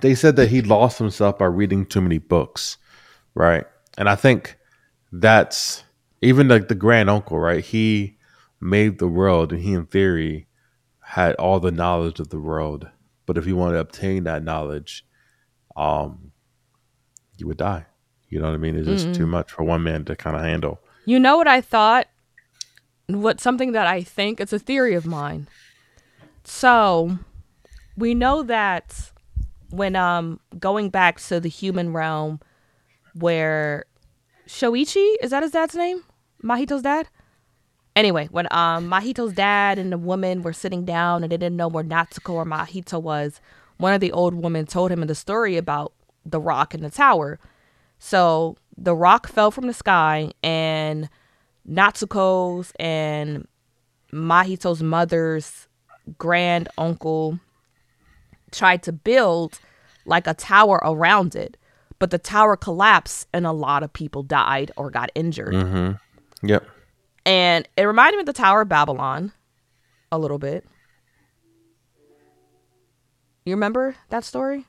they 0.00 0.14
said 0.14 0.36
that 0.36 0.48
he 0.48 0.62
lost 0.62 0.98
himself 0.98 1.38
by 1.38 1.46
reading 1.46 1.84
too 1.86 2.00
many 2.00 2.18
books, 2.18 2.78
right? 3.34 3.64
And 3.98 4.08
I 4.08 4.14
think 4.14 4.56
that's 5.12 5.82
even 6.22 6.48
like 6.48 6.68
the 6.68 6.74
grand 6.74 7.10
uncle, 7.10 7.38
right? 7.38 7.64
He 7.64 8.16
made 8.60 8.98
the 8.98 9.08
world, 9.08 9.52
and 9.52 9.60
he, 9.60 9.72
in 9.74 9.86
theory, 9.86 10.46
had 11.00 11.34
all 11.34 11.58
the 11.60 11.72
knowledge 11.72 12.20
of 12.20 12.28
the 12.28 12.38
world. 12.40 12.88
But 13.26 13.38
if 13.38 13.46
you 13.46 13.56
want 13.56 13.74
to 13.74 13.78
obtain 13.78 14.24
that 14.24 14.42
knowledge, 14.42 15.04
um, 15.76 16.32
you 17.36 17.46
would 17.46 17.56
die. 17.56 17.86
You 18.28 18.40
know 18.40 18.46
what 18.46 18.54
I 18.54 18.58
mean? 18.58 18.76
It's 18.76 18.88
just 18.88 19.14
too 19.14 19.26
much 19.26 19.52
for 19.52 19.62
one 19.62 19.82
man 19.82 20.04
to 20.06 20.16
kind 20.16 20.36
of 20.36 20.42
handle. 20.42 20.80
You 21.04 21.18
know 21.18 21.36
what 21.36 21.48
I 21.48 21.60
thought? 21.60 22.06
What 23.06 23.40
something 23.40 23.72
that 23.72 23.86
I 23.86 24.02
think 24.02 24.40
it's 24.40 24.52
a 24.52 24.58
theory 24.58 24.94
of 24.94 25.04
mine. 25.04 25.48
So, 26.44 27.18
we 27.96 28.14
know 28.14 28.42
that 28.42 29.10
when 29.70 29.96
um 29.96 30.40
going 30.58 30.90
back 30.90 31.20
to 31.20 31.40
the 31.40 31.48
human 31.48 31.92
realm 31.92 32.40
where 33.14 33.84
Shoichi, 34.46 35.14
is 35.22 35.30
that 35.30 35.42
his 35.42 35.52
dad's 35.52 35.74
name? 35.74 36.02
Mahito's 36.42 36.82
dad? 36.82 37.08
Anyway, 37.94 38.28
when 38.30 38.46
um 38.50 38.88
Mahito's 38.88 39.34
dad 39.34 39.78
and 39.78 39.92
the 39.92 39.98
woman 39.98 40.42
were 40.42 40.52
sitting 40.52 40.84
down 40.84 41.22
and 41.22 41.30
they 41.30 41.36
didn't 41.36 41.56
know 41.56 41.68
where 41.68 41.84
Natsuko 41.84 42.34
or 42.34 42.44
Mahito 42.44 43.00
was, 43.00 43.40
one 43.76 43.92
of 43.92 44.00
the 44.00 44.12
old 44.12 44.34
women 44.34 44.66
told 44.66 44.90
him 44.90 45.02
in 45.02 45.08
the 45.08 45.14
story 45.14 45.56
about 45.56 45.92
the 46.24 46.40
rock 46.40 46.74
in 46.74 46.82
the 46.82 46.90
tower. 46.90 47.38
So 47.98 48.56
the 48.76 48.94
rock 48.94 49.28
fell 49.28 49.50
from 49.50 49.66
the 49.66 49.74
sky, 49.74 50.32
and 50.42 51.08
Natsuko's 51.68 52.72
and 52.78 53.46
Mahito's 54.12 54.82
mother's 54.82 55.68
grand 56.18 56.68
uncle 56.76 57.38
tried 58.50 58.82
to 58.84 58.92
build 58.92 59.60
like 60.04 60.26
a 60.26 60.34
tower 60.34 60.80
around 60.82 61.34
it, 61.34 61.56
but 61.98 62.10
the 62.10 62.18
tower 62.18 62.56
collapsed, 62.56 63.28
and 63.32 63.46
a 63.46 63.52
lot 63.52 63.82
of 63.82 63.92
people 63.92 64.22
died 64.22 64.72
or 64.76 64.90
got 64.90 65.10
injured. 65.14 65.54
Mm-hmm. 65.54 66.46
Yep. 66.46 66.66
And 67.24 67.68
it 67.76 67.84
reminded 67.84 68.16
me 68.16 68.20
of 68.20 68.26
the 68.26 68.32
Tower 68.32 68.62
of 68.62 68.68
Babylon 68.68 69.32
a 70.10 70.18
little 70.18 70.38
bit. 70.38 70.66
You 73.44 73.54
remember 73.54 73.96
that 74.10 74.24
story? 74.24 74.66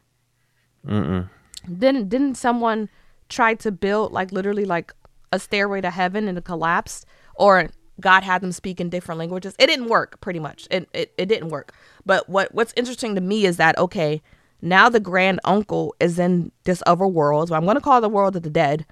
Mm-mm. 0.85 1.29
Didn't 1.65 2.09
didn't 2.09 2.35
someone 2.35 2.89
try 3.29 3.53
to 3.55 3.71
build 3.71 4.11
like 4.11 4.31
literally 4.31 4.65
like 4.65 4.93
a 5.31 5.39
stairway 5.39 5.81
to 5.81 5.89
heaven 5.89 6.27
and 6.27 6.37
it 6.37 6.43
collapsed? 6.43 7.05
Or 7.35 7.69
God 7.99 8.23
had 8.23 8.41
them 8.41 8.51
speak 8.51 8.81
in 8.81 8.89
different 8.89 9.19
languages? 9.19 9.55
It 9.59 9.67
didn't 9.67 9.87
work, 9.87 10.19
pretty 10.21 10.39
much. 10.39 10.67
It 10.71 10.89
it, 10.93 11.13
it 11.17 11.27
didn't 11.27 11.49
work. 11.49 11.73
But 12.05 12.27
what 12.27 12.53
what's 12.53 12.73
interesting 12.75 13.15
to 13.15 13.21
me 13.21 13.45
is 13.45 13.57
that 13.57 13.77
okay, 13.77 14.21
now 14.61 14.89
the 14.89 14.99
grand 14.99 15.39
uncle 15.43 15.95
is 15.99 16.19
in 16.19 16.51
this 16.63 16.83
other 16.85 17.07
world. 17.07 17.49
So 17.49 17.55
I'm 17.55 17.65
gonna 17.65 17.81
call 17.81 17.99
it 17.99 18.01
the 18.01 18.09
world 18.09 18.35
of 18.35 18.43
the 18.43 18.49
dead. 18.49 18.85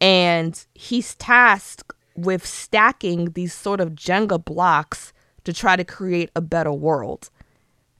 And 0.00 0.64
he's 0.74 1.14
tasked 1.16 1.92
with 2.24 2.46
stacking 2.46 3.32
these 3.32 3.52
sort 3.52 3.80
of 3.80 3.90
Jenga 3.90 4.42
blocks 4.44 5.12
to 5.44 5.52
try 5.52 5.76
to 5.76 5.84
create 5.84 6.30
a 6.34 6.40
better 6.40 6.72
world. 6.72 7.30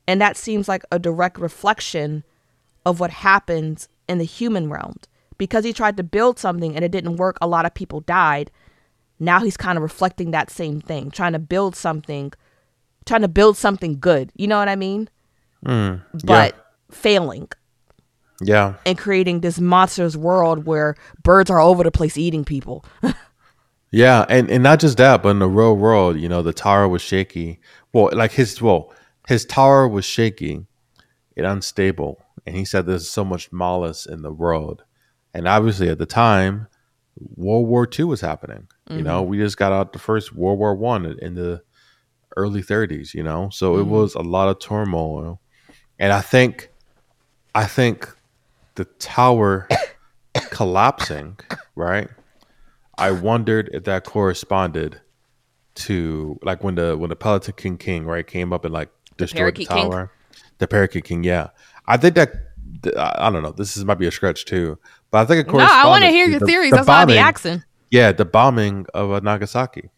And 0.06 0.20
that 0.20 0.36
seems 0.36 0.68
like 0.68 0.84
a 0.90 0.98
direct 0.98 1.38
reflection 1.38 2.24
of 2.84 3.00
what 3.00 3.10
happened 3.10 3.86
in 4.08 4.18
the 4.18 4.24
human 4.24 4.70
realm. 4.70 4.96
Because 5.38 5.64
he 5.64 5.72
tried 5.72 5.96
to 5.96 6.02
build 6.02 6.38
something 6.38 6.76
and 6.76 6.84
it 6.84 6.92
didn't 6.92 7.16
work, 7.16 7.38
a 7.40 7.46
lot 7.46 7.64
of 7.64 7.74
people 7.74 8.00
died. 8.00 8.50
Now 9.18 9.40
he's 9.40 9.56
kind 9.56 9.78
of 9.78 9.82
reflecting 9.82 10.32
that 10.32 10.50
same 10.50 10.80
thing, 10.80 11.10
trying 11.10 11.32
to 11.32 11.38
build 11.38 11.76
something, 11.76 12.32
trying 13.06 13.22
to 13.22 13.28
build 13.28 13.56
something 13.56 13.98
good. 13.98 14.32
You 14.34 14.48
know 14.48 14.58
what 14.58 14.68
I 14.68 14.76
mean? 14.76 15.08
Mm. 15.64 16.02
But 16.24 16.72
failing 16.90 17.48
yeah. 18.40 18.74
and 18.86 18.96
creating 18.98 19.40
this 19.40 19.60
monstrous 19.60 20.16
world 20.16 20.66
where 20.66 20.96
birds 21.22 21.50
are 21.50 21.58
all 21.58 21.70
over 21.70 21.84
the 21.84 21.90
place 21.90 22.16
eating 22.16 22.44
people. 22.44 22.84
Yeah, 23.92 24.24
and, 24.28 24.48
and 24.50 24.62
not 24.62 24.80
just 24.80 24.98
that, 24.98 25.22
but 25.22 25.30
in 25.30 25.40
the 25.40 25.48
real 25.48 25.76
world, 25.76 26.18
you 26.18 26.28
know, 26.28 26.42
the 26.42 26.52
tower 26.52 26.86
was 26.88 27.02
shaky. 27.02 27.60
Well, 27.92 28.10
like 28.12 28.32
his 28.32 28.60
well, 28.62 28.92
his 29.28 29.44
tower 29.44 29.88
was 29.88 30.04
shaky 30.04 30.66
and 31.36 31.46
unstable. 31.46 32.22
And 32.46 32.56
he 32.56 32.64
said 32.64 32.86
there's 32.86 33.08
so 33.08 33.24
much 33.24 33.52
malice 33.52 34.06
in 34.06 34.22
the 34.22 34.32
world. 34.32 34.84
And 35.34 35.46
obviously 35.46 35.88
at 35.88 35.98
the 35.98 36.06
time, 36.06 36.68
World 37.36 37.68
War 37.68 37.88
II 37.98 38.06
was 38.06 38.20
happening. 38.20 38.68
You 38.88 39.02
know, 39.02 39.20
mm-hmm. 39.20 39.30
we 39.30 39.38
just 39.38 39.56
got 39.56 39.72
out 39.72 39.92
the 39.92 40.00
first 40.00 40.34
World 40.34 40.58
War 40.58 40.74
One 40.74 41.06
in 41.06 41.34
the 41.34 41.62
early 42.36 42.62
30s, 42.62 43.14
you 43.14 43.22
know? 43.22 43.50
So 43.50 43.76
it 43.76 43.82
mm-hmm. 43.82 43.90
was 43.90 44.14
a 44.16 44.20
lot 44.20 44.48
of 44.48 44.58
turmoil. 44.58 45.40
And 45.98 46.12
I 46.12 46.22
think 46.22 46.70
I 47.54 47.66
think 47.66 48.08
the 48.74 48.84
tower 48.84 49.68
collapsing, 50.50 51.38
right? 51.76 52.08
I 53.00 53.10
wondered 53.12 53.70
if 53.72 53.84
that 53.84 54.04
corresponded 54.04 55.00
to 55.76 56.38
like 56.42 56.62
when 56.62 56.74
the 56.74 56.96
when 56.96 57.10
the 57.10 57.16
Pelican 57.16 57.54
King 57.54 57.78
King 57.78 58.04
right 58.04 58.26
came 58.26 58.52
up 58.52 58.64
and 58.64 58.74
like 58.74 58.90
destroyed 59.16 59.54
the, 59.56 59.64
King? 59.64 59.90
tower. 59.90 60.12
The 60.58 60.68
Parakeet 60.68 61.04
King, 61.04 61.24
yeah. 61.24 61.48
I 61.86 61.96
think 61.96 62.14
that 62.16 62.32
I 62.96 63.30
don't 63.30 63.42
know. 63.42 63.52
This 63.52 63.76
is 63.76 63.84
might 63.84 63.98
be 63.98 64.06
a 64.06 64.10
stretch 64.10 64.44
too, 64.44 64.78
but 65.10 65.18
I 65.18 65.24
think 65.24 65.46
it 65.46 65.50
corresponds. 65.50 65.74
no, 65.74 65.88
I 65.88 65.90
want 65.90 66.04
to 66.04 66.10
hear 66.10 66.26
your 66.26 66.40
the- 66.40 66.46
theories. 66.46 66.70
the 66.70 66.76
That's 66.76 66.88
why 66.88 67.02
I 67.02 67.04
be 67.06 67.18
asking. 67.18 67.64
Yeah, 67.90 68.12
the 68.12 68.24
bombing 68.24 68.86
of 68.94 69.10
uh, 69.10 69.20
Nagasaki. 69.20 69.90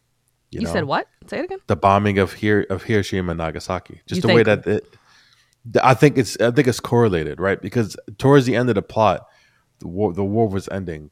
You, 0.50 0.62
know? 0.62 0.72
said 0.72 0.84
what? 0.84 1.09
Say 1.28 1.38
it 1.38 1.44
again. 1.46 1.59
the 1.66 1.76
bombing 1.76 2.18
of 2.18 2.34
here 2.34 2.66
of 2.68 2.82
Hiroshima 2.82 3.33
and 3.33 3.38
Nagasaki. 3.38 4.03
Just 4.07 4.22
You 4.22 4.29
the 4.29 4.34
way 4.34 4.42
that 4.42 4.66
it, 4.66 4.87
I 5.83 5.95
think 5.95 6.18
it's 6.18 6.38
I 6.41 6.50
think 6.50 6.68
it's 6.68 6.80
correlated, 6.80 7.41
right? 7.41 7.61
Because 7.61 7.96
towards 8.18 8.46
the 8.46 8.57
end 8.57 8.68
of 8.68 8.74
the 8.74 8.83
plot, 8.83 9.26
the 9.79 9.88
war 9.88 10.12
the 10.12 10.24
war 10.24 10.49
was 10.49 10.68
ending, 10.68 11.11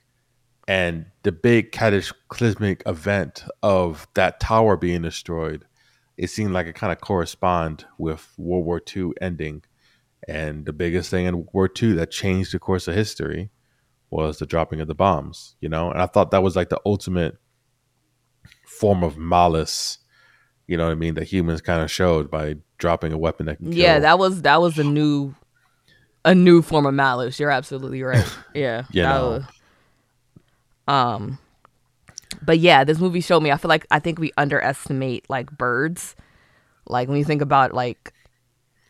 and 0.68 1.06
the 1.22 1.32
big 1.32 1.72
cataclysmic 1.72 2.82
event 2.86 3.44
of 3.62 4.06
that 4.14 4.40
tower 4.40 4.76
being 4.76 5.02
destroyed, 5.02 5.64
it 6.16 6.28
seemed 6.30 6.52
like 6.52 6.66
it 6.66 6.74
kind 6.74 6.92
of 6.92 7.00
corresponded 7.00 7.86
with 7.98 8.32
World 8.38 8.64
War 8.64 8.80
II 8.94 9.10
ending, 9.20 9.62
and 10.28 10.66
the 10.66 10.72
biggest 10.72 11.10
thing 11.10 11.26
in 11.26 11.34
World 11.36 11.48
War 11.52 11.70
II 11.82 11.92
that 11.94 12.10
changed 12.10 12.52
the 12.52 12.58
course 12.58 12.86
of 12.88 12.94
history 12.94 13.50
was 14.10 14.38
the 14.38 14.46
dropping 14.46 14.80
of 14.80 14.88
the 14.88 14.94
bombs. 14.94 15.56
You 15.60 15.68
know, 15.68 15.90
and 15.90 16.00
I 16.00 16.06
thought 16.06 16.30
that 16.32 16.42
was 16.42 16.56
like 16.56 16.68
the 16.68 16.80
ultimate 16.84 17.36
form 18.66 19.02
of 19.02 19.16
malice 19.16 19.98
you 20.70 20.76
know 20.76 20.84
what 20.84 20.92
I 20.92 20.94
mean, 20.94 21.14
that 21.14 21.24
humans 21.24 21.60
kind 21.60 21.82
of 21.82 21.90
showed 21.90 22.30
by 22.30 22.54
dropping 22.78 23.12
a 23.12 23.18
weapon 23.18 23.46
that 23.46 23.56
can 23.56 23.72
kill. 23.72 23.76
Yeah, 23.76 23.98
that 23.98 24.20
was 24.20 24.42
that 24.42 24.60
was 24.60 24.78
a 24.78 24.84
new 24.84 25.34
a 26.24 26.32
new 26.32 26.62
form 26.62 26.86
of 26.86 26.94
malice. 26.94 27.40
You're 27.40 27.50
absolutely 27.50 28.04
right. 28.04 28.24
Yeah. 28.54 28.84
Was- 28.92 29.44
um 30.90 31.38
but 32.42 32.58
yeah, 32.58 32.84
this 32.84 32.98
movie 32.98 33.20
showed 33.20 33.40
me 33.42 33.50
I 33.50 33.56
feel 33.56 33.68
like 33.68 33.86
I 33.90 33.98
think 33.98 34.18
we 34.18 34.32
underestimate 34.36 35.28
like 35.28 35.50
birds. 35.56 36.14
Like 36.86 37.08
when 37.08 37.18
you 37.18 37.24
think 37.24 37.42
about 37.42 37.74
like 37.74 38.12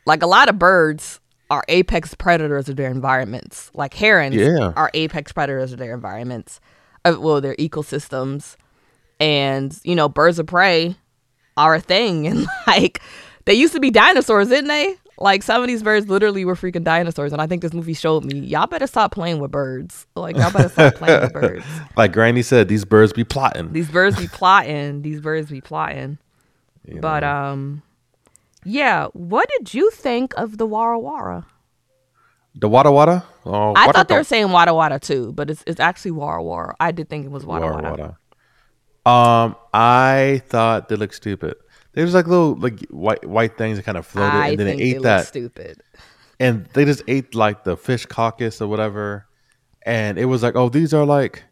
like 0.07 0.23
a 0.23 0.27
lot 0.27 0.49
of 0.49 0.59
birds 0.59 1.21
are 1.51 1.65
apex 1.69 2.15
predators 2.15 2.69
of 2.69 2.77
their 2.77 2.91
environments. 2.91 3.71
Like 3.75 3.95
herons 3.95 4.37
Yeah. 4.37 4.73
are 4.77 4.91
apex 4.95 5.33
predators 5.33 5.73
of 5.73 5.79
their 5.79 5.95
environments. 5.95 6.61
Uh, 7.05 7.17
well, 7.19 7.41
their 7.41 7.57
ecosystems. 7.57 8.57
And, 9.19 9.77
you 9.85 9.95
know, 9.95 10.09
birds 10.09 10.39
of 10.39 10.47
prey 10.47 10.97
are 11.57 11.75
a 11.75 11.81
thing. 11.81 12.27
And 12.31 12.47
like 12.67 13.01
they 13.47 13.55
used 13.55 13.73
to 13.75 13.81
be 13.81 13.91
dinosaurs, 13.91 14.49
didn't 14.49 14.69
they? 14.69 14.97
Like 15.21 15.43
some 15.43 15.61
of 15.61 15.69
these 15.69 15.83
birds 15.83 16.09
literally 16.09 16.45
were 16.47 16.55
freaking 16.55 16.83
dinosaurs. 16.83 17.33
And 17.33 17.43
I 17.43 17.47
think 17.47 17.61
this 17.63 17.75
movie 17.75 17.93
showed 17.93 18.25
me, 18.25 18.39
y'all 18.39 18.67
better 18.67 18.87
stop 18.87 19.13
playing 19.13 19.39
with 19.39 19.51
birds. 19.51 20.07
Like 20.17 20.37
y'all 20.37 20.51
better 20.51 20.71
stop 20.71 20.95
playing 20.95 21.21
with 21.21 21.33
birds. 21.35 21.65
like 21.97 22.13
Granny 22.13 22.43
said, 22.43 22.69
these 22.69 22.85
birds 22.87 23.13
be 23.13 23.25
plotting. 23.25 23.73
These 23.73 23.91
birds 23.91 24.17
be 24.19 24.29
plotting. 24.29 25.03
These 25.03 25.21
birds 25.21 25.51
be 25.51 25.61
plotting. 25.61 26.17
you 26.87 27.01
But 27.01 27.21
know. 27.21 27.31
um 27.37 27.83
yeah, 28.65 29.07
what 29.13 29.49
did 29.59 29.73
you 29.75 29.91
think 29.91 30.33
of 30.37 30.59
the 30.59 30.67
Wara 30.67 31.01
Wara? 31.01 31.45
the 32.55 32.69
Wada 32.69 32.91
Wada? 32.91 33.25
Oh, 33.47 33.73
I 33.77 33.91
thought 33.93 34.09
they 34.09 34.17
were 34.17 34.25
saying 34.25 34.51
Wada 34.51 34.75
Wada 34.75 34.99
too, 34.99 35.33
but 35.33 35.51
it's 35.51 35.63
it's 35.67 35.81
actually 35.81 36.11
Wara 36.13 36.43
Wara. 36.43 36.75
I 36.81 36.93
did 36.93 37.09
think 37.09 37.25
it 37.25 37.31
was 37.31 37.45
Wada 37.47 37.67
Wada 37.67 37.89
Wada. 37.91 38.17
Wada. 39.07 39.41
Um, 39.47 39.57
I 39.73 40.43
thought 40.47 40.89
they 40.89 40.97
looked 40.97 41.15
stupid. 41.15 41.57
They 41.93 42.05
was 42.05 42.15
like 42.15 42.27
little 42.27 42.55
like 42.57 42.81
white 42.91 43.25
white 43.27 43.57
things 43.59 43.77
that 43.79 43.85
kind 43.85 43.99
of 43.99 44.07
floated, 44.07 44.35
I 44.37 44.49
and 44.51 44.59
then 44.61 44.67
think 44.69 44.79
they 44.81 44.85
ate 44.97 45.03
that, 45.03 45.27
stupid. 45.27 45.83
and 46.39 46.67
they 46.73 46.85
just 46.85 47.03
ate 47.09 47.35
like 47.35 47.65
the 47.65 47.77
fish 47.77 48.07
caucus 48.07 48.61
or 48.61 48.69
whatever, 48.69 49.27
and 49.83 50.19
it 50.19 50.27
was 50.27 50.43
like, 50.43 50.55
oh, 50.57 50.69
these 50.69 50.95
are 50.95 51.05
like 51.05 51.43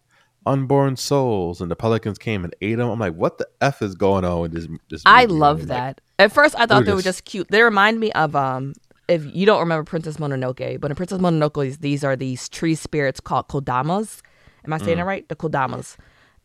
unborn 0.47 0.97
souls, 0.97 1.61
and 1.61 1.71
the 1.71 1.77
pelicans 1.77 2.19
came 2.19 2.45
and 2.45 2.55
ate 2.63 2.77
them. 2.77 2.89
I'm 2.89 2.99
like, 2.99 3.15
what 3.15 3.39
the 3.39 3.49
f 3.61 3.83
is 3.83 3.95
going 3.95 4.25
on 4.25 4.41
with 4.41 4.53
this? 4.53 4.69
this 4.89 5.03
I 5.05 5.27
movie? 5.27 5.39
love 5.41 5.59
Like, 5.61 5.69
that. 5.69 6.01
At 6.21 6.33
first, 6.33 6.55
I 6.59 6.67
thought 6.67 6.85
they 6.85 6.93
were 6.93 6.99
just- 7.03 7.19
just 7.19 7.25
cute. 7.25 7.49
They 7.51 7.63
remind 7.63 7.99
me 8.01 8.13
of 8.13 8.35
um. 8.37 8.75
If 9.09 9.25
you 9.35 9.47
don't 9.47 9.61
remember 9.61 9.85
Princess 9.85 10.19
Mononoke, 10.19 10.81
but 10.83 10.91
in 10.91 10.95
Princess 10.95 11.19
Mononoke, 11.19 11.79
these 11.79 12.05
are 12.05 12.15
these 12.15 12.47
tree 12.47 12.75
spirits 12.75 13.21
called 13.21 13.49
kodamas. 13.49 14.21
Am 14.67 14.73
I 14.75 14.77
saying 14.77 14.99
it 14.99 15.03
right? 15.05 15.27
The 15.31 15.35
kodamas, 15.35 15.97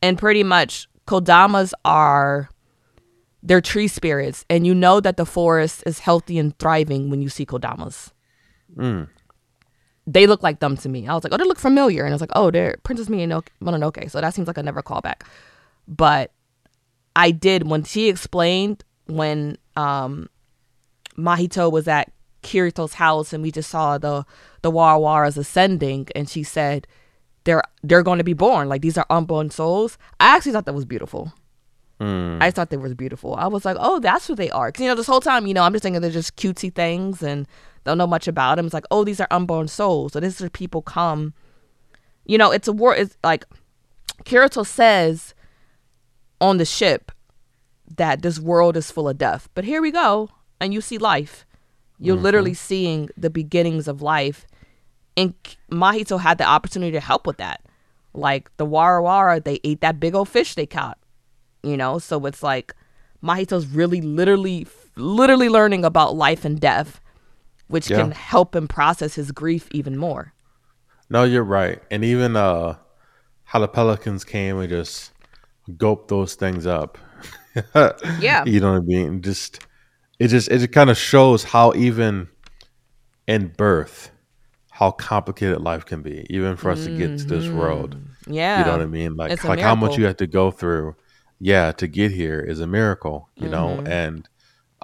and 0.01 0.17
pretty 0.17 0.43
much 0.43 0.87
kodamas 1.05 1.73
are 1.83 2.49
they're 3.43 3.61
tree 3.61 3.87
spirits, 3.87 4.45
and 4.49 4.65
you 4.65 4.73
know 4.73 4.99
that 5.01 5.17
the 5.17 5.25
forest 5.25 5.83
is 5.85 5.99
healthy 5.99 6.39
and 6.39 6.57
thriving 6.57 7.09
when 7.09 7.21
you 7.21 7.29
see 7.29 7.45
kodamas. 7.45 8.11
They 10.07 10.27
look 10.27 10.41
like 10.41 10.59
them 10.59 10.75
to 10.77 10.89
me. 10.89 11.07
I 11.07 11.13
was 11.13 11.23
like, 11.23 11.33
oh, 11.33 11.37
they 11.37 11.43
look 11.43 11.59
familiar, 11.59 12.03
and 12.03 12.13
I 12.13 12.15
was 12.15 12.21
like, 12.21 12.31
oh, 12.35 12.49
they're 12.51 12.77
Princess 12.83 13.07
Mononoke. 13.07 13.47
Mononoke. 13.61 14.09
So 14.09 14.19
that 14.21 14.33
seems 14.33 14.47
like 14.47 14.57
a 14.57 14.63
never 14.63 14.81
callback, 14.81 15.21
but 15.87 16.31
I 17.15 17.31
did 17.31 17.69
when 17.69 17.83
she 17.83 18.09
explained 18.09 18.83
when 19.05 19.57
um 19.75 20.29
Mahito 21.17 21.71
was 21.71 21.87
at 21.87 22.11
Kiriko's 22.41 22.95
house 22.95 23.33
and 23.33 23.43
we 23.43 23.51
just 23.51 23.69
saw 23.69 23.97
the 23.97 24.25
the 24.61 24.71
Warawaras 24.71 25.37
ascending 25.37 26.07
and 26.15 26.29
she 26.29 26.43
said 26.43 26.87
they're 27.43 27.63
they're 27.83 28.03
going 28.03 28.17
to 28.17 28.23
be 28.23 28.33
born 28.33 28.69
like 28.69 28.81
these 28.81 28.97
are 28.97 29.05
unborn 29.09 29.49
souls. 29.49 29.97
I 30.19 30.35
actually 30.35 30.53
thought 30.53 30.65
that 30.65 30.73
was 30.73 30.85
beautiful. 30.85 31.33
Mm. 32.03 32.37
I 32.41 32.51
thought 32.51 32.69
they 32.69 32.77
were 32.77 32.93
beautiful. 32.93 33.35
I 33.35 33.47
was 33.47 33.63
like, 33.63 33.77
oh, 33.79 33.99
that's 33.99 34.27
what 34.27 34.37
they 34.37 34.49
are. 34.51 34.67
Because 34.67 34.81
you 34.83 34.89
know, 34.89 34.95
this 34.95 35.07
whole 35.07 35.21
time, 35.21 35.47
you 35.47 35.53
know, 35.53 35.63
I'm 35.63 35.71
just 35.71 35.83
thinking 35.83 36.01
they're 36.01 36.11
just 36.11 36.35
cutesy 36.35 36.73
things 36.73 37.23
and 37.23 37.47
don't 37.85 37.97
know 37.97 38.07
much 38.07 38.27
about 38.27 38.55
them. 38.55 38.65
It's 38.65 38.73
like, 38.73 38.85
oh, 38.91 39.03
these 39.03 39.21
are 39.21 39.27
unborn 39.31 39.67
souls. 39.67 40.13
So 40.13 40.19
this 40.19 40.35
is 40.35 40.41
where 40.41 40.49
people 40.49 40.81
come. 40.81 41.33
You 42.25 42.37
know, 42.37 42.51
it's 42.51 42.67
a 42.67 42.73
war. 42.73 42.95
It's 42.95 43.17
like 43.23 43.45
Kiriko 44.25 44.65
says 44.65 45.33
on 46.41 46.57
the 46.57 46.65
ship 46.65 47.11
that 47.97 48.21
this 48.21 48.39
world 48.39 48.75
is 48.75 48.91
full 48.91 49.07
of 49.07 49.17
death. 49.17 49.49
But 49.53 49.63
here 49.63 49.81
we 49.81 49.91
go, 49.91 50.29
and 50.59 50.73
you 50.73 50.81
see 50.81 50.97
life. 50.97 51.45
You're 51.99 52.15
mm-hmm. 52.15 52.23
literally 52.23 52.53
seeing 52.53 53.09
the 53.15 53.29
beginnings 53.29 53.87
of 53.87 54.01
life. 54.01 54.45
And 55.15 55.33
Mahito 55.71 56.19
had 56.19 56.37
the 56.37 56.45
opportunity 56.45 56.91
to 56.91 56.99
help 56.99 57.27
with 57.27 57.37
that. 57.37 57.61
Like 58.13 58.55
the 58.57 58.65
Warawara, 58.65 59.43
they 59.43 59.59
ate 59.63 59.81
that 59.81 59.99
big 59.99 60.15
old 60.15 60.29
fish 60.29 60.55
they 60.55 60.65
caught. 60.65 60.97
You 61.63 61.77
know, 61.77 61.97
so 61.99 62.25
it's 62.25 62.43
like 62.43 62.75
Mahito's 63.23 63.67
really 63.67 64.01
literally 64.01 64.67
literally 64.95 65.49
learning 65.49 65.85
about 65.85 66.15
life 66.15 66.45
and 66.45 66.59
death, 66.59 66.99
which 67.67 67.89
Yeah. 67.89 67.97
can 68.01 68.11
help 68.11 68.55
him 68.55 68.67
process 68.67 69.15
his 69.15 69.31
grief 69.31 69.67
even 69.71 69.97
more. 69.97 70.33
No, 71.09 71.23
you're 71.23 71.43
right. 71.43 71.81
And 71.89 72.03
even 72.03 72.35
uh 72.35 72.75
how 73.45 73.59
the 73.59 73.67
pelicans 73.67 74.23
came 74.23 74.57
and 74.59 74.69
just 74.69 75.11
gulped 75.77 76.07
those 76.09 76.35
things 76.35 76.65
up. 76.67 76.97
Yeah. 78.19 78.43
You 78.45 78.59
know 78.59 78.73
what 78.73 78.81
I 78.81 78.85
mean? 78.85 79.21
Just 79.21 79.65
it 80.19 80.27
just 80.29 80.49
it 80.49 80.57
just 80.59 80.71
kind 80.71 80.89
of 80.89 80.97
shows 80.97 81.43
how 81.43 81.73
even 81.75 82.27
in 83.27 83.47
birth 83.55 84.11
how 84.71 84.89
complicated 84.91 85.61
life 85.61 85.85
can 85.85 86.01
be, 86.01 86.25
even 86.31 86.55
for 86.57 86.71
us 86.71 86.83
to 86.85 86.89
get 86.89 87.15
to 87.19 87.27
this 87.27 87.53
world. 87.53 87.95
Yeah. 88.27 88.59
You 88.59 88.65
know 88.65 88.71
what 88.71 88.81
I 88.81 88.85
mean? 88.87 89.15
Like 89.15 89.31
It's 89.31 89.43
like 89.43 89.59
how 89.59 89.75
much 89.75 89.97
you 89.97 90.05
have 90.05 90.17
to 90.17 90.25
go 90.27 90.49
through, 90.49 90.95
yeah, 91.43 91.73
to 91.73 91.87
get 91.87 92.11
here 92.11 92.39
is 92.39 92.61
a 92.61 92.67
miracle, 92.67 93.29
you 93.35 93.49
know? 93.49 93.77
Mm-hmm. 93.77 93.87
And 93.87 94.29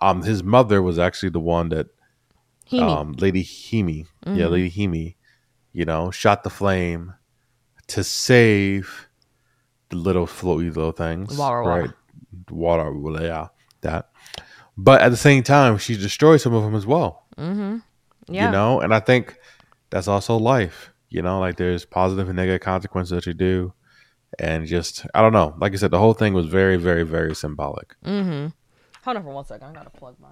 um 0.02 0.24
his 0.24 0.44
mother 0.44 0.82
was 0.82 1.00
actually 1.00 1.30
the 1.30 1.40
one 1.40 1.70
that 1.70 1.88
um, 2.74 3.14
Lady 3.14 3.44
Himi, 3.44 4.06
yeah, 4.26 4.34
Mm-hmm. 4.34 4.54
Lady 4.54 4.70
Himi, 4.70 5.16
you 5.74 5.86
know, 5.86 6.12
shot 6.12 6.44
the 6.44 6.50
flame 6.50 7.14
to 7.88 8.04
save 8.04 9.08
the 9.90 9.96
little 9.96 10.28
floaty 10.28 10.74
little 10.76 10.92
things, 10.92 11.36
right? 11.66 11.92
Water, 12.52 12.94
yeah, 13.24 13.48
that. 13.82 14.10
But 14.78 15.02
at 15.02 15.10
the 15.10 15.18
same 15.18 15.44
time, 15.44 15.78
she 15.78 15.98
destroyed 15.98 16.42
some 16.42 16.54
of 16.54 16.64
them 16.64 16.76
as 16.76 16.86
well, 16.86 17.26
yeah. 18.28 18.46
you 18.46 18.52
know. 18.52 18.80
And 18.82 18.94
I 18.94 19.00
think 19.00 19.38
that's 19.90 20.08
also 20.08 20.38
life, 20.38 20.94
you 21.10 21.22
know. 21.22 21.40
Like 21.40 21.58
there's 21.58 21.86
positive 21.86 22.30
and 22.30 22.36
negative 22.36 22.62
consequences 22.62 23.12
that 23.16 23.26
you 23.26 23.34
do, 23.34 23.74
and 24.38 24.66
just 24.68 25.06
I 25.14 25.22
don't 25.22 25.34
know. 25.34 25.56
Like 25.58 25.74
I 25.74 25.76
said, 25.78 25.92
the 25.92 26.00
whole 26.00 26.14
thing 26.14 26.34
was 26.34 26.46
very, 26.46 26.78
very, 26.78 27.04
very 27.04 27.36
symbolic. 27.36 27.96
Mm-hmm. 28.06 28.48
Hold 29.04 29.18
on 29.18 29.24
for 29.24 29.30
one 29.30 29.46
second. 29.46 29.68
I 29.68 29.74
gotta 29.74 29.90
plug 29.90 30.16
my. 30.20 30.30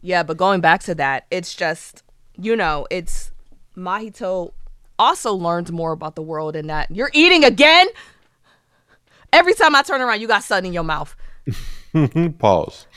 Yeah, 0.00 0.22
but 0.22 0.36
going 0.36 0.60
back 0.60 0.82
to 0.84 0.94
that, 0.96 1.26
it's 1.30 1.54
just 1.54 2.02
you 2.36 2.54
know, 2.54 2.86
it's 2.90 3.32
Mahito 3.76 4.52
also 4.98 5.32
learns 5.32 5.72
more 5.72 5.92
about 5.92 6.16
the 6.16 6.22
world 6.22 6.56
in 6.56 6.66
that 6.66 6.90
you're 6.90 7.10
eating 7.14 7.44
again. 7.44 7.86
Every 9.32 9.54
time 9.54 9.74
I 9.74 9.82
turn 9.82 10.00
around, 10.00 10.20
you 10.20 10.26
got 10.26 10.42
something 10.42 10.68
in 10.68 10.72
your 10.72 10.84
mouth. 10.84 11.14
Pause. 12.38 12.86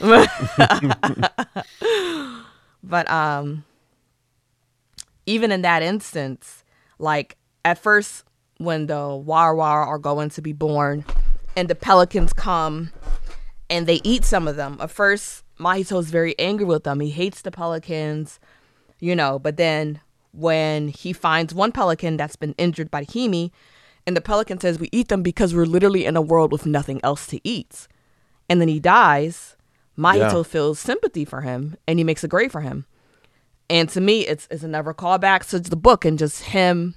But 2.82 3.08
um, 3.10 3.64
even 5.26 5.52
in 5.52 5.62
that 5.62 5.82
instance, 5.82 6.64
like 6.98 7.36
at 7.64 7.78
first 7.78 8.24
when 8.64 8.86
the 8.86 8.94
Warawara 8.94 9.86
are 9.86 9.98
going 9.98 10.30
to 10.30 10.42
be 10.42 10.52
born, 10.52 11.04
and 11.56 11.68
the 11.68 11.74
pelicans 11.74 12.32
come 12.32 12.90
and 13.68 13.86
they 13.86 14.00
eat 14.04 14.24
some 14.24 14.46
of 14.48 14.56
them. 14.56 14.76
At 14.80 14.90
first, 14.90 15.44
Mahito's 15.58 16.10
very 16.10 16.38
angry 16.38 16.64
with 16.64 16.84
them. 16.84 17.00
He 17.00 17.10
hates 17.10 17.42
the 17.42 17.50
pelicans, 17.50 18.38
you 19.00 19.14
know, 19.16 19.38
but 19.38 19.56
then 19.56 20.00
when 20.32 20.88
he 20.88 21.12
finds 21.12 21.54
one 21.54 21.72
pelican 21.72 22.16
that's 22.16 22.36
been 22.36 22.54
injured 22.58 22.90
by 22.90 23.04
Himi, 23.04 23.50
and 24.06 24.16
the 24.16 24.20
pelican 24.20 24.58
says, 24.60 24.78
We 24.78 24.88
eat 24.92 25.08
them 25.08 25.22
because 25.22 25.54
we're 25.54 25.64
literally 25.66 26.04
in 26.04 26.16
a 26.16 26.22
world 26.22 26.52
with 26.52 26.66
nothing 26.66 27.00
else 27.04 27.26
to 27.28 27.40
eat. 27.44 27.86
And 28.48 28.60
then 28.60 28.68
he 28.68 28.80
dies. 28.80 29.56
Mahito 29.96 30.36
Yeah. 30.38 30.42
feels 30.42 30.78
sympathy 30.80 31.24
for 31.24 31.42
him 31.42 31.76
and 31.86 31.98
he 31.98 32.04
makes 32.04 32.24
a 32.24 32.28
grave 32.28 32.50
for 32.50 32.62
him. 32.62 32.86
And 33.70 33.88
to 33.90 34.00
me, 34.00 34.26
it's, 34.26 34.48
it's 34.50 34.62
another 34.62 34.92
callback 34.94 35.48
to 35.50 35.60
the 35.60 35.76
book 35.76 36.04
and 36.04 36.18
just 36.18 36.42
him 36.44 36.94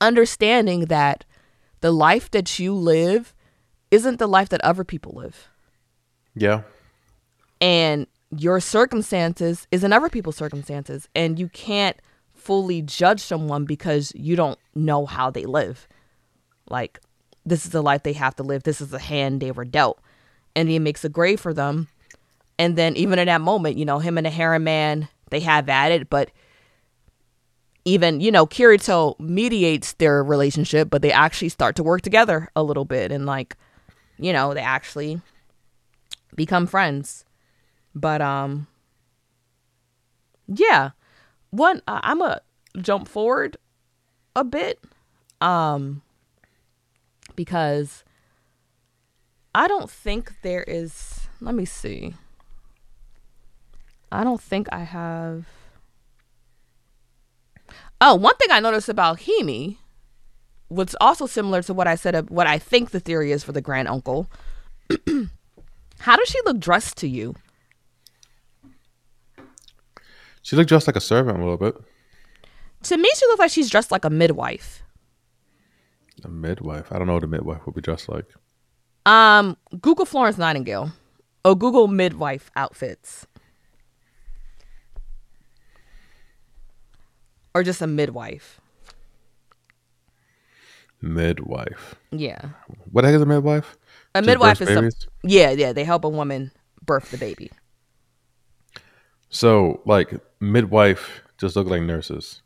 understanding 0.00 0.86
that 0.86 1.24
the 1.80 1.92
life 1.92 2.30
that 2.32 2.58
you 2.58 2.74
live 2.74 3.34
isn't 3.90 4.18
the 4.18 4.26
life 4.26 4.48
that 4.50 4.60
other 4.62 4.84
people 4.84 5.12
live. 5.12 5.48
Yeah. 6.34 6.62
and 7.60 8.06
your 8.36 8.60
circumstances 8.60 9.66
isn't 9.70 9.92
other 9.92 10.08
people's 10.10 10.36
circumstances 10.36 11.08
and 11.14 11.38
you 11.38 11.48
can't 11.48 11.96
fully 12.34 12.82
judge 12.82 13.20
someone 13.20 13.64
because 13.64 14.12
you 14.14 14.36
don't 14.36 14.58
know 14.74 15.06
how 15.06 15.30
they 15.30 15.46
live. 15.46 15.88
Like 16.68 16.98
this 17.46 17.64
is 17.64 17.70
the 17.70 17.82
life 17.82 18.02
they 18.02 18.12
have 18.14 18.34
to 18.36 18.42
live. 18.42 18.64
This 18.64 18.80
is 18.80 18.90
the 18.90 18.98
hand 18.98 19.40
they 19.40 19.52
were 19.52 19.64
dealt. 19.64 20.00
And 20.54 20.68
he 20.68 20.78
makes 20.78 21.04
a 21.04 21.08
grave 21.08 21.40
for 21.40 21.54
them. 21.54 21.88
And 22.58 22.76
then 22.76 22.96
even 22.96 23.18
in 23.18 23.26
that 23.26 23.40
moment 23.40 23.78
you 23.78 23.84
know 23.84 24.00
him 24.00 24.18
and 24.18 24.26
the 24.26 24.30
heron 24.30 24.64
man 24.64 25.08
they 25.30 25.40
have 25.40 25.68
at 25.68 25.92
it 25.92 26.10
but 26.10 26.30
even 27.86 28.20
you 28.20 28.30
know 28.30 28.46
kiriko 28.46 29.18
mediates 29.18 29.94
their 29.94 30.22
relationship 30.22 30.90
but 30.90 31.00
they 31.00 31.12
actually 31.12 31.48
start 31.48 31.76
to 31.76 31.82
work 31.82 32.02
together 32.02 32.50
a 32.54 32.62
little 32.62 32.84
bit 32.84 33.10
and 33.10 33.24
like 33.24 33.56
you 34.18 34.32
know 34.32 34.52
they 34.52 34.60
actually 34.60 35.20
become 36.34 36.66
friends. 36.66 37.24
But 37.94 38.20
um 38.20 38.66
yeah. 40.46 40.90
One 41.50 41.80
uh, 41.88 42.00
i'm 42.02 42.20
a 42.20 42.40
jump 42.80 43.08
forward 43.08 43.56
a 44.34 44.44
bit 44.44 44.78
um 45.40 46.02
because 47.34 48.04
i 49.54 49.66
don't 49.66 49.90
think 49.90 50.34
there 50.42 50.62
is 50.64 51.20
let 51.40 51.54
me 51.54 51.64
see. 51.64 52.14
I 54.12 54.24
don't 54.24 54.40
think 54.40 54.68
i 54.72 54.80
have 54.80 55.46
oh 58.00 58.14
one 58.14 58.36
thing 58.36 58.48
i 58.50 58.60
noticed 58.60 58.88
about 58.88 59.20
himi 59.20 59.76
what's 60.68 60.96
also 61.00 61.26
similar 61.26 61.62
to 61.62 61.72
what 61.74 61.86
i 61.86 61.94
said 61.94 62.14
of 62.14 62.30
what 62.30 62.46
i 62.46 62.58
think 62.58 62.90
the 62.90 63.00
theory 63.00 63.32
is 63.32 63.44
for 63.44 63.52
the 63.52 63.60
grand 63.60 63.88
uncle 63.88 64.30
how 66.00 66.16
does 66.16 66.28
she 66.28 66.38
look 66.44 66.58
dressed 66.58 66.96
to 66.96 67.08
you 67.08 67.34
She 70.46 70.54
looked 70.54 70.68
dressed 70.68 70.86
like 70.86 70.94
a 70.94 71.00
servant 71.00 71.38
a 71.38 71.40
little 71.40 71.56
bit. 71.56 71.74
To 72.84 72.96
me, 72.96 73.10
she 73.16 73.26
looks 73.26 73.40
like 73.40 73.50
she's 73.50 73.68
dressed 73.68 73.90
like 73.90 74.04
a 74.04 74.10
midwife. 74.10 74.84
A 76.22 76.28
midwife. 76.28 76.92
I 76.92 76.98
don't 76.98 77.08
know 77.08 77.14
what 77.14 77.24
a 77.24 77.26
midwife 77.26 77.66
would 77.66 77.74
be 77.74 77.80
dressed 77.80 78.08
like. 78.08 78.26
Um, 79.06 79.56
Google 79.80 80.04
Florence 80.06 80.38
Nightingale 80.38 80.92
or 81.44 81.56
Google 81.56 81.88
midwife 81.88 82.52
outfits. 82.54 83.26
Or 87.56 87.62
just 87.62 87.80
a 87.80 87.86
midwife. 87.86 88.60
Midwife. 91.00 91.94
Yeah. 92.10 92.50
What 92.92 93.00
the 93.00 93.08
heck 93.08 93.16
is 93.16 93.22
a 93.22 93.26
midwife? 93.26 93.78
A 94.14 94.18
Just 94.18 94.26
midwife 94.26 94.60
is 94.60 94.68
some, 94.68 94.90
yeah, 95.22 95.52
yeah. 95.52 95.72
They 95.72 95.82
help 95.82 96.04
a 96.04 96.08
woman 96.10 96.52
birth 96.84 97.10
the 97.10 97.16
baby. 97.16 97.50
So 99.30 99.80
like 99.86 100.20
midwife 100.38 101.22
just 101.38 101.56
look 101.56 101.66
like 101.66 101.80
nurses. 101.80 102.42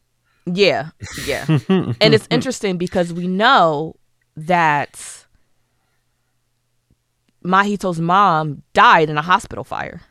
Yeah, 0.47 0.91
yeah. 1.27 1.45
and 1.69 2.15
it's 2.15 2.29
interesting 2.31 2.79
because 2.79 3.13
we 3.13 3.27
know 3.27 3.97
that 4.37 5.27
Mahito's 7.45 7.99
mom 7.99 8.63
died 8.75 9.11
in 9.11 9.19
a 9.19 9.23
hospital 9.23 9.65
fire. 9.65 10.03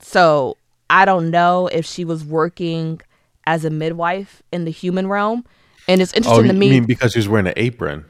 So 0.00 0.56
I 0.94 1.04
don't 1.04 1.30
know 1.30 1.66
if 1.66 1.84
she 1.84 2.04
was 2.04 2.24
working 2.24 3.00
as 3.46 3.64
a 3.64 3.70
midwife 3.70 4.42
in 4.52 4.64
the 4.64 4.70
human 4.70 5.08
realm. 5.08 5.44
And 5.88 6.00
it's 6.00 6.12
Oh, 6.12 6.16
interesting 6.16 6.44
you 6.46 6.52
to 6.52 6.54
me. 6.54 6.68
mean 6.70 6.86
because 6.86 7.12
she's 7.12 7.28
wearing 7.28 7.48
an 7.48 7.54
apron? 7.56 8.04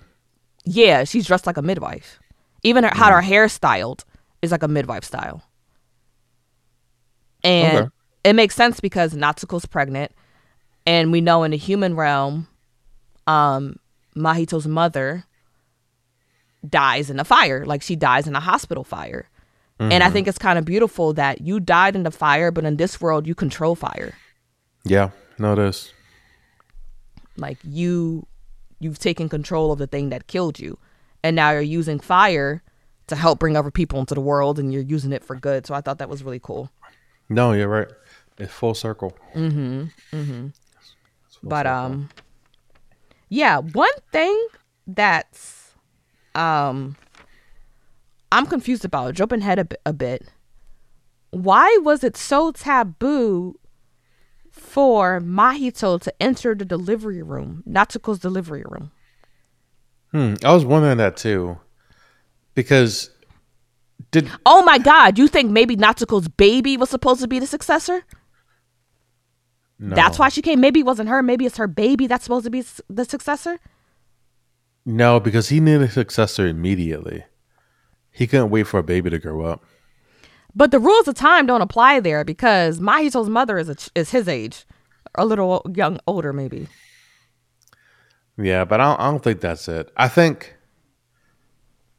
yeah, 0.67 1.05
she's 1.05 1.27
dressed 1.27 1.47
like 1.47 1.57
a 1.57 1.63
midwife. 1.63 2.21
Even 2.63 2.85
her, 2.85 2.91
how 2.95 3.11
her 3.11 3.23
hair 3.23 3.49
styled 3.49 4.05
is 4.43 4.51
like 4.53 4.63
a 4.63 4.69
midwife 4.69 5.05
style. 5.05 5.43
And 7.43 7.77
Okay. 7.79 7.89
it 8.25 8.33
makes 8.35 8.55
sense 8.55 8.81
because 8.81 9.15
Natsuko's 9.15 9.67
pregnant, 9.67 10.13
and 10.87 11.11
we 11.13 11.21
know 11.21 11.43
in 11.43 11.51
the 11.53 11.57
human 11.57 11.97
realm, 11.97 12.49
um, 13.27 13.77
Mahito's 14.17 14.67
mother 14.67 15.25
dies 16.67 17.11
in 17.11 17.21
a 17.21 17.25
fire, 17.25 17.65
like 17.67 17.83
she 17.83 17.97
dies 17.97 18.27
in 18.27 18.35
a 18.37 18.41
hospital 18.41 18.85
fire. 18.85 19.29
And 19.81 20.03
I 20.03 20.11
think 20.11 20.29
it's 20.29 20.39
kind 20.39 20.59
of 20.59 20.65
beautiful 20.65 21.13
that 21.15 21.41
you 21.41 21.59
died 21.61 21.97
in 21.97 22.05
the 22.05 22.11
fire, 22.11 22.51
but 22.51 22.65
in 22.65 22.77
this 22.77 23.01
world 23.01 23.27
you 23.27 23.35
control 23.35 23.75
fire. 23.75 24.15
Yeah, 24.85 25.11
no, 25.39 25.53
it 25.55 25.59
is. 25.59 25.93
like 27.37 27.59
you 27.65 28.27
you've 28.79 28.99
taken 28.99 29.29
control 29.29 29.73
of 29.73 29.79
the 29.79 29.87
thing 29.87 30.11
that 30.11 30.27
killed 30.27 30.59
you 30.61 30.79
and 31.23 31.35
now 31.35 31.51
you're 31.51 31.61
using 31.81 31.99
fire 31.99 32.63
to 33.09 33.17
help 33.17 33.39
bring 33.39 33.57
other 33.57 33.71
people 33.71 33.99
into 33.99 34.15
the 34.15 34.21
world 34.21 34.59
and 34.59 34.73
you're 34.73 34.83
using 34.83 35.13
it 35.13 35.25
for 35.25 35.35
good 35.37 35.67
so 35.67 35.75
i 35.75 35.81
thought 35.81 35.99
that 35.99 36.09
was 36.09 36.23
really 36.23 36.41
cool 36.41 36.71
No, 37.29 37.53
you're 37.53 37.69
right. 37.69 37.89
It's 38.39 38.53
full 38.53 38.75
circle. 38.75 39.17
Mm-hmm. 39.35 39.85
Mm-hmm. 40.13 40.49
Full 40.49 41.49
but 41.49 41.67
um 41.67 42.09
yeah 43.29 43.59
one 43.59 43.97
thing 44.13 44.37
that's 44.87 45.73
um 46.35 46.97
i'm 48.35 48.47
confused 48.47 48.85
about 48.85 49.15
jumping 49.15 49.41
ahead 49.41 49.59
a, 49.87 49.93
bit- 49.93 50.29
why 51.31 51.79
was 51.83 52.05
it 52.05 52.17
so 52.17 52.53
taboo 52.53 53.59
for 54.51 55.21
mahito 55.21 56.01
to 56.01 56.13
enter 56.23 56.55
the 56.55 56.65
delivery 56.65 57.23
room 57.23 57.63
natsuko's 57.69 58.19
delivery 58.19 58.65
room 58.67 58.91
Hmm, 60.13 60.35
I 60.45 60.55
was 60.55 60.65
wondering 60.65 60.99
that 60.99 61.17
too, 61.17 61.59
because 62.55 63.11
did 64.13 64.31
Oh 64.47 64.63
my 64.63 64.79
God! 64.79 65.19
You 65.19 65.27
think 65.27 65.51
maybe 65.51 65.75
Natsuko's 65.77 66.29
baby 66.29 66.77
was 66.77 66.89
supposed 66.89 67.21
to 67.23 67.27
be 67.27 67.41
the 67.41 67.49
successor? 67.49 68.05
no, 69.81 69.97
That's 69.97 70.21
why 70.21 70.29
she 70.29 70.41
came. 70.41 70.61
Maybe 70.61 70.79
it 70.81 70.87
wasn't 70.87 71.09
her. 71.09 71.21
Maybe 71.21 71.47
it's 71.47 71.57
her 71.57 71.67
baby 71.67 72.07
that's 72.07 72.23
supposed 72.23 72.45
to 72.45 72.51
be 72.51 72.63
the 72.89 73.05
successor. 73.05 73.59
no, 74.87 75.19
because 75.19 75.49
he 75.49 75.59
needed 75.59 75.83
a 75.83 75.91
successor 75.91 76.47
immediately. 76.47 77.25
He 78.15 78.27
couldn't 78.27 78.51
wait 78.51 78.67
for 78.67 78.79
a 78.79 78.83
baby 78.83 79.11
to 79.11 79.19
grow 79.19 79.45
up. 79.45 79.65
But 80.55 80.71
the 80.71 80.79
rules 80.79 81.09
of 81.09 81.17
time 81.17 81.47
don't 81.47 81.61
apply 81.61 82.01
there 82.01 82.25
because 82.25 82.79
Mahito's 82.79 83.29
mother 83.29 83.59
is 83.59 83.69
a, 83.69 83.77
is 83.95 84.11
his 84.11 84.29
age, 84.29 84.65
a 85.17 85.27
little 85.27 85.67
young, 85.75 85.99
older 86.07 86.33
maybe. 86.33 86.69
Yeah, 88.39 88.65
but 88.65 88.81
I 88.81 88.85
don't, 88.85 89.01
I 89.01 89.11
don't 89.11 89.23
think 89.23 89.41
that's 89.41 89.69
it. 89.69 89.91
I 89.97 90.09
think 90.09 90.55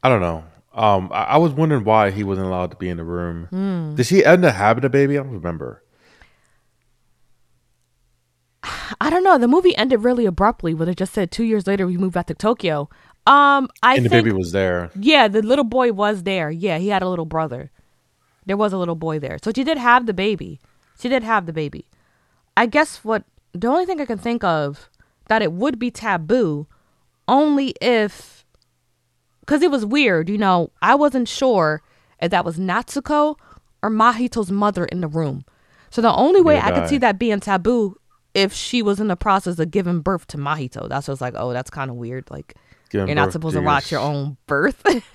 I 0.02 0.08
don't 0.08 0.20
know. 0.20 0.44
Um, 0.72 1.10
I, 1.12 1.24
I 1.24 1.36
was 1.38 1.52
wondering 1.52 1.84
why 1.84 2.12
he 2.12 2.22
wasn't 2.22 2.46
allowed 2.46 2.70
to 2.70 2.76
be 2.76 2.88
in 2.88 2.96
the 2.96 3.04
room. 3.04 3.46
Hmm. 3.50 3.94
Did 3.96 4.06
she 4.06 4.24
end 4.24 4.44
up 4.44 4.54
having 4.54 4.84
a 4.84 4.88
baby? 4.88 5.18
I 5.18 5.22
don't 5.22 5.32
remember. 5.32 5.82
I 9.00 9.10
don't 9.10 9.24
know. 9.24 9.36
The 9.36 9.48
movie 9.48 9.76
ended 9.76 10.04
really 10.04 10.26
abruptly 10.26 10.74
when 10.74 10.88
it 10.88 10.96
just 10.96 11.12
said 11.12 11.30
two 11.30 11.44
years 11.44 11.66
later 11.66 11.86
we 11.86 11.96
moved 11.96 12.14
back 12.14 12.26
to 12.26 12.34
Tokyo. 12.34 12.88
Um, 13.26 13.68
I 13.82 13.96
And 13.96 14.04
the 14.04 14.08
think 14.08 14.24
baby 14.24 14.36
was 14.36 14.52
there. 14.52 14.90
yeah, 14.98 15.26
the 15.28 15.42
little 15.42 15.64
boy 15.64 15.92
was 15.92 16.22
there. 16.22 16.50
Yeah, 16.50 16.78
he 16.78 16.88
had 16.88 17.02
a 17.02 17.08
little 17.08 17.24
brother. 17.26 17.70
There 18.44 18.56
was 18.56 18.72
a 18.72 18.78
little 18.78 18.94
boy 18.94 19.18
there, 19.18 19.38
so 19.42 19.50
she 19.54 19.64
did 19.64 19.78
have 19.78 20.06
the 20.06 20.14
baby. 20.14 20.60
She 21.00 21.08
did 21.08 21.24
have 21.24 21.46
the 21.46 21.52
baby. 21.52 21.86
I 22.56 22.66
guess 22.66 23.04
what 23.04 23.24
the 23.52 23.66
only 23.68 23.84
thing 23.86 24.00
I 24.00 24.06
can 24.06 24.18
think 24.18 24.44
of 24.44 24.88
that 25.28 25.42
it 25.42 25.52
would 25.52 25.78
be 25.78 25.90
taboo 25.90 26.66
only 27.26 27.74
if 27.80 28.44
because 29.40 29.62
it 29.62 29.70
was 29.70 29.84
weird, 29.84 30.28
you 30.28 30.38
know, 30.38 30.70
I 30.82 30.94
wasn't 30.94 31.28
sure 31.28 31.82
if 32.22 32.30
that 32.30 32.44
was 32.44 32.58
Natsuko 32.58 33.36
or 33.82 33.90
Mahito's 33.90 34.50
mother 34.50 34.84
in 34.86 35.00
the 35.00 35.08
room. 35.08 35.44
So 35.90 36.00
the 36.02 36.12
only 36.14 36.40
way 36.40 36.58
I 36.60 36.70
could 36.72 36.88
see 36.88 36.98
that 36.98 37.18
being 37.18 37.40
taboo 37.40 37.96
if 38.34 38.52
she 38.52 38.82
was 38.82 39.00
in 39.00 39.08
the 39.08 39.16
process 39.16 39.58
of 39.58 39.70
giving 39.70 40.00
birth 40.00 40.26
to 40.28 40.36
Mahito. 40.36 40.88
That's 40.88 41.06
just 41.06 41.20
like, 41.20 41.34
oh, 41.36 41.52
that's 41.52 41.70
kind 41.70 41.90
of 41.90 41.96
weird. 41.96 42.30
Like 42.30 42.54
Giving 42.90 43.08
you're 43.08 43.16
not 43.16 43.32
supposed 43.32 43.54
to 43.54 43.60
to 43.60 43.64
watch 43.64 43.90
your 43.90 44.00
own 44.00 44.36
birth. 44.46 44.82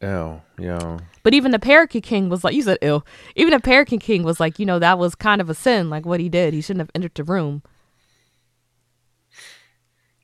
Ew, 0.00 0.40
yeah. 0.58 0.98
But 1.24 1.34
even 1.34 1.50
the 1.50 1.58
Parakeet 1.58 2.04
King 2.04 2.28
was 2.28 2.44
like, 2.44 2.54
you 2.54 2.62
said 2.62 2.78
ill. 2.82 3.04
Even 3.34 3.52
the 3.52 3.60
Parakeet 3.60 4.00
King 4.00 4.22
was 4.22 4.38
like, 4.38 4.58
you 4.58 4.66
know, 4.66 4.78
that 4.78 4.98
was 4.98 5.14
kind 5.14 5.40
of 5.40 5.50
a 5.50 5.54
sin, 5.54 5.90
like 5.90 6.06
what 6.06 6.20
he 6.20 6.28
did. 6.28 6.54
He 6.54 6.60
shouldn't 6.60 6.80
have 6.82 6.90
entered 6.94 7.14
the 7.14 7.24
room. 7.24 7.62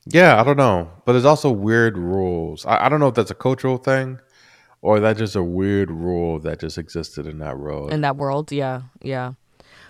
Yeah, 0.05 0.39
I 0.39 0.43
don't 0.43 0.57
know. 0.57 0.89
But 1.03 1.13
there's 1.13 1.25
also 1.25 1.51
weird 1.51 1.97
rules. 1.97 2.65
I, 2.65 2.85
I 2.85 2.89
don't 2.89 2.99
know 2.99 3.07
if 3.07 3.15
that's 3.15 3.31
a 3.31 3.35
cultural 3.35 3.77
thing 3.77 4.19
or 4.81 4.99
that's 4.99 5.19
just 5.19 5.35
a 5.35 5.43
weird 5.43 5.89
rule 5.89 6.39
that 6.39 6.59
just 6.59 6.77
existed 6.77 7.25
in 7.25 7.39
that 7.39 7.57
world. 7.57 7.91
in 7.91 8.01
that 8.01 8.17
world. 8.17 8.51
Yeah, 8.51 8.83
yeah. 9.01 9.33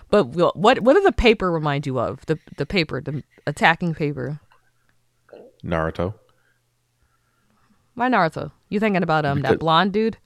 But 0.08 0.24
wh- 0.24 0.56
what 0.56 0.80
what 0.80 0.94
does 0.94 1.04
the 1.04 1.12
paper 1.12 1.52
remind 1.52 1.86
you 1.86 1.98
of? 1.98 2.24
The 2.26 2.38
the 2.56 2.64
paper, 2.66 3.00
the 3.00 3.22
attacking 3.46 3.94
paper. 3.94 4.40
Naruto. 5.62 6.14
Why 7.96 8.08
Naruto? 8.08 8.52
You 8.68 8.78
thinking 8.78 9.02
about 9.02 9.24
um 9.26 9.42
that 9.42 9.58
blonde 9.58 9.92
dude? 9.92 10.16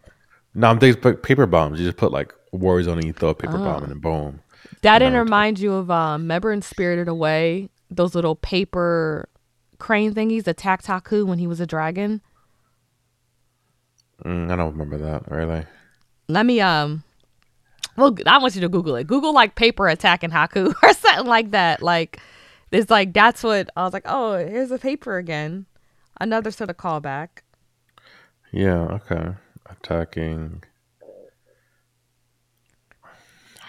No, 0.54 0.68
I'm 0.68 0.78
thinking 0.78 1.00
put 1.00 1.22
paper 1.22 1.46
bombs. 1.46 1.80
You 1.80 1.86
just 1.86 1.96
put 1.96 2.12
like 2.12 2.34
warriors 2.52 2.86
on 2.88 2.98
it, 2.98 3.06
you 3.06 3.12
throw 3.14 3.30
a 3.30 3.34
paper 3.34 3.56
Oh. 3.56 3.64
bomb 3.64 3.82
and 3.84 3.92
then 3.92 3.98
boom. 4.00 4.40
That 4.82 4.98
didn't 4.98 5.14
Naruto. 5.14 5.24
remind 5.24 5.58
you 5.60 5.72
of 5.74 5.90
um 5.90 6.22
remember 6.22 6.52
in 6.52 6.60
Spirited 6.62 7.08
Away 7.08 7.70
those 7.90 8.14
little 8.14 8.34
paper 8.36 9.28
crane 9.78 10.12
thingies 10.14 10.46
attacked 10.46 10.86
Haku 10.86 11.26
when 11.26 11.38
he 11.38 11.46
was 11.46 11.58
a 11.60 11.66
dragon. 11.66 12.20
Mm, 14.24 14.50
I 14.50 14.56
don't 14.56 14.72
remember 14.72 14.98
that 14.98 15.30
really. 15.30 15.64
Let 16.28 16.46
me 16.46 16.60
um. 16.60 17.04
Well, 17.96 18.16
I 18.26 18.38
want 18.38 18.54
you 18.54 18.60
to 18.62 18.68
Google 18.68 18.96
it. 18.96 19.06
Google 19.06 19.32
like 19.34 19.54
paper 19.56 19.88
attacking 19.88 20.30
Haku 20.30 20.74
or 20.82 20.92
something 20.94 21.26
like 21.26 21.50
that. 21.52 21.82
Like, 21.82 22.20
it's 22.70 22.90
like 22.90 23.12
that's 23.12 23.42
what 23.42 23.68
I 23.76 23.82
was 23.84 23.92
like. 23.92 24.04
Oh, 24.06 24.34
here's 24.36 24.70
a 24.70 24.78
paper 24.78 25.16
again. 25.16 25.66
Another 26.20 26.50
sort 26.50 26.70
of 26.70 26.76
callback. 26.76 27.28
Yeah, 28.52 28.82
okay. 28.98 29.34
Attacking 29.66 30.62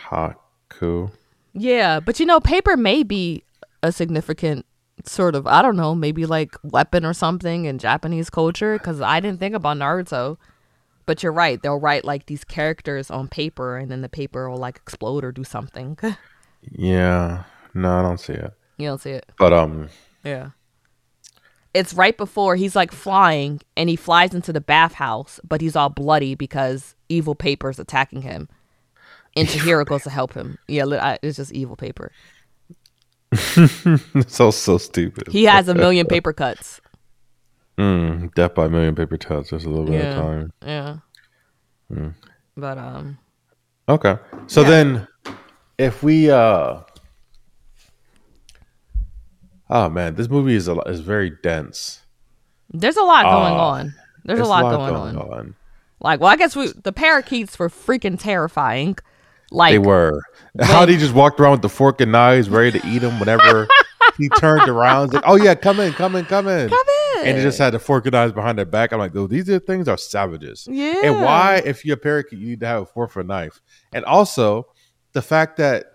Haku. 0.09 1.11
Yeah, 1.53 1.99
but 1.99 2.19
you 2.19 2.25
know, 2.25 2.39
paper 2.39 2.77
may 2.77 3.03
be 3.03 3.43
a 3.83 3.91
significant 3.91 4.65
sort 5.05 5.35
of 5.35 5.47
I 5.47 5.61
don't 5.61 5.75
know, 5.77 5.95
maybe 5.95 6.25
like 6.25 6.55
weapon 6.63 7.05
or 7.05 7.13
something 7.13 7.65
in 7.65 7.77
Japanese 7.77 8.29
culture 8.29 8.77
because 8.77 9.01
I 9.01 9.19
didn't 9.19 9.39
think 9.39 9.55
about 9.55 9.77
Naruto. 9.77 10.37
But 11.05 11.23
you're 11.23 11.31
right; 11.33 11.61
they'll 11.61 11.79
write 11.79 12.05
like 12.05 12.27
these 12.27 12.43
characters 12.43 13.09
on 13.11 13.27
paper, 13.27 13.77
and 13.77 13.89
then 13.91 14.01
the 14.01 14.09
paper 14.09 14.49
will 14.49 14.59
like 14.59 14.77
explode 14.77 15.23
or 15.23 15.31
do 15.31 15.43
something. 15.43 15.97
Yeah. 16.71 17.45
No, 17.73 17.91
I 17.97 18.01
don't 18.03 18.19
see 18.19 18.33
it. 18.33 18.53
you 18.77 18.87
don't 18.87 19.01
see 19.01 19.09
it. 19.09 19.25
But 19.39 19.51
um 19.51 19.89
Yeah. 20.23 20.49
It's 21.73 21.93
right 21.93 22.18
before 22.18 22.56
he's 22.56 22.76
like 22.76 22.91
flying 22.91 23.61
and 23.77 23.89
he 23.89 23.95
flies 23.95 24.34
into 24.34 24.52
the 24.52 24.60
bathhouse, 24.61 25.39
but 25.48 25.61
he's 25.61 25.76
all 25.76 25.89
bloody 25.89 26.35
because 26.35 26.95
evil 27.07 27.34
paper's 27.35 27.80
attacking 27.80 28.23
him. 28.23 28.49
And 29.38 29.48
Chihiro 29.48 29.85
goes 29.85 30.03
to 30.03 30.10
help 30.10 30.34
him. 30.34 30.57
Yeah, 30.68 31.18
it's 31.23 31.38
just 31.38 31.53
evil 31.53 31.77
paper. 31.77 32.11
it's 33.31 34.39
all 34.41 34.52
so 34.52 34.77
stupid. 34.77 35.30
He 35.30 35.45
has 35.45 35.69
a 35.69 35.73
million 35.73 36.06
paper 36.06 36.34
cuts. 36.34 36.81
Mm, 37.77 38.34
death 38.34 38.53
by 38.56 38.65
a 38.65 38.69
million 38.69 38.93
paper 38.93 39.18
cuts. 39.18 39.52
Just 39.52 39.65
a 39.65 39.69
little 39.69 39.85
bit 39.85 39.93
Yeah. 40.03 40.10
of 40.10 40.15
time. 40.15 40.53
Yeah. 40.65 40.98
Hmm. 41.93 42.07
But 42.57 42.77
um 42.77 43.18
Okay. 43.88 44.18
So 44.48 44.61
Yeah. 44.61 44.69
then 44.69 45.07
if 45.77 46.03
we 46.03 46.30
uh 46.30 46.81
Oh 49.72 49.89
man, 49.89 50.15
this 50.15 50.30
movie 50.30 50.56
is 50.56 50.68
a, 50.68 50.73
lo- 50.76 50.84
is 50.85 50.99
very 50.99 51.31
dense. 51.41 52.02
there's 52.72 52.98
a 52.98 53.03
lot 53.03 53.23
going 53.23 53.53
Ah, 53.53 53.69
on. 53.69 53.93
There's 54.26 54.38
a 54.38 54.41
There's 54.41 54.49
lot, 54.49 54.61
going, 54.64 54.95
on. 54.95 55.18
on. 55.18 55.56
Like, 55.99 56.19
well, 56.19 56.30
I 56.30 56.35
guess 56.35 56.56
we 56.56 56.68
the 56.84 56.91
parakeets 56.93 57.57
were 57.57 57.69
freaking 57.69 58.19
terrifying. 58.19 58.98
Like 59.49 59.72
They 59.73 59.80
were. 59.80 60.22
How 60.61 60.85
he 60.85 60.98
just 60.98 61.14
walked 61.14 61.39
around 61.39 61.53
with 61.53 61.61
the 61.64 61.69
fork 61.69 62.02
and 62.02 62.11
knives, 62.11 62.49
ready 62.49 62.80
to 62.80 62.88
eat 62.88 62.99
them 62.99 63.19
whenever 63.19 63.68
he 64.18 64.30
turned 64.30 64.68
around. 64.69 65.14
Like, 65.14 65.23
"Oh 65.26 65.35
yeah, 65.38 65.56
come 65.56 65.80
in, 65.80 65.93
come 65.93 66.15
in, 66.15 66.26
come 66.26 66.48
in." 66.48 66.69
come 66.69 66.80
in. 67.18 67.27
and 67.27 67.38
they 67.38 67.41
just 67.41 67.57
had 67.57 67.72
the 67.73 67.80
fork 67.80 68.06
and 68.06 68.14
knives 68.14 68.34
behind 68.34 68.57
their 68.57 68.65
back. 68.65 68.91
I'm 68.93 68.99
like, 68.99 69.14
dude, 69.14 69.30
these 69.31 69.49
are 69.49 69.60
things 69.60 69.88
are 69.88 69.98
savages. 69.98 70.68
Yeah. 70.69 71.02
And 71.03 71.22
why, 71.22 71.61
if 71.65 71.84
you're 71.85 71.95
a 71.95 71.99
parakeet, 71.99 72.39
you 72.39 72.48
need 72.49 72.60
to 72.61 72.68
have 72.68 72.81
a 72.84 72.85
fork 72.85 73.11
for 73.11 73.22
a 73.22 73.23
knife? 73.23 73.61
And 73.93 74.03
also 74.06 74.68
the 75.14 75.22
fact 75.22 75.57
that 75.57 75.85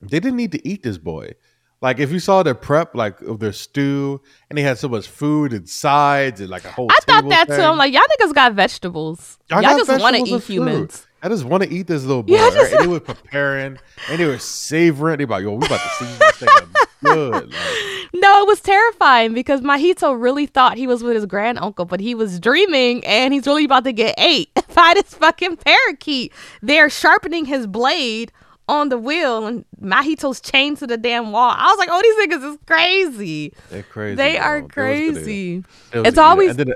they 0.00 0.18
didn't 0.20 0.36
need 0.36 0.52
to 0.52 0.66
eat 0.68 0.82
this 0.82 0.98
boy. 0.98 1.32
Like 1.80 2.00
if 2.00 2.10
you 2.10 2.18
saw 2.18 2.42
their 2.42 2.54
prep, 2.54 2.94
like 2.94 3.20
of 3.20 3.38
their 3.38 3.52
stew, 3.52 4.20
and 4.48 4.58
they 4.58 4.62
had 4.62 4.78
so 4.78 4.88
much 4.88 5.06
food 5.06 5.52
and 5.52 5.68
sides 5.68 6.40
and 6.40 6.50
like 6.50 6.64
a 6.64 6.70
whole. 6.70 6.88
I 6.90 6.98
thought 7.06 7.28
that 7.28 7.46
too. 7.48 7.54
I'm 7.54 7.78
like, 7.78 7.92
y'all 7.92 8.02
niggas 8.20 8.34
got 8.34 8.54
vegetables. 8.54 9.38
Y'all 9.48 9.62
Y'all, 9.62 9.78
got 9.78 9.86
just 9.86 10.02
want 10.02 10.16
to 10.16 10.22
eat 10.22 10.42
humans. 10.42 11.06
I 11.22 11.28
just 11.28 11.44
want 11.44 11.64
to 11.64 11.72
eat 11.72 11.86
this 11.86 12.04
little 12.04 12.22
boy. 12.22 12.34
Yeah, 12.36 12.48
right? 12.48 12.72
And 12.72 12.84
they 12.84 12.86
were 12.86 13.00
preparing 13.00 13.78
and 14.08 14.18
they 14.18 14.26
were 14.26 14.38
savoring. 14.38 15.18
They 15.18 15.24
like, 15.24 15.42
yo, 15.42 15.54
we 15.54 15.66
about 15.66 15.80
to 15.80 15.88
season 15.88 16.18
this 16.18 16.36
thing 16.36 16.68
good. 17.02 17.52
Like, 17.52 17.54
No, 18.14 18.42
it 18.42 18.46
was 18.46 18.60
terrifying 18.60 19.34
because 19.34 19.60
Mahito 19.60 20.20
really 20.20 20.46
thought 20.46 20.78
he 20.78 20.86
was 20.86 21.02
with 21.02 21.14
his 21.14 21.26
grand 21.26 21.58
uncle, 21.58 21.84
but 21.84 22.00
he 22.00 22.14
was 22.14 22.40
dreaming 22.40 23.04
and 23.04 23.34
he's 23.34 23.46
really 23.46 23.64
about 23.64 23.84
to 23.84 23.92
get 23.92 24.14
ate 24.18 24.50
by 24.74 24.92
this 24.94 25.14
fucking 25.14 25.58
parakeet. 25.58 26.32
They're 26.62 26.88
sharpening 26.88 27.44
his 27.44 27.66
blade 27.66 28.32
on 28.68 28.90
the 28.90 28.98
wheel 28.98 29.46
and 29.46 29.64
Mahito's 29.80 30.40
chained 30.40 30.76
to 30.78 30.86
the 30.86 30.96
damn 30.98 31.32
wall. 31.32 31.54
I 31.56 31.66
was 31.66 31.78
like, 31.78 31.88
oh, 31.90 32.00
these 32.02 32.28
niggas 32.28 32.52
is 32.52 32.58
crazy. 32.66 33.54
they're 33.70 33.82
crazy. 33.82 34.16
They 34.16 34.36
bro. 34.36 34.42
are 34.44 34.56
They 34.60 34.62
was 34.62 34.70
gonna- 34.70 34.72
crazy. 35.14 35.64
was 35.94 36.06
It's 36.06 36.18
always 36.18 36.56
and 36.58 36.74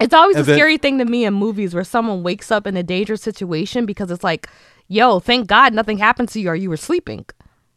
It's 0.00 0.14
always 0.14 0.36
a 0.36 0.42
then- 0.42 0.56
scary 0.56 0.78
thing 0.78 0.98
to 0.98 1.04
me 1.04 1.24
in 1.24 1.34
movies 1.34 1.74
where 1.74 1.84
someone 1.84 2.22
wakes 2.22 2.50
up 2.50 2.66
in 2.66 2.76
a 2.76 2.82
dangerous 2.82 3.22
situation 3.22 3.86
because 3.86 4.10
it's 4.10 4.24
like, 4.24 4.48
yo, 4.88 5.18
thank 5.20 5.46
God 5.48 5.72
nothing 5.74 5.98
happened 5.98 6.28
to 6.30 6.40
you 6.40 6.48
or 6.48 6.54
you 6.56 6.68
were 6.70 6.76
sleeping. 6.76 7.24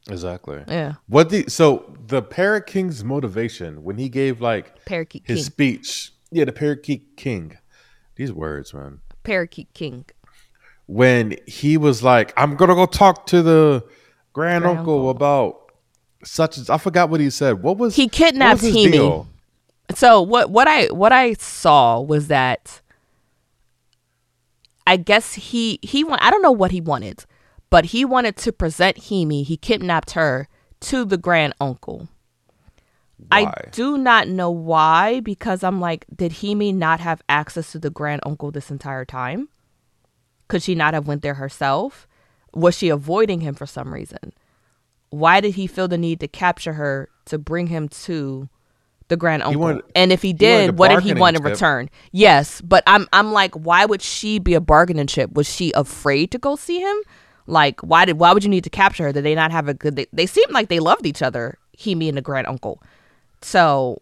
exactly. 0.10 0.64
Yeah. 0.68 0.94
What 1.08 1.30
the 1.30 1.46
so 1.50 1.94
the 2.08 2.22
Parrot 2.22 2.66
King's 2.68 3.04
motivation 3.04 3.84
when 3.84 3.98
he 3.98 4.10
gave 4.10 4.40
like 4.42 4.86
Parakeet 4.86 5.24
his 5.26 5.38
King. 5.40 5.44
speech, 5.46 6.12
yeah, 6.32 6.46
the 6.46 6.52
Parakeet 6.54 7.18
King. 7.18 7.58
These 8.16 8.32
words, 8.32 8.74
man. 8.74 9.02
Parakeet 9.24 9.74
King. 9.74 10.06
When 10.88 11.36
he 11.46 11.78
was 11.78 12.02
like, 12.02 12.34
"I'm 12.38 12.56
gonna 12.56 12.76
go 12.76 12.86
talk 12.86 13.28
to 13.28 13.42
the 13.42 13.84
grand, 14.34 14.66
uncle 14.66 15.10
about 15.10 15.72
such 16.24 16.58
as," 16.58 16.70
I 16.70 16.78
forgot 16.78 17.10
what 17.10 17.20
he 17.20 17.30
said. 17.30 17.62
What 17.62 17.78
was 17.78 17.96
He 17.96 18.08
kidnapped 18.08 18.62
was 18.62 18.74
deal? 18.74 19.28
So 19.96 20.22
what 20.22 20.50
what 20.50 20.68
I 20.68 20.88
what 20.88 21.12
I 21.12 21.34
saw 21.34 22.00
was 22.00 22.28
that 22.28 22.82
I 24.86 24.98
guess 24.98 25.34
he 25.34 25.80
he 25.82 26.04
want 26.04 26.22
I 26.24 26.30
don't 26.30 26.42
know 26.42 26.52
what 26.52 26.72
he 26.72 26.82
wanted, 26.82 27.26
but 27.70 27.86
he 27.86 28.06
wanted 28.06 28.38
to 28.38 28.52
present 28.52 28.98
Himi. 28.98 29.44
He 29.44 29.58
kidnapped 29.58 30.12
her 30.12 30.48
to 30.82 31.06
the 31.06 31.18
grand 31.18 31.54
uncle. 31.60 32.08
I 33.32 33.52
do 33.72 33.98
not 33.98 34.28
know 34.28 34.52
why 34.52 35.20
because 35.22 35.64
I'm 35.64 35.82
like, 35.82 36.06
did 36.16 36.34
Himi 36.34 36.74
not 36.74 37.00
have 37.00 37.22
access 37.28 37.72
to 37.72 37.80
the 37.80 37.90
grand 37.90 38.22
uncle 38.26 38.52
this 38.52 38.70
entire 38.70 39.06
time? 39.06 39.50
Could 40.48 40.64
she 40.64 40.76
not 40.76 40.94
have 40.94 41.08
went 41.08 41.22
there 41.22 41.36
herself? 41.36 42.08
Was 42.54 42.78
she 42.78 42.90
avoiding 42.90 43.42
him 43.42 43.54
for 43.56 43.66
some 43.66 43.94
reason? 43.94 44.34
Why 45.10 45.42
did 45.42 45.56
he 45.56 45.68
feel 45.68 45.88
the 45.88 45.98
need 45.98 46.20
to 46.22 46.28
capture 46.28 46.74
her 46.74 47.10
to 47.26 47.38
bring 47.38 47.68
him 47.68 47.88
to 47.90 48.50
the 49.08 49.18
grand 49.18 49.44
uncle? 49.44 49.62
wanted- 49.62 49.84
and 49.96 50.12
if 50.12 50.22
he 50.22 50.34
did, 50.34 50.70
a 50.70 50.74
what 50.74 50.90
did 50.90 51.02
he 51.04 51.14
want 51.14 51.38
in 51.38 51.44
chip. 51.44 51.52
return? 51.52 51.90
Yes, 52.12 52.62
but 52.62 52.84
I'm 52.88 53.08
I'm 53.14 53.32
like, 53.32 53.54
why 53.56 53.86
would 53.86 54.02
she 54.02 54.40
be 54.40 54.54
a 54.54 54.62
bargaining 54.62 55.08
chip? 55.08 55.34
Was 55.34 55.48
she 55.50 55.72
afraid 55.74 56.32
to 56.32 56.38
go 56.38 56.56
see 56.56 56.80
him? 56.82 56.98
Like, 57.46 57.80
why 57.82 58.04
did 58.06 58.20
why 58.20 58.34
would 58.34 58.44
you 58.44 58.50
need 58.50 58.66
to 58.66 58.70
capture 58.70 59.04
her? 59.04 59.14
Did 59.14 59.24
they 59.24 59.36
not 59.36 59.52
have 59.52 59.70
a 59.70 59.74
good? 59.74 59.96
They, 59.96 60.08
they 60.12 60.26
seemed 60.26 60.52
like 60.52 60.68
they 60.68 60.80
loved 60.80 61.06
each 61.06 61.22
other, 61.22 61.58
he, 61.72 61.96
me, 61.96 62.10
and 62.10 62.18
the 62.18 62.22
grand 62.22 62.48
uncle. 62.48 62.82
So 63.42 64.02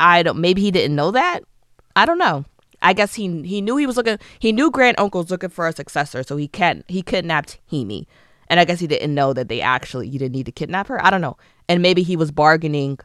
I 0.00 0.22
don't. 0.22 0.38
Maybe 0.38 0.62
he 0.62 0.70
didn't 0.70 0.96
know 0.96 1.10
that. 1.10 1.40
I 1.94 2.06
don't 2.06 2.18
know. 2.18 2.46
I 2.88 2.94
guess 2.94 3.14
he 3.16 3.42
he 3.42 3.60
knew 3.60 3.76
he 3.76 3.86
was 3.86 3.98
looking. 3.98 4.18
He 4.38 4.50
knew 4.50 4.70
grand 4.70 4.98
Uncle's 4.98 5.30
looking 5.30 5.50
for 5.50 5.68
a 5.68 5.72
successor, 5.74 6.22
so 6.22 6.38
he 6.38 6.48
can 6.48 6.84
he 6.88 7.02
kidnapped 7.02 7.58
Himi, 7.70 8.06
and 8.48 8.58
I 8.58 8.64
guess 8.64 8.80
he 8.80 8.86
didn't 8.86 9.14
know 9.14 9.34
that 9.34 9.48
they 9.48 9.60
actually 9.60 10.08
you 10.08 10.18
didn't 10.18 10.32
need 10.34 10.46
to 10.46 10.52
kidnap 10.52 10.86
her. 10.88 11.04
I 11.04 11.10
don't 11.10 11.20
know, 11.20 11.36
and 11.68 11.82
maybe 11.82 12.02
he 12.02 12.16
was 12.16 12.30
bargaining 12.30 12.98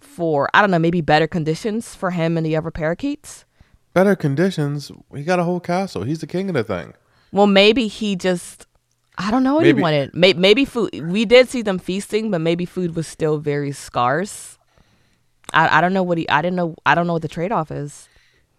for 0.00 0.48
I 0.54 0.60
don't 0.60 0.72
know 0.72 0.78
maybe 0.80 1.00
better 1.00 1.28
conditions 1.28 1.94
for 1.94 2.10
him 2.10 2.36
and 2.36 2.44
the 2.44 2.56
other 2.56 2.72
parakeets. 2.72 3.44
Better 3.94 4.16
conditions. 4.16 4.90
He 5.14 5.22
got 5.22 5.38
a 5.38 5.44
whole 5.44 5.60
castle. 5.60 6.02
He's 6.02 6.20
the 6.20 6.26
king 6.26 6.48
of 6.48 6.54
the 6.54 6.64
thing. 6.64 6.94
Well, 7.30 7.46
maybe 7.46 7.86
he 7.86 8.16
just 8.16 8.66
I 9.18 9.30
don't 9.30 9.44
know 9.44 9.54
what 9.54 9.62
Maybe- 9.62 9.78
he 9.78 9.82
wanted. 9.82 10.14
Maybe, 10.14 10.38
maybe 10.38 10.64
food. 10.64 10.90
We 11.00 11.24
did 11.26 11.48
see 11.48 11.62
them 11.62 11.78
feasting, 11.78 12.30
but 12.32 12.40
maybe 12.40 12.64
food 12.64 12.96
was 12.96 13.06
still 13.06 13.38
very 13.38 13.70
scarce. 13.70 14.58
I 15.52 15.78
I 15.78 15.80
don't 15.80 15.92
know 15.92 16.02
what 16.02 16.18
he. 16.18 16.28
I 16.28 16.42
didn't 16.42 16.56
know. 16.56 16.74
I 16.84 16.94
don't 16.96 17.06
know 17.06 17.12
what 17.12 17.22
the 17.22 17.28
trade 17.28 17.52
off 17.52 17.70
is. 17.70 18.08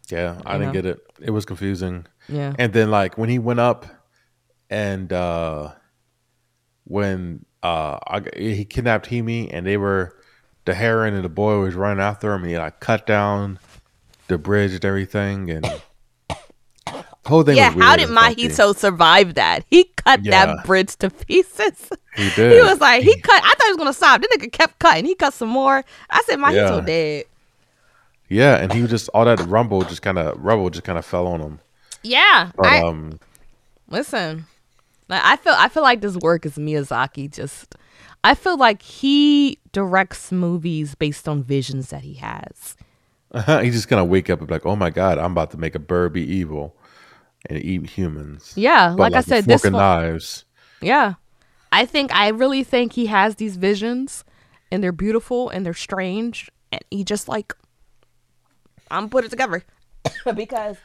Yeah, 0.10 0.40
I 0.46 0.54
didn't 0.54 0.68
know? 0.68 0.74
get 0.74 0.86
it. 0.86 1.00
It 1.22 1.32
was 1.32 1.46
confusing. 1.46 2.06
Yeah. 2.28 2.54
And 2.60 2.74
then 2.74 2.92
like 2.92 3.18
when 3.18 3.30
he 3.30 3.40
went 3.40 3.60
up 3.60 3.86
and 4.70 5.12
uh 5.14 5.72
when 6.86 7.46
uh 7.62 7.98
I, 8.06 8.22
he 8.36 8.66
kidnapped 8.66 9.08
Himi 9.10 9.50
and 9.52 9.66
they 9.66 9.78
were 9.78 10.18
the 10.66 10.74
heron 10.74 11.14
and 11.14 11.24
the 11.24 11.30
boy 11.30 11.60
was 11.60 11.76
running 11.76 12.02
after 12.02 12.34
him 12.34 12.42
and 12.44 12.52
he 12.52 12.58
like 12.58 12.80
cut 12.80 13.06
down 13.06 13.60
the 14.28 14.38
bridge 14.38 14.74
and 14.74 14.86
everything 14.86 15.50
and 15.50 15.64
the 15.66 15.82
whole 17.26 17.44
thing 17.44 17.58
yeah, 17.58 17.72
how 17.72 17.96
did. 17.96 18.10
Mahito 18.10 18.76
survive 18.76 19.36
that? 19.36 19.64
He 19.70 19.86
cut 19.96 20.24
Yeah. 20.24 20.46
that 20.48 20.66
bridge 20.66 20.96
to 20.98 21.10
pieces. 21.10 21.90
He 22.16 22.30
did. 22.36 22.52
He 22.54 22.62
was 22.62 22.80
like, 22.80 23.04
he 23.04 23.16
cut. 23.22 23.42
I 23.44 23.48
thought 23.50 23.64
he 23.66 23.72
was 23.72 23.78
gonna 23.78 23.94
stop. 23.94 24.22
This 24.22 24.38
nigga 24.38 24.52
kept 24.52 24.80
cutting. 24.80 25.06
He 25.06 25.16
cut 25.16 25.34
some 25.34 25.50
more. 25.50 25.84
I 26.10 26.22
said, 26.26 26.40
Mahito 26.40 26.78
Yeah. 26.80 26.86
dead. 26.86 27.26
Yeah, 28.30 28.56
and 28.58 28.72
he 28.74 28.82
was 28.82 28.90
just 28.90 29.10
all 29.10 29.26
that 29.26 29.40
rumble 29.42 29.82
just 29.84 30.02
kind 30.02 30.18
of 30.18 30.40
rubble 30.44 30.70
just 30.70 30.84
kind 30.84 30.98
of 30.98 31.06
fell 31.06 31.28
on 31.28 31.40
him. 31.40 31.60
Yeah, 32.04 32.52
But 32.56 32.66
I 32.66 32.82
um 32.82 33.20
listen. 33.90 34.46
Like, 35.10 35.22
I 35.24 35.36
feel. 35.36 35.54
I 35.56 35.70
feel 35.70 35.84
like 35.84 36.02
this 36.02 36.16
work 36.18 36.46
is 36.46 36.56
Miyazaki. 36.56 37.32
Just, 37.32 37.76
I 38.24 38.36
feel 38.36 38.58
like 38.58 38.82
he 38.82 39.60
directs 39.72 40.32
movies 40.32 40.96
based 40.96 41.28
on 41.28 41.44
visions 41.44 41.90
that 41.90 42.04
he 42.04 42.16
has. 42.16 42.76
he's 43.62 43.74
just 43.74 43.90
gonna 43.90 44.06
wake 44.06 44.30
up 44.30 44.40
and 44.40 44.48
be 44.48 44.54
like, 44.54 44.66
"Oh 44.66 44.76
my 44.76 44.90
god, 44.90 45.18
I'm 45.18 45.34
about 45.34 45.52
to 45.52 45.58
make 45.58 45.76
a 45.76 45.80
bird 45.80 46.14
be 46.14 46.24
evil 46.24 46.76
and 47.50 47.64
eat 47.64 47.90
humans." 47.90 48.54
Yeah, 48.56 48.90
But, 48.98 49.12
like, 49.12 49.14
I 49.14 49.22
said, 49.22 49.46
this 49.46 49.64
one, 49.64 49.74
knives. 49.74 50.46
Yeah. 50.82 51.16
I 51.72 51.86
think 51.86 52.14
I 52.14 52.30
really 52.30 52.64
think 52.64 52.94
he 52.94 53.08
has 53.08 53.36
these 53.36 53.58
visions 53.58 54.24
and 54.72 54.84
they're 54.84 54.92
beautiful 54.92 55.50
and 55.50 55.66
they're 55.66 55.74
strange 55.74 56.52
and 56.72 56.82
he 56.92 57.04
just 57.04 57.28
like 57.28 57.54
I'm 58.92 59.10
put 59.10 59.26
it 59.26 59.30
together 59.30 59.64
because 60.36 60.78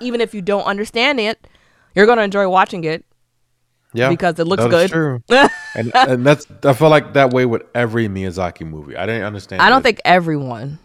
even 0.00 0.20
if 0.20 0.34
you 0.34 0.42
don't 0.42 0.64
understand 0.64 1.20
it, 1.20 1.46
you're 1.94 2.06
going 2.06 2.18
to 2.18 2.24
enjoy 2.24 2.48
watching 2.48 2.84
it. 2.84 3.04
Yeah, 3.94 4.10
Because 4.10 4.38
it 4.38 4.46
looks 4.46 4.64
good. 4.66 4.90
True. 4.90 5.22
and 5.74 5.90
and 5.94 6.24
that's 6.26 6.46
I 6.62 6.74
feel 6.74 6.90
like 6.90 7.14
that 7.14 7.30
way 7.32 7.46
with 7.46 7.62
every 7.74 8.06
Miyazaki 8.06 8.68
movie. 8.68 8.96
I 8.96 9.06
didn't 9.06 9.22
understand. 9.24 9.62
I 9.62 9.70
don't 9.70 9.80
it. 9.80 9.84
think 9.84 10.00
everyone 10.04 10.78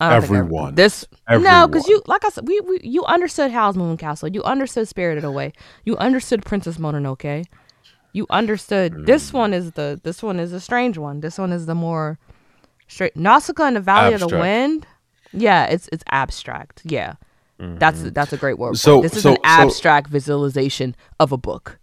don't 0.00 0.10
think 0.10 0.24
every- 0.24 0.38
Everyone. 0.38 0.74
this 0.74 1.04
no, 1.28 1.66
because 1.66 1.86
you 1.88 2.02
like 2.06 2.24
I 2.24 2.28
said, 2.30 2.46
we, 2.48 2.60
we 2.60 2.80
you 2.82 3.04
understood 3.04 3.50
Howl's 3.50 3.76
Moving 3.76 3.96
Castle, 3.98 4.28
you 4.28 4.42
understood 4.42 4.88
Spirited 4.88 5.24
Away, 5.24 5.52
you 5.84 5.96
understood 5.98 6.44
Princess 6.44 6.76
Mononoke, 6.78 7.44
you 8.12 8.26
understood. 8.30 9.06
This 9.06 9.30
Hmm. 9.30 9.36
one 9.38 9.54
is 9.54 9.72
the 9.72 10.00
this 10.02 10.22
one 10.22 10.38
is 10.40 10.52
a 10.52 10.60
strange 10.60 10.96
one. 10.98 11.20
This 11.20 11.38
one 11.38 11.52
is 11.52 11.66
the 11.66 11.74
more 11.74 12.18
straight 12.88 13.14
Nausicaä 13.16 13.68
and 13.68 13.76
the 13.76 13.80
Valley 13.80 14.14
of 14.14 14.20
the 14.20 14.28
Wind. 14.38 14.86
Yeah, 15.32 15.64
it's 15.66 15.88
it's 15.92 16.04
abstract. 16.10 16.82
Yeah, 16.84 17.14
that's 17.58 18.02
that's 18.02 18.32
a 18.32 18.36
great 18.36 18.58
word. 18.58 18.74
Mm-hmm. 18.74 18.76
So- 18.76 19.02
this 19.02 19.16
is 19.16 19.22
so- 19.22 19.30
an 19.30 19.36
so- 19.36 19.42
abstract 19.44 20.08
visualization 20.08 20.94
of 21.20 21.32
a 21.32 21.36
book. 21.36 21.78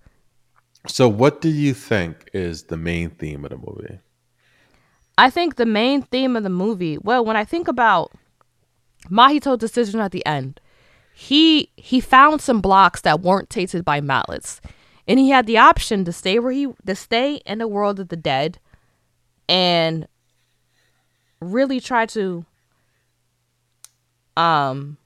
So, 0.88 1.08
what 1.08 1.40
do 1.40 1.50
you 1.50 1.74
think 1.74 2.30
is 2.34 2.64
the 2.64 2.76
main 2.78 3.10
theme 3.12 3.46
of 3.46 3.52
the 3.52 3.58
movie? 3.58 4.00
I 5.18 5.30
think 5.30 5.56
the 5.56 5.66
main 5.66 6.02
theme 6.02 6.36
of 6.36 6.44
the 6.44 6.50
movie, 6.50 6.98
well, 6.98 7.24
when 7.24 7.38
I 7.38 7.46
think 7.46 7.68
about 7.68 8.12
Mahito's 9.10 9.60
decision 9.60 10.00
at 10.00 10.12
the 10.12 10.26
end, 10.26 10.60
he 11.14 11.72
he 11.78 12.00
found 12.02 12.42
some 12.42 12.60
blocks 12.62 13.02
that 13.02 13.22
weren't 13.22 13.50
tasted 13.50 13.86
by 13.86 14.02
mallets. 14.02 14.60
And 15.08 15.20
he 15.20 15.30
had 15.30 15.46
the 15.48 15.58
option 15.58 16.06
to 16.06 16.12
stay 16.12 16.40
where 16.40 16.52
he 16.52 16.68
to 16.86 16.96
stay 16.96 17.36
in 17.46 17.60
the 17.60 17.68
world 17.68 18.00
of 18.00 18.08
the 18.08 18.16
dead 18.18 18.58
and 19.48 20.08
really 21.40 21.80
try 21.80 22.06
to 22.08 22.46
um 24.38 24.98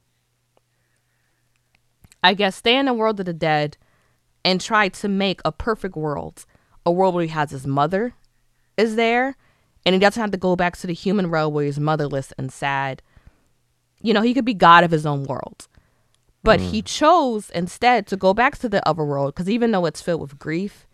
I 2.23 2.33
guess 2.33 2.55
stay 2.55 2.77
in 2.77 2.85
the 2.87 2.93
world 2.93 3.19
of 3.19 3.25
the 3.25 3.33
dead 3.33 3.77
and 4.43 4.59
try 4.59 4.89
to 4.89 5.07
make 5.07 5.41
a 5.45 5.51
perfect 5.51 5.95
world. 5.95 6.45
A 6.85 6.91
world 6.91 7.13
where 7.15 7.23
he 7.23 7.29
has 7.29 7.51
his 7.51 7.67
mother 7.67 8.13
is 8.77 8.95
there 8.95 9.35
and 9.85 9.93
he 9.93 9.99
doesn't 9.99 10.19
have 10.19 10.31
to 10.31 10.37
go 10.37 10.55
back 10.55 10.75
to 10.77 10.87
the 10.87 10.93
human 10.93 11.29
world 11.29 11.53
where 11.53 11.65
he's 11.65 11.79
motherless 11.79 12.33
and 12.37 12.51
sad. 12.51 13.01
You 14.01 14.13
know, 14.13 14.21
he 14.21 14.33
could 14.33 14.45
be 14.45 14.53
God 14.53 14.83
of 14.83 14.91
his 14.91 15.05
own 15.05 15.23
world. 15.23 15.67
But 16.43 16.61
he 16.61 16.81
chose 16.81 17.49
instead 17.49 18.07
to 18.07 18.15
go 18.15 18.33
back 18.33 18.57
to 18.59 18.69
the 18.69 18.87
other 18.87 19.03
world 19.03 19.35
because 19.35 19.49
even 19.49 19.71
though 19.71 19.85
it's 19.85 20.01
filled 20.01 20.21
with 20.21 20.39
grief, 20.39 20.87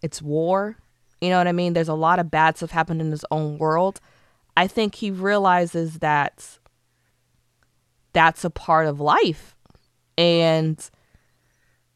it's 0.00 0.22
war, 0.22 0.78
you 1.20 1.28
know 1.28 1.38
what 1.38 1.48
I 1.48 1.52
mean? 1.52 1.74
There's 1.74 1.88
a 1.88 1.94
lot 1.94 2.18
of 2.18 2.30
bad 2.30 2.56
stuff 2.56 2.70
happening 2.70 3.06
in 3.06 3.10
his 3.10 3.24
own 3.30 3.58
world. 3.58 4.00
I 4.56 4.66
think 4.66 4.94
he 4.94 5.10
realizes 5.10 5.98
that 5.98 6.58
that's 8.14 8.44
a 8.44 8.50
part 8.50 8.86
of 8.86 9.00
life. 9.00 9.54
And 10.16 10.78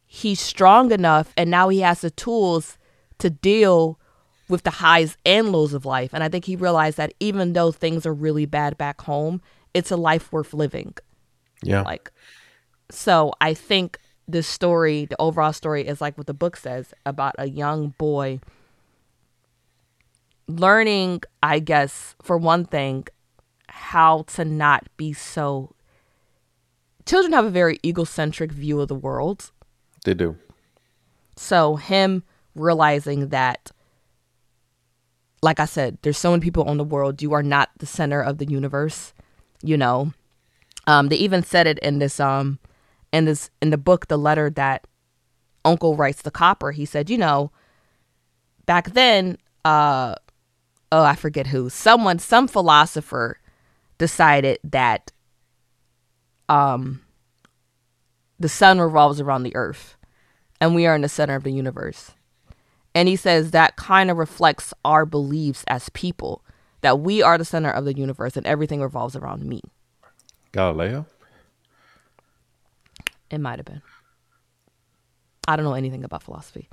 he's 0.07 0.41
strong 0.41 0.93
enough 0.93 1.33
and 1.37 1.51
now 1.51 1.69
he 1.71 1.81
has 1.81 2.03
the 2.03 2.11
tools 2.11 2.77
to 3.19 3.31
deal 3.31 3.99
with 4.49 4.63
the 4.63 4.71
highs 4.71 5.17
and 5.25 5.53
lows 5.53 5.73
of 5.73 5.85
life. 5.87 6.11
And 6.13 6.23
I 6.23 6.29
think 6.29 6.45
he 6.45 6.57
realized 6.57 6.97
that 6.97 7.13
even 7.21 7.53
though 7.55 7.73
things 7.73 8.05
are 8.07 8.15
really 8.15 8.47
bad 8.47 8.77
back 8.77 9.01
home, 9.03 9.41
it's 9.75 9.91
a 9.91 9.97
life 9.97 10.33
worth 10.33 10.55
living. 10.55 10.95
Yeah. 11.63 11.83
Like, 11.83 12.11
so 12.91 13.33
I 13.41 13.55
think 13.55 13.99
the 14.27 14.43
story, 14.43 15.05
the 15.05 15.21
overall 15.21 15.53
story, 15.53 15.87
is 15.87 16.01
like 16.01 16.17
what 16.19 16.27
the 16.27 16.35
book 16.35 16.57
says 16.57 16.93
about 17.07 17.35
a 17.39 17.49
young 17.49 17.95
boy 17.99 18.41
learning, 20.49 21.23
I 21.43 21.59
guess, 21.59 22.15
for 22.23 22.39
one 22.39 22.65
thing, 22.65 23.07
how 23.69 24.23
to 24.29 24.45
not 24.45 24.89
be 24.97 25.13
so. 25.13 25.75
Children 27.09 27.33
have 27.33 27.47
a 27.47 27.51
very 27.51 27.81
egocentric 27.83 28.53
view 28.53 28.83
of 28.83 28.89
the 28.89 28.95
world. 28.95 29.51
They 30.05 30.13
do. 30.13 30.37
So, 31.37 31.77
him 31.77 32.23
realizing 32.55 33.29
that, 33.29 33.73
like 35.41 35.59
I 35.59 35.65
said, 35.65 35.97
there's 36.03 36.19
so 36.19 36.33
many 36.33 36.43
people 36.43 36.65
on 36.65 36.77
the 36.77 36.85
world, 36.85 37.23
you 37.23 37.33
are 37.33 37.43
not 37.43 37.71
the 37.79 37.87
center 37.87 38.21
of 38.21 38.37
the 38.37 38.45
universe, 38.45 39.15
you 39.63 39.79
know. 39.79 40.13
Um, 40.87 41.09
they 41.09 41.17
even 41.17 41.43
said 41.43 41.67
it 41.67 41.79
in 41.79 41.99
this 41.99 42.21
um 42.21 42.59
in 43.11 43.25
this 43.25 43.49
in 43.63 43.71
the 43.71 43.79
book, 43.79 44.09
the 44.09 44.19
letter 44.19 44.51
that 44.51 44.87
Uncle 45.65 45.97
writes 45.97 46.21
the 46.21 46.31
Copper. 46.31 46.73
He 46.73 46.85
said, 46.85 47.09
you 47.09 47.17
know, 47.17 47.51
back 48.67 48.91
then, 48.91 49.39
uh 49.65 50.15
oh, 50.93 51.05
I 51.05 51.15
forget 51.15 51.47
who, 51.47 51.71
someone, 51.71 52.19
some 52.19 52.49
philosopher 52.49 53.39
decided 53.97 54.59
that 54.63 55.11
um 56.49 57.01
the 58.39 58.49
sun 58.49 58.81
revolves 58.81 59.21
around 59.21 59.43
the 59.43 59.57
earth 59.57 59.97
and 60.61 60.75
we 60.75 60.87
are 60.87 60.95
in 60.95 61.03
the 61.03 61.09
center 61.09 61.35
of 61.35 61.45
the 61.45 61.53
universe. 61.53 62.13
And 62.95 63.09
he 63.09 63.17
says 63.17 63.51
that 63.51 63.77
kind 63.77 64.11
of 64.11 64.17
reflects 64.17 64.73
our 64.85 65.05
beliefs 65.05 65.65
as 65.69 65.89
people 65.91 66.43
that 66.81 67.01
we 67.01 67.23
are 67.23 67.39
the 67.39 67.45
center 67.45 67.71
of 67.71 67.85
the 67.85 67.97
universe 67.97 68.37
and 68.37 68.47
everything 68.47 68.81
revolves 68.81 69.17
around 69.17 69.45
me. 69.45 69.61
Galileo? 70.53 71.07
It 73.31 73.39
might 73.39 73.59
have 73.59 73.67
been. 73.67 73.83
I 75.47 75.57
don't 75.57 75.65
know 75.65 75.75
anything 75.75 76.05
about 76.05 76.23
philosophy, 76.23 76.69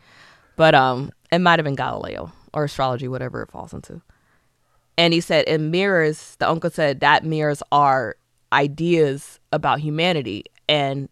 but 0.55 0.75
um, 0.75 1.11
it 1.31 1.39
might 1.39 1.59
have 1.59 1.63
been 1.63 1.75
Galileo 1.75 2.31
or 2.53 2.65
astrology, 2.65 3.07
whatever 3.07 3.41
it 3.41 3.51
falls 3.51 3.73
into. 3.73 4.01
And 4.97 5.13
he 5.13 5.21
said 5.21 5.45
it 5.47 5.59
mirrors. 5.59 6.35
The 6.39 6.49
uncle 6.49 6.69
said 6.69 7.01
that 7.01 7.25
mirrors 7.25 7.61
our 7.71 8.15
ideas 8.55 9.39
about 9.51 9.79
humanity. 9.79 10.45
And 10.67 11.09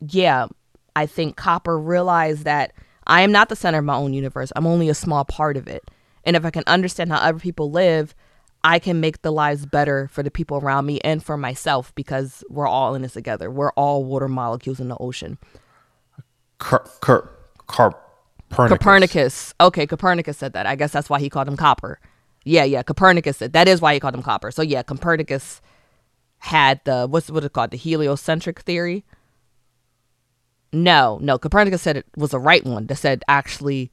yeah, 0.00 0.46
I 0.96 1.06
think 1.06 1.36
Copper 1.36 1.78
realized 1.78 2.44
that 2.44 2.72
I 3.06 3.20
am 3.22 3.32
not 3.32 3.48
the 3.48 3.56
center 3.56 3.78
of 3.78 3.84
my 3.84 3.94
own 3.94 4.12
universe. 4.12 4.52
I'm 4.56 4.66
only 4.66 4.88
a 4.88 4.94
small 4.94 5.24
part 5.24 5.56
of 5.56 5.68
it. 5.68 5.84
And 6.24 6.36
if 6.36 6.44
I 6.44 6.50
can 6.50 6.64
understand 6.66 7.10
how 7.10 7.18
other 7.18 7.38
people 7.38 7.70
live, 7.70 8.14
I 8.62 8.78
can 8.78 9.00
make 9.00 9.22
the 9.22 9.32
lives 9.32 9.64
better 9.64 10.08
for 10.08 10.22
the 10.22 10.30
people 10.30 10.58
around 10.58 10.86
me 10.86 11.00
and 11.00 11.22
for 11.22 11.36
myself 11.36 11.94
because 11.94 12.44
we're 12.50 12.66
all 12.66 12.94
in 12.94 13.02
this 13.02 13.14
together. 13.14 13.50
We're 13.50 13.72
all 13.72 14.04
water 14.04 14.28
molecules 14.28 14.80
in 14.80 14.88
the 14.88 14.98
ocean. 14.98 15.38
Car- 16.58 16.84
Car- 17.00 17.30
Copernicus. 17.66 18.78
Copernicus. 18.78 19.54
Okay, 19.60 19.86
Copernicus 19.86 20.36
said 20.36 20.52
that. 20.52 20.66
I 20.66 20.76
guess 20.76 20.92
that's 20.92 21.08
why 21.08 21.20
he 21.20 21.30
called 21.30 21.48
him 21.48 21.56
Copper. 21.56 22.00
Yeah, 22.44 22.64
yeah. 22.64 22.82
Copernicus 22.82 23.38
said 23.38 23.52
that 23.54 23.68
is 23.68 23.80
why 23.80 23.94
he 23.94 24.00
called 24.00 24.14
him 24.14 24.22
Copper. 24.22 24.50
So 24.50 24.62
yeah, 24.62 24.82
Copernicus 24.82 25.62
had 26.40 26.80
the 26.84 27.06
what's 27.06 27.30
what 27.30 27.44
it 27.44 27.52
called 27.52 27.70
the 27.70 27.76
heliocentric 27.76 28.60
theory. 28.60 29.04
No, 30.72 31.18
no. 31.20 31.38
Copernicus 31.38 31.82
said 31.82 31.96
it 31.96 32.06
was 32.16 32.30
the 32.30 32.38
right 32.38 32.64
one 32.64 32.86
that 32.86 32.96
said 32.96 33.22
actually 33.28 33.90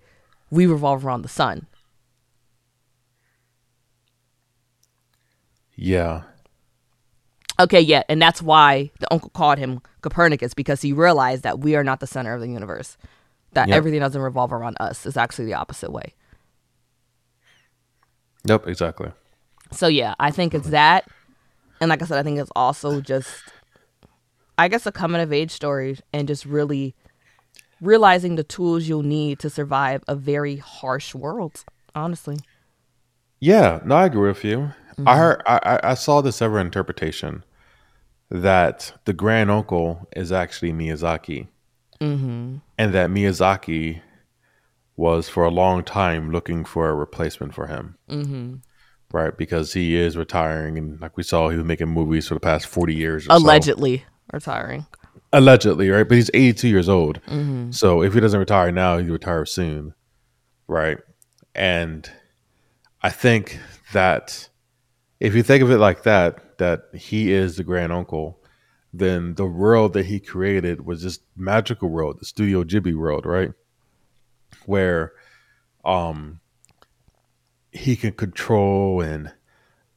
we 0.49 0.65
revolve 0.65 1.05
around 1.05 1.21
the 1.23 1.27
sun. 1.29 1.67
Yeah. 5.75 6.23
Okay, 7.59 7.81
yeah, 7.81 8.03
and 8.07 8.21
that's 8.21 8.41
why 8.41 8.91
the 8.99 9.11
uncle 9.11 9.29
called 9.31 9.57
him 9.57 9.81
Copernicus 10.01 10.53
because 10.53 10.81
he 10.81 10.93
realized 10.93 11.43
that 11.43 11.59
we 11.59 11.75
are 11.75 11.83
not 11.83 11.99
the 11.99 12.07
center 12.07 12.33
of 12.33 12.41
the 12.41 12.47
universe. 12.47 12.97
That 13.53 13.67
Yep. 13.69 13.77
everything 13.77 13.99
doesn't 13.99 14.21
revolve 14.21 14.53
around 14.53 14.77
us. 14.79 15.05
It's 15.05 15.17
actually 15.17 15.45
the 15.45 15.55
opposite 15.55 15.91
way. 15.91 16.13
Yep, 18.45 18.67
exactly. 18.67 19.11
So 19.71 19.87
yeah, 19.87 20.13
I 20.19 20.29
think 20.31 20.53
it's 20.53 20.69
that. 20.69 21.09
And 21.79 21.89
like 21.89 22.01
I 22.01 22.05
said, 22.05 22.17
I 22.17 22.23
think 22.23 22.39
it's 22.39 22.51
also 22.55 23.01
just 23.01 23.43
I 24.57 24.67
guess 24.67 24.85
a 24.85 24.91
coming 24.91 25.21
of 25.21 25.31
age 25.31 25.51
story 25.51 25.99
and 26.11 26.27
just 26.27 26.45
really 26.45 26.95
realizing 27.79 28.35
the 28.35 28.43
tools 28.43 28.87
you'll 28.87 29.03
need 29.03 29.37
to 29.39 29.49
survive 29.51 30.03
a 30.07 30.15
very 30.15 30.57
harsh 30.57 31.13
world, 31.13 31.63
honestly. 31.93 32.39
Yeah, 33.39 33.81
no, 33.85 33.95
I 33.95 34.05
agree 34.05 34.29
with 34.29 34.43
you. 34.43 34.71
I 35.05 35.17
heard, 35.17 35.43
I, 35.45 35.79
I- 35.83 35.93
saw 35.93 36.21
this 36.21 36.41
other 36.41 36.57
interpretation 36.59 37.43
that 38.31 38.93
the 39.05 39.13
grand 39.13 39.51
uncle 39.51 40.07
is 40.15 40.31
actually 40.31 40.73
Miyazaki, 40.73 41.47
Mhm. 42.01 42.61
and 42.79 42.93
that 42.95 43.11
Miyazaki 43.11 44.01
was 44.95 45.29
for 45.29 45.43
a 45.45 45.51
long 45.51 45.83
time 45.83 46.31
looking 46.31 46.65
for 46.65 46.89
a 46.89 46.95
replacement 46.95 47.53
for 47.53 47.67
him, 47.67 47.95
Mhm. 48.09 48.61
Right? 49.11 49.35
Because 49.37 49.73
he 49.73 49.95
is 49.95 50.17
retiring, 50.17 50.77
and 50.77 50.99
like 51.01 51.17
we 51.17 51.23
saw, 51.23 51.49
he 51.49 51.57
was 51.57 51.65
making 51.65 51.87
movies 51.89 52.27
for 52.27 52.33
the 52.33 52.39
past 52.39 52.65
forty 52.67 52.93
years. 52.95 53.25
Or 53.25 53.29
so. 53.31 53.37
Allegedly 53.37 54.05
retiring. 54.33 54.85
allegedly, 55.33 55.89
right? 55.89 56.07
But 56.07 56.15
he's 56.15 56.31
82 56.33 56.67
years 56.69 56.87
old. 56.87 57.19
Mhm. 57.27 57.73
So 57.75 58.01
if 58.01 58.13
he 58.13 58.19
doesn't 58.21 58.39
retire 58.39 58.71
now, 58.71 58.97
he'll 58.97 59.11
retire 59.13 59.45
soon, 59.45 59.93
right? 60.67 60.97
And 61.53 62.09
I 63.03 63.09
think 63.09 63.59
that 63.93 64.47
if 65.19 65.35
you 65.35 65.43
think 65.43 65.63
of 65.63 65.69
it 65.71 65.77
like 65.79 66.03
that, 66.03 66.57
that 66.59 66.83
he 66.93 67.31
is 67.33 67.57
the 67.57 67.63
grand 67.63 67.91
uncle, 67.91 68.39
then 68.93 69.35
the 69.35 69.45
world 69.45 69.93
that 69.93 70.05
he 70.05 70.19
created 70.19 70.85
was 70.85 71.01
just 71.01 71.21
magical 71.35 71.89
world, 71.89 72.19
the 72.19 72.25
Studio 72.25 72.63
Ghibli 72.63 72.95
world, 72.95 73.25
right? 73.25 73.51
Where 74.65 75.11
um 75.83 76.39
he 77.77 77.95
can 77.95 78.11
control 78.11 79.01
and 79.01 79.31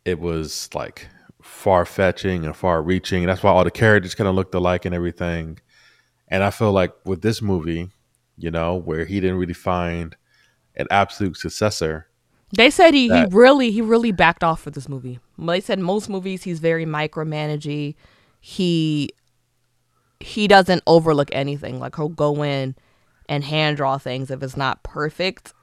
it 0.05 0.21
was 0.21 0.69
like 0.75 1.09
far 1.43 1.85
fetching 1.85 2.45
and 2.45 2.55
far 2.55 2.83
reaching. 2.83 3.27
That's 3.27 3.43
why 3.43 3.51
all 3.51 3.65
the 3.65 3.71
characters 3.71 4.15
kind 4.15 4.29
of 4.29 4.35
looked 4.35 4.55
alike 4.55 4.85
and 4.85 4.95
everything. 4.95 5.59
And 6.29 6.45
I 6.45 6.51
feel 6.51 6.73
like 6.73 6.93
with 7.05 7.23
this 7.23 7.43
movie, 7.43 7.91
you 8.37 8.51
know, 8.51 8.77
where 8.77 9.05
he 9.05 9.21
didn't 9.21 9.39
really 9.39 9.55
find 9.55 10.17
an 10.77 10.87
absolute 10.91 11.37
successor. 11.37 12.07
They 12.53 12.71
said 12.71 12.95
he, 12.95 13.09
he 13.09 13.27
really 13.31 13.71
he 13.71 13.81
really 13.81 14.13
backed 14.13 14.43
off 14.43 14.63
for 14.63 14.71
this 14.71 14.89
movie. 14.89 15.21
They 15.39 15.61
said 15.61 15.79
most 15.79 16.09
movies 16.09 16.43
he's 16.43 16.59
very 16.59 16.85
micromanaging. 16.85 17.95
He 18.41 19.11
he 20.19 20.49
doesn't 20.49 20.83
overlook 20.87 21.29
anything. 21.33 21.79
Like 21.79 21.97
he'll 21.97 22.09
go 22.09 22.43
in 22.43 22.75
and 23.29 23.45
hand 23.45 23.77
draw 23.77 23.99
things 23.99 24.31
if 24.31 24.43
it's 24.43 24.57
not 24.57 24.83
perfect. 24.83 25.55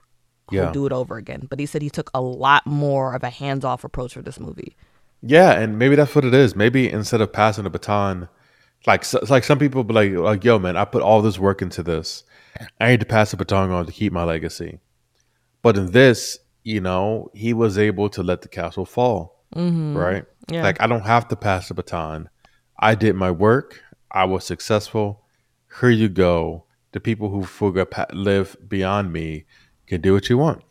He'll 0.49 0.65
Yeah. 0.65 0.71
do 0.71 0.85
it 0.85 0.91
over 0.93 1.17
again. 1.17 1.47
But 1.49 1.59
he 1.59 1.65
said 1.65 1.81
he 1.81 1.89
took 1.89 2.09
a 2.13 2.21
lot 2.21 2.65
more 2.65 3.13
of 3.15 3.23
a 3.23 3.29
hands 3.29 3.65
off 3.65 3.83
approach 3.83 4.13
for 4.13 4.21
this 4.21 4.39
movie. 4.39 4.75
Yeah, 5.21 5.51
and 5.51 5.77
maybe 5.79 5.95
that's 5.95 6.13
what 6.15 6.25
it 6.25 6.33
is. 6.33 6.55
Maybe 6.55 6.89
instead 6.89 7.21
of 7.21 7.33
passing 7.33 7.63
the 7.63 7.69
baton, 7.69 8.29
like 8.85 9.03
so, 9.03 9.19
like 9.29 9.43
some 9.43 9.59
people 9.59 9.83
be 9.83 9.93
like, 9.93 10.11
like, 10.13 10.43
yo, 10.43 10.59
man, 10.59 10.77
I 10.77 10.85
put 10.85 11.01
all 11.01 11.21
this 11.21 11.39
work 11.39 11.61
into 11.61 11.81
this. 11.83 12.23
I 12.79 12.89
need 12.89 12.99
to 13.01 13.05
pass 13.05 13.31
the 13.31 13.37
baton 13.37 13.71
on 13.71 13.85
to 13.85 13.91
keep 13.91 14.13
my 14.13 14.23
legacy. 14.23 14.79
But 15.61 15.75
in 15.77 15.91
this, 15.91 16.39
you 16.63 16.79
know, 16.81 17.29
he 17.33 17.53
was 17.53 17.77
able 17.77 18.09
to 18.09 18.23
let 18.23 18.41
the 18.41 18.47
castle 18.47 18.85
fall, 18.85 19.43
Mm-hmm. 19.55 19.97
right? 19.97 20.25
Yeah. 20.49 20.63
Like 20.63 20.79
I 20.81 20.87
don't 20.87 21.05
have 21.05 21.27
to 21.29 21.35
pass 21.35 21.67
the 21.67 21.73
baton. 21.73 22.29
I 22.79 22.95
did 22.95 23.15
my 23.15 23.31
work. 23.31 23.81
I 24.11 24.25
was 24.25 24.45
successful. 24.45 25.23
Here 25.81 25.89
you 25.89 26.09
go. 26.09 26.65
The 26.93 26.99
people 26.99 27.29
who 27.29 27.45
live 28.13 28.55
beyond 28.67 29.11
me 29.11 29.45
can 29.87 30.01
do 30.01 30.13
what 30.13 30.29
you 30.29 30.37
want. 30.37 30.63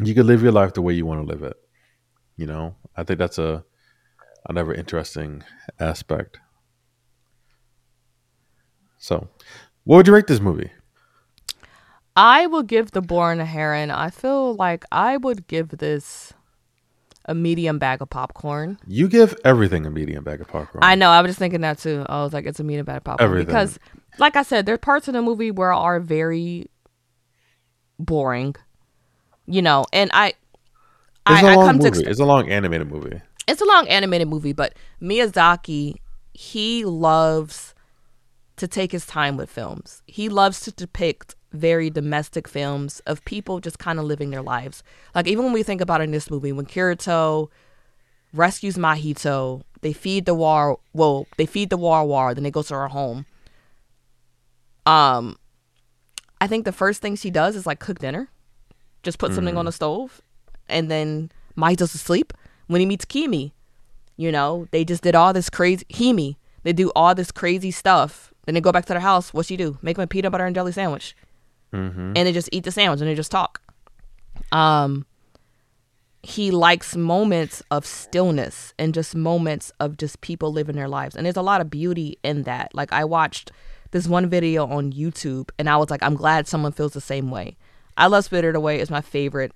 You 0.00 0.14
can 0.14 0.26
live 0.26 0.42
your 0.42 0.52
life 0.52 0.74
the 0.74 0.82
way 0.82 0.92
you 0.94 1.06
want 1.06 1.20
to 1.20 1.26
live 1.26 1.42
it. 1.42 1.56
You 2.36 2.46
know, 2.46 2.76
I 2.96 3.02
think 3.04 3.18
that's 3.18 3.38
a 3.38 3.64
another 4.48 4.72
interesting 4.72 5.42
aspect. 5.80 6.38
So, 8.98 9.28
what 9.84 9.96
would 9.96 10.06
you 10.06 10.14
rate 10.14 10.26
this 10.26 10.40
movie? 10.40 10.70
I 12.16 12.46
will 12.46 12.64
give 12.64 12.90
The 12.90 13.00
Born 13.00 13.38
a 13.38 13.44
Heron. 13.44 13.90
I 13.90 14.10
feel 14.10 14.54
like 14.54 14.84
I 14.90 15.16
would 15.16 15.46
give 15.46 15.68
this 15.78 16.32
a 17.26 17.34
medium 17.34 17.78
bag 17.78 18.02
of 18.02 18.10
popcorn. 18.10 18.78
You 18.86 19.06
give 19.06 19.36
everything 19.44 19.86
a 19.86 19.90
medium 19.90 20.24
bag 20.24 20.40
of 20.40 20.48
popcorn. 20.48 20.82
I 20.82 20.94
know. 20.94 21.10
I 21.10 21.20
was 21.20 21.30
just 21.30 21.38
thinking 21.38 21.60
that 21.60 21.78
too. 21.78 22.04
I 22.08 22.24
was 22.24 22.32
like, 22.32 22.46
it's 22.46 22.58
a 22.58 22.64
medium 22.64 22.86
bag 22.86 22.98
of 22.98 23.04
popcorn 23.04 23.24
Everything. 23.24 23.46
because, 23.46 23.78
like 24.18 24.34
I 24.34 24.42
said, 24.42 24.66
there's 24.66 24.78
parts 24.78 25.06
of 25.06 25.14
the 25.14 25.22
movie 25.22 25.50
where 25.50 25.72
are 25.72 26.00
very 26.00 26.70
boring, 27.98 28.54
you 29.46 29.62
know. 29.62 29.86
And 29.92 30.10
I, 30.14 30.34
It's 31.28 31.42
I, 31.42 31.42
a 31.42 31.48
I 31.48 31.54
long 31.54 31.66
come 31.66 31.78
to 31.80 31.88
movie. 31.88 31.88
expect 31.88 32.10
It's 32.10 32.20
a 32.20 32.24
long 32.24 32.50
animated 32.50 32.90
movie. 32.90 33.20
it's 33.46 33.60
a 33.60 33.64
long 33.66 33.88
animated 33.88 34.28
movie, 34.28 34.52
but 34.52 34.74
Miyazaki, 35.00 35.96
he 36.32 36.84
loves 36.84 37.74
to 38.56 38.66
take 38.68 38.92
his 38.92 39.06
time 39.06 39.36
with 39.36 39.50
films. 39.50 40.02
He 40.06 40.28
loves 40.28 40.60
to 40.62 40.72
depict 40.72 41.34
very 41.52 41.88
domestic 41.90 42.46
films 42.48 43.00
of 43.06 43.24
people 43.24 43.60
just 43.60 43.78
kind 43.78 43.98
of 43.98 44.04
living 44.04 44.30
their 44.30 44.42
lives. 44.42 44.82
Like 45.14 45.26
even 45.26 45.44
when 45.44 45.52
we 45.54 45.62
think 45.62 45.80
about 45.80 46.00
in 46.00 46.10
this 46.10 46.30
movie, 46.30 46.52
when 46.52 46.66
Kiriko 46.66 47.48
rescues 48.34 48.76
Mahito, 48.76 49.62
they 49.80 49.92
feed 49.92 50.26
the 50.26 50.34
war 50.34 50.78
well, 50.92 51.26
they 51.38 51.46
feed 51.46 51.70
the 51.70 51.76
war 51.78 52.04
war, 52.04 52.34
then 52.34 52.44
they 52.44 52.50
go 52.50 52.62
to 52.62 52.74
her 52.74 52.88
home. 52.88 53.24
Um 54.86 55.36
I 56.40 56.46
think 56.46 56.64
the 56.64 56.72
first 56.72 57.02
thing 57.02 57.16
she 57.16 57.30
does 57.30 57.56
is 57.56 57.66
like 57.66 57.78
cook 57.80 57.98
dinner. 57.98 58.28
Just 59.02 59.18
put 59.18 59.32
something 59.34 59.56
on 59.56 59.64
the 59.64 59.72
stove 59.72 60.20
and 60.68 60.90
then 60.90 61.30
Mahito's 61.56 61.94
asleep. 61.94 62.32
When 62.66 62.80
he 62.80 62.86
meets 62.86 63.04
Himi, 63.06 63.52
you 64.16 64.30
know, 64.30 64.66
they 64.72 64.84
just 64.84 65.02
did 65.02 65.14
all 65.14 65.32
this 65.32 65.48
crazy 65.50 65.84
Himi. 65.90 66.36
They 66.64 66.72
do 66.72 66.90
all 66.94 67.14
this 67.14 67.30
crazy 67.30 67.70
stuff. 67.70 68.32
Then 68.44 68.54
they 68.54 68.60
go 68.60 68.72
back 68.72 68.84
to 68.86 68.92
their 68.92 69.00
house. 69.00 69.32
What 69.32 69.46
she 69.46 69.56
do? 69.56 69.78
Make 69.82 69.96
them 69.96 70.04
a 70.04 70.06
peanut 70.06 70.32
butter 70.32 70.44
and 70.46 70.54
jelly 70.54 70.72
sandwich, 70.72 71.16
Mm-hmm. 71.72 72.12
and 72.16 72.16
they 72.16 72.32
just 72.32 72.48
eat 72.52 72.64
the 72.64 72.70
sandwich 72.72 73.00
and 73.00 73.08
they 73.08 73.14
just 73.14 73.30
talk. 73.30 73.60
Um, 74.52 75.06
he 76.22 76.50
likes 76.50 76.96
moments 76.96 77.62
of 77.70 77.86
stillness 77.86 78.74
and 78.78 78.92
just 78.94 79.14
moments 79.14 79.70
of 79.78 79.96
just 79.96 80.20
people 80.20 80.52
living 80.52 80.76
their 80.76 80.88
lives, 80.88 81.14
and 81.14 81.24
there's 81.24 81.36
a 81.36 81.42
lot 81.42 81.60
of 81.60 81.70
beauty 81.70 82.18
in 82.22 82.42
that. 82.44 82.74
Like 82.74 82.92
I 82.92 83.04
watched 83.04 83.52
this 83.90 84.06
one 84.06 84.28
video 84.28 84.66
on 84.66 84.92
YouTube, 84.92 85.50
and 85.58 85.68
I 85.68 85.76
was 85.76 85.90
like, 85.90 86.02
I'm 86.02 86.14
glad 86.14 86.46
someone 86.46 86.72
feels 86.72 86.92
the 86.92 87.00
same 87.00 87.30
way. 87.30 87.56
I 87.96 88.06
Love 88.06 88.24
Spirited 88.24 88.54
Away 88.54 88.80
is 88.80 88.90
my 88.90 89.00
favorite 89.00 89.52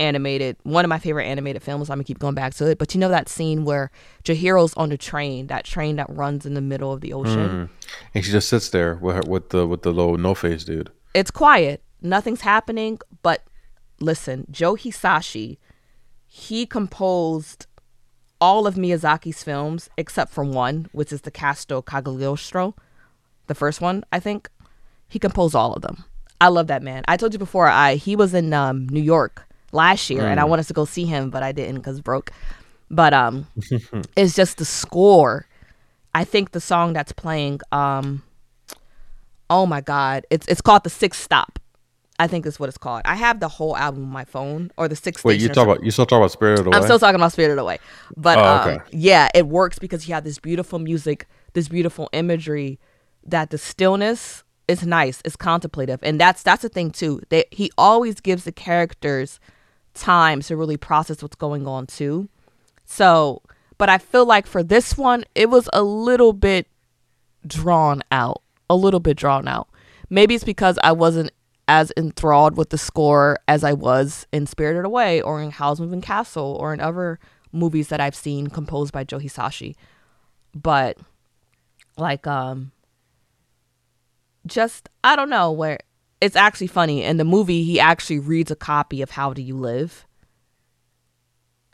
animated 0.00 0.56
one 0.64 0.84
of 0.84 0.88
my 0.88 0.98
favorite 0.98 1.24
animated 1.24 1.62
films. 1.62 1.88
I'm 1.88 1.96
gonna 1.96 2.04
keep 2.04 2.18
going 2.18 2.34
back 2.34 2.54
to 2.54 2.70
it. 2.70 2.78
But 2.78 2.94
you 2.94 3.00
know 3.00 3.08
that 3.08 3.28
scene 3.28 3.64
where 3.64 3.90
Chihiro's 4.24 4.74
on 4.74 4.88
the 4.88 4.96
train, 4.96 5.46
that 5.48 5.64
train 5.64 5.96
that 5.96 6.06
runs 6.10 6.46
in 6.46 6.54
the 6.54 6.60
middle 6.60 6.92
of 6.92 7.00
the 7.00 7.12
ocean. 7.12 7.48
Mm. 7.48 7.68
And 8.14 8.24
she 8.24 8.32
just 8.32 8.48
sits 8.48 8.68
there 8.70 8.96
with 8.96 9.16
her, 9.16 9.22
with 9.26 9.50
the 9.50 9.66
with 9.66 9.82
the 9.82 9.92
little 9.92 10.16
no 10.18 10.34
face 10.34 10.64
dude. 10.64 10.90
It's 11.14 11.30
quiet. 11.30 11.82
Nothing's 12.02 12.40
happening. 12.40 12.98
But 13.22 13.44
listen, 14.00 14.46
Joe 14.50 14.74
Hisaishi, 14.74 15.58
he 16.26 16.66
composed 16.66 17.66
all 18.40 18.66
of 18.66 18.74
Miyazaki's 18.74 19.42
films 19.42 19.88
except 19.96 20.32
for 20.32 20.44
one, 20.44 20.88
which 20.92 21.12
is 21.12 21.22
the 21.22 21.30
Casto 21.30 21.80
Cagliostro, 21.80 22.74
the 23.46 23.54
first 23.54 23.80
one, 23.80 24.04
I 24.12 24.20
think. 24.20 24.48
He 25.08 25.18
composed 25.18 25.54
all 25.54 25.72
of 25.74 25.82
them. 25.82 26.04
I 26.40 26.48
love 26.48 26.66
that 26.68 26.82
man. 26.82 27.04
I 27.06 27.16
told 27.16 27.32
you 27.32 27.38
before, 27.38 27.68
I 27.68 27.94
he 27.94 28.16
was 28.16 28.34
in 28.34 28.52
um, 28.52 28.88
New 28.88 29.00
York 29.02 29.46
last 29.72 30.10
year, 30.10 30.26
and 30.26 30.40
I 30.40 30.44
wanted 30.44 30.66
to 30.66 30.72
go 30.72 30.84
see 30.84 31.04
him, 31.04 31.30
but 31.30 31.42
I 31.42 31.52
didn't 31.52 31.76
because 31.76 32.00
broke. 32.00 32.30
But 32.90 33.14
um, 33.14 33.46
it's 34.16 34.34
just 34.34 34.58
the 34.58 34.64
score. 34.64 35.46
I 36.14 36.24
think 36.24 36.50
the 36.52 36.60
song 36.60 36.92
that's 36.92 37.12
playing, 37.12 37.60
um, 37.72 38.22
oh 39.50 39.66
my 39.66 39.80
god, 39.80 40.26
it's 40.30 40.46
it's 40.48 40.60
called 40.60 40.84
the 40.84 40.90
Sixth 40.90 41.22
Stop. 41.22 41.58
I 42.18 42.28
think 42.28 42.44
that's 42.44 42.60
what 42.60 42.68
it's 42.68 42.78
called. 42.78 43.02
I 43.04 43.16
have 43.16 43.40
the 43.40 43.48
whole 43.48 43.76
album 43.76 44.04
on 44.04 44.10
my 44.10 44.24
phone, 44.24 44.70
or 44.76 44.86
the 44.88 44.96
Sixth. 44.96 45.24
Wait, 45.24 45.40
you 45.40 45.48
talk 45.48 45.64
about 45.64 45.84
you 45.84 45.90
still 45.90 46.06
talk 46.06 46.18
about 46.18 46.30
Spirited 46.32 46.66
Away? 46.66 46.76
I'm 46.76 46.82
still 46.84 46.98
talking 46.98 47.16
about 47.16 47.32
Spirited 47.32 47.58
Away, 47.58 47.78
but 48.16 48.38
Oh, 48.38 48.72
um, 48.72 48.80
yeah, 48.90 49.28
it 49.34 49.46
works 49.46 49.78
because 49.78 50.08
you 50.08 50.14
have 50.14 50.24
this 50.24 50.38
beautiful 50.38 50.78
music, 50.78 51.26
this 51.52 51.68
beautiful 51.68 52.08
imagery, 52.12 52.78
that 53.26 53.50
the 53.50 53.58
stillness 53.58 54.44
is 54.68 54.86
nice, 54.86 55.20
it's 55.24 55.36
contemplative, 55.36 56.00
and 56.02 56.20
that's 56.20 56.42
that's 56.42 56.62
the 56.62 56.68
thing 56.68 56.90
too. 56.90 57.20
That 57.28 57.46
he 57.50 57.70
always 57.76 58.20
gives 58.20 58.44
the 58.44 58.52
characters 58.52 59.40
time 59.94 60.40
to 60.42 60.56
really 60.56 60.76
process 60.76 61.22
what's 61.22 61.36
going 61.36 61.66
on 61.66 61.86
too. 61.86 62.28
So, 62.84 63.42
but 63.78 63.88
I 63.88 63.98
feel 63.98 64.26
like 64.26 64.46
for 64.46 64.62
this 64.62 64.96
one, 64.96 65.24
it 65.34 65.50
was 65.50 65.68
a 65.72 65.82
little 65.82 66.32
bit 66.32 66.66
drawn 67.46 68.02
out, 68.10 68.42
a 68.68 68.76
little 68.76 69.00
bit 69.00 69.16
drawn 69.16 69.48
out. 69.48 69.68
Maybe 70.10 70.34
it's 70.34 70.44
because 70.44 70.78
I 70.82 70.92
wasn't 70.92 71.30
as 71.66 71.92
enthralled 71.96 72.56
with 72.56 72.70
the 72.70 72.78
score 72.78 73.38
as 73.48 73.64
I 73.64 73.72
was 73.72 74.26
in 74.32 74.46
Spirited 74.46 74.84
Away 74.84 75.22
or 75.22 75.40
in 75.40 75.50
Howl's 75.50 75.80
Moving 75.80 76.02
Castle 76.02 76.56
or 76.60 76.74
in 76.74 76.80
other 76.80 77.18
movies 77.52 77.88
that 77.88 78.00
I've 78.00 78.14
seen 78.14 78.48
composed 78.48 78.92
by 78.92 79.04
Joe 79.04 79.18
Hisaishi. 79.18 79.74
But 80.54 80.98
like 81.96 82.26
um 82.26 82.72
just 84.46 84.88
I 85.02 85.16
don't 85.16 85.30
know 85.30 85.50
where 85.52 85.78
it's 86.20 86.36
actually 86.36 86.66
funny 86.68 87.02
in 87.02 87.16
the 87.16 87.24
movie 87.24 87.64
he 87.64 87.78
actually 87.80 88.18
reads 88.18 88.50
a 88.50 88.56
copy 88.56 89.02
of 89.02 89.10
How 89.10 89.32
Do 89.32 89.42
You 89.42 89.56
Live 89.56 90.06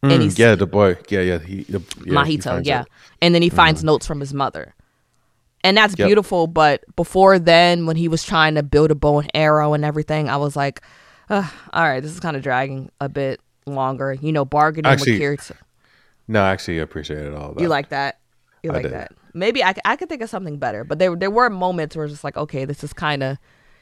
and 0.03 0.13
Mm, 0.13 0.23
he's- 0.23 0.39
yeah, 0.39 0.55
the 0.55 0.67
boy. 0.67 0.97
Yeah, 1.11 1.21
yeah. 1.21 1.39
He, 1.39 1.65
the, 1.65 1.81
yeah, 2.07 2.15
Mahito, 2.15 2.65
yeah. 2.65 2.81
it. 2.83 2.87
And 3.21 3.35
then 3.35 3.43
he 3.43 3.51
finds 3.51 3.85
notes 3.85 4.07
from 4.07 4.21
his 4.21 4.33
mother. 4.33 4.75
And 5.63 5.77
that's 5.77 5.95
Yep. 5.99 6.07
beautiful, 6.07 6.47
but 6.47 6.83
before 6.97 7.39
then, 7.39 7.85
when 7.85 7.97
he 7.97 8.09
was 8.09 8.23
trying 8.25 8.55
to 8.55 8.63
build 8.63 8.91
a 8.91 8.95
bow 8.95 9.19
and 9.21 9.31
arrow 9.35 9.75
and 9.75 9.85
everything, 9.85 10.31
I 10.31 10.39
was 10.39 10.57
like, 10.57 10.81
"Ugh, 11.29 11.45
all 11.75 11.83
right, 11.83 12.03
this 12.03 12.13
is 12.13 12.19
kind 12.21 12.35
of 12.35 12.43
dragging 12.43 12.91
a 12.99 13.11
bit 13.11 13.41
longer. 13.67 14.15
You 14.15 14.33
know, 14.33 14.47
bargaining 14.47 14.91
Actually, 14.91 15.19
with 15.19 15.39
Kiriko. 15.41 15.53
No, 16.29 16.41
actually, 16.45 16.49
I 16.49 16.53
actually 16.53 16.79
appreciated 16.79 17.35
all 17.35 17.53
that. 17.53 17.61
You 17.61 17.69
like 17.69 17.91
that? 17.91 18.21
You 18.63 18.71
I 18.71 18.75
like 18.75 18.83
did. 18.85 18.93
that? 18.95 19.13
Maybe 19.35 19.63
I, 19.63 19.75
I 19.85 19.97
could 19.97 20.09
think 20.09 20.23
of 20.23 20.31
something 20.31 20.59
better, 20.59 20.85
but 20.85 20.99
there 20.99 21.15
there 21.17 21.31
were 21.31 21.51
moments 21.51 21.97
where 21.97 22.05
it's 22.05 22.15
just 22.15 22.25
like, 22.25 22.37
okay, 22.37 22.65
this 22.65 22.83
is 22.85 22.93
kind 22.93 23.23
of 23.23 23.39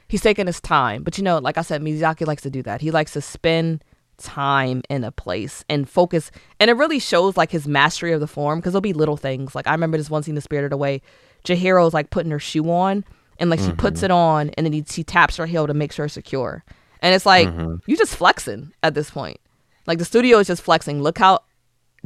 he's 0.07 0.21
taking 0.21 0.47
his 0.47 0.61
time. 0.61 1.03
But 1.03 1.17
you 1.17 1.23
know, 1.23 1.37
like 1.37 1.57
I 1.57 1.61
said, 1.61 1.81
Miyazaki 1.81 2.27
likes 2.27 2.43
to 2.43 2.49
do 2.49 2.63
that. 2.63 2.81
He 2.81 2.91
likes 2.91 3.13
to 3.13 3.21
spend 3.21 3.83
time 4.17 4.81
in 4.89 5.03
a 5.03 5.11
place 5.11 5.63
and 5.69 5.89
focus, 5.89 6.31
and 6.59 6.69
it 6.69 6.73
really 6.73 6.99
shows 6.99 7.37
like 7.37 7.51
his 7.51 7.67
mastery 7.67 8.11
of 8.11 8.19
the 8.19 8.27
form 8.27 8.59
because 8.59 8.73
there'll 8.73 8.81
be 8.81 8.93
little 8.93 9.17
things. 9.17 9.55
Like 9.55 9.67
I 9.67 9.71
remember 9.71 9.97
this 9.97 10.09
one 10.09 10.23
scene, 10.23 10.35
in 10.35 10.41
Spirited 10.41 10.73
Away, 10.73 11.01
Chihiro's 11.45 11.93
like 11.93 12.09
putting 12.09 12.31
her 12.31 12.39
shoe 12.39 12.69
on, 12.69 13.05
and 13.39 13.49
like 13.49 13.59
she 13.59 13.71
puts 13.71 13.99
mm-hmm. 13.99 14.05
it 14.05 14.11
on, 14.11 14.49
and 14.51 14.65
then 14.65 14.73
he, 14.73 14.83
she 14.87 15.03
taps 15.03 15.37
her 15.37 15.45
heel 15.45 15.67
to 15.67 15.73
make 15.73 15.91
sure 15.91 16.05
it's 16.05 16.13
secure. 16.13 16.63
And 17.01 17.15
it's 17.15 17.25
like 17.25 17.47
mm-hmm. 17.47 17.75
you 17.85 17.97
just 17.97 18.15
flexing 18.15 18.73
at 18.83 18.93
this 18.93 19.09
point. 19.09 19.39
Like 19.87 19.97
the 19.99 20.05
studio 20.05 20.39
is 20.39 20.47
just 20.47 20.61
flexing. 20.61 21.01
Look 21.01 21.17
how 21.17 21.39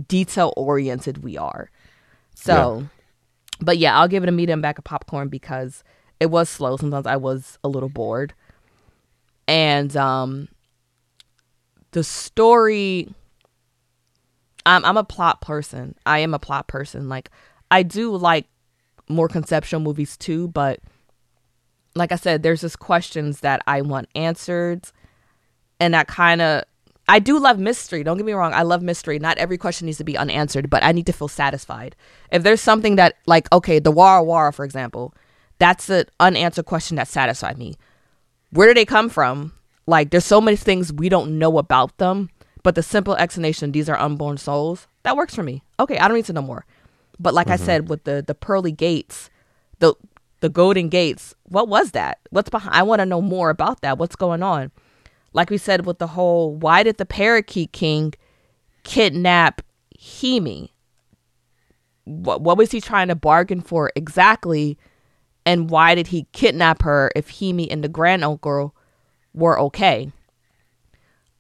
detail 0.08 0.54
oriented 0.56 1.24
we 1.24 1.38
are. 1.38 1.70
So, 2.36 2.88
but 3.60 3.78
yeah, 3.78 3.98
I'll 3.98 4.08
give 4.08 4.24
it 4.24 4.30
a 4.30 4.34
medium 4.34 4.62
bag 4.62 4.78
of 4.78 4.84
popcorn 4.84 5.30
because 5.30 5.84
it 6.20 6.28
was 6.28 6.50
slow. 6.50 6.78
Sometimes 6.78 7.06
I 7.06 7.16
was 7.16 7.58
a 7.64 7.70
little 7.70 7.90
bored. 7.90 8.34
And 9.48 9.96
um 9.98 10.48
the 11.92 12.04
story 12.04 13.14
I'm 14.66 14.86
I'm 14.86 14.98
a 14.98 15.04
plot 15.04 15.42
person. 15.42 15.96
I 16.06 16.20
am 16.20 16.34
a 16.34 16.40
plot 16.40 16.68
person. 16.68 17.10
Like 17.10 17.30
I 17.70 17.84
do 17.84 18.16
like 18.16 18.46
more 19.10 19.28
conceptual 19.28 19.80
movies 19.80 20.16
too, 20.18 20.48
but 20.48 20.80
like 21.96 22.12
I 22.12 22.16
said, 22.16 22.42
there's 22.42 22.62
just 22.62 22.80
questions 22.80 23.42
that 23.42 23.62
I 23.68 23.82
want 23.82 24.10
answered 24.16 24.88
and 25.80 25.94
that 25.94 26.08
kind 26.08 26.42
of 26.42 26.64
I 27.08 27.20
do 27.20 27.38
love 27.38 27.60
mystery. 27.60 28.04
Don't 28.04 28.18
get 28.18 28.26
me 28.26 28.34
wrong. 28.34 28.54
I 28.54 28.62
love 28.62 28.82
mystery. 28.82 29.20
Not 29.20 29.38
every 29.38 29.58
question 29.58 29.88
needs 29.88 29.98
to 29.98 30.04
be 30.04 30.18
unanswered, 30.18 30.70
but 30.70 30.84
I 30.84 30.94
need 30.94 31.06
to 31.08 31.14
feel 31.14 31.28
satisfied. 31.28 31.96
If 32.32 32.44
there's 32.44 32.62
something 32.62 32.96
that, 32.96 33.16
like, 33.26 33.52
okay, 33.52 33.80
the 33.80 33.92
Wara 33.92 34.26
Wara, 34.26 34.54
for 34.54 34.64
example, 34.64 35.14
that's 35.60 35.90
an 35.90 36.06
unanswered 36.20 36.66
question 36.66 36.96
that 36.96 37.08
satisfied 37.08 37.58
me. 37.58 37.76
Where 38.52 38.68
do 38.68 38.74
they 38.74 38.86
come 38.86 39.10
from? 39.10 39.54
Like, 39.86 40.12
there's 40.12 40.26
so 40.26 40.40
many 40.40 40.56
things 40.56 40.94
we 40.94 41.10
don't 41.10 41.38
know 41.38 41.58
about 41.58 41.98
them, 41.98 42.30
but 42.64 42.76
the 42.76 42.84
simple 42.84 43.16
explanation, 43.16 43.74
these 43.74 43.90
are 43.90 44.00
unborn 44.00 44.38
souls, 44.38 44.88
that 45.04 45.18
works 45.18 45.36
for 45.36 45.44
me. 45.44 45.64
Okay, 45.80 45.98
I 45.98 46.08
don't 46.08 46.16
need 46.16 46.26
to 46.26 46.34
know 46.34 46.42
more. 46.42 46.66
But 47.20 47.34
like 47.34 47.48
I 47.48 47.56
mm-hmm. 47.56 47.66
said, 47.66 47.90
with 47.90 48.06
the 48.06 48.24
the 48.26 48.34
pearly 48.34 48.72
gates, 48.72 49.30
the 49.80 49.94
the 50.40 50.50
golden 50.50 50.90
gates, 50.90 51.36
what 51.44 51.68
was 51.68 51.92
that? 51.92 52.20
What's 52.32 52.50
behind? 52.50 52.76
I 52.76 52.84
want 52.84 53.00
to 53.00 53.06
know 53.06 53.22
more 53.22 53.50
about 53.50 53.82
that. 53.82 53.98
What's 53.98 54.16
going 54.16 54.42
on? 54.42 54.72
Like 55.34 55.50
we 55.50 55.58
said 55.58 55.86
with 55.86 56.00
the 56.00 56.08
whole 56.08 56.56
why 56.56 56.84
did 56.84 56.98
the 56.98 57.06
parakeet 57.06 57.72
king 57.72 58.14
kidnap 58.84 59.62
Himi? 59.98 60.70
What 62.06 62.42
what 62.42 62.58
was 62.58 62.72
he 62.72 62.82
trying 62.82 63.08
to 63.08 63.16
bargain 63.16 63.62
for 63.62 63.92
exactly? 63.96 64.78
And 65.46 65.70
why 65.70 65.96
did 65.96 66.08
he 66.08 66.28
kidnap 66.32 66.84
her 66.84 67.12
if 67.16 67.30
Himi 67.30 67.68
and 67.70 67.84
the 67.84 67.90
grand 67.90 68.24
uncle 68.24 68.76
were 69.34 69.60
okay? 69.60 70.12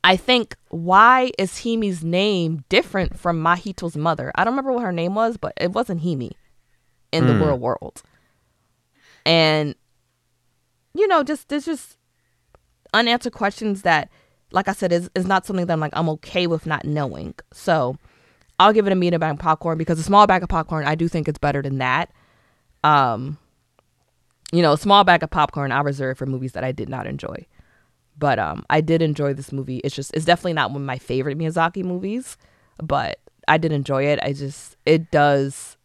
I 0.03 0.17
think 0.17 0.57
why 0.69 1.31
is 1.39 1.51
Himi's 1.51 2.03
name 2.03 2.65
different 2.67 3.17
from 3.17 3.41
Mahito's 3.41 3.95
mother? 3.95 4.31
I 4.35 4.43
don't 4.43 4.53
remember 4.53 4.73
what 4.73 4.83
her 4.83 4.91
name 4.91 5.15
was, 5.15 5.37
but 5.37 5.53
it 5.55 5.71
wasn't 5.71 6.01
Himi 6.01 6.31
in 7.13 7.27
the 7.27 7.33
hmm. 7.33 7.43
real 7.43 7.57
world. 7.57 8.01
And 9.25 9.75
you 10.93 11.07
know, 11.07 11.23
just 11.23 11.47
there's 11.49 11.65
just 11.65 11.97
unanswered 12.93 13.33
questions 13.33 13.81
that, 13.81 14.09
like 14.51 14.67
I 14.67 14.73
said, 14.73 14.91
is, 14.91 15.09
is 15.15 15.25
not 15.25 15.45
something 15.45 15.65
that 15.65 15.73
I'm 15.73 15.79
like 15.79 15.93
I'm 15.95 16.09
okay 16.09 16.47
with 16.47 16.65
not 16.65 16.85
knowing. 16.85 17.35
So 17.51 17.97
I'll 18.59 18.73
give 18.73 18.85
it 18.87 18.93
a 18.93 18.95
medium 18.95 19.19
bag 19.19 19.33
of 19.33 19.39
popcorn 19.39 19.77
because 19.77 19.99
a 19.99 20.03
small 20.03 20.27
bag 20.27 20.43
of 20.43 20.49
popcorn 20.49 20.85
I 20.85 20.95
do 20.95 21.07
think 21.07 21.27
it's 21.27 21.39
better 21.39 21.61
than 21.61 21.79
that. 21.79 22.11
Um, 22.83 23.37
you 24.51 24.61
know, 24.61 24.73
a 24.73 24.77
small 24.77 25.03
bag 25.03 25.23
of 25.23 25.31
popcorn 25.31 25.71
I 25.71 25.81
reserve 25.81 26.17
for 26.17 26.25
movies 26.25 26.51
that 26.51 26.63
I 26.63 26.71
did 26.71 26.89
not 26.89 27.07
enjoy. 27.07 27.47
But 28.17 28.37
um, 28.37 28.63
I 28.69 28.81
did 28.81 29.01
enjoy 29.01 29.33
this 29.33 29.51
movie. 29.51 29.77
It's 29.77 29.95
just 29.95 30.13
it's 30.13 30.25
definitely 30.25 30.53
not 30.53 30.69
one 30.69 30.83
of 30.83 30.85
my 30.85 30.99
favorite 30.99 31.37
Miyazaki 31.37 31.83
movies, 31.83 32.37
but 32.77 33.19
I 33.47 33.57
did 33.57 33.71
enjoy 33.71 34.05
it. 34.05 34.19
I 34.21 34.33
just 34.33 34.77
it 34.85 35.09
does. 35.09 35.77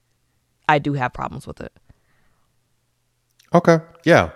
I 0.69 0.79
do 0.79 0.93
have 0.93 1.15
problems 1.15 1.47
with 1.47 1.63
it. 1.63 1.73
Okay. 3.55 3.79
Yeah. 4.05 4.31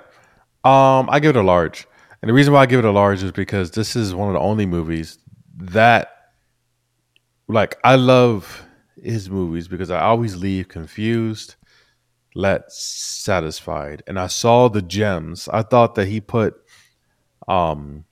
Um, 0.65 1.11
I 1.11 1.21
give 1.21 1.37
it 1.37 1.39
a 1.39 1.43
large. 1.43 1.87
And 2.23 2.29
the 2.29 2.35
reason 2.35 2.53
why 2.53 2.61
I 2.61 2.67
give 2.67 2.79
it 2.79 2.85
a 2.85 2.93
large 2.93 3.23
is 3.23 3.33
because 3.33 3.73
this 3.73 3.97
is 3.97 4.15
one 4.15 4.29
of 4.29 4.35
the 4.35 4.41
only 4.41 4.65
movies 4.65 5.19
that 5.57 6.09
like 7.49 7.79
I 7.83 7.97
love 7.97 8.65
his 9.03 9.29
movies 9.29 9.67
because 9.67 9.91
I 9.91 10.01
always 10.01 10.37
leave 10.37 10.69
confused, 10.69 11.57
let 12.37 12.71
satisfied. 12.71 14.05
And 14.07 14.21
I 14.21 14.29
saw 14.29 14.69
the 14.69 14.83
gems. 14.83 15.49
I 15.53 15.63
thought 15.63 15.97
that 15.97 16.07
he 16.07 16.21
put 16.21 16.55
um 17.49 18.05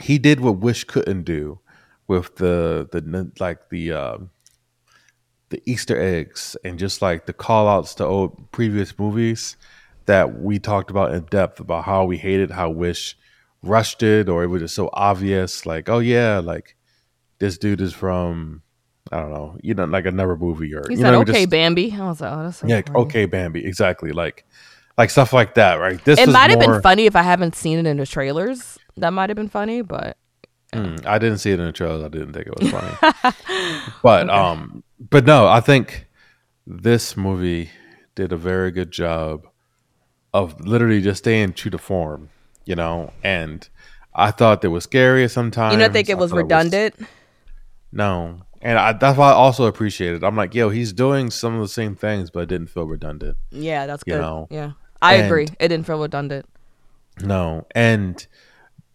he 0.00 0.18
did 0.18 0.40
what 0.40 0.58
Wish 0.58 0.84
couldn't 0.84 1.24
do 1.24 1.58
with 2.06 2.36
the 2.36 2.88
the 2.92 3.32
like 3.40 3.70
the 3.70 3.92
uh, 3.92 4.18
the 5.48 5.62
Easter 5.66 6.00
eggs 6.00 6.56
and 6.64 6.78
just 6.78 7.02
like 7.02 7.26
the 7.26 7.32
call 7.32 7.66
outs 7.66 7.94
to 7.96 8.04
old 8.04 8.52
previous 8.52 8.96
movies 8.98 9.56
that 10.06 10.40
we 10.40 10.58
talked 10.58 10.90
about 10.90 11.12
in 11.12 11.24
depth 11.24 11.60
about 11.60 11.84
how 11.84 12.04
we 12.04 12.16
hated 12.16 12.50
how 12.50 12.70
Wish 12.70 13.16
rushed 13.62 14.02
it 14.02 14.28
or 14.28 14.44
it 14.44 14.46
was 14.48 14.62
just 14.62 14.74
so 14.74 14.90
obvious. 14.92 15.66
Like, 15.66 15.88
oh 15.88 15.98
yeah, 15.98 16.38
like 16.38 16.76
this 17.38 17.58
dude 17.58 17.80
is 17.80 17.92
from 17.92 18.62
I 19.12 19.20
don't 19.20 19.30
know, 19.30 19.58
you 19.62 19.74
know, 19.74 19.84
like 19.84 20.06
another 20.06 20.36
movie 20.36 20.74
or 20.74 20.82
He 20.88 20.94
you 20.94 21.00
said, 21.00 21.12
know, 21.12 21.20
"Okay, 21.20 21.32
just, 21.44 21.50
Bambi." 21.50 21.92
I 21.92 22.08
was 22.08 22.20
like, 22.20 22.32
"Oh, 22.32 22.42
that's 22.44 22.58
so 22.58 22.66
yeah, 22.66 22.82
corny. 22.82 23.04
okay, 23.06 23.26
Bambi, 23.26 23.64
exactly, 23.64 24.10
like 24.10 24.44
like 24.98 25.10
stuff 25.10 25.32
like 25.32 25.54
that, 25.54 25.74
right? 25.74 26.02
This 26.04 26.18
It 26.18 26.28
might 26.28 26.50
have 26.50 26.58
been 26.58 26.80
funny 26.82 27.06
if 27.06 27.14
I 27.14 27.22
haven't 27.22 27.54
seen 27.54 27.78
it 27.78 27.86
in 27.86 27.98
the 27.98 28.06
trailers. 28.06 28.78
That 28.96 29.10
might 29.10 29.30
have 29.30 29.36
been 29.36 29.48
funny, 29.48 29.82
but 29.82 30.16
Mm, 30.72 31.06
I 31.06 31.18
didn't 31.18 31.38
see 31.38 31.52
it 31.52 31.60
in 31.60 31.66
the 31.66 31.72
trailers. 31.72 32.02
I 32.02 32.08
didn't 32.08 32.32
think 32.32 32.48
it 32.48 32.58
was 32.58 32.70
funny. 32.70 33.34
but 34.02 34.28
um, 34.28 34.82
but 34.98 35.24
no, 35.24 35.46
I 35.46 35.60
think 35.60 36.06
this 36.66 37.16
movie 37.16 37.70
did 38.14 38.32
a 38.32 38.36
very 38.36 38.70
good 38.70 38.90
job 38.90 39.46
of 40.34 40.60
literally 40.60 41.00
just 41.00 41.18
staying 41.24 41.52
true 41.54 41.70
to 41.70 41.78
form, 41.78 42.28
you 42.64 42.74
know. 42.74 43.12
And 43.22 43.68
I 44.14 44.30
thought 44.30 44.64
it 44.64 44.68
was 44.68 44.84
scary 44.84 45.28
sometimes. 45.28 45.72
you 45.74 45.78
don't 45.78 45.92
think 45.92 46.08
it 46.08 46.18
was 46.18 46.32
redundant? 46.32 46.94
no, 47.92 48.40
and 48.62 48.78
I, 48.78 48.92
that's 48.92 49.16
why 49.18 49.30
I 49.30 49.34
also 49.34 49.66
appreciated. 49.66 50.22
it. 50.22 50.26
I'm 50.26 50.36
like, 50.36 50.54
yo, 50.54 50.68
he's 50.70 50.92
doing 50.92 51.30
some 51.30 51.54
of 51.54 51.60
the 51.60 51.68
same 51.68 51.94
things, 51.94 52.30
but 52.30 52.40
it 52.40 52.48
didn't 52.48 52.68
feel 52.68 52.84
redundant. 52.84 53.36
yeah, 53.50 53.86
that's 53.86 54.02
you 54.06 54.14
good. 54.14 54.20
know, 54.22 54.48
yeah, 54.50 54.72
I 55.00 55.14
and- 55.14 55.26
agree. 55.26 55.46
It 55.60 55.68
didn't 55.68 55.86
feel 55.86 56.00
redundant. 56.00 56.46
No, 57.22 57.66
and 57.74 58.26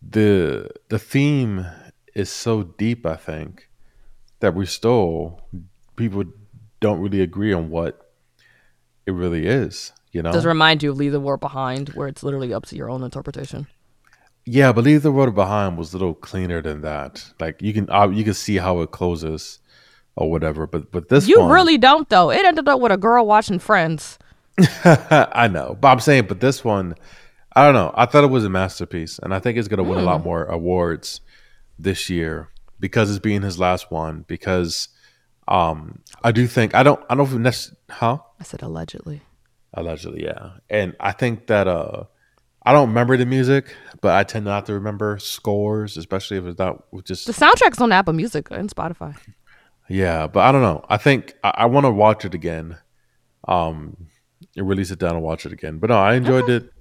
the 0.08 0.70
the 0.90 1.00
theme 1.00 1.66
is 2.14 2.30
so 2.30 2.64
deep. 2.64 3.06
I 3.06 3.16
think 3.16 3.68
that 4.42 4.54
we 4.54 4.66
still 4.68 5.42
people 5.96 6.24
don't 6.80 7.00
really 7.00 7.22
agree 7.22 7.54
on 7.54 7.70
what 7.70 8.12
it 9.08 9.12
really 9.14 9.48
is. 9.48 9.92
You 10.12 10.22
know, 10.22 10.32
Does 10.32 10.46
remind 10.46 10.84
you 10.84 10.92
of 10.92 10.98
Leave 10.98 11.12
the 11.14 11.20
War 11.20 11.38
Behind, 11.38 11.90
where 11.90 12.08
it's 12.08 12.22
literally 12.24 12.54
up 12.54 12.66
to 12.68 12.76
your 12.76 12.90
own 12.90 13.02
interpretation. 13.04 13.68
yeah. 14.46 14.72
But 14.74 14.84
Leave 14.84 15.04
the 15.04 15.12
World 15.12 15.36
Behind 15.36 15.78
was 15.78 15.94
a 15.94 15.98
little 15.98 16.14
cleaner 16.16 16.62
than 16.62 16.82
that. 16.82 17.32
Like 17.40 17.62
you 17.62 17.74
can 17.74 17.90
uh, 17.90 18.10
you 18.10 18.24
can 18.24 18.34
see 18.34 18.58
how 18.58 18.82
it 18.82 18.92
closes 18.92 19.60
or 20.16 20.30
whatever. 20.30 20.68
But 20.68 20.92
but 20.92 21.08
this 21.10 21.28
You 21.28 21.40
one, 21.40 21.52
really 21.52 21.78
don't, 21.78 22.10
though. 22.10 22.30
It 22.32 22.44
ended 22.46 22.68
up 22.68 22.80
with 22.82 22.92
a 22.92 22.98
girl 22.98 23.26
watching 23.26 23.60
Friends. 23.60 24.20
I 24.84 25.48
know, 25.52 25.78
but 25.80 25.88
I'm 25.88 26.00
saying, 26.02 26.26
but 26.28 26.42
this 26.42 26.64
one, 26.64 26.96
I 27.56 27.64
don't 27.64 27.74
know. 27.74 27.94
I 27.96 28.06
thought 28.06 28.26
it 28.26 28.30
was 28.30 28.44
a 28.46 28.50
masterpiece, 28.50 29.18
and 29.18 29.34
I 29.34 29.40
think 29.40 29.58
it's 29.58 29.68
going 29.70 29.78
to 29.78 29.84
win 29.90 29.98
a 29.98 30.04
lot 30.04 30.24
more 30.26 30.44
awards 30.46 31.22
this 31.80 32.10
year 32.10 32.50
because 32.80 33.10
it's 33.10 33.20
being 33.20 33.42
his 33.44 33.58
last 33.58 33.92
one. 33.92 34.26
Because 34.28 34.90
um, 35.48 36.00
I 36.24 36.32
do 36.34 36.48
think 36.48 36.76
I 36.76 36.84
don't 36.84 37.00
I 37.10 37.16
don't 37.16 37.32
know 37.32 37.38
if 37.38 37.42
nec- 37.42 37.78
huh 37.90 38.18
I 38.40 38.44
said 38.44 38.62
allegedly. 38.62 39.22
Allegedly 39.74 40.24
yeah, 40.24 40.58
and 40.70 40.96
I 41.00 41.12
think 41.12 41.48
that 41.48 41.68
uh 41.68 42.06
I 42.64 42.74
don't 42.74 42.90
remember 42.90 43.18
the 43.18 43.26
music, 43.26 43.76
but 44.02 44.16
I 44.16 44.24
tend 44.24 44.46
not 44.46 44.68
to 44.68 44.74
remember 44.74 45.18
scores, 45.20 45.98
especially 45.98 46.38
if 46.38 46.46
it's 46.46 46.60
not 46.60 46.84
just 47.04 47.26
The 47.26 47.34
soundtrack's 47.34 47.82
on 47.82 47.92
Apple 47.92 48.14
Music 48.14 48.50
and 48.52 48.70
Spotify. 48.70 49.18
Yeah, 49.90 50.28
but 50.28 50.42
I 50.42 50.52
don't 50.52 50.62
know. 50.62 50.86
I 50.88 50.98
think 50.98 51.36
I, 51.44 51.54
I 51.58 51.66
want 51.66 51.86
to 51.86 51.92
watch 51.92 52.24
it 52.24 52.34
again. 52.34 52.78
Um, 53.48 54.08
and 54.56 54.68
really 54.68 54.84
sit 54.84 55.00
down 55.00 55.16
and 55.16 55.24
watch 55.24 55.46
it 55.46 55.54
again. 55.54 55.80
But 55.80 55.90
no, 55.90 55.98
I 55.98 56.16
enjoyed 56.16 56.50
it. 56.50 56.72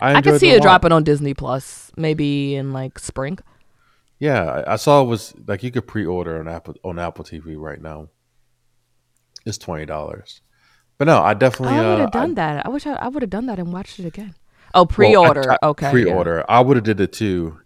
I, 0.00 0.12
I 0.12 0.18
enjoyed 0.18 0.32
could 0.34 0.40
see 0.40 0.50
a 0.50 0.56
it 0.56 0.62
dropping 0.62 0.92
on 0.92 1.04
Disney 1.04 1.34
Plus, 1.34 1.90
maybe 1.96 2.54
in 2.54 2.72
like 2.72 2.98
spring. 2.98 3.38
Yeah, 4.18 4.44
I, 4.44 4.74
I 4.74 4.76
saw 4.76 5.02
it 5.02 5.06
was 5.06 5.34
like 5.46 5.62
you 5.62 5.70
could 5.70 5.86
pre-order 5.86 6.38
on 6.38 6.48
Apple 6.48 6.74
on 6.84 6.98
Apple 6.98 7.24
TV 7.24 7.56
right 7.56 7.80
now. 7.80 8.08
It's 9.46 9.58
twenty 9.58 9.86
dollars. 9.86 10.40
But 11.00 11.06
no, 11.06 11.22
I 11.22 11.32
definitely 11.32 11.78
I 11.78 11.80
would 11.80 11.94
uh, 11.94 12.00
have 12.00 12.10
done 12.10 12.32
I, 12.32 12.34
that. 12.34 12.66
I 12.66 12.68
wish 12.68 12.86
I, 12.86 12.92
I 12.92 13.08
would 13.08 13.22
have 13.22 13.30
done 13.30 13.46
that 13.46 13.58
and 13.58 13.72
watched 13.72 13.98
it 13.98 14.04
again. 14.04 14.34
Oh, 14.74 14.80
well, 14.80 14.84
I 14.84 14.94
pre-order. 14.94 15.56
okay. 15.62 15.90
Pre-order. 15.90 16.44
I 16.46 16.60
would 16.60 16.76
have 16.76 16.84
did 16.84 17.00
it 17.00 17.14
too. 17.14 17.58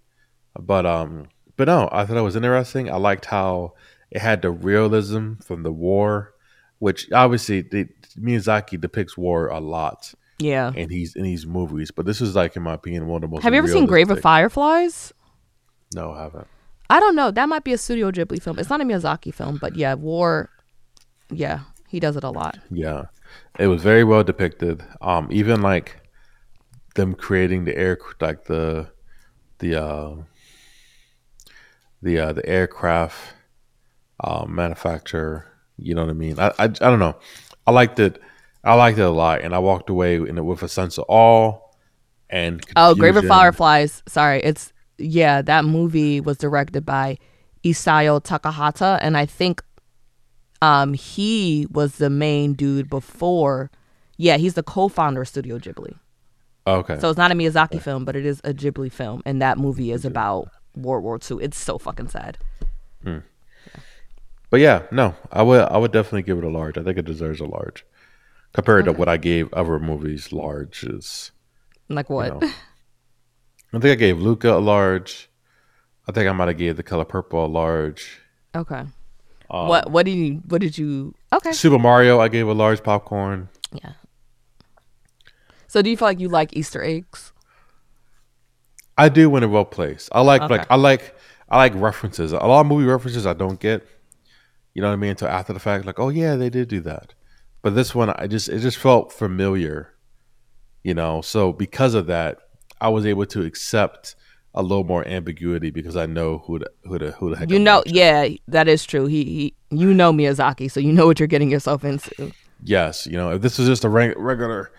But 0.56 0.86
um, 0.86 1.27
but 1.56 1.66
no, 1.66 1.89
I 1.90 2.06
thought 2.06 2.16
it 2.16 2.20
was 2.20 2.36
interesting. 2.36 2.89
I 2.89 2.94
liked 2.94 3.24
how 3.24 3.73
it 4.12 4.20
had 4.20 4.40
the 4.43 4.52
realism 4.52 5.35
from 5.44 5.65
the 5.65 5.73
war, 5.73 6.32
which 6.78 7.11
obviously 7.11 7.62
the, 7.62 7.89
Miyazaki 8.16 8.81
depicts 8.81 9.19
war 9.19 9.48
a 9.48 9.59
lot. 9.59 10.15
Yeah. 10.39 10.70
and 10.77 10.89
he's 10.93 11.16
in 11.16 11.24
these 11.24 11.44
movies. 11.44 11.90
But 11.90 12.06
this 12.06 12.20
is 12.20 12.36
like, 12.36 12.55
in 12.55 12.62
my 12.62 12.74
opinion, 12.74 13.09
one 13.09 13.24
of 13.24 13.31
the 13.31 13.35
most. 13.35 13.43
Have 13.43 13.52
you 13.52 13.59
ever 13.59 13.66
seen 13.66 13.86
Grave 13.86 14.12
of 14.12 14.20
Fireflies? 14.20 15.12
No, 15.93 16.12
I 16.12 16.23
haven't. 16.23 16.47
I 16.89 17.01
don't 17.01 17.16
know. 17.16 17.32
That 17.32 17.48
might 17.48 17.65
be 17.65 17.73
a 17.73 17.78
Studio 17.78 18.12
Ghibli 18.12 18.40
film. 18.40 18.61
It's 18.61 18.70
not 18.70 18.81
a 18.81 18.85
Miyazaki 18.85 19.35
film, 19.35 19.59
but 19.61 19.74
yeah, 19.74 19.94
war. 19.94 20.51
Yeah, 21.31 21.62
he 21.89 21.98
does 21.98 22.16
it 22.16 22.23
a 22.23 22.31
lot. 22.31 22.59
Yeah, 22.70 23.06
it 23.59 23.66
was 23.66 23.82
very 23.82 24.05
well 24.05 24.24
depicted. 24.24 24.85
Um, 25.01 25.28
even 25.31 25.62
like 25.62 26.01
them 26.94 27.15
creating 27.15 27.65
the 27.65 27.77
air, 27.77 27.98
like 28.20 28.44
the 28.44 28.90
the 29.59 29.82
uh, 29.82 30.15
the 32.02 32.19
uh, 32.19 32.32
the 32.32 32.47
aircraft 32.47 33.16
um, 34.23 34.55
manufacturer. 34.55 35.47
You 35.77 35.94
know 35.94 36.02
what 36.02 36.11
I 36.11 36.15
mean? 36.15 36.39
I, 36.39 36.48
I 36.59 36.65
I 36.65 36.66
don't 36.66 36.98
know. 36.98 37.16
I 37.66 37.70
liked 37.70 37.98
it. 37.98 38.20
I 38.62 38.74
liked 38.74 38.98
it 38.98 39.02
a 39.02 39.11
lot, 39.11 39.43
and 39.43 39.55
I 39.55 39.59
walked 39.59 39.90
away 39.90 40.16
in 40.16 40.39
it 40.39 40.44
with 40.44 40.62
a 40.62 40.69
sense 40.69 40.98
of 40.98 41.05
awe 41.09 41.59
and 42.31 42.62
Oh, 42.77 42.94
Grave 42.94 43.16
of 43.16 43.23
confusion. 43.23 43.36
Fireflies. 43.36 44.02
Sorry, 44.06 44.40
it's 44.43 44.73
yeah. 44.98 45.43
That 45.43 45.65
movie 45.65 46.20
was 46.20 46.39
directed 46.39 46.85
by 46.86 47.19
Isao 47.65 48.23
Takahata, 48.23 48.98
and 49.01 49.16
I 49.16 49.27
think 49.27 49.62
um 50.65 50.95
he 50.95 51.66
was 51.70 51.97
the 51.97 52.11
main 52.11 52.55
dude 52.55 52.89
before. 52.89 53.70
Yeah, 54.16 54.36
he's 54.36 54.55
the 54.55 54.62
co-founder 54.62 55.23
of 55.23 55.28
Studio 55.28 55.59
Ghibli. 55.59 55.95
Okay, 56.66 56.99
So 56.99 57.11
it's 57.11 57.19
not 57.19 57.31
a 57.31 57.35
Miyazaki 57.35 57.81
film, 57.82 58.05
but 58.07 58.16
it 58.16 58.24
is 58.24 58.41
a 58.45 58.55
Ghibli 58.55 58.91
film, 58.91 59.20
and 59.27 59.43
that 59.43 59.59
movie 59.59 59.91
is 59.93 60.05
about 60.05 60.49
World 60.74 61.03
War 61.05 61.19
II. 61.31 61.39
It's 61.45 61.59
so 61.59 61.77
fucking 61.78 62.09
sad. 62.09 62.39
But 64.51 64.61
yeah, 64.61 64.82
no, 64.93 65.15
I 65.32 65.43
would 65.43 65.61
I 65.62 65.77
would 65.78 65.93
definitely 65.93 66.23
give 66.23 66.39
it 66.39 66.45
a 66.45 66.49
large. 66.49 66.78
I 66.78 66.82
think 66.85 66.97
it 66.97 67.05
deserves 67.05 67.41
a 67.41 67.45
large 67.47 67.85
compared 68.53 68.85
to 68.85 68.93
what 68.93 69.09
I 69.09 69.16
gave 69.16 69.53
other 69.53 69.78
movies. 69.81 70.32
Large 70.32 70.85
is, 70.85 71.32
Like 71.89 72.09
what? 72.09 72.41
know. 72.41 72.49
I 73.73 73.78
think 73.81 73.93
I 73.93 73.95
gave 73.97 74.20
Luca 74.20 74.53
a 74.55 74.61
large. 74.62 75.28
I 76.07 76.12
think 76.12 76.28
I 76.28 76.32
might 76.32 76.49
have 76.49 76.59
gave 76.59 76.77
The 76.77 76.82
Color 76.85 77.05
Purple 77.07 77.45
a 77.47 77.49
large. 77.49 78.20
okay. 78.55 78.85
Um, 79.55 79.68
what 79.68 79.90
what 79.90 80.05
did 80.05 80.16
you 80.16 80.43
what 80.48 80.60
did 80.60 80.76
you 80.76 81.14
Okay. 81.32 81.52
Super 81.52 81.78
Mario, 81.78 82.18
I 82.20 82.28
gave 82.28 82.48
a 82.48 82.52
large 82.55 82.82
popcorn. 82.82 83.48
Yeah. 83.72 83.93
So 85.68 85.81
do 85.82 85.90
you 85.90 85.97
feel 85.97 86.09
like 86.09 86.18
you 86.20 86.28
like 86.28 86.56
Easter 86.56 86.82
eggs? 86.82 87.32
I 88.98 89.09
do 89.09 89.31
when 89.31 89.43
it 89.43 89.47
well 89.47 89.64
placed. 89.64 90.09
I 90.12 90.20
like 90.22 90.43
Okay. 90.43 90.56
like 90.56 90.66
I 90.70 90.76
like 90.76 91.14
I 91.48 91.59
like 91.59 91.72
references. 91.76 92.32
A 92.32 92.39
lot 92.39 92.60
of 92.62 92.66
movie 92.66 92.86
references 92.86 93.26
I 93.26 93.32
don't 93.32 93.60
get. 93.60 93.86
You 94.72 94.82
know 94.82 94.89
what 94.89 94.94
I 94.94 94.97
mean? 94.97 95.10
Until 95.10 95.28
after 95.28 95.52
the 95.52 95.60
fact, 95.60 95.85
like, 95.85 96.01
oh 96.01 96.09
yeah, 96.09 96.35
they 96.35 96.51
did 96.51 96.66
do 96.68 96.81
that. 96.81 97.14
But 97.62 97.76
this 97.76 97.94
one, 97.94 98.10
I 98.10 98.26
just 98.26 98.48
it 98.48 98.59
just 98.59 98.78
felt 98.78 99.12
familiar. 99.12 99.94
You 100.82 100.94
know, 100.94 101.22
so 101.22 101.52
because 101.52 101.94
of 101.94 102.06
that, 102.06 102.39
I 102.81 102.89
was 102.89 103.06
able 103.06 103.26
to 103.26 103.43
accept 103.43 104.16
a 104.55 104.62
little 104.62 104.85
more 104.85 105.06
ambiguity 105.06 105.70
because 105.70 105.97
I 105.97 106.06
know 106.06 106.39
who 106.47 106.60
the 106.60 106.70
who 106.85 106.98
the 106.98 107.10
who 107.12 107.31
the 107.31 107.36
heck 107.36 107.51
You 107.51 107.56
I'm 107.56 107.64
know, 107.64 107.76
watching. 107.78 107.94
yeah, 107.94 108.28
that 108.48 108.68
is 108.68 108.85
true. 108.85 109.06
He, 109.06 109.24
he 109.24 109.55
you 109.70 109.93
know 109.93 110.12
Miyazaki, 110.12 110.70
so 110.70 110.78
you 110.81 110.93
know 110.93 111.06
what 111.06 111.18
you're 111.18 111.26
getting 111.26 111.51
yourself 111.51 111.85
into. 111.85 112.32
Yes, 112.62 113.06
you 113.06 113.16
know, 113.16 113.31
if 113.32 113.43
this 113.43 113.59
was 113.59 113.66
just 113.68 113.85
a 113.85 113.89
regular 113.89 114.70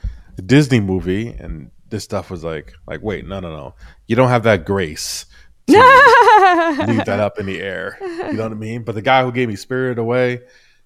Disney 0.45 0.79
movie 0.79 1.27
and 1.29 1.71
this 1.89 2.03
stuff 2.03 2.31
was 2.31 2.43
like 2.43 2.73
like 2.87 3.01
wait, 3.03 3.27
no, 3.27 3.39
no, 3.39 3.49
no, 3.55 3.75
you 4.07 4.15
don't 4.15 4.29
have 4.29 4.43
that 4.43 4.65
grace. 4.65 5.25
to 5.67 5.73
leave 6.87 7.05
that 7.05 7.19
up 7.19 7.39
in 7.39 7.45
the 7.45 7.59
air. 7.61 7.97
You 8.01 8.33
know 8.33 8.43
what 8.43 8.51
I 8.51 8.55
mean? 8.55 8.83
But 8.83 8.95
the 8.95 9.01
guy 9.01 9.23
who 9.23 9.31
gave 9.31 9.49
me 9.49 9.55
Spirit 9.55 9.97
Away 9.99 10.41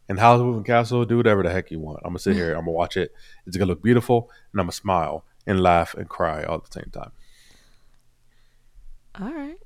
and 0.08 0.20
Howl's 0.20 0.42
Moving 0.42 0.64
Castle, 0.64 1.06
do 1.06 1.18
whatever 1.18 1.44
the 1.44 1.52
heck 1.52 1.70
you 1.70 1.80
want. 1.80 2.00
I'm 2.04 2.10
gonna 2.12 2.20
sit 2.20 2.36
here, 2.36 2.52
I'm 2.54 2.62
gonna 2.62 2.72
watch 2.72 2.98
it. 2.98 3.12
It's 3.46 3.56
gonna 3.58 3.70
look 3.70 3.84
beautiful, 3.84 4.30
and 4.52 4.60
I'm 4.60 4.66
gonna 4.66 4.72
smile 4.72 5.26
and 5.46 5.62
laugh 5.62 5.94
and 5.96 6.08
cry 6.10 6.44
all 6.44 6.56
at 6.56 6.66
the 6.66 6.72
same 6.80 6.90
time. 6.92 7.12
All 9.22 9.34
right. 9.34 9.58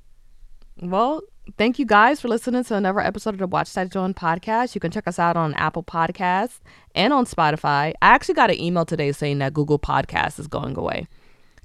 Well, 0.80 1.22
thank 1.56 1.78
you 1.78 1.86
guys 1.86 2.20
for 2.20 2.26
listening 2.28 2.64
to 2.64 2.74
another 2.74 3.00
episode 3.00 3.34
of 3.34 3.38
the 3.38 3.46
Watch 3.46 3.72
That 3.74 3.92
Jawn 3.92 4.12
podcast. 4.12 4.74
You 4.74 4.80
can 4.80 4.90
check 4.90 5.06
us 5.06 5.18
out 5.18 5.36
on 5.36 5.54
Apple 5.54 5.84
Podcasts 5.84 6.58
and 6.94 7.12
on 7.12 7.24
Spotify. 7.26 7.92
I 8.02 8.08
actually 8.14 8.34
got 8.34 8.50
an 8.50 8.60
email 8.60 8.84
today 8.84 9.12
saying 9.12 9.38
that 9.38 9.54
Google 9.54 9.78
Podcast 9.78 10.40
is 10.40 10.48
going 10.48 10.76
away. 10.76 11.06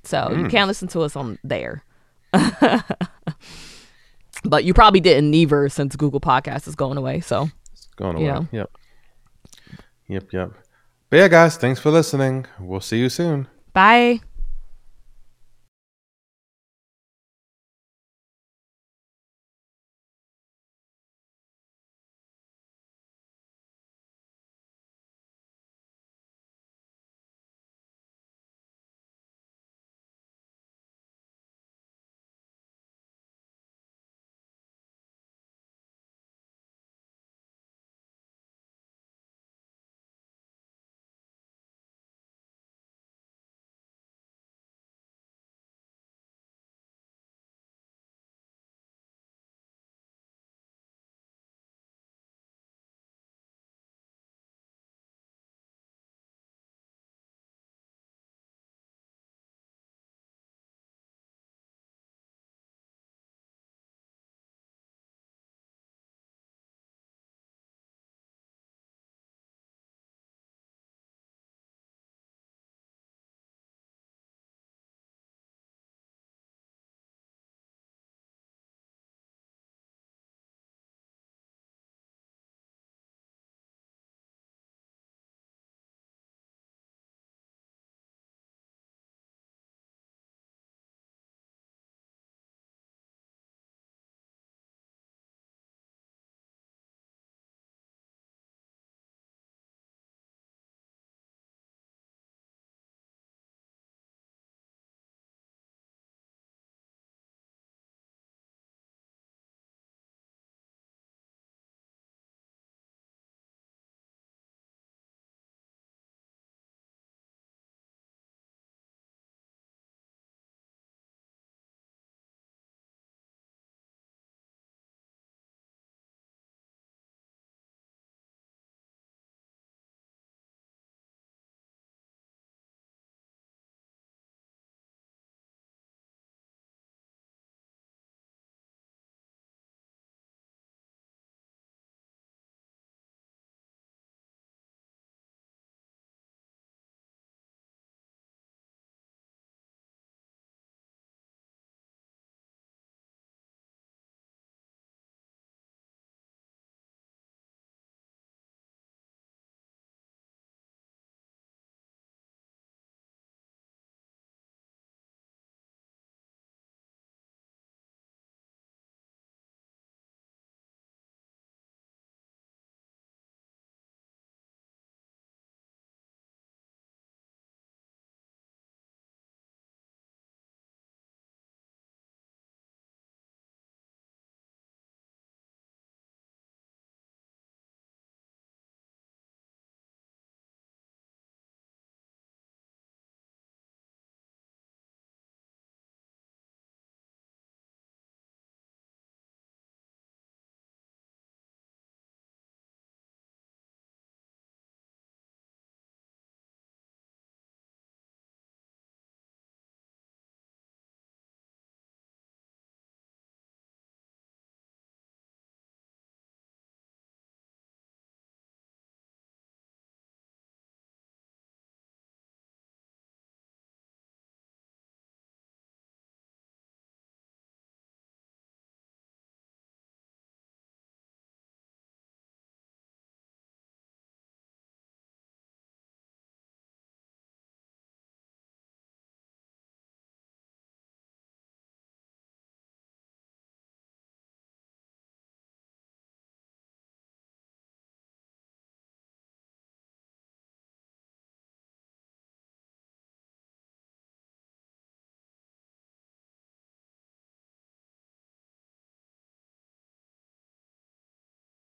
So 0.04 0.30
you 0.30 0.46
mm. 0.46 0.52
can't 0.52 0.68
listen 0.68 0.88
to 0.90 1.02
us 1.02 1.16
on 1.16 1.40
there. 1.44 1.84
but 4.44 4.64
you 4.64 4.74
probably 4.74 5.00
didn't 5.00 5.34
either 5.34 5.68
since 5.70 5.96
Google 5.96 6.22
Podcast 6.22 6.68
is 6.68 6.76
going 6.76 6.98
away. 6.98 7.22
So 7.22 7.50
It's 7.74 7.88
going 7.96 8.18
away. 8.18 8.26
Yeah. 8.26 8.44
Yep. 8.52 8.72
Yep, 10.08 10.34
yep. 10.34 10.52
But 11.10 11.18
yeah, 11.18 11.28
guys, 11.28 11.58
thanks 11.58 11.80
for 11.80 11.90
listening. 11.90 12.46
We'll 12.60 12.82
see 12.82 13.00
you 13.00 13.10
soon. 13.10 13.48
bye. 13.74 14.20